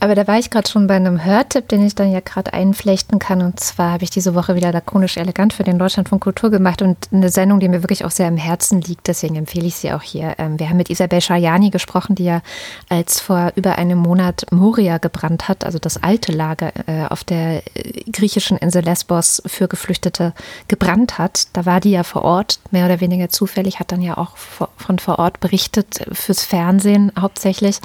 Aber 0.05 0.15
da 0.15 0.27
war 0.27 0.39
ich 0.39 0.51
gerade 0.51 0.69
schon 0.69 0.87
bei 0.87 0.97
einem 0.97 1.25
Hörtipp, 1.25 1.67
den 1.69 1.83
ich 1.83 1.95
dann 1.95 2.13
ja 2.13 2.21
gerade 2.21 2.53
einflechten 2.53 3.19
kann. 3.19 3.41
Und 3.41 3.59
zwar 3.59 3.91
habe 3.91 4.05
ich 4.05 4.11
diese 4.11 4.35
Woche 4.35 4.55
wieder 4.55 4.71
lakonisch 4.71 5.17
elegant 5.17 5.55
für 5.55 5.65
den 5.65 5.79
Deutschland 5.79 6.11
von 6.11 6.21
Kultur 6.21 6.51
gemacht 6.51 6.83
und 6.83 7.09
eine 7.11 7.31
Sendung, 7.31 7.59
die 7.59 7.71
mir 7.71 7.83
wirklich 7.83 8.05
auch 8.05 8.11
sehr 8.11 8.29
am 8.29 8.37
Herzen 8.37 8.83
liegt. 8.83 9.09
Deswegen 9.09 9.35
empfehle 9.35 9.67
ich 9.67 9.77
sie 9.77 9.95
auch 9.95 10.03
hier. 10.03 10.35
Ähm, 10.37 10.61
wir 10.61 10.69
haben 10.69 10.77
mit 10.77 10.91
Isabel 10.91 11.23
Schajani 11.23 11.71
gesprochen, 11.71 12.17
die 12.17 12.25
ja 12.25 12.43
als 12.91 13.19
vor 13.19 13.53
über 13.55 13.79
einem 13.79 13.97
Monat 13.97 14.45
Moria 14.51 14.99
gebrannt 14.99 15.49
hat, 15.49 15.65
also 15.65 15.79
das 15.79 16.03
alte 16.03 16.33
Lager 16.33 16.73
äh, 16.87 17.07
auf 17.09 17.25
der 17.25 17.63
äh, 17.75 18.03
griechischen 18.13 18.59
Insel 18.59 18.85
Lesbos 18.85 19.43
für 19.47 19.69
Geflüchtete 19.69 20.35
gebrannt 20.69 21.17
hat. 21.17 21.47
Da 21.55 21.65
war 21.65 21.81
die 21.81 21.93
ja 21.93 22.03
vor 22.03 22.25
Ort, 22.25 22.59
mehr 22.73 22.85
oder 22.85 23.01
weniger 23.01 23.31
zufällig, 23.31 23.81
hat 23.81 23.91
dann 23.91 24.03
ja 24.03 24.19
auch 24.19 24.37
von 24.37 24.99
vor 24.99 25.19
Ort 25.19 25.41
berichtet 25.41 26.05
fürs 26.13 26.45
Fernsehen 26.45 27.11
hauptsächlich. 27.19 27.81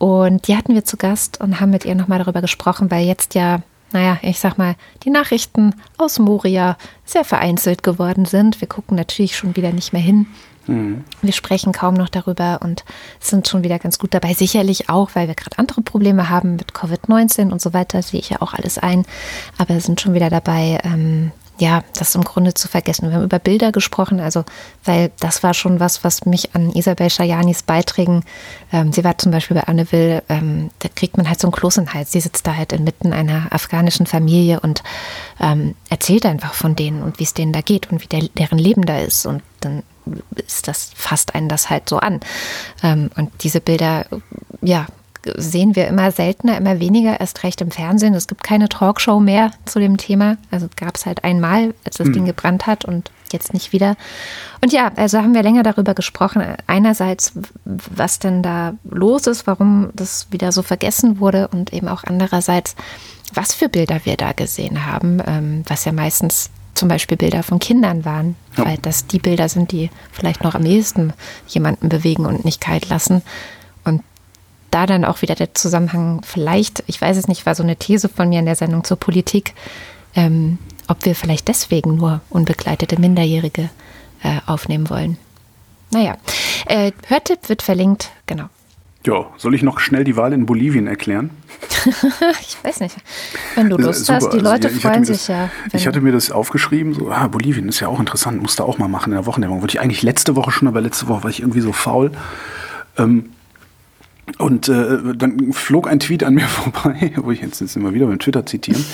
Und 0.00 0.48
die 0.48 0.56
hatten 0.56 0.72
wir 0.72 0.82
zu 0.82 0.96
Gast 0.96 1.42
und 1.42 1.60
haben 1.60 1.68
mit 1.68 1.84
ihr 1.84 1.94
nochmal 1.94 2.20
darüber 2.20 2.40
gesprochen, 2.40 2.90
weil 2.90 3.04
jetzt 3.04 3.34
ja, 3.34 3.60
naja, 3.92 4.16
ich 4.22 4.40
sag 4.40 4.56
mal, 4.56 4.74
die 5.02 5.10
Nachrichten 5.10 5.74
aus 5.98 6.18
Moria 6.18 6.78
sehr 7.04 7.22
vereinzelt 7.22 7.82
geworden 7.82 8.24
sind. 8.24 8.62
Wir 8.62 8.68
gucken 8.68 8.96
natürlich 8.96 9.36
schon 9.36 9.56
wieder 9.56 9.72
nicht 9.72 9.92
mehr 9.92 10.00
hin. 10.00 10.26
Mhm. 10.66 11.04
Wir 11.20 11.34
sprechen 11.34 11.74
kaum 11.74 11.92
noch 11.92 12.08
darüber 12.08 12.60
und 12.62 12.82
sind 13.18 13.46
schon 13.46 13.62
wieder 13.62 13.78
ganz 13.78 13.98
gut 13.98 14.14
dabei. 14.14 14.32
Sicherlich 14.32 14.88
auch, 14.88 15.10
weil 15.12 15.28
wir 15.28 15.34
gerade 15.34 15.58
andere 15.58 15.82
Probleme 15.82 16.30
haben 16.30 16.56
mit 16.56 16.72
Covid-19 16.72 17.50
und 17.50 17.60
so 17.60 17.74
weiter, 17.74 18.00
sehe 18.00 18.20
ich 18.20 18.30
ja 18.30 18.40
auch 18.40 18.54
alles 18.54 18.78
ein. 18.78 19.04
Aber 19.58 19.80
sind 19.80 20.00
schon 20.00 20.14
wieder 20.14 20.30
dabei, 20.30 20.80
ähm, 20.82 21.30
ja, 21.60 21.84
das 21.94 22.14
im 22.14 22.24
Grunde 22.24 22.54
zu 22.54 22.68
vergessen. 22.68 23.08
Wir 23.08 23.16
haben 23.16 23.24
über 23.24 23.38
Bilder 23.38 23.70
gesprochen, 23.70 24.18
also, 24.18 24.44
weil 24.84 25.10
das 25.20 25.42
war 25.42 25.52
schon 25.52 25.78
was, 25.78 26.02
was 26.04 26.24
mich 26.24 26.54
an 26.54 26.72
Isabel 26.72 27.10
Shayanis 27.10 27.62
Beiträgen, 27.62 28.24
ähm, 28.72 28.92
sie 28.92 29.04
war 29.04 29.18
zum 29.18 29.30
Beispiel 29.30 29.56
bei 29.56 29.64
Anne 29.64 29.92
Will, 29.92 30.22
ähm, 30.30 30.70
da 30.78 30.88
kriegt 30.88 31.18
man 31.18 31.28
halt 31.28 31.38
so 31.38 31.48
ein 31.48 31.52
Kloß 31.52 31.76
in 31.76 31.84
den 31.84 31.94
Hals. 31.94 32.12
Sie 32.12 32.20
sitzt 32.20 32.46
da 32.46 32.56
halt 32.56 32.72
inmitten 32.72 33.12
einer 33.12 33.48
afghanischen 33.50 34.06
Familie 34.06 34.60
und 34.60 34.82
ähm, 35.38 35.74
erzählt 35.90 36.24
einfach 36.24 36.54
von 36.54 36.76
denen 36.76 37.02
und 37.02 37.18
wie 37.18 37.24
es 37.24 37.34
denen 37.34 37.52
da 37.52 37.60
geht 37.60 37.92
und 37.92 38.02
wie 38.02 38.08
der, 38.08 38.22
deren 38.38 38.58
Leben 38.58 38.86
da 38.86 38.98
ist. 38.98 39.26
Und 39.26 39.42
dann 39.60 39.82
ist 40.36 40.66
das, 40.66 40.92
fasst 40.94 41.34
einen 41.34 41.48
das 41.48 41.68
halt 41.68 41.88
so 41.90 41.98
an. 41.98 42.20
Ähm, 42.82 43.10
und 43.16 43.30
diese 43.42 43.60
Bilder, 43.60 44.06
ja, 44.62 44.86
sehen 45.36 45.76
wir 45.76 45.86
immer 45.86 46.10
seltener, 46.12 46.56
immer 46.56 46.80
weniger, 46.80 47.20
erst 47.20 47.42
recht 47.42 47.60
im 47.60 47.70
Fernsehen. 47.70 48.14
Es 48.14 48.26
gibt 48.26 48.42
keine 48.42 48.68
Talkshow 48.68 49.20
mehr 49.20 49.50
zu 49.66 49.78
dem 49.78 49.96
Thema. 49.96 50.38
Also 50.50 50.68
gab 50.76 50.96
es 50.96 51.06
halt 51.06 51.24
einmal, 51.24 51.74
als 51.84 51.98
das 51.98 52.08
mhm. 52.08 52.12
Ding 52.12 52.24
gebrannt 52.26 52.66
hat 52.66 52.84
und 52.84 53.10
jetzt 53.32 53.52
nicht 53.52 53.72
wieder. 53.72 53.96
Und 54.62 54.72
ja, 54.72 54.90
also 54.96 55.18
haben 55.18 55.34
wir 55.34 55.42
länger 55.42 55.62
darüber 55.62 55.94
gesprochen. 55.94 56.42
Einerseits, 56.66 57.32
was 57.64 58.18
denn 58.18 58.42
da 58.42 58.74
los 58.84 59.26
ist, 59.26 59.46
warum 59.46 59.90
das 59.94 60.26
wieder 60.30 60.52
so 60.52 60.62
vergessen 60.62 61.20
wurde 61.20 61.48
und 61.48 61.72
eben 61.72 61.88
auch 61.88 62.04
andererseits, 62.04 62.74
was 63.34 63.54
für 63.54 63.68
Bilder 63.68 64.00
wir 64.04 64.16
da 64.16 64.32
gesehen 64.32 64.86
haben, 64.86 65.22
ähm, 65.26 65.62
was 65.68 65.84
ja 65.84 65.92
meistens 65.92 66.50
zum 66.74 66.88
Beispiel 66.88 67.16
Bilder 67.16 67.42
von 67.42 67.58
Kindern 67.58 68.04
waren, 68.04 68.36
ja. 68.56 68.64
weil 68.64 68.78
das 68.78 69.06
die 69.06 69.18
Bilder 69.18 69.48
sind, 69.48 69.70
die 69.70 69.90
vielleicht 70.12 70.42
noch 70.42 70.54
am 70.54 70.64
ehesten 70.64 71.12
jemanden 71.46 71.88
bewegen 71.88 72.26
und 72.26 72.44
nicht 72.44 72.60
kalt 72.60 72.88
lassen 72.88 73.22
da 74.70 74.86
dann 74.86 75.04
auch 75.04 75.22
wieder 75.22 75.34
der 75.34 75.54
Zusammenhang 75.54 76.22
vielleicht, 76.24 76.82
ich 76.86 77.00
weiß 77.00 77.16
es 77.16 77.28
nicht, 77.28 77.46
war 77.46 77.54
so 77.54 77.62
eine 77.62 77.76
These 77.76 78.08
von 78.08 78.28
mir 78.28 78.40
in 78.40 78.46
der 78.46 78.56
Sendung 78.56 78.84
zur 78.84 78.98
Politik, 78.98 79.54
ähm, 80.14 80.58
ob 80.88 81.04
wir 81.04 81.14
vielleicht 81.14 81.48
deswegen 81.48 81.96
nur 81.96 82.20
unbegleitete 82.30 83.00
Minderjährige 83.00 83.70
äh, 84.22 84.40
aufnehmen 84.46 84.90
wollen. 84.90 85.18
Naja, 85.90 86.16
äh, 86.66 86.92
Hörtipp 87.08 87.48
wird 87.48 87.62
verlinkt, 87.62 88.10
genau. 88.26 88.48
Ja, 89.06 89.26
soll 89.38 89.54
ich 89.54 89.62
noch 89.62 89.80
schnell 89.80 90.04
die 90.04 90.16
Wahl 90.16 90.34
in 90.34 90.44
Bolivien 90.44 90.86
erklären? 90.86 91.30
ich 92.42 92.56
weiß 92.62 92.80
nicht. 92.80 92.96
Wenn 93.54 93.70
du 93.70 93.78
Lust 93.78 94.06
Super. 94.06 94.16
hast, 94.16 94.30
die 94.32 94.38
Leute 94.38 94.68
also, 94.68 94.80
freuen 94.80 95.04
sich 95.04 95.18
das, 95.18 95.28
ja. 95.28 95.50
Ich 95.72 95.86
hatte 95.86 96.02
mir 96.02 96.12
das 96.12 96.30
aufgeschrieben, 96.30 96.92
so, 96.92 97.10
ah, 97.10 97.26
Bolivien 97.28 97.68
ist 97.68 97.80
ja 97.80 97.88
auch 97.88 97.98
interessant, 97.98 98.42
musste 98.42 98.64
auch 98.64 98.76
mal 98.76 98.88
machen 98.88 99.12
in 99.12 99.16
der 99.16 99.24
Wochendämmerung. 99.24 99.62
Wollte 99.62 99.78
ich 99.78 99.80
eigentlich 99.80 100.02
letzte 100.02 100.36
Woche 100.36 100.50
schon, 100.50 100.68
aber 100.68 100.82
letzte 100.82 101.08
Woche 101.08 101.22
war 101.24 101.30
ich 101.30 101.40
irgendwie 101.40 101.62
so 101.62 101.72
faul. 101.72 102.12
Ähm, 102.98 103.30
und 104.38 104.68
äh, 104.68 104.98
dann 105.16 105.52
flog 105.52 105.88
ein 105.88 106.00
Tweet 106.00 106.24
an 106.24 106.34
mir 106.34 106.46
vorbei, 106.46 107.12
wo 107.16 107.30
ich 107.30 107.40
jetzt, 107.40 107.60
jetzt 107.60 107.76
immer 107.76 107.94
wieder 107.94 108.06
beim 108.06 108.18
Twitter 108.18 108.46
zitieren. 108.46 108.84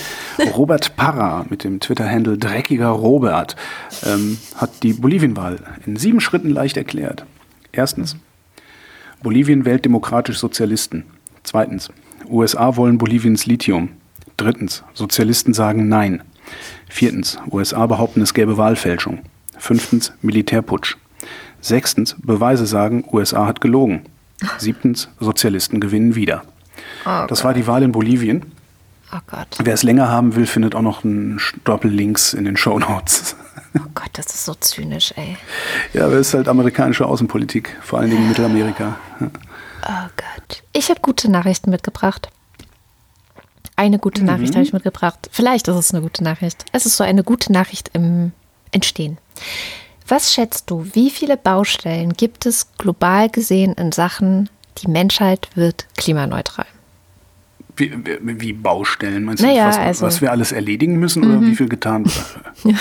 Robert 0.55 0.97
Parra 0.97 1.47
mit 1.49 1.65
dem 1.65 1.81
Twitter-Handle 1.81 2.39
Dreckiger 2.39 2.89
Robert 2.89 3.57
ähm, 4.05 4.39
hat 4.57 4.83
die 4.83 4.93
Bolivienwahl 4.93 5.59
in 5.87 5.97
sieben 5.97 6.21
Schritten 6.21 6.51
leicht 6.51 6.77
erklärt. 6.77 7.25
Erstens, 7.73 8.17
Bolivien 9.23 9.65
wählt 9.65 9.85
demokratisch 9.85 10.39
Sozialisten. 10.39 11.05
Zweitens, 11.43 11.91
USA 12.29 12.77
wollen 12.77 12.99
Boliviens 12.99 13.47
Lithium. 13.47 13.91
Drittens, 14.37 14.85
Sozialisten 14.95 15.55
sagen 15.55 15.89
Nein. 15.89 16.23
Viertens, 16.89 17.39
USA 17.51 17.87
behaupten, 17.87 18.23
es 18.23 18.35
gäbe 18.35 18.57
Wahlfälschung. 18.57 19.21
Fünftens, 19.59 20.13
Militärputsch. 20.23 20.97
Sechstens, 21.61 22.17
Beweise 22.23 22.67
sagen, 22.67 23.05
USA 23.11 23.47
hat 23.47 23.61
gelogen. 23.61 24.03
Siebtens, 24.59 25.09
Sozialisten 25.21 25.81
gewinnen 25.81 26.15
wieder. 26.15 26.43
Oh 27.05 27.27
das 27.29 27.45
war 27.45 27.55
die 27.55 27.67
Wahl 27.67 27.83
in 27.83 27.93
Bolivien. 27.93 28.53
Oh 29.13 29.19
Gott. 29.27 29.47
Wer 29.63 29.75
es 29.75 29.83
länger 29.83 30.09
haben 30.09 30.35
will, 30.35 30.47
findet 30.47 30.75
auch 30.75 30.83
noch 30.83 31.05
einen 31.05 31.41
Doppellinks 31.65 32.35
in 32.35 32.45
den 32.45 32.57
Show 32.57 32.79
Notes. 32.79 33.37
Oh 33.77 33.89
Gott, 33.95 34.11
das 34.15 34.27
ist 34.27 34.45
so 34.45 34.55
zynisch, 34.55 35.13
ey. 35.17 35.37
Ja, 35.93 36.07
aber 36.07 36.15
es 36.15 36.29
ist 36.29 36.35
halt 36.35 36.49
amerikanische 36.49 37.07
Außenpolitik, 37.07 37.77
vor 37.83 37.99
allen 37.99 38.11
Dingen 38.11 38.23
in 38.23 38.29
Mittelamerika. 38.29 38.97
Oh 39.21 40.09
Gott. 40.17 40.63
Ich 40.73 40.89
habe 40.89 41.01
gute 41.01 41.31
Nachrichten 41.31 41.71
mitgebracht. 41.71 42.31
Eine 43.77 43.99
gute 43.99 44.23
mhm. 44.23 44.29
Nachricht 44.29 44.55
habe 44.55 44.65
ich 44.65 44.73
mitgebracht. 44.73 45.29
Vielleicht 45.31 45.69
ist 45.69 45.77
es 45.77 45.93
eine 45.93 46.03
gute 46.03 46.25
Nachricht. 46.25 46.65
Es 46.73 46.87
ist 46.87 46.97
so 46.97 47.05
eine 47.05 47.23
gute 47.23 47.53
Nachricht 47.53 47.91
im 47.93 48.33
Entstehen. 48.73 49.19
Was 50.09 50.33
schätzt 50.33 50.71
du, 50.71 50.87
wie 50.93 51.11
viele 51.11 51.37
Baustellen 51.37 52.13
gibt 52.13 52.47
es 52.47 52.69
global 52.79 53.29
gesehen 53.29 53.73
in 53.75 53.91
Sachen, 53.93 54.49
die 54.79 54.89
Menschheit 54.89 55.49
wird 55.55 55.87
klimaneutral? 55.97 56.67
Wie, 57.77 57.93
wie 58.23 58.53
Baustellen? 58.53 59.25
Meinst 59.25 59.43
du, 59.43 59.47
naja, 59.47 59.69
was, 59.69 59.79
also, 59.79 60.07
was, 60.07 60.21
wir 60.23 60.31
alles 60.31 60.53
erledigen 60.53 60.99
müssen 60.99 61.25
oder 61.25 61.41
mhm. 61.41 61.51
wie 61.51 61.57
viel 61.57 61.69
getan 61.69 62.07
wird? 62.07 62.77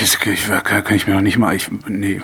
das 0.00 0.18
kann, 0.20 0.96
ich 0.96 1.06
mir 1.06 1.14
noch 1.14 1.22
nicht 1.22 1.38
mal. 1.38 1.56
Ich, 1.56 1.68
nee, 1.88 2.20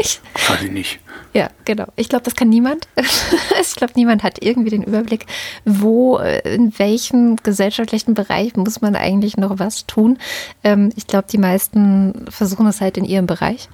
ich, 0.00 0.20
weiß 0.48 0.62
ich 0.62 0.70
nicht. 0.70 1.00
Ja, 1.32 1.50
genau. 1.64 1.84
Ich 1.96 2.08
glaube, 2.08 2.24
das 2.24 2.34
kann 2.34 2.48
niemand. 2.48 2.88
ich 3.60 3.74
glaube, 3.74 3.92
niemand 3.96 4.22
hat 4.22 4.42
irgendwie 4.42 4.70
den 4.70 4.82
Überblick, 4.82 5.26
wo, 5.64 6.18
äh, 6.18 6.54
in 6.54 6.78
welchem 6.78 7.36
gesellschaftlichen 7.36 8.14
Bereich 8.14 8.56
muss 8.56 8.80
man 8.80 8.96
eigentlich 8.96 9.36
noch 9.36 9.58
was 9.58 9.86
tun. 9.86 10.18
Ähm, 10.64 10.92
ich 10.96 11.06
glaube, 11.06 11.26
die 11.30 11.38
meisten 11.38 12.24
versuchen 12.30 12.66
es 12.66 12.80
halt 12.80 12.96
in 12.96 13.04
ihrem 13.04 13.26
Bereich. 13.26 13.68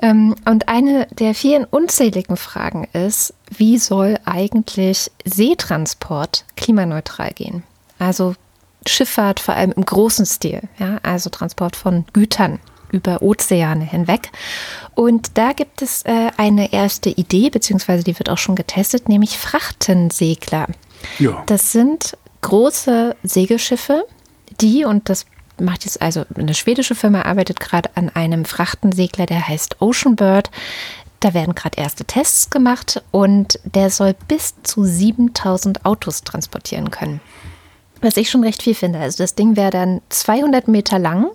Ähm, 0.00 0.36
und 0.44 0.68
eine 0.68 1.08
der 1.18 1.34
vielen 1.34 1.64
unzähligen 1.64 2.36
Fragen 2.36 2.86
ist, 2.92 3.34
wie 3.50 3.78
soll 3.78 4.18
eigentlich 4.24 5.10
Seetransport 5.24 6.44
klimaneutral 6.56 7.32
gehen? 7.32 7.64
Also 7.98 8.34
Schifffahrt 8.86 9.40
vor 9.40 9.54
allem 9.54 9.72
im 9.72 9.84
großen 9.84 10.26
Stil, 10.26 10.60
ja, 10.78 10.98
also 11.02 11.30
Transport 11.30 11.76
von 11.76 12.04
Gütern 12.12 12.58
über 12.92 13.22
Ozeane 13.22 13.84
hinweg. 13.84 14.30
Und 14.94 15.36
da 15.38 15.52
gibt 15.52 15.82
es 15.82 16.02
äh, 16.02 16.30
eine 16.36 16.72
erste 16.72 17.10
Idee, 17.10 17.50
beziehungsweise 17.50 18.04
die 18.04 18.18
wird 18.18 18.30
auch 18.30 18.38
schon 18.38 18.54
getestet, 18.54 19.08
nämlich 19.08 19.38
Frachtensegler. 19.38 20.68
Ja. 21.18 21.42
Das 21.46 21.72
sind 21.72 22.16
große 22.42 23.16
Segelschiffe, 23.22 24.04
die, 24.60 24.84
und 24.84 25.08
das 25.08 25.26
macht 25.60 25.84
jetzt 25.84 26.02
also 26.02 26.24
eine 26.34 26.54
schwedische 26.54 26.94
Firma, 26.94 27.22
arbeitet 27.22 27.60
gerade 27.60 27.90
an 27.94 28.10
einem 28.10 28.44
Frachtensegler, 28.44 29.26
der 29.26 29.48
heißt 29.48 29.80
Ocean 29.80 30.16
Bird. 30.16 30.50
Da 31.20 31.34
werden 31.34 31.54
gerade 31.54 31.80
erste 31.80 32.04
Tests 32.04 32.50
gemacht 32.50 33.02
und 33.12 33.60
der 33.64 33.90
soll 33.90 34.14
bis 34.26 34.54
zu 34.64 34.84
7000 34.84 35.84
Autos 35.84 36.22
transportieren 36.22 36.90
können. 36.90 37.20
Was 38.00 38.16
ich 38.16 38.28
schon 38.28 38.42
recht 38.42 38.62
viel 38.62 38.74
finde. 38.74 38.98
Also 38.98 39.22
das 39.22 39.36
Ding 39.36 39.54
wäre 39.54 39.70
dann 39.70 40.00
200 40.08 40.66
Meter 40.66 40.98
lang 40.98 41.28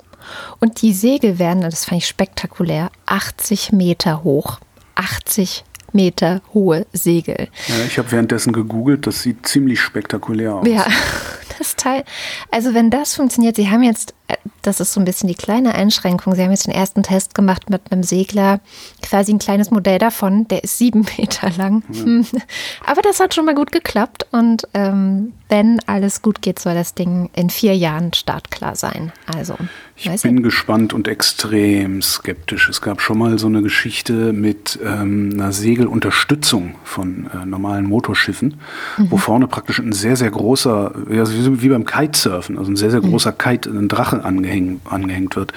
und 0.60 0.82
die 0.82 0.94
Segel 0.94 1.40
werden, 1.40 1.62
das 1.62 1.86
fand 1.86 2.02
ich 2.02 2.08
spektakulär, 2.08 2.92
80 3.06 3.72
Meter 3.72 4.24
hoch. 4.24 4.60
80 4.96 5.64
Meter 5.94 6.42
hohe 6.54 6.86
Segel. 6.94 7.48
Ja, 7.68 7.86
ich 7.86 7.98
habe 7.98 8.12
währenddessen 8.12 8.54
gegoogelt, 8.54 9.08
das 9.08 9.22
sieht 9.22 9.48
ziemlich 9.48 9.82
spektakulär 9.82 10.56
aus. 10.56 10.68
Ja, 10.68 10.86
das 11.58 11.76
Teil, 11.76 12.04
also 12.52 12.74
wenn 12.74 12.90
das 12.90 13.16
funktioniert, 13.16 13.56
Sie 13.56 13.70
haben 13.70 13.84
jetzt, 13.84 14.14
äh, 14.28 14.36
das 14.62 14.80
ist 14.80 14.94
so 14.94 15.00
ein 15.00 15.06
bisschen 15.06 15.28
die 15.28 15.36
kleine 15.36 15.74
Einschränkung, 15.76 16.36
Sie 16.36 16.44
haben 16.44 16.52
jetzt 16.52 16.68
den 16.68 16.74
ersten 16.74 17.04
Test 17.04 17.34
gemacht 17.34 17.70
mit 17.70 17.92
einem 17.92 18.04
Segler, 18.04 18.60
quasi 19.02 19.34
ein 19.34 19.40
kleines 19.40 19.72
Modell 19.72 19.98
davon, 19.98 20.48
der 20.48 20.64
ist 20.64 20.78
sieben 20.78 21.06
Meter 21.18 21.50
lang. 21.58 21.84
Ja. 21.92 22.42
Aber 22.86 23.02
das 23.02 23.20
hat 23.20 23.34
schon 23.34 23.46
mal 23.46 23.56
gut 23.56 23.72
geklappt 23.72 24.28
und 24.32 24.68
ähm, 24.74 25.34
wenn 25.50 25.80
alles 25.88 26.22
gut 26.22 26.42
geht, 26.42 26.60
soll 26.60 26.74
das 26.74 26.94
Ding 26.94 27.30
in 27.34 27.50
vier 27.50 27.76
Jahren 27.76 28.14
startklar 28.14 28.76
sein. 28.76 29.14
Also, 29.34 29.56
ich 29.98 30.22
bin 30.22 30.38
ich. 30.38 30.44
gespannt 30.44 30.94
und 30.94 31.08
extrem 31.08 32.02
skeptisch. 32.02 32.70
Es 32.70 32.82
gab 32.82 33.02
schon 33.02 33.18
mal 33.18 33.38
so 33.40 33.48
eine 33.48 33.62
Geschichte 33.62 34.32
mit 34.32 34.80
ähm, 34.84 35.32
einer 35.34 35.52
Segelunterstützung 35.52 36.76
von 36.84 37.30
äh, 37.34 37.46
normalen 37.46 37.86
Motorschiffen, 37.86 38.60
mhm. 38.98 39.12
wo 39.12 39.18
vorne 39.18 39.48
praktisch 39.48 39.80
ein 39.80 39.94
sehr, 39.94 40.16
sehr 40.16 40.32
großer, 40.32 40.94
ja, 41.10 41.24
wie 41.28 41.70
beim 41.70 41.86
Kitesurfen, 41.86 42.58
also 42.58 42.72
ein 42.72 42.76
sehr, 42.76 42.92
sehr 42.92 43.02
mhm. 43.02 43.10
großer 43.10 43.32
Kite, 43.32 43.70
ein 43.70 43.88
Drache 43.88 44.24
angehängt, 44.24 44.82
angehängt 44.90 45.36
wird. 45.36 45.54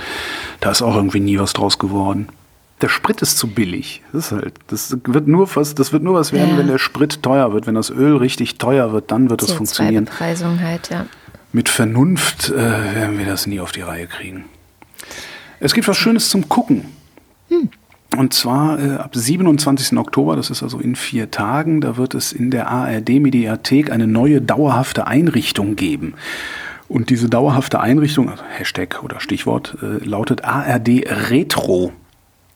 Da 0.60 0.70
ist 0.70 0.82
auch 0.82 0.96
irgendwie 0.96 1.20
nie 1.20 1.38
was 1.38 1.52
draus 1.52 1.78
geworden 1.78 2.28
der 2.80 2.88
Sprit 2.88 3.20
ist 3.22 3.38
zu 3.38 3.48
billig. 3.48 4.02
Das 4.12 4.26
ist 4.26 4.32
halt, 4.32 4.54
das 4.68 4.96
wird 5.04 5.28
nur 5.28 5.54
was, 5.54 5.74
das 5.74 5.92
wird 5.92 6.02
nur 6.02 6.14
was 6.14 6.32
werden, 6.32 6.52
ja. 6.52 6.58
wenn 6.58 6.66
der 6.66 6.78
Sprit 6.78 7.22
teuer 7.22 7.52
wird. 7.52 7.66
Wenn 7.66 7.74
das 7.74 7.90
Öl 7.90 8.16
richtig 8.16 8.58
teuer 8.58 8.92
wird, 8.92 9.10
dann 9.10 9.28
wird 9.30 9.42
es 9.42 9.52
funktionieren. 9.52 10.06
Halt, 10.06 10.18
ja. 10.90 11.06
Mit 11.52 11.68
Vernunft 11.68 12.50
äh, 12.50 12.54
werden 12.54 13.18
wir 13.18 13.26
das 13.26 13.46
nie 13.46 13.60
auf 13.60 13.72
die 13.72 13.80
Reihe 13.80 14.06
kriegen. 14.06 14.44
Es 15.58 15.74
gibt 15.74 15.88
was 15.88 15.96
Schönes 15.96 16.30
zum 16.30 16.48
Gucken. 16.48 16.84
Hm. 17.48 17.70
Und 18.16 18.34
zwar 18.34 18.78
äh, 18.78 18.96
ab 18.96 19.10
27. 19.14 19.98
Oktober, 19.98 20.36
das 20.36 20.50
ist 20.50 20.62
also 20.62 20.78
in 20.78 20.96
vier 20.96 21.30
Tagen, 21.30 21.80
da 21.80 21.96
wird 21.96 22.14
es 22.14 22.32
in 22.32 22.50
der 22.50 22.68
ARD-Mediathek 22.68 23.90
eine 23.90 24.06
neue 24.06 24.40
dauerhafte 24.40 25.06
Einrichtung 25.06 25.76
geben. 25.76 26.14
Und 26.88 27.10
diese 27.10 27.28
dauerhafte 27.28 27.80
Einrichtung, 27.80 28.28
also 28.28 28.42
Hashtag 28.44 29.02
oder 29.04 29.20
Stichwort, 29.20 29.76
äh, 29.80 30.04
lautet 30.04 30.44
ARD 30.44 31.04
Retro. 31.30 31.92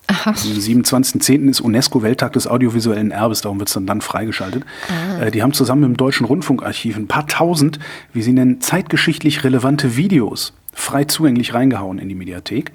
Aha. 0.07 0.31
Am 0.31 0.37
27.10. 0.37 1.49
ist 1.49 1.61
UNESCO-Welttag 1.61 2.35
des 2.35 2.47
audiovisuellen 2.47 3.11
Erbes, 3.11 3.41
darum 3.41 3.59
wird 3.59 3.69
es 3.69 3.75
dann, 3.75 3.87
dann 3.87 4.01
freigeschaltet. 4.01 4.65
Ah. 4.89 5.25
Äh, 5.25 5.31
die 5.31 5.43
haben 5.43 5.53
zusammen 5.53 5.83
mit 5.83 5.91
dem 5.91 5.97
Deutschen 5.97 6.27
Rundfunkarchiv 6.27 6.97
ein 6.97 7.07
paar 7.07 7.27
tausend, 7.27 7.79
wie 8.13 8.23
sie 8.23 8.33
nennen, 8.33 8.61
zeitgeschichtlich 8.61 9.45
relevante 9.45 9.97
Videos 9.97 10.53
frei 10.75 11.05
zugänglich 11.05 11.55
reingehauen 11.55 11.99
in 11.99 12.09
die 12.09 12.15
Mediathek. 12.15 12.73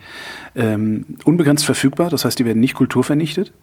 Ähm, 0.56 1.06
unbegrenzt 1.26 1.66
verfügbar, 1.66 2.10
das 2.10 2.26
heißt, 2.26 2.40
die 2.40 2.46
werden 2.46 2.60
nicht 2.60 2.74
kulturvernichtet. 2.74 3.54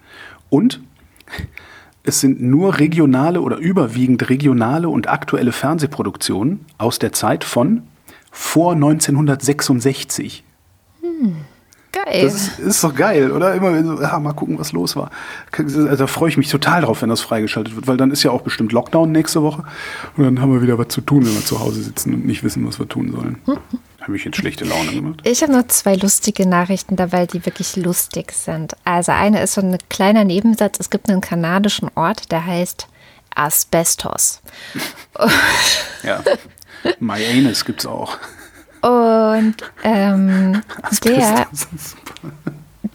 Und 0.48 0.80
es 2.05 2.20
sind 2.20 2.40
nur 2.40 2.78
regionale 2.78 3.40
oder 3.40 3.56
überwiegend 3.56 4.28
regionale 4.28 4.88
und 4.88 5.09
aktuelle 5.09 5.52
Fernsehproduktionen 5.52 6.64
aus 6.78 6.98
der 6.98 7.12
Zeit 7.12 7.44
von 7.44 7.82
vor 8.30 8.74
1966. 8.74 10.44
Hm. 11.01 11.36
Geil. 11.92 12.22
Das 12.22 12.34
ist, 12.34 12.58
ist, 12.58 12.84
doch 12.84 12.94
geil, 12.94 13.32
oder? 13.32 13.54
Immer 13.54 13.82
so, 13.82 14.02
ja, 14.02 14.18
mal 14.18 14.32
gucken, 14.32 14.58
was 14.58 14.72
los 14.72 14.96
war. 14.96 15.10
Also, 15.56 15.96
da 15.96 16.06
freue 16.06 16.28
ich 16.28 16.36
mich 16.36 16.50
total 16.50 16.82
drauf, 16.82 17.02
wenn 17.02 17.08
das 17.08 17.20
freigeschaltet 17.20 17.74
wird, 17.74 17.86
weil 17.86 17.96
dann 17.96 18.10
ist 18.10 18.22
ja 18.22 18.30
auch 18.30 18.42
bestimmt 18.42 18.72
Lockdown 18.72 19.12
nächste 19.12 19.42
Woche 19.42 19.64
und 20.16 20.24
dann 20.24 20.40
haben 20.40 20.52
wir 20.52 20.62
wieder 20.62 20.78
was 20.78 20.88
zu 20.88 21.00
tun, 21.00 21.24
wenn 21.24 21.34
wir 21.34 21.44
zu 21.44 21.60
Hause 21.60 21.82
sitzen 21.82 22.12
und 22.12 22.26
nicht 22.26 22.44
wissen, 22.44 22.66
was 22.66 22.78
wir 22.78 22.88
tun 22.88 23.12
sollen. 23.12 23.38
Hm. 23.46 23.58
Habe 24.06 24.16
ich 24.16 24.24
jetzt 24.24 24.36
schlechte 24.36 24.64
Laune 24.64 24.92
gemacht? 24.92 25.20
Ich 25.24 25.42
habe 25.42 25.50
noch 25.50 25.66
zwei 25.66 25.96
lustige 25.96 26.46
Nachrichten 26.46 26.94
dabei, 26.94 27.26
die 27.26 27.44
wirklich 27.44 27.74
lustig 27.74 28.30
sind. 28.30 28.76
Also 28.84 29.10
eine 29.10 29.42
ist 29.42 29.54
so 29.54 29.60
ein 29.60 29.76
kleiner 29.88 30.22
Nebensatz. 30.22 30.78
Es 30.78 30.90
gibt 30.90 31.10
einen 31.10 31.20
kanadischen 31.20 31.90
Ort, 31.96 32.30
der 32.30 32.46
heißt 32.46 32.86
Asbestos. 33.34 34.42
ja. 36.04 36.22
My 37.00 37.18
Anus 37.26 37.64
gibt 37.64 37.80
es 37.80 37.86
auch. 37.86 38.16
Und 38.86 39.56
ähm, 39.82 40.62
der, 41.04 41.46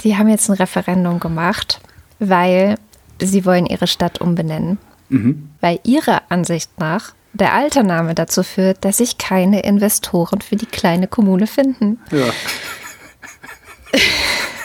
die 0.04 0.18
haben 0.18 0.30
jetzt 0.30 0.50
ein 0.50 0.56
Referendum 0.56 1.20
gemacht, 1.20 1.82
weil 2.20 2.76
sie 3.20 3.46
wollen 3.46 3.66
ihre 3.66 3.88
Stadt 3.88 4.22
umbenennen. 4.22 4.78
Mhm. 5.10 5.50
Weil 5.60 5.80
ihrer 5.84 6.22
Ansicht 6.30 6.72
nach 6.80 7.14
der 7.34 7.54
alte 7.54 7.84
Name 7.84 8.16
dazu 8.16 8.44
führt, 8.44 8.86
dass 8.86 8.98
sich 8.98 9.18
keine 9.18 9.64
Investoren 9.64 10.42
für 10.42 10.56
die 10.56 10.66
kleine 10.66 11.08
Kommune 11.08 11.48
finden. 11.48 12.00
Ja. 12.12 12.32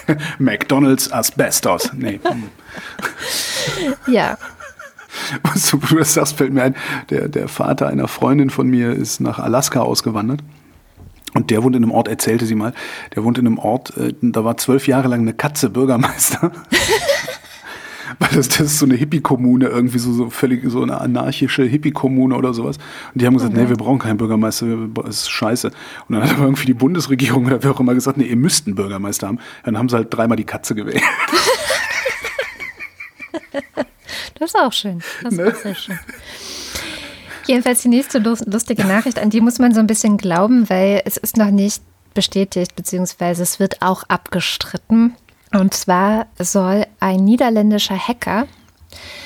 McDonalds 0.39 1.11
Asbestos. 1.11 1.93
Nee. 1.93 2.21
ja. 4.07 4.39
Was 5.43 5.71
du 5.71 5.79
das 5.79 6.15
sagst, 6.15 6.37
fällt 6.37 6.53
mir 6.53 6.63
ein, 6.63 6.77
der, 7.11 7.29
der 7.29 7.49
Vater 7.49 7.89
einer 7.89 8.07
Freundin 8.07 8.51
von 8.51 8.69
mir 8.69 8.93
ist 8.93 9.21
nach 9.21 9.41
Alaska 9.41 9.81
ausgewandert. 9.81 10.41
Und 11.37 11.51
der 11.51 11.63
wohnt 11.63 11.77
in 11.77 11.83
einem 11.83 11.93
Ort, 11.93 12.09
erzählte 12.09 12.47
sie 12.47 12.55
mal, 12.55 12.73
der 13.15 13.23
wohnt 13.23 13.37
in 13.37 13.47
einem 13.47 13.59
Ort, 13.59 13.95
äh, 13.97 14.15
da 14.23 14.43
war 14.45 14.57
zwölf 14.57 14.89
Jahre 14.89 15.09
lang 15.09 15.21
eine 15.21 15.35
Katze 15.35 15.69
Bürgermeister. 15.69 16.51
Weil 18.19 18.31
das, 18.31 18.49
das 18.49 18.61
ist 18.61 18.79
so 18.79 18.87
eine 18.87 18.95
Hippie-Kommune, 18.95 19.67
irgendwie 19.67 19.99
so, 19.99 20.11
so 20.13 20.31
völlig 20.31 20.63
so 20.71 20.83
eine 20.83 20.99
anarchische 20.99 21.65
Hippie-Kommune 21.65 22.35
oder 22.35 22.55
sowas. 22.55 22.79
Und 23.13 23.21
die 23.21 23.27
haben 23.27 23.35
gesagt, 23.35 23.53
okay. 23.53 23.65
nee, 23.65 23.69
wir 23.69 23.77
brauchen 23.77 23.99
keinen 23.99 24.17
Bürgermeister, 24.17 24.89
das 24.95 25.23
ist 25.23 25.29
scheiße. 25.31 25.73
Und 26.09 26.15
dann 26.15 26.23
hat 26.23 26.31
aber 26.31 26.45
irgendwie 26.45 26.65
die 26.65 26.75
Bundesregierung 26.75 27.45
oder 27.45 27.63
wer 27.63 27.73
auch 27.73 27.81
immer 27.81 27.93
gesagt, 27.93 28.17
nee, 28.17 28.25
ihr 28.25 28.37
müsst 28.37 28.67
einen 28.67 28.77
Bürgermeister 28.77 29.27
haben. 29.27 29.41
Dann 29.65 29.77
haben 29.77 29.91
sie 29.91 29.97
halt 29.97 30.15
dreimal 30.15 30.37
die 30.37 30.45
Katze 30.45 30.75
gewählt. 30.75 31.03
das 34.39 34.51
ist 34.51 34.57
auch 34.57 34.73
schön. 34.73 35.03
Das 35.23 35.35
ist 35.35 35.39
ne? 35.39 35.49
auch 35.49 35.55
sehr 35.57 35.75
schön. 35.75 35.99
Jedenfalls 37.47 37.83
die 37.83 37.89
nächste 37.89 38.19
lustige 38.19 38.85
Nachricht, 38.85 39.19
an 39.19 39.31
die 39.31 39.41
muss 39.41 39.59
man 39.59 39.73
so 39.73 39.81
ein 39.81 39.87
bisschen 39.87 40.17
glauben, 40.17 40.69
weil 40.69 41.03
es 41.05 41.17
ist 41.17 41.37
noch 41.37 41.51
nicht 41.51 41.83
bestätigt, 42.15 42.75
beziehungsweise 42.75 43.43
es 43.43 43.61
wird 43.61 43.83
auch 43.83 44.03
abgestritten. 44.05 45.15
Und 45.53 45.75
zwar 45.75 46.27
soll 46.39 46.87
ein 46.99 47.25
niederländischer 47.25 47.97
Hacker, 47.97 48.47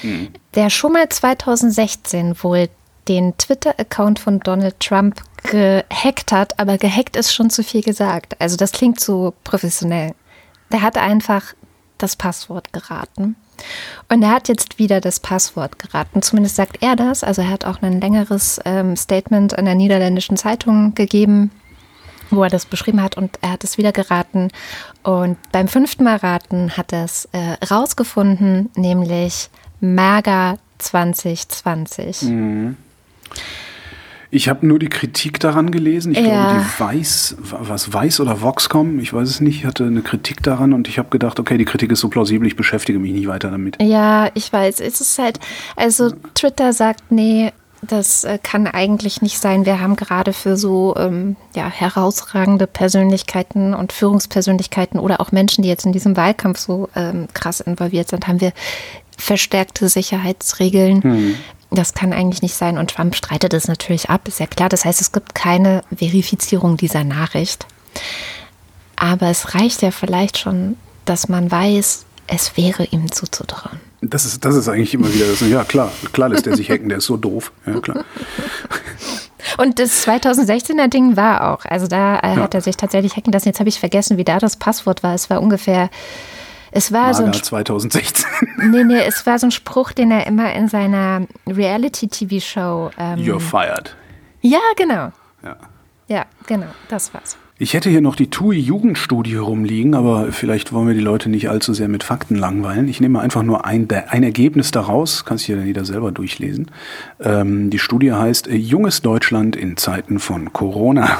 hm. 0.02 0.28
der 0.54 0.70
schon 0.70 0.92
mal 0.92 1.08
2016 1.08 2.36
wohl 2.42 2.68
den 3.08 3.36
Twitter-Account 3.38 4.18
von 4.18 4.40
Donald 4.40 4.78
Trump 4.78 5.22
gehackt 5.42 6.32
hat, 6.32 6.58
aber 6.60 6.76
gehackt 6.76 7.16
ist 7.16 7.34
schon 7.34 7.50
zu 7.50 7.64
viel 7.64 7.82
gesagt. 7.82 8.40
Also 8.40 8.56
das 8.56 8.72
klingt 8.72 9.00
zu 9.00 9.32
professionell. 9.44 10.14
Der 10.70 10.82
hat 10.82 10.98
einfach 10.98 11.54
das 11.98 12.16
Passwort 12.16 12.72
geraten. 12.72 13.36
Und 14.08 14.22
er 14.22 14.30
hat 14.30 14.48
jetzt 14.48 14.78
wieder 14.78 15.00
das 15.00 15.20
Passwort 15.20 15.78
geraten. 15.78 16.22
Zumindest 16.22 16.56
sagt 16.56 16.82
er 16.82 16.96
das. 16.96 17.22
Also 17.22 17.42
er 17.42 17.50
hat 17.50 17.64
auch 17.64 17.82
ein 17.82 18.00
längeres 18.00 18.60
ähm, 18.64 18.96
Statement 18.96 19.52
in 19.52 19.64
der 19.64 19.74
niederländischen 19.74 20.36
Zeitung 20.36 20.94
gegeben, 20.94 21.50
wo 22.30 22.42
er 22.42 22.50
das 22.50 22.66
beschrieben 22.66 23.02
hat 23.02 23.16
und 23.16 23.38
er 23.40 23.52
hat 23.52 23.64
es 23.64 23.78
wieder 23.78 23.92
geraten. 23.92 24.48
Und 25.02 25.36
beim 25.52 25.68
fünften 25.68 26.04
Mal 26.04 26.16
raten 26.16 26.76
hat 26.76 26.92
er 26.92 27.04
es 27.04 27.28
äh, 27.32 27.56
rausgefunden, 27.70 28.70
nämlich 28.74 29.50
Maga 29.80 30.58
2020. 30.78 32.22
Mhm. 32.22 32.76
Ich 34.32 34.48
habe 34.48 34.66
nur 34.66 34.78
die 34.78 34.88
Kritik 34.88 35.40
daran 35.40 35.72
gelesen. 35.72 36.12
Ich 36.12 36.18
ja. 36.18 36.52
glaube, 36.52 36.64
die 36.64 36.80
Weiß, 36.80 37.36
was 37.40 37.92
Weiß 37.92 38.20
oder 38.20 38.40
Voxcom, 38.40 39.00
ich 39.00 39.12
weiß 39.12 39.28
es 39.28 39.40
nicht, 39.40 39.64
hatte 39.64 39.84
eine 39.84 40.02
Kritik 40.02 40.42
daran 40.42 40.72
und 40.72 40.88
ich 40.88 40.98
habe 40.98 41.08
gedacht, 41.10 41.40
okay, 41.40 41.58
die 41.58 41.64
Kritik 41.64 41.90
ist 41.90 42.00
so 42.00 42.08
plausibel, 42.08 42.46
ich 42.46 42.56
beschäftige 42.56 42.98
mich 42.98 43.12
nicht 43.12 43.26
weiter 43.26 43.50
damit. 43.50 43.82
Ja, 43.82 44.30
ich 44.34 44.52
weiß. 44.52 44.80
Es 44.80 45.00
ist 45.00 45.18
halt, 45.18 45.40
also 45.74 46.12
Twitter 46.34 46.72
sagt, 46.72 47.10
nee, 47.10 47.52
das 47.82 48.24
äh, 48.24 48.38
kann 48.42 48.66
eigentlich 48.66 49.22
nicht 49.22 49.38
sein. 49.38 49.64
Wir 49.64 49.80
haben 49.80 49.96
gerade 49.96 50.32
für 50.32 50.56
so 50.56 50.94
ähm, 50.96 51.36
ja, 51.54 51.68
herausragende 51.68 52.66
Persönlichkeiten 52.66 53.74
und 53.74 53.92
Führungspersönlichkeiten 53.92 55.00
oder 55.00 55.20
auch 55.20 55.32
Menschen, 55.32 55.62
die 55.62 55.68
jetzt 55.68 55.86
in 55.86 55.92
diesem 55.92 56.16
Wahlkampf 56.16 56.58
so 56.58 56.88
ähm, 56.94 57.28
krass 57.32 57.60
involviert 57.60 58.08
sind, 58.08 58.28
haben 58.28 58.40
wir 58.40 58.52
verstärkte 59.20 59.88
Sicherheitsregeln. 59.88 61.02
Hm. 61.02 61.34
Das 61.70 61.94
kann 61.94 62.12
eigentlich 62.12 62.42
nicht 62.42 62.54
sein. 62.54 62.78
Und 62.78 62.90
Trump 62.90 63.14
streitet 63.14 63.54
es 63.54 63.68
natürlich 63.68 64.10
ab, 64.10 64.26
ist 64.26 64.40
ja 64.40 64.46
klar. 64.46 64.68
Das 64.68 64.84
heißt, 64.84 65.00
es 65.00 65.12
gibt 65.12 65.34
keine 65.34 65.82
Verifizierung 65.96 66.76
dieser 66.76 67.04
Nachricht. 67.04 67.66
Aber 68.96 69.28
es 69.28 69.54
reicht 69.54 69.82
ja 69.82 69.92
vielleicht 69.92 70.38
schon, 70.38 70.76
dass 71.04 71.28
man 71.28 71.50
weiß, 71.50 72.04
es 72.26 72.56
wäre 72.56 72.84
ihm 72.84 73.10
zuzutrauen. 73.10 73.80
Das 74.02 74.24
ist, 74.24 74.44
das 74.44 74.54
ist 74.54 74.68
eigentlich 74.68 74.94
immer 74.94 75.12
wieder 75.12 75.26
das. 75.26 75.40
Ja, 75.40 75.64
klar, 75.64 75.92
klar 76.12 76.30
lässt 76.30 76.46
er 76.46 76.56
sich 76.56 76.70
hacken, 76.70 76.88
der 76.88 76.98
ist 76.98 77.04
so 77.04 77.16
doof. 77.16 77.52
Ja, 77.66 77.80
klar. 77.80 78.04
Und 79.58 79.78
das 79.78 80.06
2016er 80.06 80.88
Ding 80.88 81.16
war 81.16 81.52
auch. 81.52 81.64
Also 81.64 81.86
da 81.86 82.18
äh, 82.20 82.36
ja. 82.36 82.36
hat 82.36 82.54
er 82.54 82.60
sich 82.60 82.76
tatsächlich 82.76 83.16
hacken 83.16 83.32
lassen. 83.32 83.48
Jetzt 83.48 83.60
habe 83.60 83.68
ich 83.68 83.78
vergessen, 83.78 84.16
wie 84.16 84.24
da 84.24 84.38
das 84.38 84.56
Passwort 84.56 85.02
war. 85.02 85.14
Es 85.14 85.28
war 85.28 85.42
ungefähr 85.42 85.90
es 86.72 86.92
war 86.92 87.12
Maga 87.12 87.14
so 87.14 87.24
ein 87.24 87.32
2016. 87.32 88.26
Nee, 88.70 88.84
nee, 88.84 89.00
es 89.06 89.26
war 89.26 89.38
so 89.38 89.46
ein 89.46 89.50
Spruch, 89.50 89.92
den 89.92 90.10
er 90.10 90.26
immer 90.26 90.52
in 90.52 90.68
seiner 90.68 91.26
Reality-TV-Show. 91.46 92.90
Ähm, 92.98 93.18
You're 93.18 93.40
fired. 93.40 93.96
Ja, 94.42 94.60
genau. 94.76 95.12
Ja. 95.42 95.56
Ja, 96.08 96.26
genau, 96.46 96.66
das 96.88 97.14
war's. 97.14 97.36
Ich 97.62 97.74
hätte 97.74 97.90
hier 97.90 98.00
noch 98.00 98.16
die 98.16 98.30
TUI-Jugendstudie 98.30 99.36
rumliegen, 99.36 99.94
aber 99.94 100.32
vielleicht 100.32 100.72
wollen 100.72 100.88
wir 100.88 100.94
die 100.94 101.00
Leute 101.00 101.28
nicht 101.28 101.50
allzu 101.50 101.74
sehr 101.74 101.88
mit 101.88 102.02
Fakten 102.02 102.34
langweilen. 102.34 102.88
Ich 102.88 103.02
nehme 103.02 103.20
einfach 103.20 103.42
nur 103.42 103.66
ein, 103.66 103.86
ein 104.08 104.22
Ergebnis 104.22 104.70
daraus, 104.70 105.26
kannst 105.26 105.46
dir 105.46 105.56
dann 105.56 105.66
jeder 105.66 105.84
selber 105.84 106.10
durchlesen. 106.10 106.70
Ähm, 107.20 107.68
die 107.68 107.78
Studie 107.78 108.12
heißt 108.12 108.48
äh, 108.48 108.56
Junges 108.56 109.02
Deutschland 109.02 109.56
in 109.56 109.76
Zeiten 109.76 110.20
von 110.20 110.54
Corona. 110.54 111.18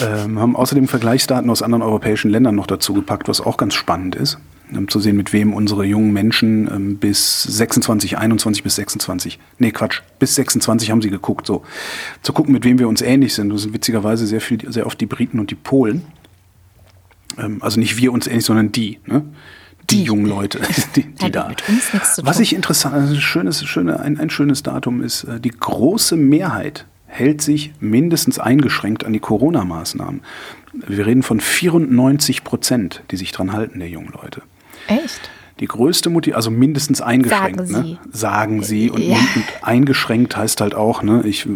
Ähm, 0.00 0.38
haben 0.38 0.56
außerdem 0.56 0.88
Vergleichsdaten 0.88 1.50
aus 1.50 1.62
anderen 1.62 1.82
europäischen 1.82 2.30
Ländern 2.30 2.54
noch 2.54 2.66
dazu 2.66 2.94
gepackt, 2.94 3.28
was 3.28 3.40
auch 3.40 3.56
ganz 3.56 3.74
spannend 3.74 4.14
ist 4.16 4.38
um 4.72 4.88
zu 4.88 5.00
sehen, 5.00 5.16
mit 5.16 5.32
wem 5.32 5.52
unsere 5.52 5.84
jungen 5.84 6.12
Menschen 6.12 6.68
ähm, 6.68 6.96
bis 6.96 7.42
26, 7.42 8.18
21 8.18 8.62
bis 8.62 8.76
26, 8.76 9.38
nee 9.58 9.70
Quatsch, 9.70 10.00
bis 10.18 10.34
26 10.36 10.90
haben 10.90 11.02
sie 11.02 11.10
geguckt, 11.10 11.46
so. 11.46 11.62
Zu 12.22 12.32
gucken, 12.32 12.52
mit 12.52 12.64
wem 12.64 12.78
wir 12.78 12.88
uns 12.88 13.02
ähnlich 13.02 13.34
sind. 13.34 13.50
Das 13.50 13.62
sind 13.62 13.74
witzigerweise 13.74 14.26
sehr 14.26 14.40
viel, 14.40 14.70
sehr 14.70 14.86
oft 14.86 15.00
die 15.00 15.06
Briten 15.06 15.38
und 15.38 15.50
die 15.50 15.54
Polen. 15.54 16.02
Ähm, 17.38 17.58
also 17.62 17.78
nicht 17.78 17.96
wir 17.96 18.12
uns 18.12 18.26
ähnlich, 18.26 18.44
sondern 18.44 18.72
die, 18.72 19.00
ne? 19.06 19.24
Die, 19.90 19.96
die 19.96 20.02
jungen 20.04 20.24
Leute, 20.24 20.60
die, 20.96 21.02
die 21.02 21.30
da. 21.30 21.50
Was 22.22 22.40
ich 22.40 22.54
interessant, 22.54 22.94
also 22.94 23.14
ein 23.14 23.20
schönes, 23.20 23.64
schöne, 23.66 24.00
ein, 24.00 24.18
ein 24.18 24.30
schönes 24.30 24.62
Datum 24.62 25.02
ist, 25.02 25.24
äh, 25.24 25.40
die 25.40 25.50
große 25.50 26.16
Mehrheit 26.16 26.86
hält 27.14 27.40
sich 27.42 27.72
mindestens 27.78 28.40
eingeschränkt 28.40 29.04
an 29.04 29.12
die 29.12 29.20
Corona-Maßnahmen. 29.20 30.20
Wir 30.86 31.06
reden 31.06 31.22
von 31.22 31.38
94 31.38 32.42
Prozent, 32.42 33.02
die 33.12 33.16
sich 33.16 33.30
dran 33.30 33.52
halten, 33.52 33.78
der 33.78 33.88
jungen 33.88 34.12
Leute. 34.12 34.42
Echt? 34.88 35.30
Die 35.60 35.66
größte 35.66 36.10
Motivation, 36.10 36.36
also 36.36 36.50
mindestens 36.50 37.00
eingeschränkt, 37.00 37.68
sagen 37.68 37.88
ne? 37.88 37.98
Sie. 38.10 38.18
Sagen 38.18 38.62
sie. 38.64 38.90
Und, 38.90 39.00
Ja. 39.02 39.16
und 39.36 39.44
eingeschränkt 39.62 40.36
heißt 40.36 40.60
halt 40.60 40.74
auch, 40.74 41.04
ne, 41.04 41.22
ich 41.24 41.46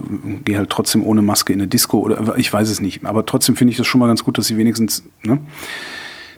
gehe 0.45 0.57
halt 0.57 0.71
trotzdem 0.71 1.03
ohne 1.03 1.23
Maske 1.23 1.53
in 1.53 1.59
eine 1.59 1.67
Disco 1.67 1.99
oder 1.99 2.39
ich 2.39 2.53
weiß 2.53 2.71
es 2.71 2.81
nicht. 2.81 3.05
Aber 3.05 3.27
trotzdem 3.27 3.57
finde 3.57 3.73
ich 3.73 3.77
das 3.77 3.89
schon 3.89 3.99
mal 3.99 4.07
ganz 4.07 4.23
gut, 4.23 4.39
dass 4.39 4.47
sie 4.47 4.57
wenigstens, 4.57 5.03
ne? 5.25 5.39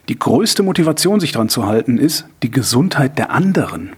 Die 0.08 0.18
größte 0.18 0.62
Motivation, 0.62 1.20
sich 1.20 1.32
dran 1.32 1.50
zu 1.50 1.66
halten, 1.66 1.98
ist 1.98 2.24
die 2.42 2.50
Gesundheit 2.50 3.18
der 3.18 3.30
anderen. 3.30 3.90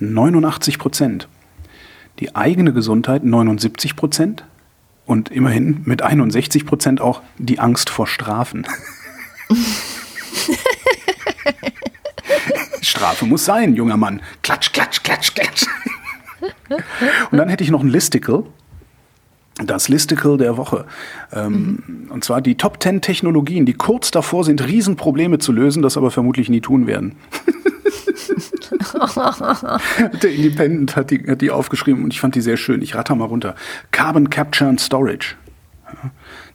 89 0.00 0.78
Prozent. 0.78 1.28
Die 2.20 2.34
eigene 2.34 2.72
Gesundheit 2.72 3.22
79 3.24 3.94
Prozent. 3.96 4.44
Und 5.06 5.30
immerhin 5.30 5.82
mit 5.84 6.02
61 6.02 6.64
Prozent 6.66 7.00
auch 7.00 7.22
die 7.38 7.58
Angst 7.58 7.90
vor 7.90 8.06
Strafen. 8.06 8.66
Strafe 12.80 13.26
muss 13.26 13.44
sein, 13.44 13.74
junger 13.74 13.96
Mann. 13.96 14.22
Klatsch, 14.42 14.72
klatsch, 14.72 15.02
klatsch, 15.02 15.34
klatsch. 15.34 15.66
Und 17.30 17.38
dann 17.38 17.48
hätte 17.48 17.64
ich 17.64 17.70
noch 17.70 17.82
ein 17.82 17.88
Listicle. 17.88 18.44
Das 19.64 19.88
Listicle 19.88 20.36
der 20.36 20.56
Woche. 20.56 20.84
Ähm, 21.32 22.08
Und 22.10 22.24
zwar 22.24 22.40
die 22.40 22.56
Top 22.56 22.82
10 22.82 23.02
Technologien, 23.02 23.66
die 23.66 23.74
kurz 23.74 24.10
davor 24.10 24.44
sind, 24.44 24.66
Riesenprobleme 24.66 25.38
zu 25.38 25.52
lösen, 25.52 25.82
das 25.82 25.96
aber 25.96 26.10
vermutlich 26.10 26.48
nie 26.48 26.60
tun 26.60 26.86
werden. 26.86 27.16
Der 30.22 30.32
Independent 30.32 30.96
hat 30.96 31.10
die, 31.10 31.24
hat 31.26 31.40
die 31.40 31.50
aufgeschrieben 31.50 32.04
und 32.04 32.12
ich 32.12 32.20
fand 32.20 32.34
die 32.34 32.40
sehr 32.40 32.56
schön. 32.56 32.82
Ich 32.82 32.94
ratter 32.94 33.14
mal 33.14 33.26
runter. 33.26 33.54
Carbon 33.90 34.30
Capture 34.30 34.68
and 34.68 34.80
Storage. 34.80 35.36
Ja. 35.86 36.10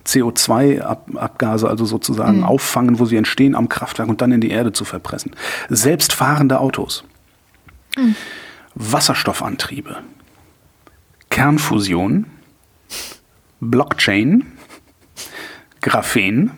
CO2-Abgase 0.05 1.69
also 1.69 1.85
sozusagen 1.85 2.43
auffangen, 2.43 2.99
wo 2.99 3.05
sie 3.05 3.17
entstehen 3.17 3.53
am 3.53 3.69
Kraftwerk 3.69 4.09
und 4.09 4.21
dann 4.21 4.31
in 4.31 4.41
die 4.41 4.49
Erde 4.49 4.71
zu 4.71 4.85
verpressen. 4.85 5.33
Selbstfahrende 5.69 6.59
Autos. 6.59 7.03
Wasserstoffantriebe. 8.75 9.97
Kernfusion. 11.29 12.25
Blockchain. 13.59 14.45
Graphen. 15.81 16.51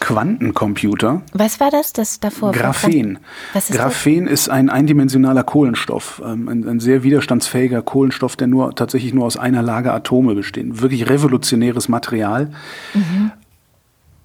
Quantencomputer. 0.00 1.22
Was 1.32 1.60
war 1.60 1.70
das, 1.70 1.92
das 1.92 2.20
davor? 2.20 2.52
Graphen. 2.52 3.18
Was 3.52 3.70
ist 3.70 3.76
Graphen 3.76 4.26
ist 4.26 4.48
ein 4.48 4.70
eindimensionaler 4.70 5.42
Kohlenstoff, 5.42 6.22
ähm, 6.24 6.48
ein, 6.48 6.68
ein 6.68 6.80
sehr 6.80 7.02
widerstandsfähiger 7.02 7.82
Kohlenstoff, 7.82 8.36
der 8.36 8.46
nur 8.46 8.74
tatsächlich 8.74 9.14
nur 9.14 9.26
aus 9.26 9.36
einer 9.36 9.62
Lage 9.62 9.92
Atome 9.92 10.34
besteht. 10.34 10.80
Wirklich 10.80 11.08
revolutionäres 11.08 11.88
Material. 11.88 12.50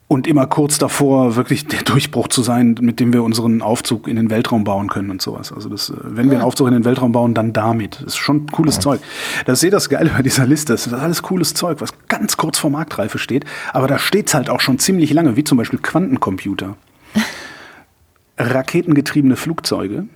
Und 0.07 0.27
immer 0.27 0.45
kurz 0.45 0.77
davor, 0.77 1.35
wirklich 1.35 1.65
der 1.65 1.81
Durchbruch 1.81 2.27
zu 2.27 2.43
sein, 2.43 2.75
mit 2.81 2.99
dem 2.99 3.13
wir 3.13 3.23
unseren 3.23 3.61
Aufzug 3.61 4.07
in 4.07 4.15
den 4.15 4.29
Weltraum 4.29 4.63
bauen 4.63 4.89
können 4.89 5.09
und 5.09 5.21
sowas. 5.21 5.51
Also 5.51 5.69
das, 5.69 5.89
äh, 5.89 5.93
wenn 6.03 6.29
wir 6.29 6.37
einen 6.37 6.45
Aufzug 6.45 6.67
in 6.67 6.73
den 6.73 6.85
Weltraum 6.85 7.11
bauen, 7.11 7.33
dann 7.33 7.53
damit. 7.53 7.95
Das 7.95 8.13
ist 8.13 8.17
schon 8.17 8.45
cooles 8.47 8.79
Zeug. 8.79 9.01
Das 9.45 9.59
sehe 9.59 9.71
das 9.71 9.89
Geile 9.89 10.11
bei 10.11 10.21
dieser 10.21 10.45
Liste. 10.45 10.73
Das 10.73 10.85
ist 10.85 10.93
alles 10.93 11.23
cooles 11.23 11.53
Zeug, 11.53 11.81
was 11.81 11.93
ganz 12.09 12.37
kurz 12.37 12.59
vor 12.59 12.69
Marktreife 12.69 13.17
steht. 13.17 13.45
Aber 13.71 13.87
da 13.87 13.97
steht's 13.97 14.33
halt 14.33 14.49
auch 14.49 14.59
schon 14.59 14.77
ziemlich 14.77 15.11
lange, 15.13 15.35
wie 15.35 15.43
zum 15.43 15.57
Beispiel 15.57 15.79
Quantencomputer 15.79 16.75
raketengetriebene 18.37 19.35
Flugzeuge, 19.35 20.07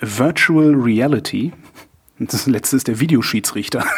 Virtual 0.00 0.74
Reality, 0.74 1.52
und 2.22 2.32
das 2.32 2.46
letzte 2.46 2.76
ist 2.76 2.86
der 2.86 3.00
Videoschiedsrichter. 3.00 3.84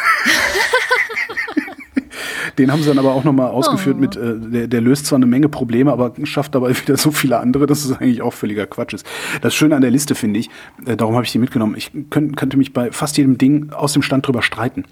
Den 2.57 2.71
haben 2.71 2.81
sie 2.81 2.87
dann 2.89 2.99
aber 2.99 3.13
auch 3.13 3.23
nochmal 3.23 3.51
ausgeführt 3.51 3.99
mit, 3.99 4.15
äh, 4.15 4.39
der, 4.39 4.67
der 4.67 4.81
löst 4.81 5.05
zwar 5.07 5.17
eine 5.17 5.25
Menge 5.25 5.49
Probleme, 5.49 5.91
aber 5.91 6.13
schafft 6.23 6.55
dabei 6.55 6.69
wieder 6.81 6.97
so 6.97 7.11
viele 7.11 7.39
andere, 7.39 7.65
dass 7.67 7.83
es 7.85 7.91
eigentlich 7.97 8.21
auch 8.21 8.33
völliger 8.33 8.65
Quatsch 8.65 8.93
ist. 8.93 9.05
Das 9.41 9.53
Schöne 9.53 9.75
an 9.75 9.81
der 9.81 9.91
Liste 9.91 10.15
finde 10.15 10.39
ich, 10.39 10.49
äh, 10.85 10.95
darum 10.95 11.15
habe 11.15 11.25
ich 11.25 11.31
die 11.31 11.39
mitgenommen, 11.39 11.75
ich 11.77 11.91
könnt, 12.09 12.37
könnte 12.37 12.57
mich 12.57 12.73
bei 12.73 12.91
fast 12.91 13.17
jedem 13.17 13.37
Ding 13.37 13.71
aus 13.71 13.93
dem 13.93 14.01
Stand 14.01 14.27
drüber 14.27 14.41
streiten. 14.41 14.85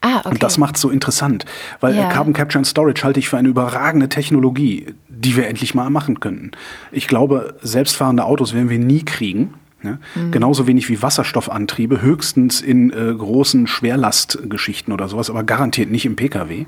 Ah, 0.00 0.18
okay. 0.20 0.28
Und 0.30 0.42
das 0.42 0.58
macht 0.58 0.76
es 0.76 0.82
so 0.82 0.90
interessant, 0.90 1.46
weil 1.80 1.96
Ja. 1.96 2.10
äh, 2.10 2.12
Carbon 2.12 2.34
Capture 2.34 2.58
and 2.58 2.66
Storage 2.66 3.02
halte 3.04 3.18
ich 3.20 3.28
für 3.30 3.38
eine 3.38 3.48
überragende 3.48 4.10
Technologie, 4.10 4.88
die 5.08 5.34
wir 5.36 5.48
endlich 5.48 5.74
mal 5.74 5.88
machen 5.88 6.20
könnten. 6.20 6.50
Ich 6.92 7.08
glaube, 7.08 7.56
selbstfahrende 7.62 8.24
Autos 8.24 8.52
werden 8.52 8.68
wir 8.68 8.78
nie 8.78 9.02
kriegen. 9.02 9.54
Ne? 9.84 9.98
Mhm. 10.14 10.32
Genauso 10.32 10.66
wenig 10.66 10.88
wie 10.88 11.00
Wasserstoffantriebe, 11.02 12.00
höchstens 12.02 12.60
in 12.60 12.90
äh, 12.90 13.14
großen 13.14 13.66
Schwerlastgeschichten 13.66 14.92
oder 14.92 15.08
sowas, 15.08 15.30
aber 15.30 15.44
garantiert 15.44 15.90
nicht 15.90 16.06
im 16.06 16.16
Pkw. 16.16 16.66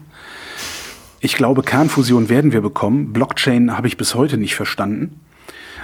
Ich 1.21 1.35
glaube, 1.35 1.63
Kernfusion 1.63 2.29
werden 2.29 2.53
wir 2.53 2.61
bekommen. 2.61 3.13
Blockchain 3.13 3.77
habe 3.77 3.89
ich 3.89 3.97
bis 3.97 4.15
heute 4.15 4.37
nicht 4.37 4.55
verstanden. 4.55 5.21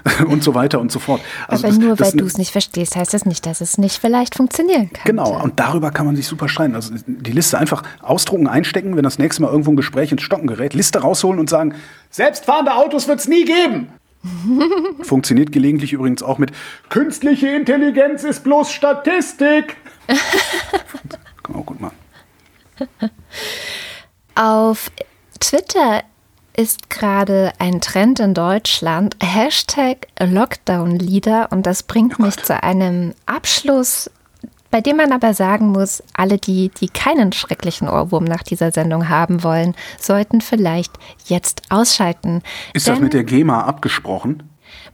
und 0.26 0.42
so 0.42 0.54
weiter 0.56 0.80
und 0.80 0.90
so 0.90 0.98
fort. 0.98 1.20
Also 1.46 1.64
Aber 1.64 1.76
das- 1.76 1.84
nur 1.84 2.00
weil 2.00 2.10
du 2.12 2.24
es 2.24 2.36
nicht 2.36 2.50
verstehst, 2.50 2.96
heißt 2.96 3.14
das 3.14 3.24
nicht, 3.24 3.46
dass 3.46 3.60
es 3.60 3.78
nicht 3.78 3.98
vielleicht 3.98 4.34
funktionieren 4.34 4.90
kann. 4.92 5.04
Genau, 5.04 5.40
und 5.40 5.60
darüber 5.60 5.92
kann 5.92 6.06
man 6.06 6.16
sich 6.16 6.26
super 6.26 6.48
streiten. 6.48 6.74
Also 6.74 6.92
die 7.06 7.30
Liste 7.30 7.56
einfach 7.56 7.84
ausdrucken, 8.00 8.48
einstecken, 8.48 8.96
wenn 8.96 9.04
das 9.04 9.18
nächste 9.20 9.42
Mal 9.42 9.52
irgendwo 9.52 9.70
ein 9.70 9.76
Gespräch 9.76 10.10
ins 10.10 10.22
Stocken 10.22 10.48
gerät, 10.48 10.74
Liste 10.74 10.98
rausholen 11.00 11.38
und 11.38 11.48
sagen, 11.48 11.74
selbstfahrende 12.10 12.74
Autos 12.74 13.06
wird 13.06 13.20
es 13.20 13.28
nie 13.28 13.44
geben. 13.44 13.88
Funktioniert 15.02 15.52
gelegentlich 15.52 15.92
übrigens 15.92 16.22
auch 16.22 16.38
mit 16.38 16.52
künstliche 16.88 17.48
Intelligenz 17.48 18.24
ist 18.24 18.44
bloß 18.44 18.72
Statistik. 18.72 19.76
kann 20.06 20.18
man 21.48 21.62
auch 21.62 21.66
gut 21.66 21.80
machen. 21.80 21.96
Auf 24.34 24.90
Twitter 25.40 26.02
ist 26.56 26.90
gerade 26.90 27.52
ein 27.58 27.80
Trend 27.80 28.20
in 28.20 28.34
Deutschland, 28.34 29.16
Hashtag 29.22 30.08
Lockdown-Lieder. 30.20 31.50
Und 31.50 31.66
das 31.66 31.82
bringt 31.82 32.18
mich 32.18 32.36
zu 32.36 32.62
einem 32.62 33.14
Abschluss, 33.26 34.10
bei 34.72 34.80
dem 34.80 34.96
man 34.96 35.12
aber 35.12 35.34
sagen 35.34 35.68
muss, 35.68 36.02
alle 36.14 36.38
die, 36.38 36.70
die 36.70 36.88
keinen 36.88 37.32
schrecklichen 37.32 37.88
Ohrwurm 37.88 38.24
nach 38.24 38.42
dieser 38.42 38.72
Sendung 38.72 39.08
haben 39.08 39.44
wollen, 39.44 39.76
sollten 40.00 40.40
vielleicht 40.40 40.92
jetzt 41.26 41.62
ausschalten. 41.68 42.42
Ist 42.72 42.88
das 42.88 42.98
mit 42.98 43.12
der 43.12 43.22
GEMA 43.22 43.64
abgesprochen? 43.64 44.42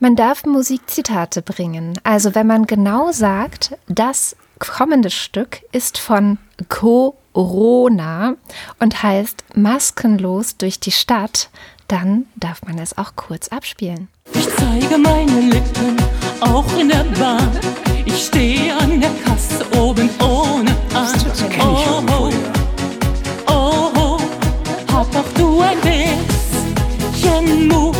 Man 0.00 0.16
darf 0.16 0.44
Musikzitate 0.44 1.42
bringen. 1.42 1.98
Also 2.02 2.34
wenn 2.34 2.48
man 2.48 2.66
genau 2.66 3.12
sagt, 3.12 3.78
das 3.86 4.36
kommende 4.58 5.10
Stück 5.10 5.62
ist 5.70 5.98
von 5.98 6.38
Corona 6.68 8.34
und 8.80 9.02
heißt 9.02 9.44
Maskenlos 9.54 10.56
durch 10.56 10.80
die 10.80 10.90
Stadt, 10.90 11.50
dann 11.86 12.26
darf 12.34 12.62
man 12.66 12.78
es 12.78 12.98
auch 12.98 13.12
kurz 13.14 13.48
abspielen. 13.48 14.08
Ich 14.34 14.48
zeige 14.56 14.98
meine 14.98 15.40
Lippen, 15.40 15.96
auch 16.40 16.66
in 16.76 16.88
der 16.88 17.04
Bahn. 17.18 17.87
Ich 18.10 18.24
stehe 18.26 18.74
an 18.74 19.00
der 19.02 19.10
Kasse 19.22 19.66
oben 19.78 20.08
ohne 20.20 20.70
an. 20.94 21.12
Kenn 21.50 21.70
ich 21.72 21.86
irgendwo, 21.86 22.28
ja. 22.28 22.36
oh, 23.48 23.90
oh, 23.96 24.18
hab 24.90 25.14
auch 25.14 25.30
du 25.36 25.60
ein 25.60 25.78
bisschen 25.82 27.68
Mut. 27.68 27.96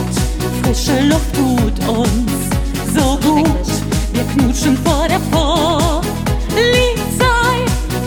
Frische 0.63 1.01
Luft 1.03 1.35
tut 1.35 1.79
uns 1.87 2.33
so 2.95 3.19
gut. 3.19 3.67
Wir 4.15 4.25
knutschen 4.33 4.79
vor 4.79 5.07
der 5.09 5.21
Polizei. 5.31 5.67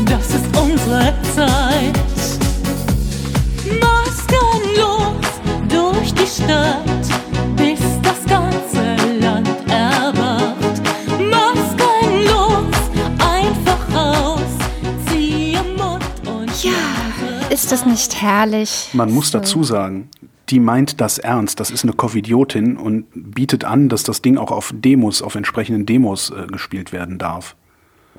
Das 0.07 0.25
ist 0.37 0.47
unsere 0.57 1.13
Zeit. 1.35 1.99
Maskenlos 3.79 5.27
durch 5.69 6.13
die 6.15 6.27
Stadt, 6.27 7.05
ist 17.71 17.81
das 17.81 17.85
nicht 17.85 18.21
herrlich? 18.21 18.89
Man 18.93 19.11
muss 19.13 19.31
So. 19.31 19.39
dazu 19.39 19.63
sagen, 19.63 20.09
die 20.49 20.59
meint 20.59 20.99
das 21.01 21.17
ernst. 21.17 21.59
Das 21.59 21.71
ist 21.71 21.83
eine 21.83 21.93
Covidiotin 21.93 22.75
und 22.77 23.05
bietet 23.13 23.63
an, 23.63 23.87
dass 23.89 24.03
das 24.03 24.21
Ding 24.21 24.37
auch 24.37 24.51
auf 24.51 24.71
Demos, 24.75 25.21
auf 25.21 25.35
entsprechenden 25.35 25.85
Demos 25.85 26.29
äh, 26.29 26.47
gespielt 26.47 26.91
werden 26.91 27.17
darf. 27.17 27.55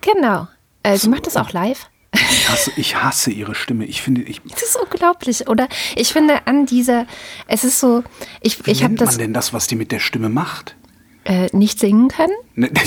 Genau. 0.01 0.49
Äh, 0.83 0.97
sie 0.97 1.09
macht 1.09 1.27
das 1.27 1.37
auch 1.37 1.53
live. 1.53 1.89
Ich 2.15 2.49
hasse, 2.49 2.73
ich 2.77 2.97
hasse 3.03 3.31
ihre 3.31 3.55
Stimme. 3.55 3.85
Ich 3.87 4.03
finde, 4.03 4.23
ich, 4.23 4.41
Das 4.51 4.63
ist 4.63 4.77
unglaublich, 4.77 5.49
oder? 5.49 5.69
Ich 5.97 6.13
finde 6.13 6.47
an 6.47 6.67
dieser, 6.67 7.07
es 7.47 7.65
ist 7.65 7.81
so, 7.81 8.03
ich, 8.41 8.67
wie 8.67 8.71
ich 8.71 8.83
habe 8.85 8.95
das 8.97 9.11
man 9.13 9.19
denn 9.19 9.33
das, 9.35 9.53
was 9.55 9.67
die 9.67 9.77
mit 9.77 9.93
der 9.93 10.01
Stimme 10.01 10.29
macht? 10.29 10.77
äh, 11.25 11.49
nicht 11.57 11.79
singen 11.79 12.09
können. 12.09 12.33
Ne- 12.57 12.71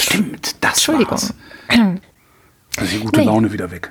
Stimmt, 0.00 0.56
das 0.60 0.72
Entschuldigung. 0.74 1.10
war's. 1.12 1.34
Also 2.76 2.96
die 2.96 3.02
gute 3.02 3.20
Nee. 3.20 3.26
Laune 3.26 3.52
wieder 3.52 3.70
weg. 3.70 3.90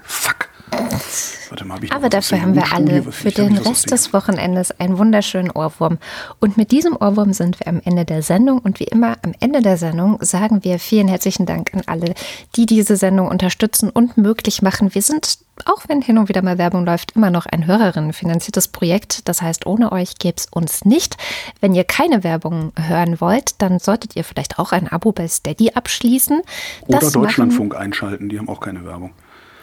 Warte 1.53 1.65
mal, 1.65 1.75
hab 1.75 1.83
ich 1.83 1.91
Aber 1.93 2.09
dafür 2.09 2.41
haben 2.41 2.55
wir 2.55 2.65
Studie? 2.65 2.91
alle 2.91 3.03
Vielleicht 3.03 3.37
für 3.37 3.43
den 3.43 3.57
Rest 3.59 3.91
des 3.91 4.11
Wochenendes 4.11 4.71
einen 4.79 4.97
wunderschönen 4.97 5.51
Ohrwurm. 5.51 5.99
Und 6.39 6.57
mit 6.57 6.71
diesem 6.71 6.95
Ohrwurm 6.95 7.31
sind 7.31 7.59
wir 7.59 7.67
am 7.67 7.79
Ende 7.85 8.05
der 8.05 8.23
Sendung. 8.23 8.57
Und 8.57 8.79
wie 8.79 8.85
immer 8.85 9.17
am 9.21 9.35
Ende 9.39 9.61
der 9.61 9.77
Sendung 9.77 10.17
sagen 10.21 10.63
wir 10.63 10.79
vielen 10.79 11.07
herzlichen 11.07 11.45
Dank 11.45 11.71
an 11.75 11.83
alle, 11.85 12.15
die 12.55 12.65
diese 12.65 12.95
Sendung 12.95 13.27
unterstützen 13.27 13.91
und 13.91 14.17
möglich 14.17 14.63
machen. 14.63 14.95
Wir 14.95 15.03
sind, 15.03 15.37
auch 15.65 15.83
wenn 15.87 16.01
hin 16.01 16.17
und 16.17 16.27
wieder 16.27 16.41
mal 16.41 16.57
Werbung 16.57 16.87
läuft, 16.87 17.11
immer 17.11 17.29
noch 17.29 17.45
ein 17.45 17.67
Hörerinnenfinanziertes 17.67 18.69
Projekt. 18.69 19.27
Das 19.27 19.43
heißt, 19.43 19.67
ohne 19.67 19.91
euch 19.91 20.15
gäbe 20.17 20.37
es 20.37 20.47
uns 20.47 20.85
nicht. 20.85 21.17
Wenn 21.61 21.75
ihr 21.75 21.83
keine 21.83 22.23
Werbung 22.23 22.71
hören 22.79 23.21
wollt, 23.21 23.61
dann 23.61 23.77
solltet 23.77 24.15
ihr 24.15 24.23
vielleicht 24.23 24.57
auch 24.57 24.71
ein 24.71 24.87
Abo 24.87 25.11
bei 25.11 25.27
Steady 25.27 25.69
abschließen. 25.75 26.41
Oder 26.87 26.99
Das 26.99 27.11
Deutschlandfunk 27.11 27.75
einschalten, 27.75 28.27
die 28.27 28.39
haben 28.39 28.49
auch 28.49 28.59
keine 28.59 28.83
Werbung. 28.85 29.11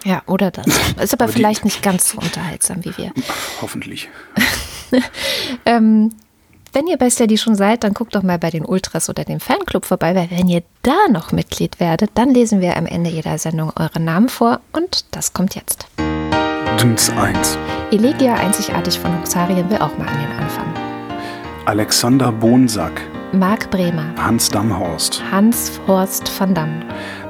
Ja, 0.05 0.23
oder 0.27 0.51
das. 0.51 0.67
Ist 0.67 1.15
aber 1.15 1.25
Aber 1.25 1.33
vielleicht 1.33 1.65
nicht 1.65 1.83
ganz 1.83 2.11
so 2.11 2.19
unterhaltsam 2.19 2.85
wie 2.85 2.97
wir. 2.97 3.13
Hoffentlich. 3.63 4.09
Ähm, 5.65 6.11
wenn 6.73 6.89
ihr 6.89 6.97
bei 6.97 7.11
Steady 7.11 7.39
schon 7.39 7.55
seid, 7.55 7.85
dann 7.85 7.95
guckt 7.95 8.15
doch 8.15 8.25
mal 8.25 8.39
bei 8.39 8.51
den 8.51 8.65
Ultras 8.65 9.09
oder 9.09 9.25
dem 9.25 9.39
Fanclub 9.39 9.85
vorbei, 9.85 10.17
weil 10.17 10.31
wenn 10.33 10.49
ihr 10.49 10.65
da 10.83 10.97
noch 11.11 11.31
Mitglied 11.31 11.79
werdet, 11.79 12.11
dann 12.15 12.35
lesen 12.35 12.61
wir 12.61 12.77
am 12.77 12.87
Ende 12.87 13.09
jeder 13.11 13.39
Sendung 13.39 13.73
eure 13.77 14.01
Namen 14.01 14.29
vor 14.29 14.61
und 14.73 15.05
das 15.13 15.33
kommt 15.33 15.55
jetzt. 15.55 15.87
Dünns 16.81 17.11
1. 17.11 17.59
Elegia 17.91 18.35
einzigartig 18.35 18.99
von 18.99 19.17
Huxarien 19.19 19.69
will 19.71 19.79
auch 19.79 19.97
mal 19.99 20.09
an 20.09 20.21
den 20.21 20.33
Anfang. 20.39 20.75
Alexander 21.67 22.33
Bonsack. 22.33 23.01
Marc 23.33 23.71
Bremer, 23.71 24.13
Hans 24.19 24.49
Damhorst. 24.49 25.23
Hans 25.31 25.81
Horst 25.87 26.29
van 26.41 26.53
Damme, 26.53 26.81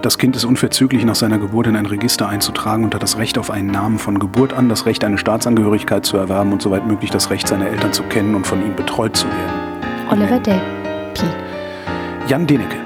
Das 0.01 0.17
Kind 0.17 0.35
ist 0.35 0.47
unverzüglich 0.47 1.05
nach 1.05 1.15
seiner 1.15 1.39
Geburt 1.39 1.67
in 1.67 1.77
ein 1.77 1.85
Register 1.85 2.27
einzutragen 2.27 2.85
und 2.85 2.95
hat 2.95 3.03
das 3.03 3.19
Recht 3.19 3.37
auf 3.37 3.51
einen 3.51 3.71
Namen 3.71 3.99
von 3.99 4.19
Geburt 4.19 4.55
an, 4.55 4.71
das 4.71 4.87
Recht, 4.87 5.05
eine 5.05 5.19
Staatsangehörigkeit 5.19 6.07
zu 6.07 6.17
erwerben 6.17 6.53
und 6.53 6.63
soweit 6.63 6.87
möglich 6.87 7.11
das 7.11 7.29
Recht, 7.29 7.47
seine 7.47 7.69
Eltern 7.69 7.93
zu 7.93 8.03
kennen 8.05 8.35
und 8.35 8.47
von 8.47 8.63
ihnen 8.63 8.77
betreut 8.77 9.15
zu 9.15 9.27
werden. 9.27 9.83
Oliver 10.11 10.41
Pi, 10.41 11.27
Jan 12.29 12.47
Denecke, 12.47 12.77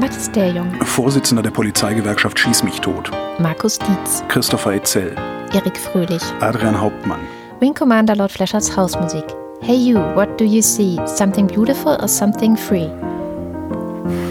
Mathis 0.00 0.30
Derjung, 0.30 0.72
Vorsitzender 0.80 1.42
der 1.42 1.50
Polizeigewerkschaft 1.50 2.38
Schieß 2.38 2.62
mich 2.62 2.80
tot. 2.80 3.10
Markus 3.38 3.78
Dietz, 3.78 4.24
Christopher 4.28 4.72
Etzel, 4.72 5.14
Erik 5.52 5.76
Fröhlich, 5.76 6.22
Adrian 6.40 6.80
Hauptmann, 6.80 7.20
Wing 7.60 7.74
Commander 7.74 8.16
Lord 8.16 8.32
Fleschers 8.32 8.74
Hausmusik. 8.74 9.24
Hey 9.60 9.76
you, 9.76 9.98
what 10.14 10.38
do 10.38 10.44
you 10.44 10.62
see? 10.62 10.98
Something 11.06 11.46
beautiful 11.46 11.96
or 12.00 12.08
something 12.08 12.56
free? 12.56 12.88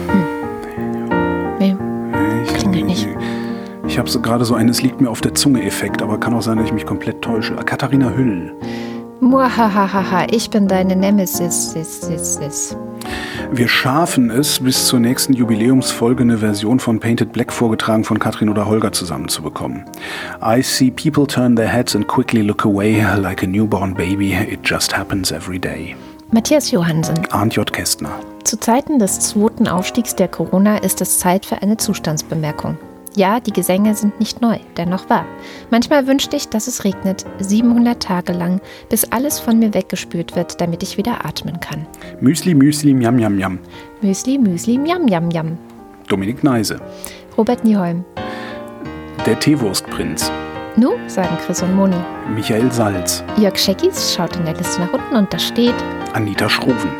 Hm. 0.08 0.24
Nee. 1.58 1.76
Ich, 2.44 2.54
Klingelt 2.54 2.86
nicht. 2.86 3.06
Ich 3.86 3.98
habe 3.98 4.08
so 4.08 4.20
gerade 4.20 4.44
so 4.44 4.54
einen 4.54 4.70
Es 4.70 4.82
liegt 4.82 5.00
mir 5.00 5.10
auf 5.10 5.20
der 5.20 5.34
Zunge 5.34 5.62
Effekt, 5.62 6.02
aber 6.02 6.18
kann 6.18 6.34
auch 6.34 6.42
sein, 6.42 6.56
dass 6.56 6.66
ich 6.66 6.72
mich 6.72 6.86
komplett 6.86 7.22
täusche. 7.22 7.54
Katharina 7.56 8.10
Hüll. 8.10 8.54
Muahahaha, 9.20 10.28
ich 10.30 10.48
bin 10.48 10.68
deine 10.68 10.94
Nemesis. 10.94 11.72
Sis, 11.72 12.02
sis, 12.02 12.34
sis. 12.34 12.76
Wir 13.50 13.66
schaffen 13.66 14.30
es, 14.30 14.60
bis 14.60 14.86
zur 14.86 15.00
nächsten 15.00 15.32
Jubiläumsfolge 15.32 16.22
eine 16.22 16.38
Version 16.38 16.78
von 16.78 17.00
Painted 17.00 17.32
Black 17.32 17.52
vorgetragen 17.52 18.04
von 18.04 18.20
Katrin 18.20 18.48
oder 18.48 18.66
Holger 18.66 18.92
zusammenzubekommen. 18.92 19.84
I 20.40 20.62
see 20.62 20.90
people 20.90 21.26
turn 21.26 21.56
their 21.56 21.66
heads 21.66 21.96
and 21.96 22.06
quickly 22.06 22.42
look 22.42 22.64
away 22.64 23.04
like 23.16 23.42
a 23.42 23.46
newborn 23.46 23.92
baby. 23.92 24.34
It 24.34 24.60
just 24.62 24.96
happens 24.96 25.32
every 25.32 25.58
day. 25.58 25.96
Matthias 26.30 26.70
Johansen. 26.70 27.16
Arndt 27.30 27.56
J. 27.56 27.72
Kästner. 27.72 28.10
Zu 28.44 28.60
Zeiten 28.60 28.98
des 28.98 29.18
zweiten 29.18 29.66
Aufstiegs 29.66 30.14
der 30.14 30.28
Corona 30.28 30.78
ist 30.78 31.00
es 31.00 31.18
Zeit 31.18 31.44
für 31.44 31.60
eine 31.60 31.76
Zustandsbemerkung. 31.76 32.76
Ja, 33.18 33.40
die 33.40 33.52
Gesänge 33.52 33.96
sind 33.96 34.20
nicht 34.20 34.40
neu, 34.42 34.58
dennoch 34.76 35.10
wahr. 35.10 35.26
Manchmal 35.72 36.06
wünschte 36.06 36.36
ich, 36.36 36.50
dass 36.50 36.68
es 36.68 36.84
regnet, 36.84 37.26
700 37.40 38.00
Tage 38.00 38.32
lang, 38.32 38.60
bis 38.90 39.10
alles 39.10 39.40
von 39.40 39.58
mir 39.58 39.74
weggespült 39.74 40.36
wird, 40.36 40.60
damit 40.60 40.84
ich 40.84 40.98
wieder 40.98 41.24
atmen 41.26 41.58
kann. 41.58 41.84
Müsli, 42.20 42.54
Müsli, 42.54 42.94
Miam, 42.94 43.16
Miam, 43.16 43.34
Miam. 43.34 43.58
Müsli, 44.02 44.38
Müsli, 44.38 44.78
Miam, 44.78 45.04
Miam, 45.04 45.26
Miam. 45.26 45.58
Dominik 46.06 46.44
Neise. 46.44 46.80
Robert 47.36 47.64
Nieholm. 47.64 48.04
Der 49.26 49.36
Teewurstprinz. 49.40 50.30
Nu, 50.76 50.90
sagen 51.08 51.36
Chris 51.44 51.60
und 51.60 51.74
Moni. 51.74 51.96
Michael 52.32 52.70
Salz. 52.70 53.24
Jörg 53.36 53.58
Scheckis 53.58 54.14
schaut 54.14 54.36
in 54.36 54.44
der 54.44 54.54
Liste 54.54 54.80
nach 54.80 54.92
unten 54.92 55.16
und 55.16 55.34
da 55.34 55.40
steht 55.40 55.74
Anita 56.12 56.48
Schroven. 56.48 56.92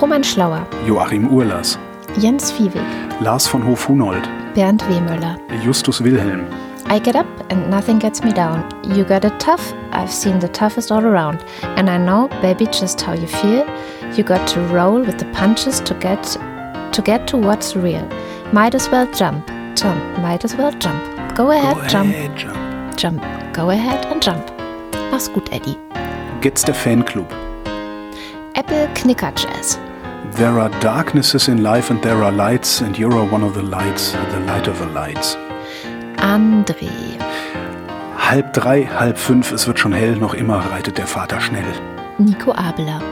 Roman 0.00 0.22
Schlauer, 0.22 0.64
Joachim 0.86 1.26
Urlas. 1.26 1.76
Jens 2.18 2.52
Viewig, 2.52 2.82
Lars 3.18 3.48
von 3.48 3.66
Hof-Hunold. 3.66 4.28
Bernd 4.54 4.80
Wehmöller. 4.82 5.38
Justus 5.62 6.00
Wilhelm. 6.00 6.46
I 6.86 6.98
get 6.98 7.14
up 7.14 7.26
and 7.50 7.70
nothing 7.70 7.98
gets 8.00 8.22
me 8.24 8.32
down. 8.32 8.68
You 8.84 9.04
got 9.04 9.24
it 9.24 9.38
tough, 9.38 9.72
I've 9.92 10.12
seen 10.12 10.40
the 10.40 10.48
toughest 10.48 10.90
all 10.90 11.04
around. 11.04 11.44
And 11.62 11.88
I 11.88 11.98
know, 11.98 12.28
baby, 12.42 12.66
just 12.66 13.00
how 13.00 13.12
you 13.12 13.28
feel. 13.28 13.64
You 14.16 14.24
got 14.24 14.46
to 14.48 14.60
roll 14.68 15.00
with 15.00 15.18
the 15.18 15.26
punches 15.26 15.80
to 15.80 15.94
get 15.94 16.22
to 16.92 17.02
get 17.02 17.28
to 17.28 17.36
what's 17.36 17.76
real. 17.76 18.04
Might 18.52 18.74
as 18.74 18.88
well 18.90 19.06
jump, 19.12 19.46
jump, 19.76 20.18
might 20.18 20.44
as 20.44 20.56
well 20.56 20.72
jump. 20.72 21.36
Go 21.36 21.52
ahead, 21.52 21.88
jump, 21.88 22.10
ahead, 22.10 22.36
jump. 22.36 22.96
jump. 22.96 23.22
Go 23.54 23.70
ahead 23.70 24.04
and 24.06 24.20
jump. 24.20 24.50
Mach's 25.12 25.28
gut, 25.28 25.48
Eddie. 25.52 25.78
Gets 26.40 26.64
der 26.64 26.74
Fanclub. 26.74 27.30
Apple 28.56 28.88
Knicker 28.94 29.30
Jazz. 29.32 29.78
There 30.36 30.58
are 30.60 30.70
darknesses 30.80 31.48
in 31.48 31.62
life 31.62 31.90
and 31.90 32.00
there 32.02 32.22
are 32.22 32.30
lights, 32.30 32.80
and 32.80 32.96
you're 32.96 33.24
one 33.30 33.42
of 33.42 33.54
the 33.54 33.62
lights, 33.62 34.12
the 34.12 34.40
light 34.40 34.68
of 34.68 34.78
the 34.78 34.86
lights. 34.86 35.36
André. 36.16 36.88
Halb 38.16 38.52
drei, 38.52 38.84
halb 38.84 39.18
fünf, 39.18 39.50
es 39.52 39.66
wird 39.66 39.78
schon 39.78 39.92
hell, 39.92 40.16
noch 40.16 40.34
immer 40.34 40.58
reitet 40.70 40.98
der 40.98 41.06
Vater 41.06 41.40
schnell. 41.40 41.64
Nico 42.18 42.52
Abler. 42.52 43.02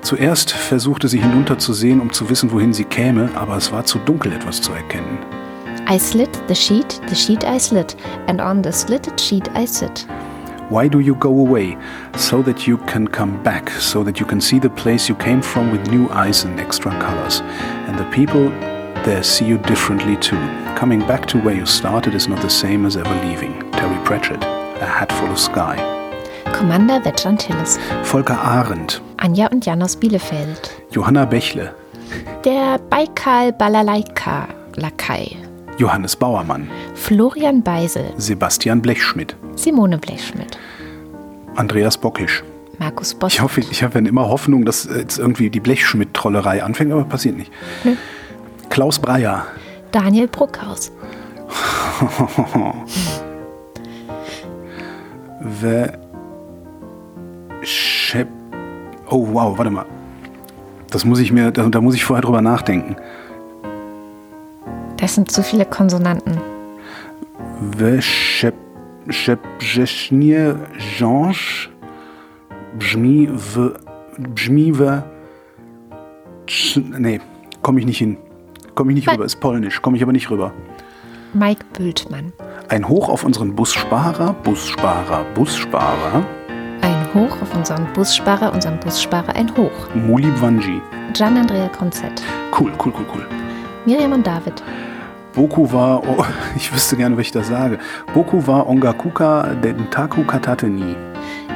Zuerst 0.00 0.52
versuchte 0.52 1.08
sie 1.08 1.20
hinunterzusehen, 1.20 2.00
um 2.00 2.12
zu 2.12 2.30
wissen, 2.30 2.50
wohin 2.50 2.72
sie 2.72 2.84
käme, 2.84 3.28
aber 3.34 3.56
es 3.56 3.70
war 3.70 3.84
zu 3.84 3.98
dunkel, 3.98 4.32
etwas 4.32 4.62
zu 4.62 4.72
erkennen. 4.72 5.18
I 5.90 5.98
slit 5.98 6.30
the 6.48 6.54
sheet, 6.54 7.00
the 7.08 7.14
sheet 7.14 7.44
I 7.44 7.58
slit, 7.58 7.96
and 8.26 8.40
on 8.40 8.62
the 8.62 8.72
slitted 8.72 9.20
sheet 9.20 9.50
I 9.56 9.66
sit. 9.66 10.06
Why 10.68 10.86
do 10.86 11.00
you 11.00 11.14
go 11.14 11.30
away? 11.30 11.78
So 12.16 12.42
that 12.42 12.66
you 12.66 12.76
can 12.76 13.08
come 13.08 13.42
back, 13.42 13.70
so 13.70 14.04
that 14.04 14.20
you 14.20 14.26
can 14.26 14.40
see 14.40 14.58
the 14.58 14.68
place 14.68 15.08
you 15.08 15.14
came 15.14 15.40
from 15.40 15.70
with 15.72 15.90
new 15.90 16.10
eyes 16.10 16.44
and 16.44 16.60
extra 16.60 16.90
colors. 17.00 17.40
And 17.88 17.98
the 17.98 18.04
people 18.10 18.50
there 19.04 19.22
see 19.22 19.46
you 19.46 19.56
differently 19.58 20.16
too. 20.16 20.36
Coming 20.76 21.00
back 21.00 21.26
to 21.28 21.38
where 21.38 21.54
you 21.54 21.64
started 21.64 22.14
is 22.14 22.28
not 22.28 22.42
the 22.42 22.50
same 22.50 22.84
as 22.84 22.98
ever 22.98 23.14
leaving. 23.26 23.70
Terry 23.72 23.98
Pratchett, 24.04 24.42
A 24.44 24.84
Hat 24.84 25.10
Full 25.12 25.30
of 25.30 25.38
Sky. 25.38 25.76
Commander 26.52 27.00
Wetland 27.00 27.40
Hillis. 27.40 27.78
Volker 28.02 28.38
Arendt, 28.38 29.00
Anja 29.16 29.46
und 29.46 29.64
Jan 29.64 29.82
aus 29.82 29.96
Bielefeld. 29.96 30.70
Johanna 30.90 31.24
Bächle, 31.24 31.74
Der 32.44 32.78
Baikal 32.90 33.52
Balalaika 33.52 34.48
Lakai. 34.76 35.47
Johannes 35.78 36.16
Bauermann, 36.16 36.68
Florian 36.94 37.62
Beisel. 37.62 38.12
Sebastian 38.16 38.82
Blechschmidt, 38.82 39.36
Simone 39.54 39.96
Blechschmidt. 39.98 40.58
Andreas 41.54 41.96
Bockisch. 41.96 42.42
Markus 42.78 43.14
Boss. 43.14 43.32
Ich 43.34 43.40
hoffe, 43.40 43.60
ich 43.60 43.82
habe 43.82 43.94
dann 43.94 44.06
immer 44.06 44.28
Hoffnung, 44.28 44.64
dass 44.64 44.84
jetzt 44.84 45.18
irgendwie 45.18 45.50
die 45.50 45.60
Blechschmidt-Trollerei 45.60 46.62
anfängt, 46.62 46.92
aber 46.92 47.04
passiert 47.04 47.36
nicht. 47.36 47.50
Klaus 48.68 48.98
Breyer, 48.98 49.46
Daniel 49.90 50.28
Bruckhaus. 50.28 50.92
The 55.60 55.86
Shep. 57.62 58.28
Oh 59.10 59.28
wow, 59.32 59.56
warte 59.56 59.70
mal. 59.70 59.86
Das 60.90 61.04
muss 61.04 61.18
ich 61.18 61.32
mir, 61.32 61.50
da, 61.50 61.68
da 61.68 61.80
muss 61.80 61.94
ich 61.94 62.04
vorher 62.04 62.22
drüber 62.22 62.42
nachdenken. 62.42 62.96
Das 65.00 65.14
sind 65.14 65.30
zu 65.30 65.42
viele 65.42 65.64
Konsonanten. 65.64 66.38
Jeschnier 69.60 70.56
Jeange. 70.98 71.68
Bżmiw. 72.78 73.72
Bżmiwe. 74.18 75.02
Sch- 76.46 76.98
Nee, 76.98 77.20
komme 77.62 77.80
ich 77.80 77.86
nicht 77.86 77.98
hin. 77.98 78.16
Komme 78.74 78.92
ich 78.92 78.96
nicht 78.96 79.10
rüber. 79.10 79.24
Ist 79.24 79.40
polnisch, 79.40 79.80
komme 79.82 79.96
ich 79.96 80.02
aber 80.02 80.12
nicht 80.12 80.30
rüber. 80.30 80.52
Mike 81.34 81.64
Bültmann. 81.76 82.32
Ein 82.68 82.88
Hoch 82.88 83.08
auf 83.08 83.24
unseren 83.24 83.54
Bussparer, 83.54 84.34
Bussparer, 84.44 85.24
Bussparer. 85.34 86.24
Ein 86.82 87.06
Hoch 87.14 87.42
auf 87.42 87.54
unseren 87.54 87.86
Bussparer, 87.92 88.52
unseren 88.52 88.78
Bussparer 88.80 89.34
ein 89.34 89.54
Hoch. 89.56 89.70
Mulib 89.94 90.40
Wanji. 90.40 90.80
Gian 91.12 91.36
Andrea 91.36 91.68
Konzett. 91.68 92.22
Cool, 92.58 92.72
cool, 92.84 92.92
cool, 92.96 93.06
cool. 93.14 93.26
Miriam 93.88 94.12
und 94.12 94.26
David. 94.26 94.62
Boku 95.32 95.72
war, 95.72 96.02
oh, 96.06 96.22
ich 96.56 96.70
wüsste 96.74 96.94
gerne, 96.94 97.16
was 97.16 97.22
ich 97.22 97.32
da 97.32 97.42
sage. 97.42 97.78
Boku 98.12 98.46
war 98.46 98.68
Ongakuka 98.68 99.54
Dentaku 99.64 100.24
Katate 100.24 100.66
ni. 100.66 100.94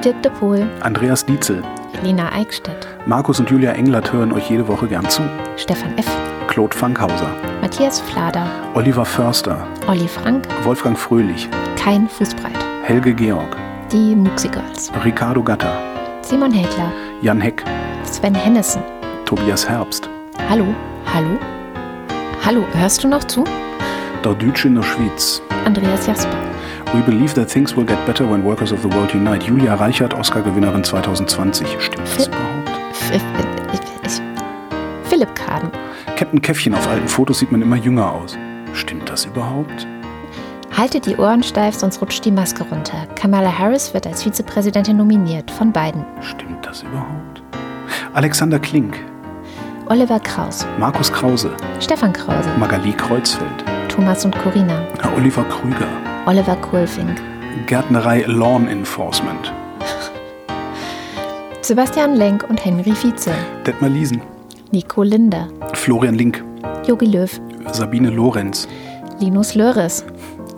Dirk 0.02 0.22
de 0.22 0.32
Pohl. 0.32 0.66
Andreas 0.80 1.26
Dietzel. 1.26 1.62
Elina 2.00 2.32
Eickstedt. 2.32 2.88
Markus 3.04 3.38
und 3.38 3.50
Julia 3.50 3.72
Englert 3.72 4.10
hören 4.14 4.32
euch 4.32 4.48
jede 4.48 4.66
Woche 4.66 4.86
gern 4.86 5.06
zu. 5.10 5.20
Stefan 5.59 5.98
F. 5.98 6.06
Claude 6.46 6.74
Fankhauser. 6.74 7.28
Matthias 7.60 8.00
Flader. 8.00 8.46
Oliver 8.72 9.04
Förster. 9.04 9.66
Olli 9.86 10.09
Frank. 10.09 10.48
Wolfgang 10.64 10.98
Fröhlich. 10.98 11.50
Kein 11.76 12.09
Fußbreit. 12.09 12.56
Helge 12.84 13.12
Georg. 13.12 13.59
Die 13.92 14.16
Muxigirls. 14.16 14.90
Ricardo 15.04 15.42
Gatter. 15.42 15.76
Simon 16.22 16.50
Häkler. 16.50 16.90
Jan 17.20 17.42
Heck. 17.42 17.62
Sven 18.04 18.34
Hennissen. 18.34 18.82
Tobias 19.26 19.68
Herbst. 19.68 20.09
Hallo. 20.48 20.64
Hallo. 21.12 21.38
Hallo, 22.44 22.64
hörst 22.73 23.05
du 23.05 23.09
noch 23.09 23.23
zu? 23.23 23.44
Der 24.24 24.35
Deutsche 24.35 24.66
in 24.66 24.74
der 24.74 24.82
Schweiz. 24.82 25.40
Andreas 25.64 26.09
Jasper. 26.09 26.36
We 26.93 27.01
believe 27.01 27.35
that 27.35 27.48
things 27.48 27.77
will 27.77 27.85
get 27.85 28.05
better 28.05 28.28
when 28.28 28.44
workers 28.44 28.73
of 28.73 28.82
the 28.82 28.93
world 28.93 29.14
unite. 29.14 29.47
Julia 29.47 29.77
Reichert, 29.77 30.12
Oscar-Gewinnerin 30.12 30.82
2020. 30.82 31.69
Stimmt 31.78 32.09
das 32.16 32.27
überhaupt? 32.27 32.70
Philipp 35.05 35.32
Kaden. 35.36 35.70
Captain 36.16 36.43
Käffchen 36.43 36.74
auf 36.74 36.89
alten 36.89 37.06
Fotos 37.06 37.39
sieht 37.39 37.52
man 37.52 37.62
immer 37.62 37.77
jünger 37.77 38.10
aus. 38.10 38.36
Stimmt 38.73 39.09
das 39.09 39.24
überhaupt? 39.24 39.86
Haltet 40.77 41.06
die 41.06 41.16
Ohren 41.19 41.44
steif, 41.44 41.77
sonst 41.77 42.02
rutscht 42.02 42.24
die 42.24 42.32
Maske 42.32 42.64
runter. 42.64 43.06
Kamala 43.14 43.56
Harris 43.56 43.94
wird 43.94 44.05
als 44.09 44.24
Vizepräsidentin 44.24 44.97
nominiert. 44.97 45.48
Von 45.52 45.70
beiden. 45.70 46.05
Stimmt 46.20 46.66
das 46.66 46.82
überhaupt? 46.82 47.40
Alexander 48.14 48.59
Klink, 48.59 48.98
Oliver 49.93 50.19
Kraus. 50.20 50.66
Markus 50.78 51.12
Krause, 51.12 51.51
Stefan 51.78 52.14
Krause. 52.14 52.48
Magali 52.59 52.93
Kreuzfeld, 52.93 53.62
Thomas 53.90 54.24
und 54.24 54.35
Corinna. 54.39 54.81
Oliver 55.14 55.44
Krüger, 55.44 55.86
Oliver 56.24 56.56
Kohlfink. 56.56 57.20
Gärtnerei 57.66 58.24
Lawn 58.27 58.69
Enforcement, 58.69 59.52
Sebastian 61.60 62.14
Lenk 62.14 62.47
und 62.48 62.64
Henry 62.64 62.94
Vize. 62.94 63.35
Detmar 63.66 63.90
Liesen, 63.90 64.23
Nico 64.70 65.02
Linder. 65.02 65.48
Florian 65.74 66.14
Link, 66.14 66.43
Jogi 66.86 67.05
Löw. 67.05 67.39
Sabine 67.70 68.09
Lorenz, 68.09 68.66
Linus 69.20 69.55
Löres. 69.55 70.06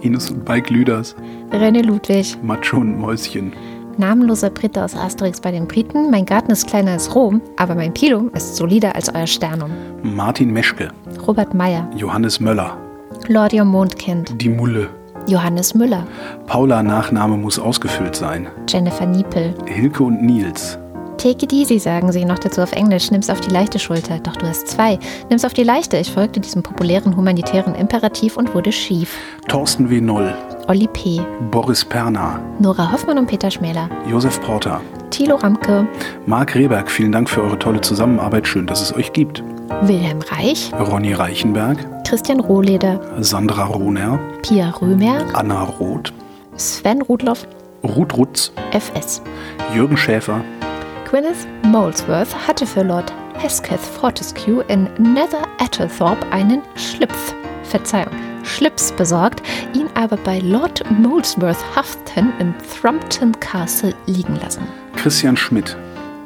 Ines 0.01 0.31
und 0.31 0.45
Bike 0.45 0.71
Lüders, 0.71 1.17
René 1.51 1.83
Ludwig. 1.83 2.39
Macho 2.41 2.77
und 2.77 3.01
Mäuschen, 3.01 3.53
Namenloser 3.99 4.51
Brite 4.51 4.85
aus 4.85 4.97
Asterix 4.97 5.41
bei 5.41 5.51
den 5.51 5.67
Briten. 5.67 6.11
Mein 6.11 6.27
Garten 6.27 6.51
ist 6.51 6.67
kleiner 6.67 6.93
als 6.93 7.15
Rom, 7.15 7.41
aber 7.57 7.75
mein 7.75 7.93
Pilum 7.95 8.31
ist 8.35 8.57
solider 8.57 8.95
als 8.95 9.15
euer 9.15 9.27
Sternum. 9.27 9.71
Martin 10.03 10.53
Meschke, 10.53 10.89
Robert 11.27 11.55
Meyer. 11.55 11.89
Johannes 11.97 12.41
Möller, 12.41 12.77
Lordio 13.29 13.65
Mondkind. 13.65 14.41
Die 14.41 14.49
Mulle, 14.49 14.89
Johannes 15.27 15.75
Müller. 15.75 16.07
Paula 16.47 16.83
Nachname 16.83 17.37
muss 17.37 17.59
ausgefüllt 17.59 18.17
sein, 18.17 18.49
Jennifer 18.69 19.07
Niepel. 19.07 19.55
Hilke 19.67 20.03
und 20.03 20.23
Nils, 20.23 20.79
Take 21.25 21.47
it 21.47 21.55
easy, 21.55 21.79
sagen 21.79 22.13
sie 22.13 22.25
noch 22.27 22.39
dazu 22.39 22.61
auf 22.61 22.73
Englisch. 22.73 23.11
Nimm's 23.11 23.31
auf 23.31 23.41
die 23.41 23.51
leichte 23.51 23.79
Schulter. 23.79 24.19
Doch 24.19 24.37
du 24.37 24.47
hast 24.47 24.69
zwei. 24.69 24.99
Nimm's 25.31 25.47
auf 25.47 25.55
die 25.55 25.63
leichte. 25.63 25.97
Ich 25.97 26.11
folgte 26.13 26.39
diesem 26.39 26.63
populären 26.63 27.17
humanitären 27.17 27.75
Imperativ 27.75 28.37
und 28.37 28.55
wurde 28.55 28.73
schief. 28.73 29.17
Thorsten 29.49 29.89
W. 29.89 30.03
Noll, 30.03 30.35
Olli 30.69 30.89
P., 30.89 31.21
Boris 31.51 31.85
Perner, 31.85 32.41
Nora 32.59 32.91
Hoffmann 32.91 33.19
und 33.19 33.27
Peter 33.27 33.51
Schmäler, 33.51 33.89
Josef 34.09 34.41
Porter, 34.41 34.81
Thilo 35.11 35.37
Ramke, 35.37 35.87
Marc 36.27 36.55
Rehberg, 36.55 36.91
vielen 36.91 37.13
Dank 37.13 37.29
für 37.29 37.43
eure 37.43 37.59
tolle 37.59 37.81
Zusammenarbeit. 37.81 38.47
Schön, 38.47 38.67
dass 38.67 38.81
es 38.81 38.95
euch 38.95 39.13
gibt. 39.13 39.43
Wilhelm 39.83 40.21
Reich, 40.31 40.73
Ronny 40.79 41.13
Reichenberg, 41.13 41.79
Christian 42.07 42.41
Rohleder, 42.41 43.01
Sandra 43.21 43.65
Rohner, 43.65 44.19
Pia 44.43 44.71
Römer, 44.71 45.25
Anna 45.35 45.65
Roth, 45.65 46.13
Sven 46.57 47.03
Rudloff, 47.03 47.47
Ruth 47.83 48.17
Rutz, 48.17 48.53
FS. 48.73 49.23
Jürgen 49.75 49.97
Schäfer, 49.97 50.41
Gwyneth 51.11 51.47
Molesworth 51.65 52.35
hatte 52.49 52.67
für 52.67 52.83
Lord 52.83 53.13
Hesketh 53.37 53.81
Fortescue 53.81 54.63
in 54.69 54.89
Nether 54.99 55.43
Attlethorpe 55.61 56.27
einen 56.33 56.63
Schlüpf, 56.77 57.35
Verzeihung, 57.65 58.13
Schlips 58.45 58.93
besorgt, 58.93 59.43
ihn 59.75 59.87
aber 59.95 60.17
bei 60.17 60.39
Lord 60.41 60.83
Molesworth 60.91 61.57
Houghton 61.75 62.33
in 62.39 62.55
Thrumpton 62.81 63.33
Castle 63.41 63.95
liegen 64.07 64.37
lassen. 64.37 64.63
Christian 64.97 65.37
Schmidt, 65.37 65.77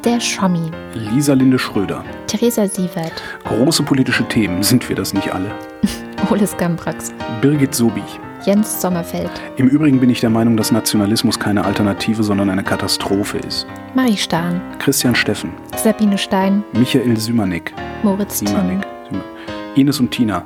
Der 0.05 0.21
Schommi, 0.21 0.71
Lisa 0.95 1.33
Linde 1.35 1.59
Schröder. 1.59 2.05
Theresa 2.27 2.67
Sievert, 2.67 3.23
Große 3.45 3.83
politische 3.83 4.25
Themen, 4.29 4.63
sind 4.63 4.89
wir 4.89 4.97
das 4.97 5.15
nicht 5.15 5.33
alle? 5.33 5.51
Oles 6.31 6.57
Gambrax, 6.57 7.13
Birgit 7.41 7.75
Sobich. 7.75 8.21
Jens 8.45 8.81
Sommerfeld, 8.81 9.31
Im 9.57 9.67
Übrigen 9.69 9.99
bin 9.99 10.11
ich 10.11 10.21
der 10.21 10.31
Meinung, 10.31 10.57
dass 10.57 10.71
Nationalismus 10.71 11.41
keine 11.41 11.65
Alternative, 11.65 12.23
sondern 12.23 12.49
eine 12.51 12.63
Katastrophe 12.63 13.39
ist. 13.39 13.67
Marie 13.95 14.17
Stahn, 14.17 14.61
Christian 14.79 15.15
Steffen, 15.17 15.53
Sabine 15.77 16.17
Stein, 16.17 16.63
Michael 16.73 17.17
Sümanek, 17.17 17.73
Moritz 18.05 18.39
Timm. 18.39 18.49
Simanek, 18.49 18.87
Süma- 19.11 19.25
Ines 19.75 19.99
und 19.99 20.11
Tina, 20.13 20.45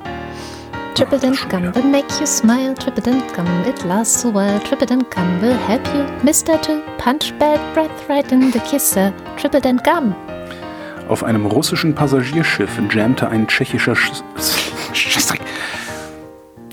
Triple 0.95 1.17
Dent 1.17 1.49
Gum 1.49 1.71
will 1.73 1.83
make 1.83 2.19
you 2.19 2.27
smile. 2.27 2.75
Triple 2.75 3.01
Dent 3.01 3.33
Gum, 3.33 3.47
it 3.65 3.83
lasts 3.83 4.25
a 4.25 4.29
while. 4.29 4.59
Triple 4.59 4.85
Dent 4.85 5.09
Gum 5.09 5.41
will 5.41 5.57
help 5.67 5.83
you, 5.87 6.05
Mister, 6.23 6.55
to 6.61 6.83
punch 6.99 7.33
bad 7.39 7.59
breath 7.73 8.07
right 8.07 8.31
in 8.31 8.51
the 8.51 8.59
kisser. 8.59 9.11
Triple 9.37 9.59
Dent 9.59 9.83
Gum. 9.83 10.13
Auf 11.09 11.23
einem 11.23 11.47
russischen 11.47 11.95
Passagierschiff 11.95 12.79
jammte 12.91 13.27
ein 13.27 13.47
tschechischer 13.47 13.95
Sch. 13.95 14.21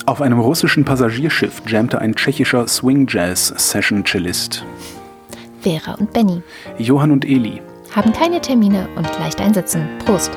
Auf 0.04 0.20
einem 0.20 0.38
russischen 0.38 0.84
Passagierschiff 0.84 1.62
jammte 1.66 1.98
ein 1.98 2.14
tschechischer 2.14 2.68
Swing 2.68 3.06
Jazz 3.08 3.54
Session 3.56 4.04
Cellist. 4.04 4.64
Vera 5.62 5.94
und 5.94 6.12
Benny 6.12 6.42
Johann 6.78 7.10
und 7.10 7.24
Eli, 7.24 7.62
haben 7.94 8.12
keine 8.12 8.40
Termine 8.40 8.86
und 8.96 9.08
leicht 9.18 9.40
einsitzen. 9.40 9.88
Prost. 10.04 10.30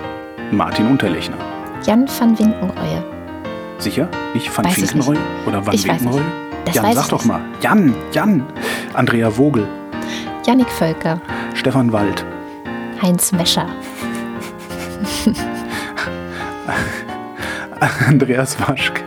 Martin 0.51 0.87
Unterlechner. 0.87 1.37
Jan 1.85 2.07
van 2.07 2.39
Winkenreue. 2.39 3.12
Sicher? 3.83 4.07
Nicht 4.33 4.55
Van 4.57 4.65
Weiß 4.65 4.77
ich 4.77 4.89
Finkenreue? 4.89 5.17
Oder 5.45 5.65
Van. 5.65 5.75
Das 6.65 6.75
Jan, 6.75 6.93
sag 6.93 7.09
doch 7.09 7.25
mal. 7.25 7.41
Jan, 7.59 7.93
Jan. 8.13 8.45
Andrea 8.93 9.29
Vogel, 9.29 9.67
Jannik 10.45 10.69
Völker. 10.69 11.19
Stefan 11.53 11.91
Wald, 11.91 12.23
Heinz 13.01 13.33
Mescher. 13.33 13.67
Andreas 18.07 18.57
Waschk, 18.61 19.03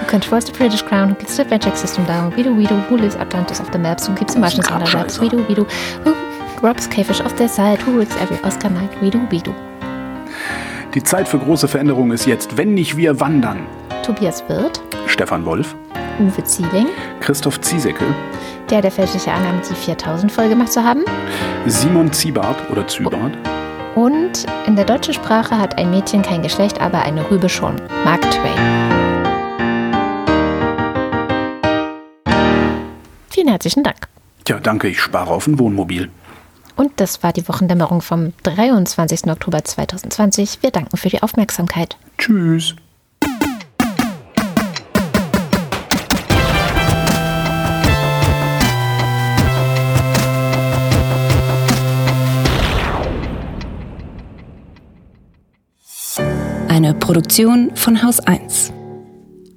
Who 0.00 0.04
controls 0.06 0.46
the 0.46 0.52
British 0.52 0.82
crown, 0.82 1.10
who 1.10 1.14
keeps 1.14 1.36
the 1.36 1.44
magic 1.44 1.76
system 1.76 2.04
down, 2.06 2.32
Wido 2.32 2.52
Wido, 2.52 2.76
who 2.88 2.96
lives 2.96 3.14
Atlantis 3.14 3.60
off 3.60 3.70
the 3.70 3.78
maps, 3.78 4.08
who 4.08 4.14
keeps 4.16 4.34
the 4.34 4.40
Martians 4.40 4.68
on 4.68 4.82
their 4.82 4.92
laps, 4.92 5.18
Grabscheißer. 5.18 5.30
Wido 5.30 5.48
Wido, 5.48 5.66
who 6.04 6.14
robs 6.66 6.88
Käfisch 6.90 7.20
off 7.24 7.36
their 7.36 7.48
side, 7.48 7.78
who 7.86 7.92
rules 7.92 8.10
every 8.16 8.38
Oscar 8.42 8.70
night, 8.70 8.90
Wido 9.00 9.20
Wido. 9.30 9.54
Die 10.94 11.02
Zeit 11.02 11.28
für 11.28 11.38
große 11.38 11.68
Veränderungen 11.68 12.12
ist 12.12 12.26
jetzt, 12.26 12.56
wenn 12.56 12.74
nicht 12.74 12.96
wir 12.96 13.20
wandern. 13.20 13.60
Tobias 14.04 14.46
Wirth, 14.48 14.82
Stefan 15.06 15.46
Wolf, 15.46 15.74
Uwe 16.18 16.44
Zieling, 16.44 16.88
Christoph 17.20 17.58
Ziesecke, 17.62 18.04
der 18.68 18.82
der 18.82 18.90
fälschliche 18.90 19.32
Annahme, 19.32 19.62
die 19.66 19.74
4000 19.74 20.30
voll 20.30 20.50
gemacht 20.50 20.70
zu 20.70 20.84
haben. 20.84 21.04
Simon 21.64 22.12
Ziebart 22.12 22.70
oder 22.70 22.86
Zybart, 22.86 23.32
Und 23.94 24.44
in 24.66 24.76
der 24.76 24.84
deutschen 24.84 25.14
Sprache 25.14 25.56
hat 25.58 25.78
ein 25.78 25.90
Mädchen 25.90 26.20
kein 26.20 26.42
Geschlecht, 26.42 26.82
aber 26.82 27.00
eine 27.00 27.30
Rübe 27.30 27.48
schon. 27.48 27.76
Mark 28.04 28.20
Twain. 28.30 28.58
Vielen 33.30 33.48
herzlichen 33.48 33.84
Dank. 33.84 34.08
Tja, 34.44 34.60
danke, 34.60 34.88
ich 34.88 35.00
spare 35.00 35.30
auf 35.30 35.46
ein 35.46 35.58
Wohnmobil. 35.58 36.10
Und 36.76 36.92
das 36.96 37.22
war 37.22 37.32
die 37.32 37.48
Wochendämmerung 37.48 38.02
vom 38.02 38.34
23. 38.42 39.30
Oktober 39.30 39.64
2020. 39.64 40.58
Wir 40.60 40.72
danken 40.72 40.98
für 40.98 41.08
die 41.08 41.22
Aufmerksamkeit. 41.22 41.96
Tschüss. 42.18 42.74
Eine 56.84 56.92
Produktion 56.92 57.74
von 57.74 58.02
Haus 58.02 58.20
1. 58.20 58.70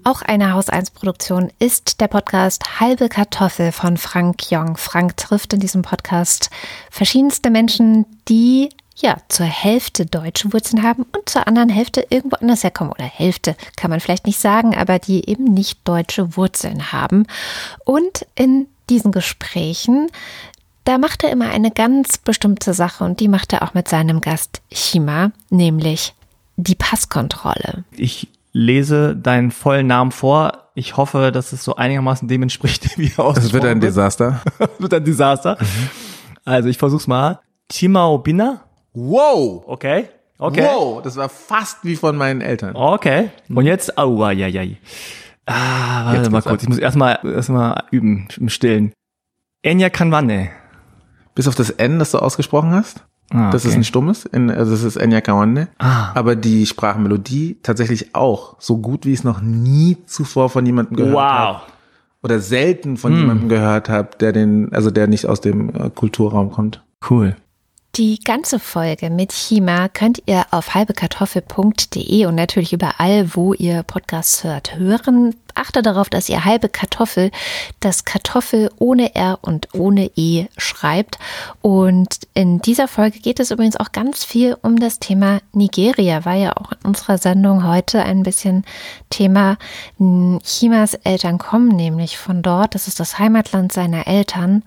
Auch 0.05 0.21
eine 0.21 0.53
Haus 0.53 0.69
1 0.69 0.91
Produktion 0.91 1.51
ist 1.59 1.99
der 1.99 2.07
Podcast 2.07 2.79
Halbe 2.79 3.09
Kartoffel 3.09 3.73
von 3.73 3.97
Frank 3.97 4.49
Jong. 4.49 4.77
Frank 4.77 5.17
trifft 5.17 5.51
in 5.51 5.59
diesem 5.59 5.81
Podcast 5.81 6.49
verschiedenste 6.89 7.49
Menschen, 7.49 8.05
die 8.29 8.69
ja 8.95 9.17
zur 9.27 9.45
Hälfte 9.45 10.05
deutsche 10.05 10.53
Wurzeln 10.53 10.83
haben 10.83 11.05
und 11.13 11.27
zur 11.27 11.49
anderen 11.49 11.67
Hälfte 11.67 12.07
irgendwo 12.09 12.37
anders 12.37 12.63
herkommen. 12.63 12.93
Oder 12.93 13.03
Hälfte 13.03 13.57
kann 13.75 13.89
man 13.89 13.99
vielleicht 13.99 14.25
nicht 14.25 14.39
sagen, 14.39 14.73
aber 14.73 14.97
die 14.97 15.29
eben 15.29 15.53
nicht 15.53 15.85
deutsche 15.85 16.37
Wurzeln 16.37 16.93
haben. 16.93 17.25
Und 17.83 18.25
in 18.35 18.67
diesen 18.89 19.11
Gesprächen, 19.11 20.09
da 20.85 20.97
macht 20.97 21.25
er 21.25 21.31
immer 21.31 21.49
eine 21.49 21.71
ganz 21.71 22.19
bestimmte 22.19 22.73
Sache 22.73 23.03
und 23.03 23.19
die 23.19 23.27
macht 23.27 23.51
er 23.51 23.63
auch 23.63 23.73
mit 23.73 23.89
seinem 23.89 24.21
Gast 24.21 24.61
Chima, 24.71 25.33
nämlich 25.49 26.13
die 26.57 26.75
Passkontrolle. 26.75 27.85
Ich 27.95 28.27
lese 28.51 29.15
deinen 29.15 29.51
vollen 29.51 29.87
Namen 29.87 30.11
vor. 30.11 30.69
Ich 30.75 30.97
hoffe, 30.97 31.31
dass 31.31 31.53
es 31.53 31.63
so 31.63 31.75
einigermaßen 31.75 32.27
dem 32.27 32.43
entspricht, 32.43 32.97
wie 32.97 33.11
er 33.17 33.33
Das 33.33 33.53
wird 33.53 33.65
ein 33.65 33.79
Desaster. 33.79 34.41
Das 34.59 34.69
wird 34.79 34.93
ein 34.93 35.05
Desaster. 35.05 35.57
Also 36.43 36.67
ich 36.69 36.77
versuch's 36.77 37.07
mal. 37.07 37.39
Chimaobina. 37.71 38.61
Wow! 38.93 39.63
Okay. 39.67 40.09
Okay. 40.39 40.63
Wow, 40.63 41.01
das 41.01 41.15
war 41.15 41.29
fast 41.29 41.83
wie 41.83 41.95
von 41.95 42.15
meinen 42.15 42.41
Eltern. 42.41 42.75
Okay. 42.75 43.31
Und 43.49 43.65
jetzt, 43.65 43.97
au, 43.97 44.23
ai, 44.23 44.43
ai, 44.43 44.59
ai. 44.59 44.77
Ah, 45.47 46.05
warte 46.05 46.19
Jetzt 46.19 46.31
mal 46.31 46.41
kurz. 46.41 46.61
Ich 46.61 46.69
muss 46.69 46.77
erstmal 46.77 47.19
erstmal 47.23 47.83
üben 47.89 48.27
im 48.37 48.49
Stillen. 48.49 48.93
Enya 49.63 49.89
Kanwane. 49.89 50.49
Bis 51.33 51.47
auf 51.47 51.55
das 51.55 51.71
N, 51.71 51.99
das 51.99 52.11
du 52.11 52.19
ausgesprochen 52.19 52.71
hast. 52.71 53.03
Ah, 53.29 53.51
Das 53.51 53.65
ist 53.65 53.71
okay. 53.71 53.79
ein 53.79 53.83
stummes, 53.83 54.25
in, 54.25 54.49
also 54.49 54.71
das 54.71 54.83
ist 54.83 54.95
Enya 54.95 55.19
Kawanne. 55.21 55.67
Ah. 55.79 56.11
Aber 56.15 56.35
die 56.35 56.65
Sprachmelodie 56.65 57.57
tatsächlich 57.61 58.15
auch 58.15 58.55
so 58.59 58.77
gut, 58.77 59.05
wie 59.05 59.11
ich 59.13 59.19
es 59.19 59.23
noch 59.25 59.41
nie 59.41 59.97
zuvor 60.05 60.49
von 60.49 60.65
jemandem 60.65 60.95
gehört 60.95 61.17
habe. 61.17 61.53
Wow. 61.59 61.61
Oder 62.23 62.39
selten 62.39 62.97
von 62.97 63.11
Hm. 63.13 63.19
jemandem 63.19 63.49
gehört 63.49 63.89
habe, 63.89 64.09
der 64.19 64.31
den, 64.33 64.71
also 64.73 64.91
der 64.91 65.07
nicht 65.07 65.25
aus 65.27 65.41
dem 65.41 65.69
äh, 65.69 65.89
Kulturraum 65.93 66.51
kommt. 66.51 66.83
Cool. 67.09 67.35
Die 67.97 68.19
ganze 68.19 68.59
Folge 68.59 69.09
mit 69.09 69.31
Chima 69.31 69.89
könnt 69.89 70.21
ihr 70.27 70.45
auf 70.51 70.75
halbekartoffel.de 70.75 72.27
und 72.27 72.35
natürlich 72.35 72.71
überall, 72.71 73.33
wo 73.33 73.55
ihr 73.55 73.81
Podcasts 73.81 74.43
hört, 74.43 74.75
hören. 74.75 75.33
Achte 75.55 75.81
darauf, 75.81 76.07
dass 76.07 76.29
ihr 76.29 76.45
halbe 76.45 76.69
Kartoffel 76.69 77.31
das 77.79 78.05
Kartoffel 78.05 78.69
ohne 78.77 79.15
R 79.15 79.39
und 79.41 79.73
ohne 79.73 80.11
E 80.15 80.45
schreibt. 80.57 81.17
Und 81.63 82.19
in 82.35 82.61
dieser 82.61 82.87
Folge 82.87 83.17
geht 83.17 83.39
es 83.39 83.49
übrigens 83.49 83.77
auch 83.77 83.91
ganz 83.91 84.23
viel 84.23 84.55
um 84.61 84.79
das 84.79 84.99
Thema 84.99 85.39
Nigeria. 85.51 86.23
War 86.23 86.35
ja 86.35 86.55
auch 86.55 86.73
in 86.73 86.89
unserer 86.89 87.17
Sendung 87.17 87.67
heute 87.67 88.03
ein 88.03 88.21
bisschen 88.21 88.63
Thema. 89.09 89.57
Chimas 90.43 90.93
Eltern 90.93 91.39
kommen 91.39 91.69
nämlich 91.69 92.19
von 92.19 92.43
dort. 92.43 92.75
Das 92.75 92.87
ist 92.87 92.99
das 92.99 93.17
Heimatland 93.17 93.73
seiner 93.73 94.05
Eltern. 94.05 94.63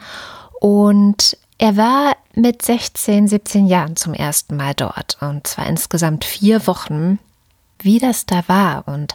Und 0.60 1.38
er 1.60 1.76
war 1.76 2.16
mit 2.34 2.62
16, 2.62 3.28
17 3.28 3.66
Jahren 3.66 3.94
zum 3.94 4.14
ersten 4.14 4.56
Mal 4.56 4.72
dort 4.74 5.18
und 5.20 5.46
zwar 5.46 5.66
insgesamt 5.66 6.24
vier 6.24 6.66
Wochen. 6.66 7.18
Wie 7.82 7.98
das 7.98 8.24
da 8.26 8.42
war 8.46 8.88
und 8.88 9.14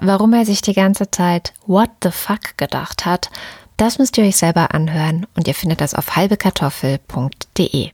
warum 0.00 0.32
er 0.32 0.44
sich 0.44 0.62
die 0.62 0.72
ganze 0.72 1.10
Zeit 1.10 1.52
What 1.66 1.90
the 2.02 2.10
fuck 2.10 2.56
gedacht 2.56 3.06
hat, 3.06 3.30
das 3.76 3.98
müsst 3.98 4.18
ihr 4.18 4.24
euch 4.24 4.36
selber 4.36 4.72
anhören 4.72 5.26
und 5.34 5.48
ihr 5.48 5.54
findet 5.54 5.80
das 5.80 5.94
auf 5.94 6.14
halbekartoffel.de. 6.14 7.88